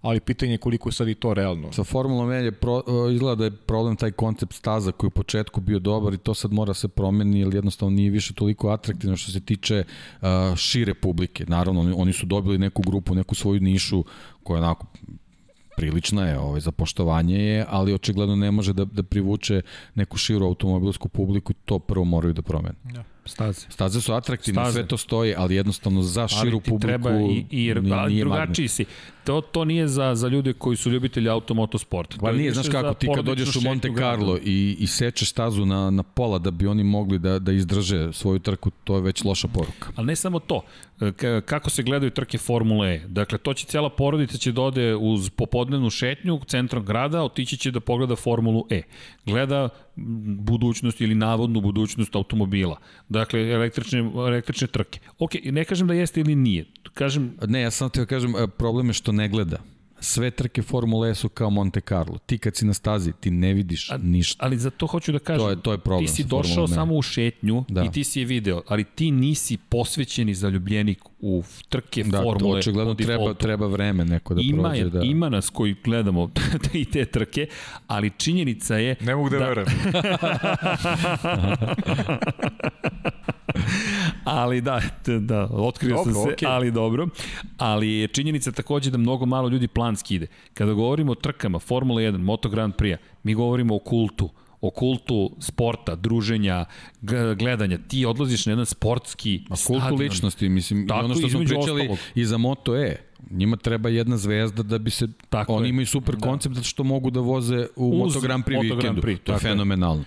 [0.01, 1.71] ali pitanje je koliko je sad i to realno.
[1.71, 5.11] Sa Formulom E je pro, e, izgleda da je problem taj koncept staza koji je
[5.11, 8.69] u početku bio dobar i to sad mora se promeni jer jednostavno nije više toliko
[8.69, 9.83] atraktivno što se tiče
[10.21, 11.45] uh, šire publike.
[11.47, 14.03] Naravno, oni, oni su dobili neku grupu, neku svoju nišu
[14.43, 14.85] koja je onako
[15.77, 19.61] prilična je, ovaj, za poštovanje je, ali očigledno ne može da, da privuče
[19.95, 22.75] neku širu automobilsku publiku, to prvo moraju da promene.
[23.29, 23.65] Staze.
[23.69, 24.73] Staze su atraktivne, Staze.
[24.73, 28.85] sve to stoji, ali jednostavno za širu ali publiku treba i, i nije, drugačiji si.
[29.23, 32.17] To, to nije za, za ljude koji su ljubitelji automotosporta.
[32.21, 33.89] Pa nije, znaš kako, ti kad dođeš u Monte.
[33.97, 38.13] Carlo i, i sečeš stazu na, na pola da bi oni mogli da, da izdrže
[38.13, 39.89] svoju trku, to je već loša poruka.
[39.95, 40.61] Ali ne samo to,
[40.99, 42.99] K- kako se gledaju trke Formule E.
[43.07, 47.71] Dakle, to će cijela porodica će da ode uz popodnevnu šetnju centrom grada, otići će
[47.71, 48.81] da pogleda Formulu E.
[49.29, 49.69] Gleda
[50.37, 52.77] budućnost ili navodnu budućnost automobila.
[53.09, 54.99] Dakle, električne, električne trke.
[55.19, 56.65] Ok, ne kažem da jeste ili nije.
[56.93, 59.57] Kažem, Ne, ja sam teo kažem, e, problem je što ne gleda.
[60.01, 62.17] sve trke Formule E su kao Monte Carlo.
[62.17, 64.45] Ti kad si na stazi, ti ne vidiš ništa.
[64.45, 66.67] Ali za to hoću da kažem, To je- to je problem ti si došao E.
[66.67, 67.83] samo u šetnju Da.
[67.83, 72.59] i ti si je video, ali ti nisi posvećeni zaljubljenik u trke Da, formule.
[72.59, 74.89] očigledno po treba, treba vreme neko da ima, prođe.
[74.89, 75.01] Da.
[75.03, 76.29] ima nas koji gledamo
[76.73, 77.47] i te trke,
[77.87, 79.67] ali činjenica je Ne mogu da, da verujem.
[84.23, 84.81] ali da,
[85.19, 86.47] da, otkrio Dobro, sam se, okej.
[86.49, 87.07] ali dobro.
[87.57, 90.27] Ali je činjenica takođe da mnogo malo ljudi planski ide.
[90.53, 94.29] Kada govorimo o trkama, Formula 1, Moto Grand Prix, mi govorimo o kultu
[94.61, 96.65] o kultu sporta, druženja,
[97.37, 97.77] gledanja.
[97.87, 99.99] Ti odlaziš na jedan sportski A kultu stadion.
[99.99, 101.97] ličnosti, mislim, Tako, i ono što smo pričali ostalog.
[102.15, 102.95] i za Moto E.
[103.31, 105.07] Njima treba jedna zvezda da bi se...
[105.29, 105.69] Tako oni je.
[105.69, 106.21] imaju super da.
[106.27, 109.01] koncept zato što mogu da voze u Uz Moto Grand Prix Moto Grand vikendu.
[109.01, 110.03] Prix, to je fenomenalno.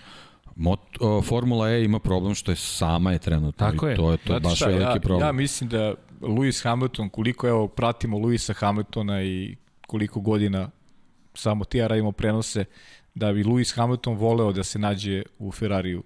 [0.55, 3.51] Mot, o, Formula E ima problem što je sama je trenutno.
[3.69, 3.95] Tako je.
[3.95, 5.27] To je, to je Znate baš šta, veliki ja, problem.
[5.27, 9.55] Ja mislim da Lewis Hamilton, koliko evo pratimo Lewisa Hamiltona i
[9.87, 10.69] koliko godina
[11.33, 12.65] samo ti ja radimo prenose,
[13.15, 16.03] da bi Lewis Hamilton voleo da se nađe u Ferrariju.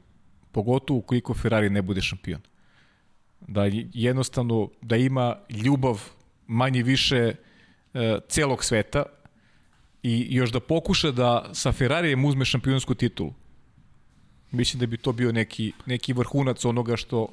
[0.52, 2.42] Pogotovo ukoliko Ferrari ne bude šampion.
[3.48, 3.64] Da
[3.94, 6.04] jednostavno, da ima ljubav
[6.48, 7.36] manje više
[7.94, 9.04] e, celog sveta
[10.04, 13.34] i još da pokuša da sa Ferrarijem uzme šampionsku titulu.
[14.52, 17.28] Mislim da bi to bio neki, neki vrhunac onoga što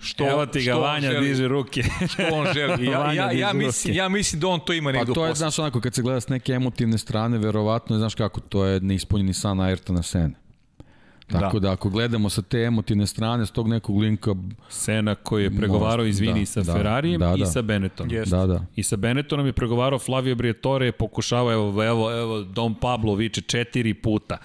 [0.00, 1.82] što, Evo ti ga, što Vanja želi, diže ruke.
[2.08, 2.84] što on želi.
[2.86, 5.34] I Ja, ja, ja, mislim, ja mislim da on to ima Pa u to je,
[5.34, 8.80] znaš, onako, kad se gleda s neke emotivne strane, verovatno, je, znaš kako, to je
[8.80, 10.34] neispunjeni san Ayrtona Sene.
[11.32, 11.68] Tako da.
[11.68, 14.34] da ako gledamo sa te emotivne strane, s tog nekog linka,
[14.68, 17.46] Sena koji je pregovarao, Možda, izvini, da, sa da, Ferrarijem da, i da.
[17.46, 18.12] sa Benettonom.
[18.12, 18.36] Jeste.
[18.36, 18.64] da, da.
[18.76, 23.40] I sa Benettonom je pregovarao Flavio Briatore, je pokušavao, evo, evo, evo, Dom Pablo viče
[23.40, 24.38] četiri puta.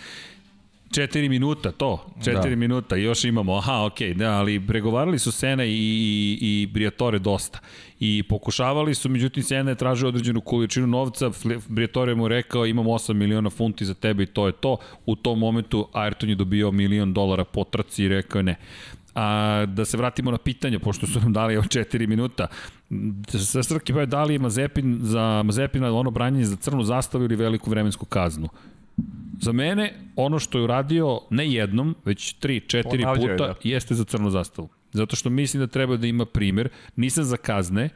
[0.94, 2.56] Četiri minuta, to, četiri da.
[2.56, 7.20] minuta, još imamo, aha, okej, okay, da, ali pregovarali su Sena i, i, i Briatore
[7.20, 7.60] dosta.
[8.00, 11.32] I pokušavali su, međutim, Sena je tražio određenu količinu novca,
[11.68, 14.78] Briatore mu je rekao, imam 8 miliona funti za tebe i to je to.
[15.06, 18.56] U tom momentu Ayrton je dobio milion dolara po trci i rekao je ne.
[19.16, 22.48] A da se vratimo na pitanje, pošto su nam dali evo 4 minuta.
[23.28, 27.70] Sa Srki pa je dali Mazepin za Mazepina ono branjenje za crnu zastavu ili veliku
[27.70, 28.50] vremensku kaznu.
[29.40, 33.56] Za mene, ono što je uradio ne jednom, već tri, četiri Ponavljao je, puta, da.
[33.64, 34.70] jeste za crnu zastavu.
[34.94, 36.70] Zato što mislim da treba da ima primer.
[36.96, 37.90] Nisam za kazne,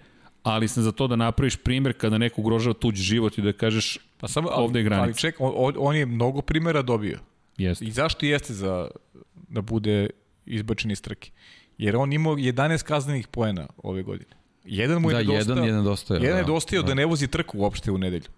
[0.44, 3.98] ali sam za to da napraviš primer kada neko ugrožava tuđ život i da kažeš
[4.18, 5.20] Pa samo, ovde je Ali granica.
[5.20, 7.20] ček, on, on- on je mnogo primera dobio.
[7.58, 7.86] Jeste.
[7.86, 8.88] I zašto jeste za
[9.50, 10.10] da bude
[10.46, 11.32] izbačen iz trke?
[11.78, 14.32] Jer on imao 11 kaznenih poena ove godine.
[14.66, 15.54] Jedan mu je Da, nedostao.
[15.54, 16.88] jedan je nedostao, Jedan da, je dostao da.
[16.88, 16.94] da.
[16.94, 18.30] ne vozi trku uopšte u nedelju.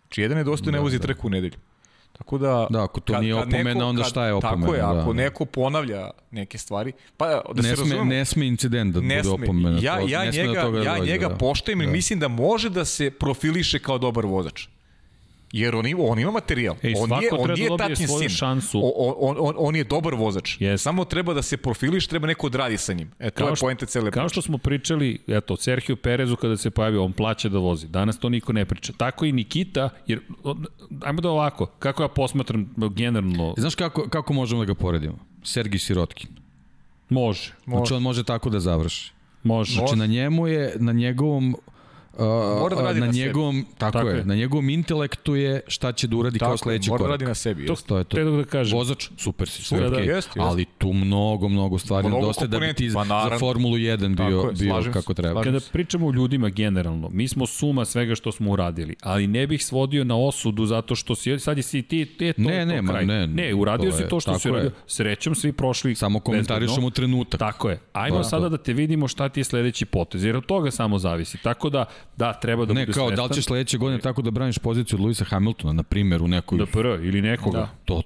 [0.00, 1.58] Znači jedan je dostao da, ne vozi trku u nedelju.
[2.18, 2.66] Tako da...
[2.70, 5.16] Da, ako to nije opomena, onda šta je opomena, Tako je, da, ako da.
[5.16, 9.16] neko ponavlja neke stvari, pa da se ne, sme, razumemo, ne sme incident da ne
[9.16, 9.44] bude sme.
[9.44, 9.78] opomena.
[9.82, 11.34] Ja, to- ja ne sme njega, da ja dođe, njega da.
[11.36, 11.92] poštajem i Da.
[11.92, 14.66] mislim da može da se profiliše kao dobar vozač.
[15.52, 16.76] Jer on ima, on ima materijal.
[16.82, 18.28] Ej, on nije, on nije da tatin svoju sin.
[18.30, 18.80] šansu.
[18.80, 20.60] O, on, on, on je dobar vozač.
[20.60, 20.78] Jeste.
[20.78, 23.10] Samo treba da se profiliš, treba neko da radi sa njim.
[23.18, 24.32] E, to je što- pojenta cele Kao priče.
[24.32, 27.88] što smo pričali, eto, Sergio Perezu kada se pojavio, on plaća da vozi.
[27.88, 28.92] Danas to niko ne priča.
[28.92, 30.20] Tako i Nikita, jer,
[31.00, 32.58] ajmo da ovako, kako ja posmatram
[32.88, 35.18] generalno, Znaš kako, kako možemo da ga poredimo?
[35.42, 36.28] Sergij Sirotkin.
[37.08, 39.12] može, Znači on može tako da završi.
[39.42, 39.72] može.
[39.72, 41.56] Znači na njemu je, na njegovom
[42.18, 42.24] Uh,
[42.60, 43.24] Mora da radi na, na sebi.
[43.24, 44.24] njegovom, tako, Tako je, je.
[44.24, 47.12] na njegovom intelektu je šta će da uradi Tako kao sledeći mora da korak.
[47.14, 47.66] radi na sebi.
[47.66, 47.74] To.
[47.76, 48.16] To je to.
[48.16, 48.78] Te da kažem.
[48.78, 49.96] Vozač, super si, sve Da, da.
[49.96, 50.06] okej.
[50.06, 50.40] Jeste, jeste.
[50.40, 53.38] Ali tu mnogo, mnogo stvari Mnogo nedostaje da bi ti Pa za.
[53.38, 55.42] Formulu 1 bio, je, bio kako treba.
[55.42, 59.64] Kada pričamo o ljudima generalno, mi smo suma svega što smo uradili, ali ne bih
[59.64, 62.82] svodio na osudu zato što si, sad je si ti, ti to, Ne, to ne,
[62.86, 63.06] kraj.
[63.06, 64.70] ne, ne, uradio to si to što si uradio.
[64.86, 67.38] Srećom svi prošli Samo komentarišemo trenutak.
[67.38, 67.80] Tako je.
[67.92, 71.38] Ajmo sada da te vidimo šta ti je sledeći potez, jer od toga samo zavisi.
[71.38, 71.84] Tako da,
[72.16, 74.96] da, treba da Ne, bude kao da li ćeš sledeće godine tako da braniš poziciju
[74.96, 76.58] od Luisa Hamiltona, na primjer, u nekoj...
[76.58, 77.58] Da PR ili nekoga.
[77.58, 77.68] Da.
[77.84, 78.02] To,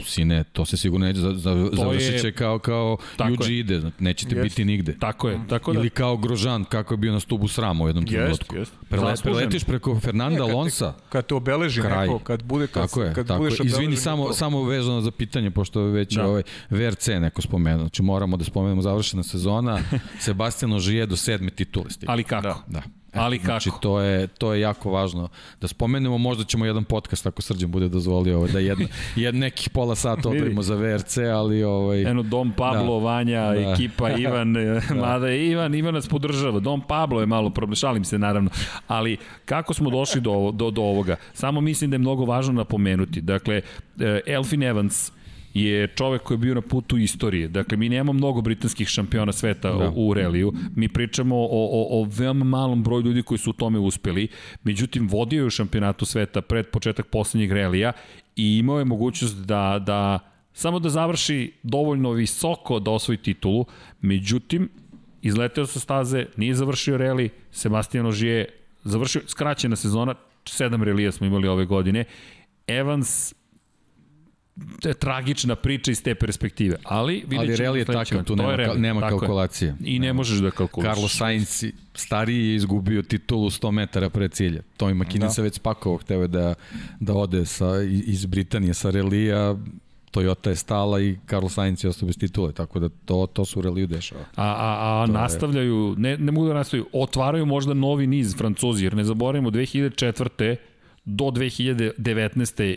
[0.00, 3.24] sine, to se sigurno neće, za, za, završit je- će kao, kao je.
[3.26, 4.42] Yuji ide, nećete Jeste.
[4.42, 4.96] biti nigde.
[4.98, 5.40] Tako je.
[5.48, 8.54] Tako da, Ili kao Grožan, kako je bio na stubu srama u jednom trenutku.
[8.88, 9.22] Prele, Zaslužen.
[9.34, 12.06] preletiš preko Fernanda Alonsa, Kad te obeleži Kraj.
[12.06, 13.50] neko, kad bude kad, Tako je, kad tako je.
[13.50, 16.22] budeš Izvini, samo, to- samo vezano za pitanje, pošto je već Da.
[16.22, 16.28] da.
[16.28, 17.78] ovaj VRC neko spomenuo.
[17.78, 19.78] Znači moramo da spomenemo završena sezona.
[20.20, 22.42] Sebastian Ožije do sedme titule ali kako?
[22.42, 22.62] Da.
[22.68, 22.82] Da.
[23.14, 23.80] Ali Znači, kako?
[23.82, 25.28] to je, to je jako važno
[25.60, 28.86] da spomenemo, možda ćemo jedan podcast ako Srđan bude dozvolio ovaj, da jedna,
[29.16, 33.04] jed, nekih pola sata odvojimo za VRC, ali ovaj, Eno, Dom Pablo, Da.
[33.04, 33.60] Vanja, Da.
[33.72, 34.94] ekipa, Ivan, da.
[34.94, 36.60] mada je Ivan, Ivan nas podržava.
[36.60, 38.50] Dom Pablo je malo problem, šalim se naravno.
[38.88, 41.16] Ali kako smo došli do, do, do ovoga?
[41.32, 43.20] Samo mislim da je mnogo važno napomenuti.
[43.20, 43.60] Dakle,
[44.00, 45.12] eh, Elfin Evans
[45.54, 47.48] je čovek koji je bio na putu istorije.
[47.48, 49.92] Dakle, mi nemamo mnogo britanskih šampiona sveta da.
[49.96, 50.52] u, reliju.
[50.76, 54.28] Mi pričamo o, o, o veoma malom broju ljudi koji su u tome uspeli.
[54.62, 57.92] Međutim, vodio je u šampionatu sveta pred početak poslednjeg relija
[58.36, 60.18] i imao je mogućnost da, da
[60.52, 63.64] samo da završi dovoljno visoko da osvoji titulu.
[64.00, 64.68] Međutim,
[65.22, 68.48] izleteo sa staze, nije završio reli, Sebastian Ožije
[68.84, 70.14] završio skraćena sezona,
[70.44, 72.04] sedam relija smo imali ove godine.
[72.66, 73.34] Evans
[74.80, 76.76] to je tragična priča iz te perspektive.
[76.84, 79.74] Ali, Ali reli je takav, tu nema, je nema kalkulacije.
[79.84, 80.94] I ne možeš da kalkulaš.
[80.94, 81.64] Carlos Sainz
[81.94, 84.62] stariji je izgubio titulu 100 metara pre cilja.
[84.76, 85.34] Tomi McKinnon da.
[85.34, 86.54] se već spakovao, hteo je da,
[87.00, 89.56] da ode sa, iz Britanije sa relija,
[90.12, 93.58] Toyota je stala i Carlos Sainz je ostao bez titule, tako da to, to su
[93.58, 94.20] u reliju dešava.
[94.36, 98.94] A, a, a nastavljaju, ne, ne mogu da nastavljaju, otvaraju možda novi niz Francuzi, jer
[98.94, 100.56] ne zaboravimo 2004
[101.04, 102.76] do 2019.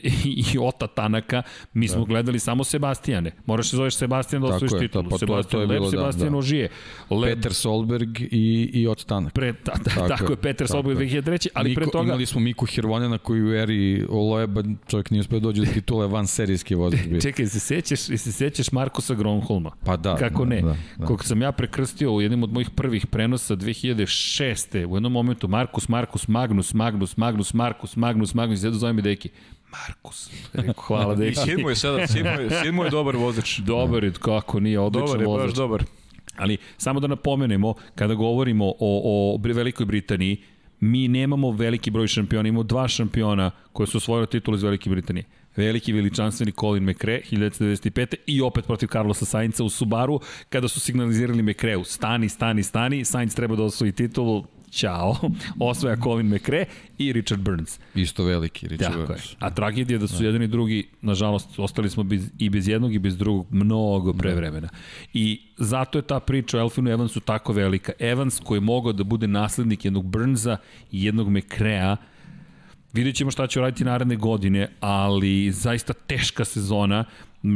[0.54, 1.44] i Ota Tanaka,
[1.74, 2.06] mi smo da.
[2.06, 3.32] gledali samo Sebastijane.
[3.46, 5.10] Moraš se zoveš Sebastijan da osvojiš titulu.
[5.10, 6.38] Pa Sebastijan to je bilo, Leb, da, Sebastijan da.
[6.38, 6.70] Ožije.
[7.10, 7.36] Leb...
[7.36, 9.34] Peter Solberg i, i Ot Tanak.
[9.34, 11.48] Pre, ta, ta, tako, tako je, Peter Solberg 2003.
[11.54, 12.08] Ali Miko, pre toga...
[12.08, 16.08] Imali smo Miku Hirvonena koji u eri Olojeba čovjek nije uspio da dođe do titule
[16.08, 17.00] van serijski vozač.
[17.22, 19.72] Čekaj, se sećaš, se sećaš Markusa Gronholma?
[19.86, 20.16] Pa da.
[20.16, 20.62] Kako da, ne?
[20.62, 21.06] Da, da.
[21.06, 24.86] Kog sam ja prekrstio u jednom od mojih prvih prenosa 2006.
[24.86, 29.30] U jednom momentu Markus, Markus, Magnus, Magnus, Magnus, Markus, Magnus, Magnus, ja zove mi deki.
[29.72, 30.30] Markus.
[30.54, 31.32] Rekao, hvala deki.
[31.32, 33.60] I sin mu je sada, sin mu je, sin mu je dobar vozač.
[33.60, 35.48] Dobar je, kako nije, odličan dobar je, vozač.
[35.48, 35.84] Baš dobar.
[36.38, 40.38] Ali samo da napomenemo, kada govorimo o, o Velikoj Britaniji,
[40.80, 45.26] mi nemamo veliki broj šampiona, imamo dva šampiona koje su osvojili titul iz Velike Britanije.
[45.56, 48.16] Veliki veličanstveni Colin McRae 1995.
[48.26, 50.20] i opet protiv Carlosa Sainca u Subaru
[50.50, 54.46] kada su signalizirali McRae stani, stani, stani, Sainz treba da osvoji titulu,
[54.78, 55.16] Ćao,
[55.60, 56.66] osvaja Colin McRae
[56.98, 57.80] i Richard Burns.
[57.96, 59.32] Isto veliki Richard Tako Burns.
[59.32, 59.36] Je.
[59.40, 60.26] A tragedija da su da.
[60.26, 64.36] jedan i drugi, nažalost, ostali smo bez, i bez jednog i bez drugog mnogo pre
[64.36, 64.70] vremena.
[65.14, 67.92] I zato je ta priča o Elfinu Evansu tako velika.
[68.00, 70.58] Evans koji je mogao da bude naslednik jednog Burnsa
[70.92, 71.98] i jednog McRae-a,
[72.94, 77.04] Vidjet ćemo šta će uraditi naredne godine, ali zaista teška sezona,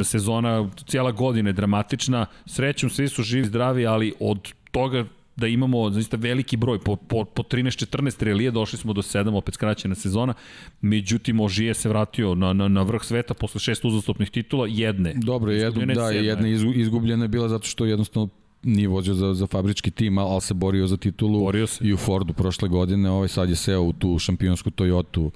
[0.04, 5.06] sezona, cijela godina je dramatična, srećom svi su živi, zdravi, ali od toga
[5.36, 9.54] da imamo zaista veliki broj, po, po, po 13-14 relije došli smo do 7, opet
[9.54, 10.34] skraćena sezona,
[10.82, 15.14] međutim Ožije se vratio na, na, na vrh sveta posle šest uzastopnih titula, jedne.
[15.16, 18.30] Dobro, jedno, da, jedna izgubljena je bila zato što jednostavno
[18.64, 21.88] nije vozio za, za fabrički tim, ali se borio za titulu borio se.
[21.88, 25.32] i u Fordu prošle godine, ovaj sad je seo u tu šampionsku Toyotu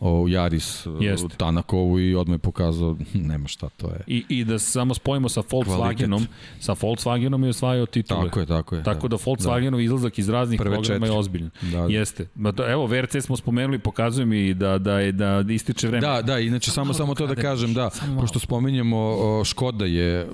[0.00, 1.26] o Jaris Jest.
[1.36, 4.00] Tanakovu i odmah je pokazao nema šta to je.
[4.06, 6.26] I, i da samo spojimo sa Volkswagenom,
[6.60, 8.24] sa Volkswagenom je osvajao titule.
[8.24, 8.82] Tako je, tako je.
[8.82, 9.82] Tako da, da Volkswagenov da.
[9.82, 11.14] izlazak iz raznih Prve programa četiri.
[11.14, 11.50] je ozbiljan.
[11.62, 11.84] Da, da.
[11.84, 12.26] Jeste.
[12.68, 16.06] Evo, VRC smo spomenuli, pokazuje mi da, da, je, da ističe vreme.
[16.06, 17.90] Da, da, inače samo, samo to da kažem, da,
[18.20, 20.28] pošto spominjemo Škoda je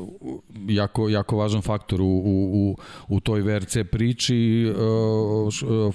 [0.68, 2.76] jako, jako važan faktor u, u, u,
[3.08, 4.72] u toj VRC priči.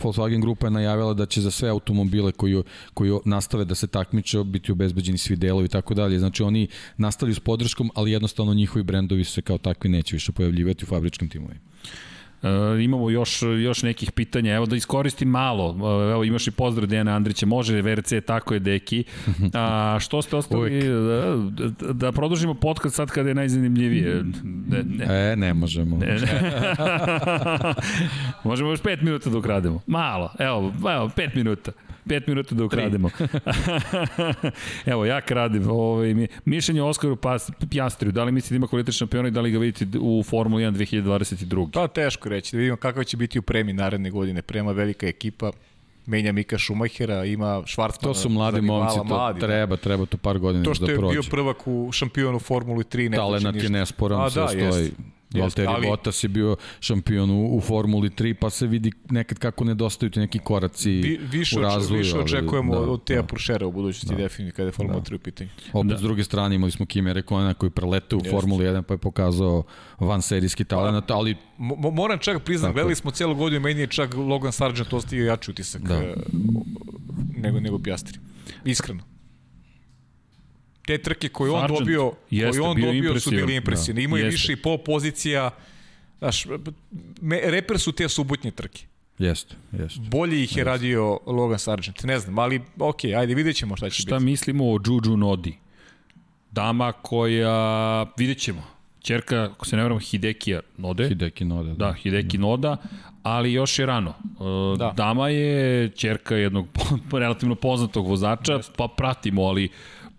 [0.03, 3.87] Volkswagen grupa je najavila da će za sve automobile koji, koji nastave nastave da se
[3.87, 6.19] takmiče, biti obezbeđeni svi delovi i tako dalje.
[6.19, 6.67] Znači oni
[6.97, 11.29] nastavljaju s podrškom, ali jednostavno njihovi brendovi se kao takvi neće više pojavljivati u fabričkim
[11.29, 11.59] timovima.
[12.43, 16.87] E, imamo još, još nekih pitanja, evo da iskoristim malo, e, evo imaš i pozdrav
[16.87, 19.03] Dejana Andrića, može VRC, tako je deki.
[19.53, 24.23] A, što ste ostali, da, da, da produžimo podcast sad kada je najzanimljivije?
[24.43, 25.05] Ne, ne.
[25.31, 25.97] E, ne možemo.
[25.97, 26.53] Ne, ne.
[28.49, 29.81] možemo još pet minuta da ukrademo.
[29.87, 31.71] Malo, evo, evo, pet minuta.
[32.05, 33.09] 5 minuta da ukrademo.
[34.85, 35.69] Evo, ja kradim.
[35.69, 39.31] Ovaj, mi, mišljenje o Oskaru Pas, Pjastriju, da li mislite da ima kvalitet šampiona i
[39.31, 41.69] da li ga vidite u Formuli 1 2022?
[41.73, 44.41] Pa teško reći, da vidimo kakav će biti u premi naredne godine.
[44.41, 45.51] Prema velika ekipa,
[46.05, 48.13] menja Mika Šumahera, ima Švartmana.
[48.13, 49.47] To su mladi momci, to mladi, da.
[49.47, 50.79] treba, treba to par godina da prođe.
[50.79, 54.47] To što je bio prvak u šampionu Formuli 3, ne Talenat je nesporan, sve da,
[54.47, 54.83] stoji.
[54.83, 55.20] Jest.
[55.39, 55.87] Valtteri ali...
[55.87, 60.19] Bottas je bio šampion u, u Formuli 3, pa se vidi nekad kako nedostaju ti
[60.19, 61.99] neki koraci Vi, više u razvoju.
[61.99, 63.27] Više očekujemo da, od Teja da.
[63.27, 64.21] Puršera u budućnosti, da.
[64.21, 65.05] definitivno, kada je Formula da.
[65.05, 65.49] 3 u pitanju.
[65.73, 65.97] Opet, da.
[65.97, 68.31] s druge strane, imali smo Kimi Rekoena koji prelete u Jest.
[68.31, 69.63] Formuli 1, pa je pokazao
[69.99, 71.35] van serijski talent, pa, ali...
[71.57, 75.51] Mo, moram čak priznam, gledali smo cijelu godinu, meni je čak Logan Sargent ostio jači
[75.51, 75.95] utisak da.
[75.95, 76.13] Eh,
[77.37, 78.19] nego, nego Pjastri.
[78.65, 79.03] Iskreno
[80.97, 84.01] te trke koje on dobio, jeste, koje on dobio su bili impresivni.
[84.01, 85.49] Da, Imao je više i pol pozicija.
[86.19, 86.45] Znaš,
[87.21, 88.85] me, reper su te subotnje trke.
[89.19, 90.01] Jeste, jeste.
[90.11, 93.95] Bolje ih je radio Logan Sargent, ne znam, ali ok, ajde vidjet ćemo šta će
[93.95, 94.09] šta biti.
[94.09, 95.57] Šta mislimo o Juju Nodi?
[96.51, 98.63] Dama koja, vidjet ćemo,
[99.01, 101.07] Čerka, ako se ne vramo, Hidekija Node.
[101.07, 101.69] Hideki Noda.
[101.69, 102.77] Da, da Hideki Noda,
[103.23, 104.09] ali još je rano.
[104.09, 104.93] E, da.
[104.97, 106.67] Dama je čerka jednog
[107.11, 109.69] relativno poznatog vozača, pa pratimo, ali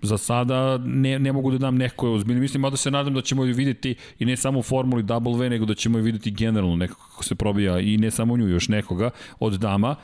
[0.03, 2.41] za sada ne, ne mogu da dam neko ozbiljno.
[2.41, 5.65] Mislim, mada se nadam da ćemo ju videti i ne samo u formuli W, nego
[5.65, 9.11] da ćemo ju videti generalno nekako kako se probija i ne samo nju, još nekoga
[9.41, 9.97] od dama.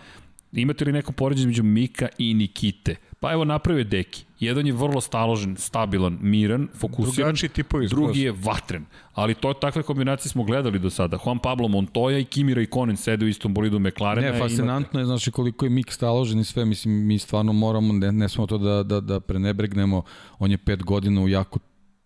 [0.52, 2.97] Imate li neko poređenje među Mika i Nikite?
[3.21, 4.25] Pa evo napravio Deki.
[4.41, 7.15] Jedan je vrlo staložen, stabilan, miran, fokusiran.
[7.15, 7.89] Drugačiji tipovi.
[7.89, 8.85] Drugi je vatren.
[9.15, 11.19] Ali to takve kombinacije smo gledali do sada.
[11.25, 14.33] Juan Pablo Montoya i Kimira i Konen sede u istom bolidu McLarena.
[14.33, 18.13] Ne, fascinantno je, znači koliko je Mik staložen i sve, mislim, mi stvarno moramo, ne,
[18.13, 20.03] ne smo to da, da, da prenebregnemo,
[20.39, 21.59] on je pet godina u jako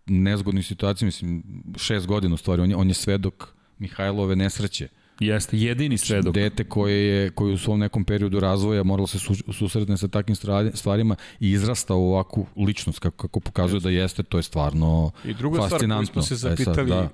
[0.05, 1.43] nezgodnoj situaciji, mislim,
[1.77, 4.87] šest godina u stvari, on je, on je svedok Mihajlove nesreće
[5.19, 6.33] Jeste, jedini svedok.
[6.33, 10.35] Dete koje je koje u svom nekom periodu razvoja moralo se su, susretne sa takvim
[10.73, 13.89] stvarima i izrasta u ovakvu ličnost kako, kako pokazuje jeste.
[13.89, 16.05] da jeste, to je stvarno I druga fascinantno.
[16.05, 17.11] stvar koju smo se zapitali, e sad,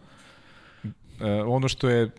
[1.19, 1.43] da.
[1.43, 2.09] uh, ono što je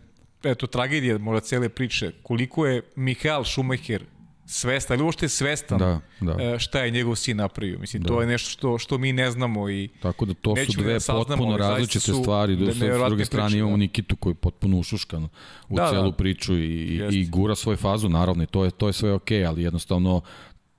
[0.43, 4.03] eto, tragedija možda cele priče, koliko je Mihael Schumacher
[4.51, 6.43] svestan, ali uopšte svestan da, da.
[6.43, 7.79] E, šta je njegov sin napravio.
[7.79, 8.07] Mislim, da.
[8.07, 11.13] to je nešto što, što mi ne znamo i Tako da to su dve da
[11.13, 12.55] potpuno različite su, stvari.
[12.55, 13.77] Da, da s druge strane priče, imamo da.
[13.77, 15.23] Nikitu koji je potpuno ušuškan
[15.69, 16.17] u da, celu da.
[16.17, 19.47] priču i, i gura svoju fazu, naravno, i to je, to je sve okej, okay,
[19.47, 20.21] ali jednostavno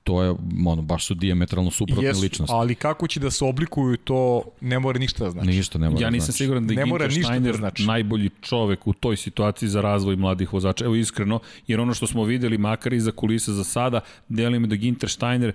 [0.05, 0.35] to je,
[0.67, 2.55] ono, baš su diametralno suprotne Jesu, ličnosti.
[2.55, 5.49] ali kako će da se oblikuju, to ne mora ništa da znači.
[5.49, 6.39] Ništa ne mora Ja nisam znači.
[6.39, 7.87] siguran da je Ginter da Steiner da znači.
[7.87, 10.85] najbolji čovek u toj situaciji za razvoj mladih vozača.
[10.85, 14.77] Evo iskreno, jer ono što smo videli, makar i za kulisa za sada, delimo da
[14.77, 15.53] Ginter Steiner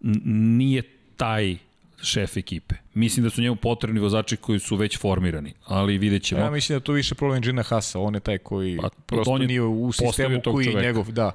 [0.00, 0.82] nije
[1.16, 1.56] taj
[2.02, 2.74] šef ekipe.
[2.94, 6.40] Mislim da su njemu potrebni vozači koji su već formirani, ali vidjet ćemo.
[6.40, 9.62] Ja mislim da to više problem Gina Hasa, on je taj koji pa, prosto nije
[9.62, 11.32] u sistemu koji je njegov, da.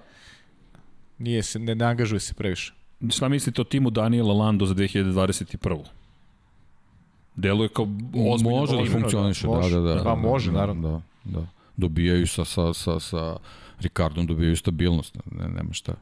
[1.17, 2.73] Nije se, ne, ne angažuje se previše.
[3.09, 5.77] Šta mislite o timu Daniela Lando za 2021.
[7.35, 8.57] Deluje kao ozbiljno.
[8.57, 10.03] Može da funkcioniše, da, da, da.
[10.03, 11.01] Pa može, naravno.
[11.23, 11.47] Da, da.
[11.77, 13.37] Dobijaju sa, sa, sa, sa
[13.79, 15.93] Ricardom, dobijaju stabilnost, ne, nema šta.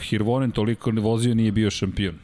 [0.00, 2.14] Hirvonen toliko ne vozio, nije bio šampion.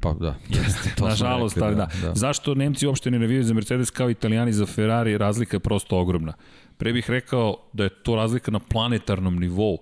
[0.00, 0.34] Pa da.
[0.48, 2.14] Jeste, to nažalost, rekli, da, da, da.
[2.14, 6.32] Zašto Nemci uopšte ne navijaju za Mercedes kao Italijani za Ferrari, razlika je prosto ogromna.
[6.80, 9.78] Pre bih rekao da je to razlika na planetarnom nivou.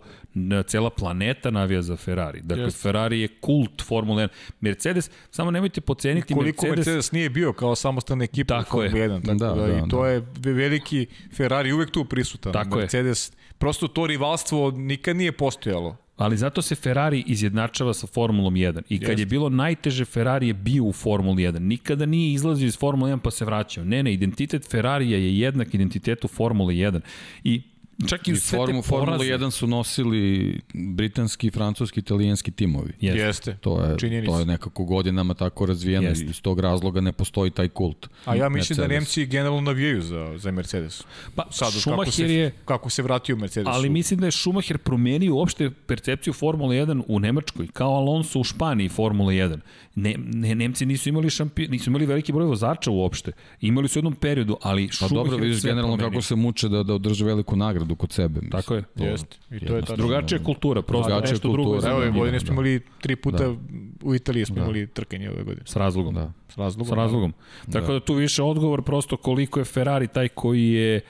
[0.67, 2.41] Cela planeta navija za Ferrari.
[2.41, 2.83] Dakle, yes.
[2.83, 4.29] Ferrari je kult Formula 1.
[4.61, 6.87] Mercedes, samo nemojte poceniti Koliko Mercedes...
[6.87, 9.27] Mercedes nije bio kao samostalna ekipa tako u Formula 1.
[9.27, 10.09] Tako da, da, da, I to da.
[10.09, 12.53] je veliki Ferrari uvek tu prisutan.
[12.53, 13.33] Tako Mercedes, je.
[13.59, 15.97] prosto to rivalstvo nikad nije postojalo.
[16.19, 18.83] Ali zato se Ferrari izjednačava sa Formulom 1.
[18.89, 19.21] I kad Jest.
[19.21, 21.59] je bilo najteže, Ferrari je bio u Formuli 1.
[21.59, 23.85] Nikada nije izlazio iz Formule 1 pa se vraćao.
[23.85, 27.01] Ne, ne, identitet Ferrarija je jednak identitetu Formule 1.
[27.45, 27.63] I
[28.07, 32.93] Čak i, I sve formu, te Formula 1 su nosili britanski, francuski, italijanski timovi.
[33.01, 33.21] Jeste.
[33.27, 33.57] Jeste.
[33.61, 34.33] To je, Činjenica.
[34.33, 36.25] to je nekako godinama tako razvijeno Jeste.
[36.25, 38.09] i iz tog razloga ne postoji taj kult.
[38.25, 38.89] A ja mislim da Mercedes.
[38.89, 41.03] da Nemci generalno navijaju za, za Mercedes.
[41.35, 42.55] Pa, Sad, Schumacher kako se, je...
[42.65, 43.69] Kako se vratio u Mercedes.
[43.71, 48.45] Ali mislim da je Schumacher promenio uopšte percepciju Formule 1 u Nemačkoj, kao Alonso u
[48.45, 49.59] Španiji Formule 1.
[49.99, 53.33] Ne, ne, Nemci nisu imali šampion, nisu imali veliki broj vozača uopšte.
[53.61, 56.11] Imali su u jednom periodu, ali pa dobro, vidiš generalno promenio.
[56.11, 58.35] kako se muče da, da održe veliku nagradu kod sebe.
[58.35, 58.51] Mislim.
[58.51, 58.85] Tako je.
[58.97, 59.37] Jeste.
[59.51, 59.97] I to je tačno.
[59.97, 61.63] Drugačija kultura, prosto Drugačija nešto kultura.
[61.63, 61.89] drugo.
[61.89, 63.55] Evo, ove godine smo imali tri puta da.
[64.03, 64.63] u Italiji smo da.
[64.63, 65.67] imali trkanje ove godine.
[65.67, 66.15] S razlogom.
[66.15, 66.33] Da.
[66.49, 66.95] S razlogom.
[66.95, 67.33] S razlogom.
[67.67, 67.81] Da.
[67.81, 71.01] Tako da tu više odgovor prosto koliko je Ferrari taj koji je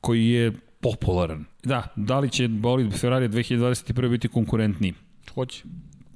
[0.00, 1.44] koji je popularan.
[1.64, 4.10] Da, da li će bolid Ferrari 2021.
[4.10, 4.94] biti konkurentniji?
[5.34, 5.64] Hoće.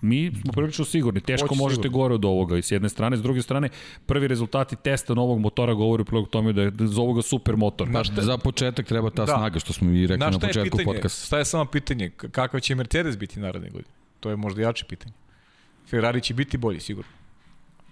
[0.02, 1.98] Mi smo prilično sigurni, teško Hoće možete sigurno.
[1.98, 3.68] gore od ovoga i s jedne strane, s druge strane,
[4.06, 7.88] prvi rezultati testa novog motora govori prilog tome da je za ovoga super motor.
[7.88, 9.34] Na šta, za početak treba ta da.
[9.36, 11.26] snaga, što smo i rekli na, na početku podcasta.
[11.26, 13.94] Šta je samo pitanje, kakav će Mercedes biti naredne godine?
[14.20, 15.14] To je možda jače pitanje.
[15.90, 17.10] Ferrari će biti bolji, sigurno.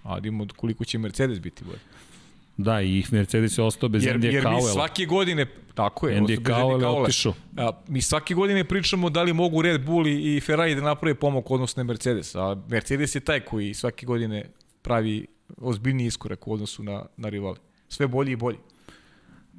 [0.03, 1.81] A vidimo koliko će Mercedes biti bolji.
[2.63, 6.43] Da, i Mercedes je ostao bez jer, Andy Jer mi svake godine, tako je, Andy
[6.43, 7.35] Cowell je otišao.
[7.57, 11.51] A, mi svake godine pričamo da li mogu Red Bull i, Ferrari da naprave pomak
[11.51, 12.35] odnosno Mercedes.
[12.35, 14.51] A Mercedes je taj koji svake godine
[14.83, 17.57] pravi ozbiljni iskorak u odnosu na, na rivali.
[17.89, 18.59] Sve bolji i bolji.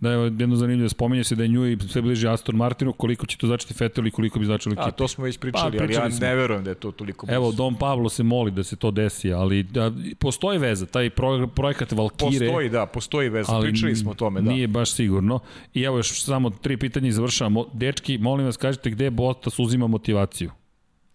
[0.01, 3.25] Da, je jedno zanimljivo, spominje se da je nju i sve bliže Aston Martinu, koliko
[3.25, 4.89] će to značiti Vettel i koliko bi značilo ekipi.
[4.89, 6.27] A to smo već pričali, pa, ali ja smo.
[6.27, 7.35] ne verujem da je to toliko blizu.
[7.35, 11.47] Evo, Don Pablo se moli da se to desi, ali da, postoji veza, taj pro,
[11.47, 12.47] projekat Valkire.
[12.47, 14.51] Postoji, da, postoji veza, ali pričali smo o tome, da.
[14.51, 15.39] Nije baš sigurno.
[15.73, 17.65] I evo još samo tri pitanja i završavamo.
[17.73, 20.51] Dečki, molim vas, kažite gde Bottas uzima motivaciju?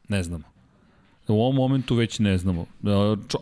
[0.08, 0.55] Ne znamo.
[1.28, 2.66] U ovom momentu već ne znamo.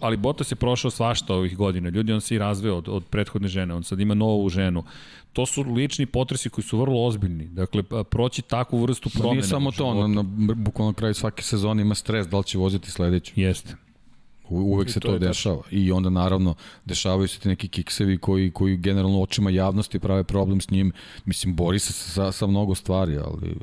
[0.00, 1.88] Ali Bottas je prošao svašta ovih godina.
[1.88, 3.74] Ljudi, on se i razveo od, od prethodne žene.
[3.74, 4.84] On sad ima novu ženu.
[5.32, 7.46] To su lični potresi koji su vrlo ozbiljni.
[7.46, 9.32] Dakle, proći takvu vrstu promene.
[9.32, 10.22] Nije samo to, na, na,
[10.54, 13.32] bukvalno na kraju svake sezone ima stres da li će voziti sledeću.
[13.36, 13.76] Jeste.
[14.48, 15.62] U, uvek I se to, to dešava.
[15.62, 15.78] Tačno.
[15.78, 16.54] I onda naravno
[16.84, 20.92] dešavaju se ti neki kiksevi koji, koji generalno očima javnosti prave problem s njim.
[21.24, 23.56] Mislim, bori se sa, sa mnogo stvari, ali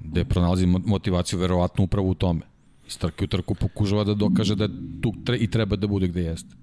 [0.00, 2.40] gde pronalazi motivaciju verovatno upravo u tome
[2.88, 4.68] iz trke u trku pokušava da dokaže da
[5.02, 6.54] tu tre, i treba da bude gde jeste.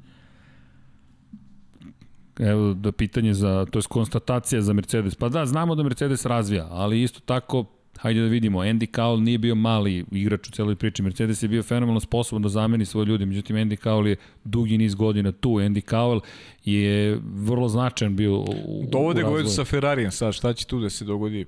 [2.40, 5.16] Evo da pitanje za, to je konstatacija za Mercedes.
[5.16, 7.66] Pa da, znamo da Mercedes razvija, ali isto tako
[7.98, 11.64] hajde da vidimo, Andy Cowell nije bio mali igrač u celoj priči, Mercedes je bio
[11.64, 15.92] fenomenalno sposoban da zameni svoje ljudi, međutim Andy Cowell je dugi niz godina tu, Andy
[15.92, 16.19] Cowell
[16.66, 18.45] je vrlo značajan bio u,
[18.92, 21.45] Dovode go sa Ferrarijem sad, šta će tu da se dogodi?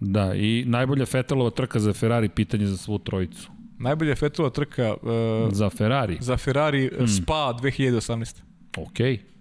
[0.00, 3.50] Da, i najbolja Fetelova trka za Ferrari, pitanje za svu trojicu.
[3.78, 6.16] Najbolja Fetelova trka uh, za Ferrari.
[6.20, 7.08] Za Ferrari hmm.
[7.08, 8.42] Spa 2018.
[8.76, 9.16] Okej.
[9.16, 9.38] Okay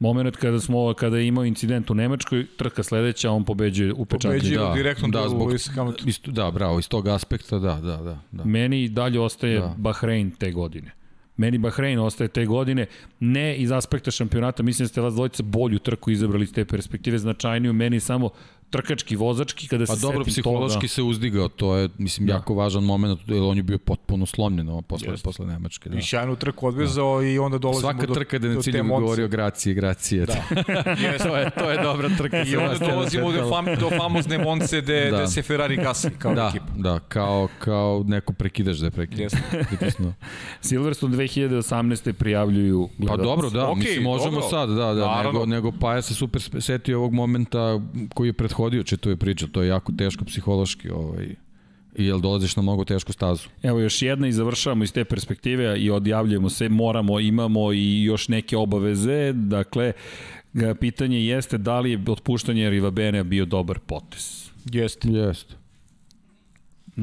[0.00, 4.38] moment kada smo kada je imao incident u Nemačkoj, trka sledeća, on pobeđuje u pečatlju.
[4.38, 5.52] Pobeđuje da, direktno da, zbog,
[6.06, 8.18] isto, da, bravo, iz tog aspekta, da, da, da.
[8.32, 8.44] da.
[8.44, 9.74] Meni dalje ostaje da.
[9.78, 10.90] Bahrein te godine.
[11.36, 12.86] Meni Bahrein ostaje te godine,
[13.20, 17.18] ne iz aspekta šampionata, mislim da ste vas dvojica bolju trku izabrali iz te perspektive,
[17.18, 18.30] značajniju, meni samo
[18.70, 20.88] trkački, vozački, kada pa se dobro, psihološki toga...
[20.88, 22.32] se uzdigao, to je, mislim, da.
[22.32, 25.24] jako važan moment, jer on je bio potpuno slomljen ovo, posle, Just.
[25.24, 25.90] posle Nemačke.
[25.90, 25.98] Da.
[25.98, 27.26] I sjajnu trku odvezao da.
[27.26, 30.26] i onda dolazimo Svaka do Svaka trka da na cilju govorio gracije, gracije.
[30.26, 30.34] Da.
[31.24, 32.42] to, je, to je dobra trka.
[32.42, 35.26] I onda dolazimo do, fam, do famozne Monce gde, da.
[35.26, 36.66] se Ferrari gasi kao da, ekipa.
[36.76, 39.32] Da, kao, kao neko prekidaš da je prekidaš.
[39.32, 40.12] Yes.
[40.60, 42.12] Silverstone 2018.
[42.12, 43.18] prijavljuju gledalci.
[43.18, 44.48] Pa dobro, da, okay, mislim, možemo dobro.
[44.48, 47.80] sad, da, da, nego, nego pa ja se super setio ovog momenta
[48.14, 51.34] koji je prethodio je priča, to je jako teško psihološki, ovaj,
[51.96, 53.48] i jel dolaziš na mnogo tešku stazu.
[53.62, 58.28] Evo još jedna i završavamo iz te perspektive i odjavljujemo se, moramo, imamo i još
[58.28, 59.92] neke obaveze, dakle,
[60.80, 64.50] pitanje jeste da li je otpuštanje Rivabene bio dobar potes.
[64.72, 65.08] Jeste.
[65.08, 65.59] Jeste.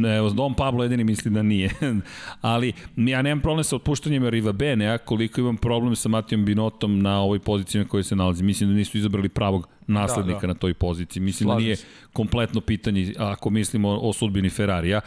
[0.05, 1.69] Evo, Don Pablo jedini misli da nije.
[2.41, 7.19] Ali ja nemam problem sa otpuštanjem Riva Benea, koliko imam problem sa Matijom Binotom na
[7.19, 8.43] ovoj poziciji na kojoj se nalazi.
[8.43, 10.53] Mislim da nisu izabrali pravog naslednika da, da.
[10.53, 11.23] na toj poziciji.
[11.23, 11.77] Mislim Slažim da nije
[12.13, 15.01] kompletno pitanje ako mislimo o sudbini Ferrarija.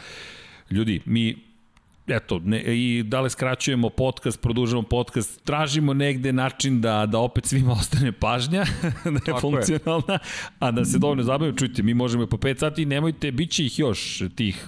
[0.69, 1.50] Ljudi, mi
[2.07, 7.45] eto, ne, i da li skraćujemo podcast, produžavamo podcast, tražimo negde način da, da opet
[7.45, 8.65] svima ostane pažnja,
[9.03, 10.19] da je funkcionalna, je.
[10.59, 11.57] a da se dovoljno zabavimo.
[11.57, 14.65] Čujte, mi možemo po 5 sati, nemojte, bit će ih još tih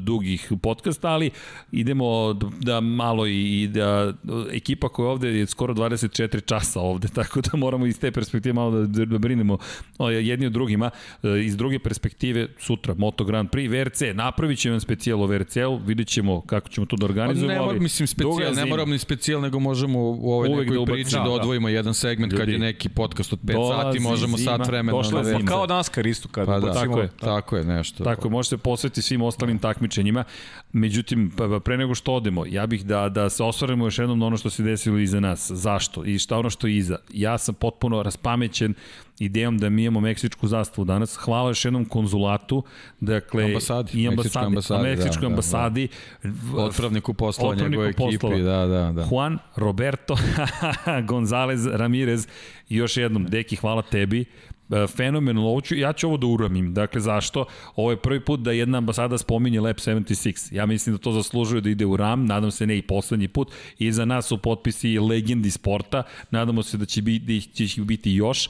[0.00, 1.30] dugih podcasta, ali
[1.72, 4.12] idemo da malo i da
[4.52, 8.86] ekipa koja ovde je skoro 24 časa ovde, tako da moramo iz te perspektive malo
[8.86, 9.58] da, da brinemo
[9.98, 10.90] jedni od drugima.
[11.22, 16.08] E, iz druge perspektive, sutra Moto Grand Prix, VRC, napravit ćemo specijal o VRC-u, vidjet
[16.08, 17.54] ćemo kako kako ćemo to da organizujemo.
[17.54, 20.86] Pa ne mora, mislim, specijal, ne moramo ni specijal, nego možemo u ovoj Uvijek nekoj
[20.86, 21.72] da priči da, da odvojimo da.
[21.72, 24.98] jedan segment Ljudi, kad je neki podcast od 5 sati, možemo zima, sat vremena.
[24.98, 25.44] Došla zima.
[25.44, 28.04] Kao NASCAR isto kad pa da, tako je, tako je nešto.
[28.04, 30.24] Tako je, može se posvetiti svim ostalim takmičenjima.
[30.72, 34.18] Međutim, pa, pa, pre nego što odemo, ja bih da, da se osvarimo još jednom
[34.18, 35.50] na ono što se desilo iza nas.
[35.50, 36.04] Zašto?
[36.04, 36.96] I šta ono što je iza?
[37.12, 38.74] Ja sam potpuno raspamećen
[39.18, 41.16] idejom da mi imamo meksičku zastavu danas.
[41.16, 42.62] Hvala još jednom konzulatu,
[43.00, 45.88] dakle ambasadi, i ambasadi, ambasadi, meksičkoj da, ambasadi,
[46.22, 46.62] da, da.
[46.62, 49.06] otpravniku posla njegove ekipi, da, da, da.
[49.10, 50.16] Juan Roberto
[51.08, 52.26] Gonzalez Ramirez
[52.68, 54.24] i još jednom, deki, hvala tebi.
[54.70, 56.74] E, fenomenalno, ovo ću, ja ću ovo da uramim.
[56.74, 57.44] Dakle, zašto?
[57.76, 60.54] Ovo je prvi put da jedna ambasada spominje Lab 76.
[60.54, 63.52] Ja mislim da to zaslužuje da ide u RAM, nadam se ne i poslednji put.
[63.78, 68.12] I za nas su potpisi legendi sporta, nadamo se da će biti, će ih biti
[68.12, 68.48] još.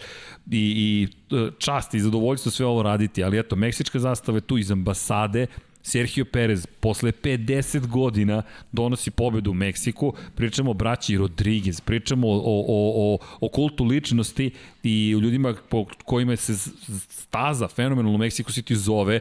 [0.51, 4.59] I, i e, čast i zadovoljstvo sve ovo raditi, ali eto, meksička zastava je tu
[4.59, 5.47] iz ambasade,
[5.89, 8.43] Sergio Perez posle 50 godina
[8.73, 14.51] donosi pobedu u Meksiku, pričamo o braći Rodriguez, pričamo o, o, o, o kultu ličnosti
[14.83, 16.55] i o ljudima po kojima se
[17.09, 19.21] staza fenomenalno u Meksiku City zove,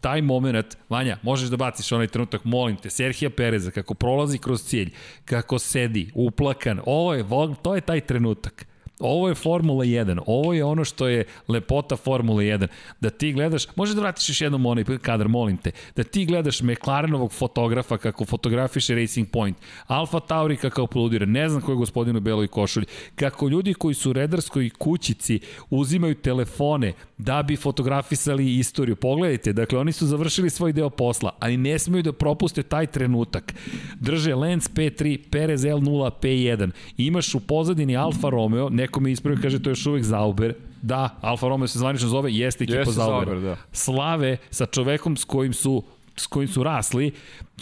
[0.00, 4.62] taj moment, Vanja, možeš da baciš onaj trenutak, molim te, Serhija Pereza, kako prolazi kroz
[4.62, 4.90] cilj,
[5.24, 7.24] kako sedi, uplakan, ovo je,
[7.62, 8.66] to je taj trenutak.
[9.02, 12.66] Ovo je Formula 1, ovo je ono što je lepota Formula 1.
[13.00, 16.62] Da ti gledaš, možeš da vratiš još jednom onaj kadar, molim te, da ti gledaš
[16.62, 19.56] McLarenovog fotografa kako fotografiše Racing Point,
[19.86, 23.94] Alfa Tauri kako aplaudira, ne znam ko je gospodin u beloj košulji, kako ljudi koji
[23.94, 25.40] su u redarskoj kućici
[25.70, 28.96] uzimaju telefone da bi fotografisali istoriju.
[28.96, 33.54] Pogledajte, dakle, oni su završili svoj deo posla, ali ne smeju da propuste taj trenutak.
[34.00, 36.70] Drže Lenz P3, Perez L0, P1.
[36.96, 40.54] Imaš u pozadini Alfa Romeo, neko mi ispravio, kaže to je još uvek Zauber.
[40.82, 43.28] Da, Alfa Romeo se zvanično zove, jeste ekipa jeste Zauber.
[43.28, 43.56] Zauber da.
[43.72, 45.82] Slave sa čovekom s kojim su
[46.16, 47.12] s kojim su rasli,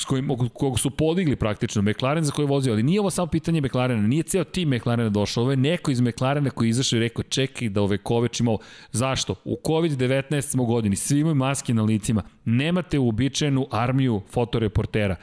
[0.01, 3.27] s kojim, kog su podigli praktično, McLaren za koji je vozio, ali nije ovo samo
[3.27, 7.01] pitanje McLarena, nije ceo tim McLarena došao, ovo je neko iz McLarena koji izašao i
[7.01, 8.59] rekao čekaj da ove kovečimo,
[8.93, 9.35] zašto?
[9.45, 15.17] U COVID-19 smo godini, svi imaju maske na licima, nemate uobičajenu armiju fotoreportera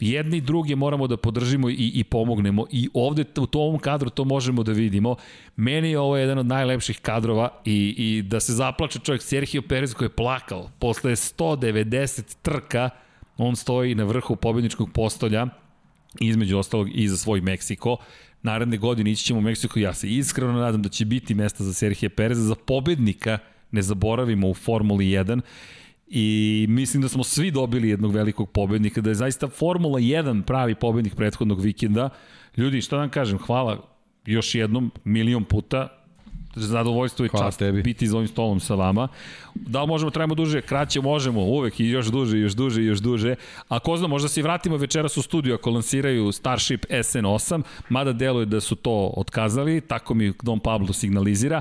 [0.00, 4.24] jedni i drugi moramo da podržimo i, i pomognemo i ovde u tom kadru to
[4.24, 5.16] možemo da vidimo.
[5.56, 9.94] Meni je ovo jedan od najlepših kadrova i, i da se zaplače čovjek Sergio Perez
[9.94, 12.90] koji je plakao posle 190 trka
[13.36, 15.46] on stoji na vrhu pobedničkog postolja
[16.20, 17.96] između ostalog i za svoj Meksiko
[18.42, 19.78] naredne godine ići ćemo u Meksiko.
[19.78, 23.38] Ja se iskreno nadam da će biti mesta za Serhije Pereza, za pobednika,
[23.70, 25.40] ne zaboravimo, u Formuli 1
[26.14, 30.74] i mislim da smo svi dobili jednog velikog pobednika, da je zaista Formula 1 pravi
[30.74, 32.08] pobednik prethodnog vikenda.
[32.56, 33.88] Ljudi, šta da vam kažem, hvala
[34.26, 36.01] još jednom, milion puta,
[36.54, 37.82] zadovoljstvo i Hvala čast tebi.
[37.82, 39.08] biti za ovim stolom sa vama.
[39.54, 43.34] Da li možemo, trajamo duže, kraće možemo, uvek i još duže, još duže, još duže.
[43.68, 48.12] A ko zna, možda se i vratimo večeras u studiju ako lansiraju Starship SN8, mada
[48.12, 51.60] deluje da su to otkazali, tako mi Don Pablo signalizira.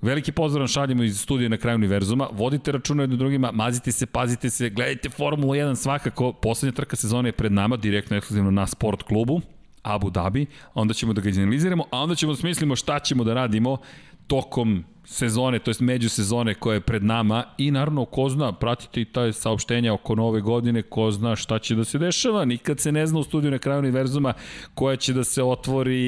[0.00, 2.28] Veliki pozdrav vam šaljemo iz studija na kraju univerzuma.
[2.32, 6.32] Vodite računa jedno drugima, mazite se, pazite se, gledajte Formulu 1 svakako.
[6.32, 9.40] Poslednja trka sezone je pred nama, direktno ekskluzivno na sport klubu.
[9.82, 13.34] Abu Dhabi, onda ćemo da ga izanaliziramo, a onda ćemo da smislimo šta ćemo da
[13.34, 13.76] radimo
[14.26, 19.00] tokom sezone, to jest među sezone koja je pred nama i naravno ko zna, pratite
[19.00, 22.92] i taj saopštenja oko nove godine, ko zna šta će da se dešava, nikad se
[22.92, 24.32] ne zna u studiju na kraju univerzuma
[24.74, 25.98] koja će da se otvori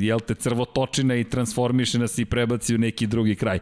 [0.00, 3.58] jel te crvotočina i transformiše nas i prebaci u neki drugi kraj.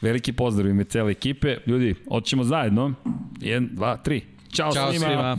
[0.00, 1.56] Veliki pozdrav ime cele ekipe.
[1.66, 2.94] Ljudi, odćemo zajedno.
[3.40, 4.20] 1, 2, 3.
[4.52, 5.06] Ćao, Ćao svima.
[5.06, 5.38] svima.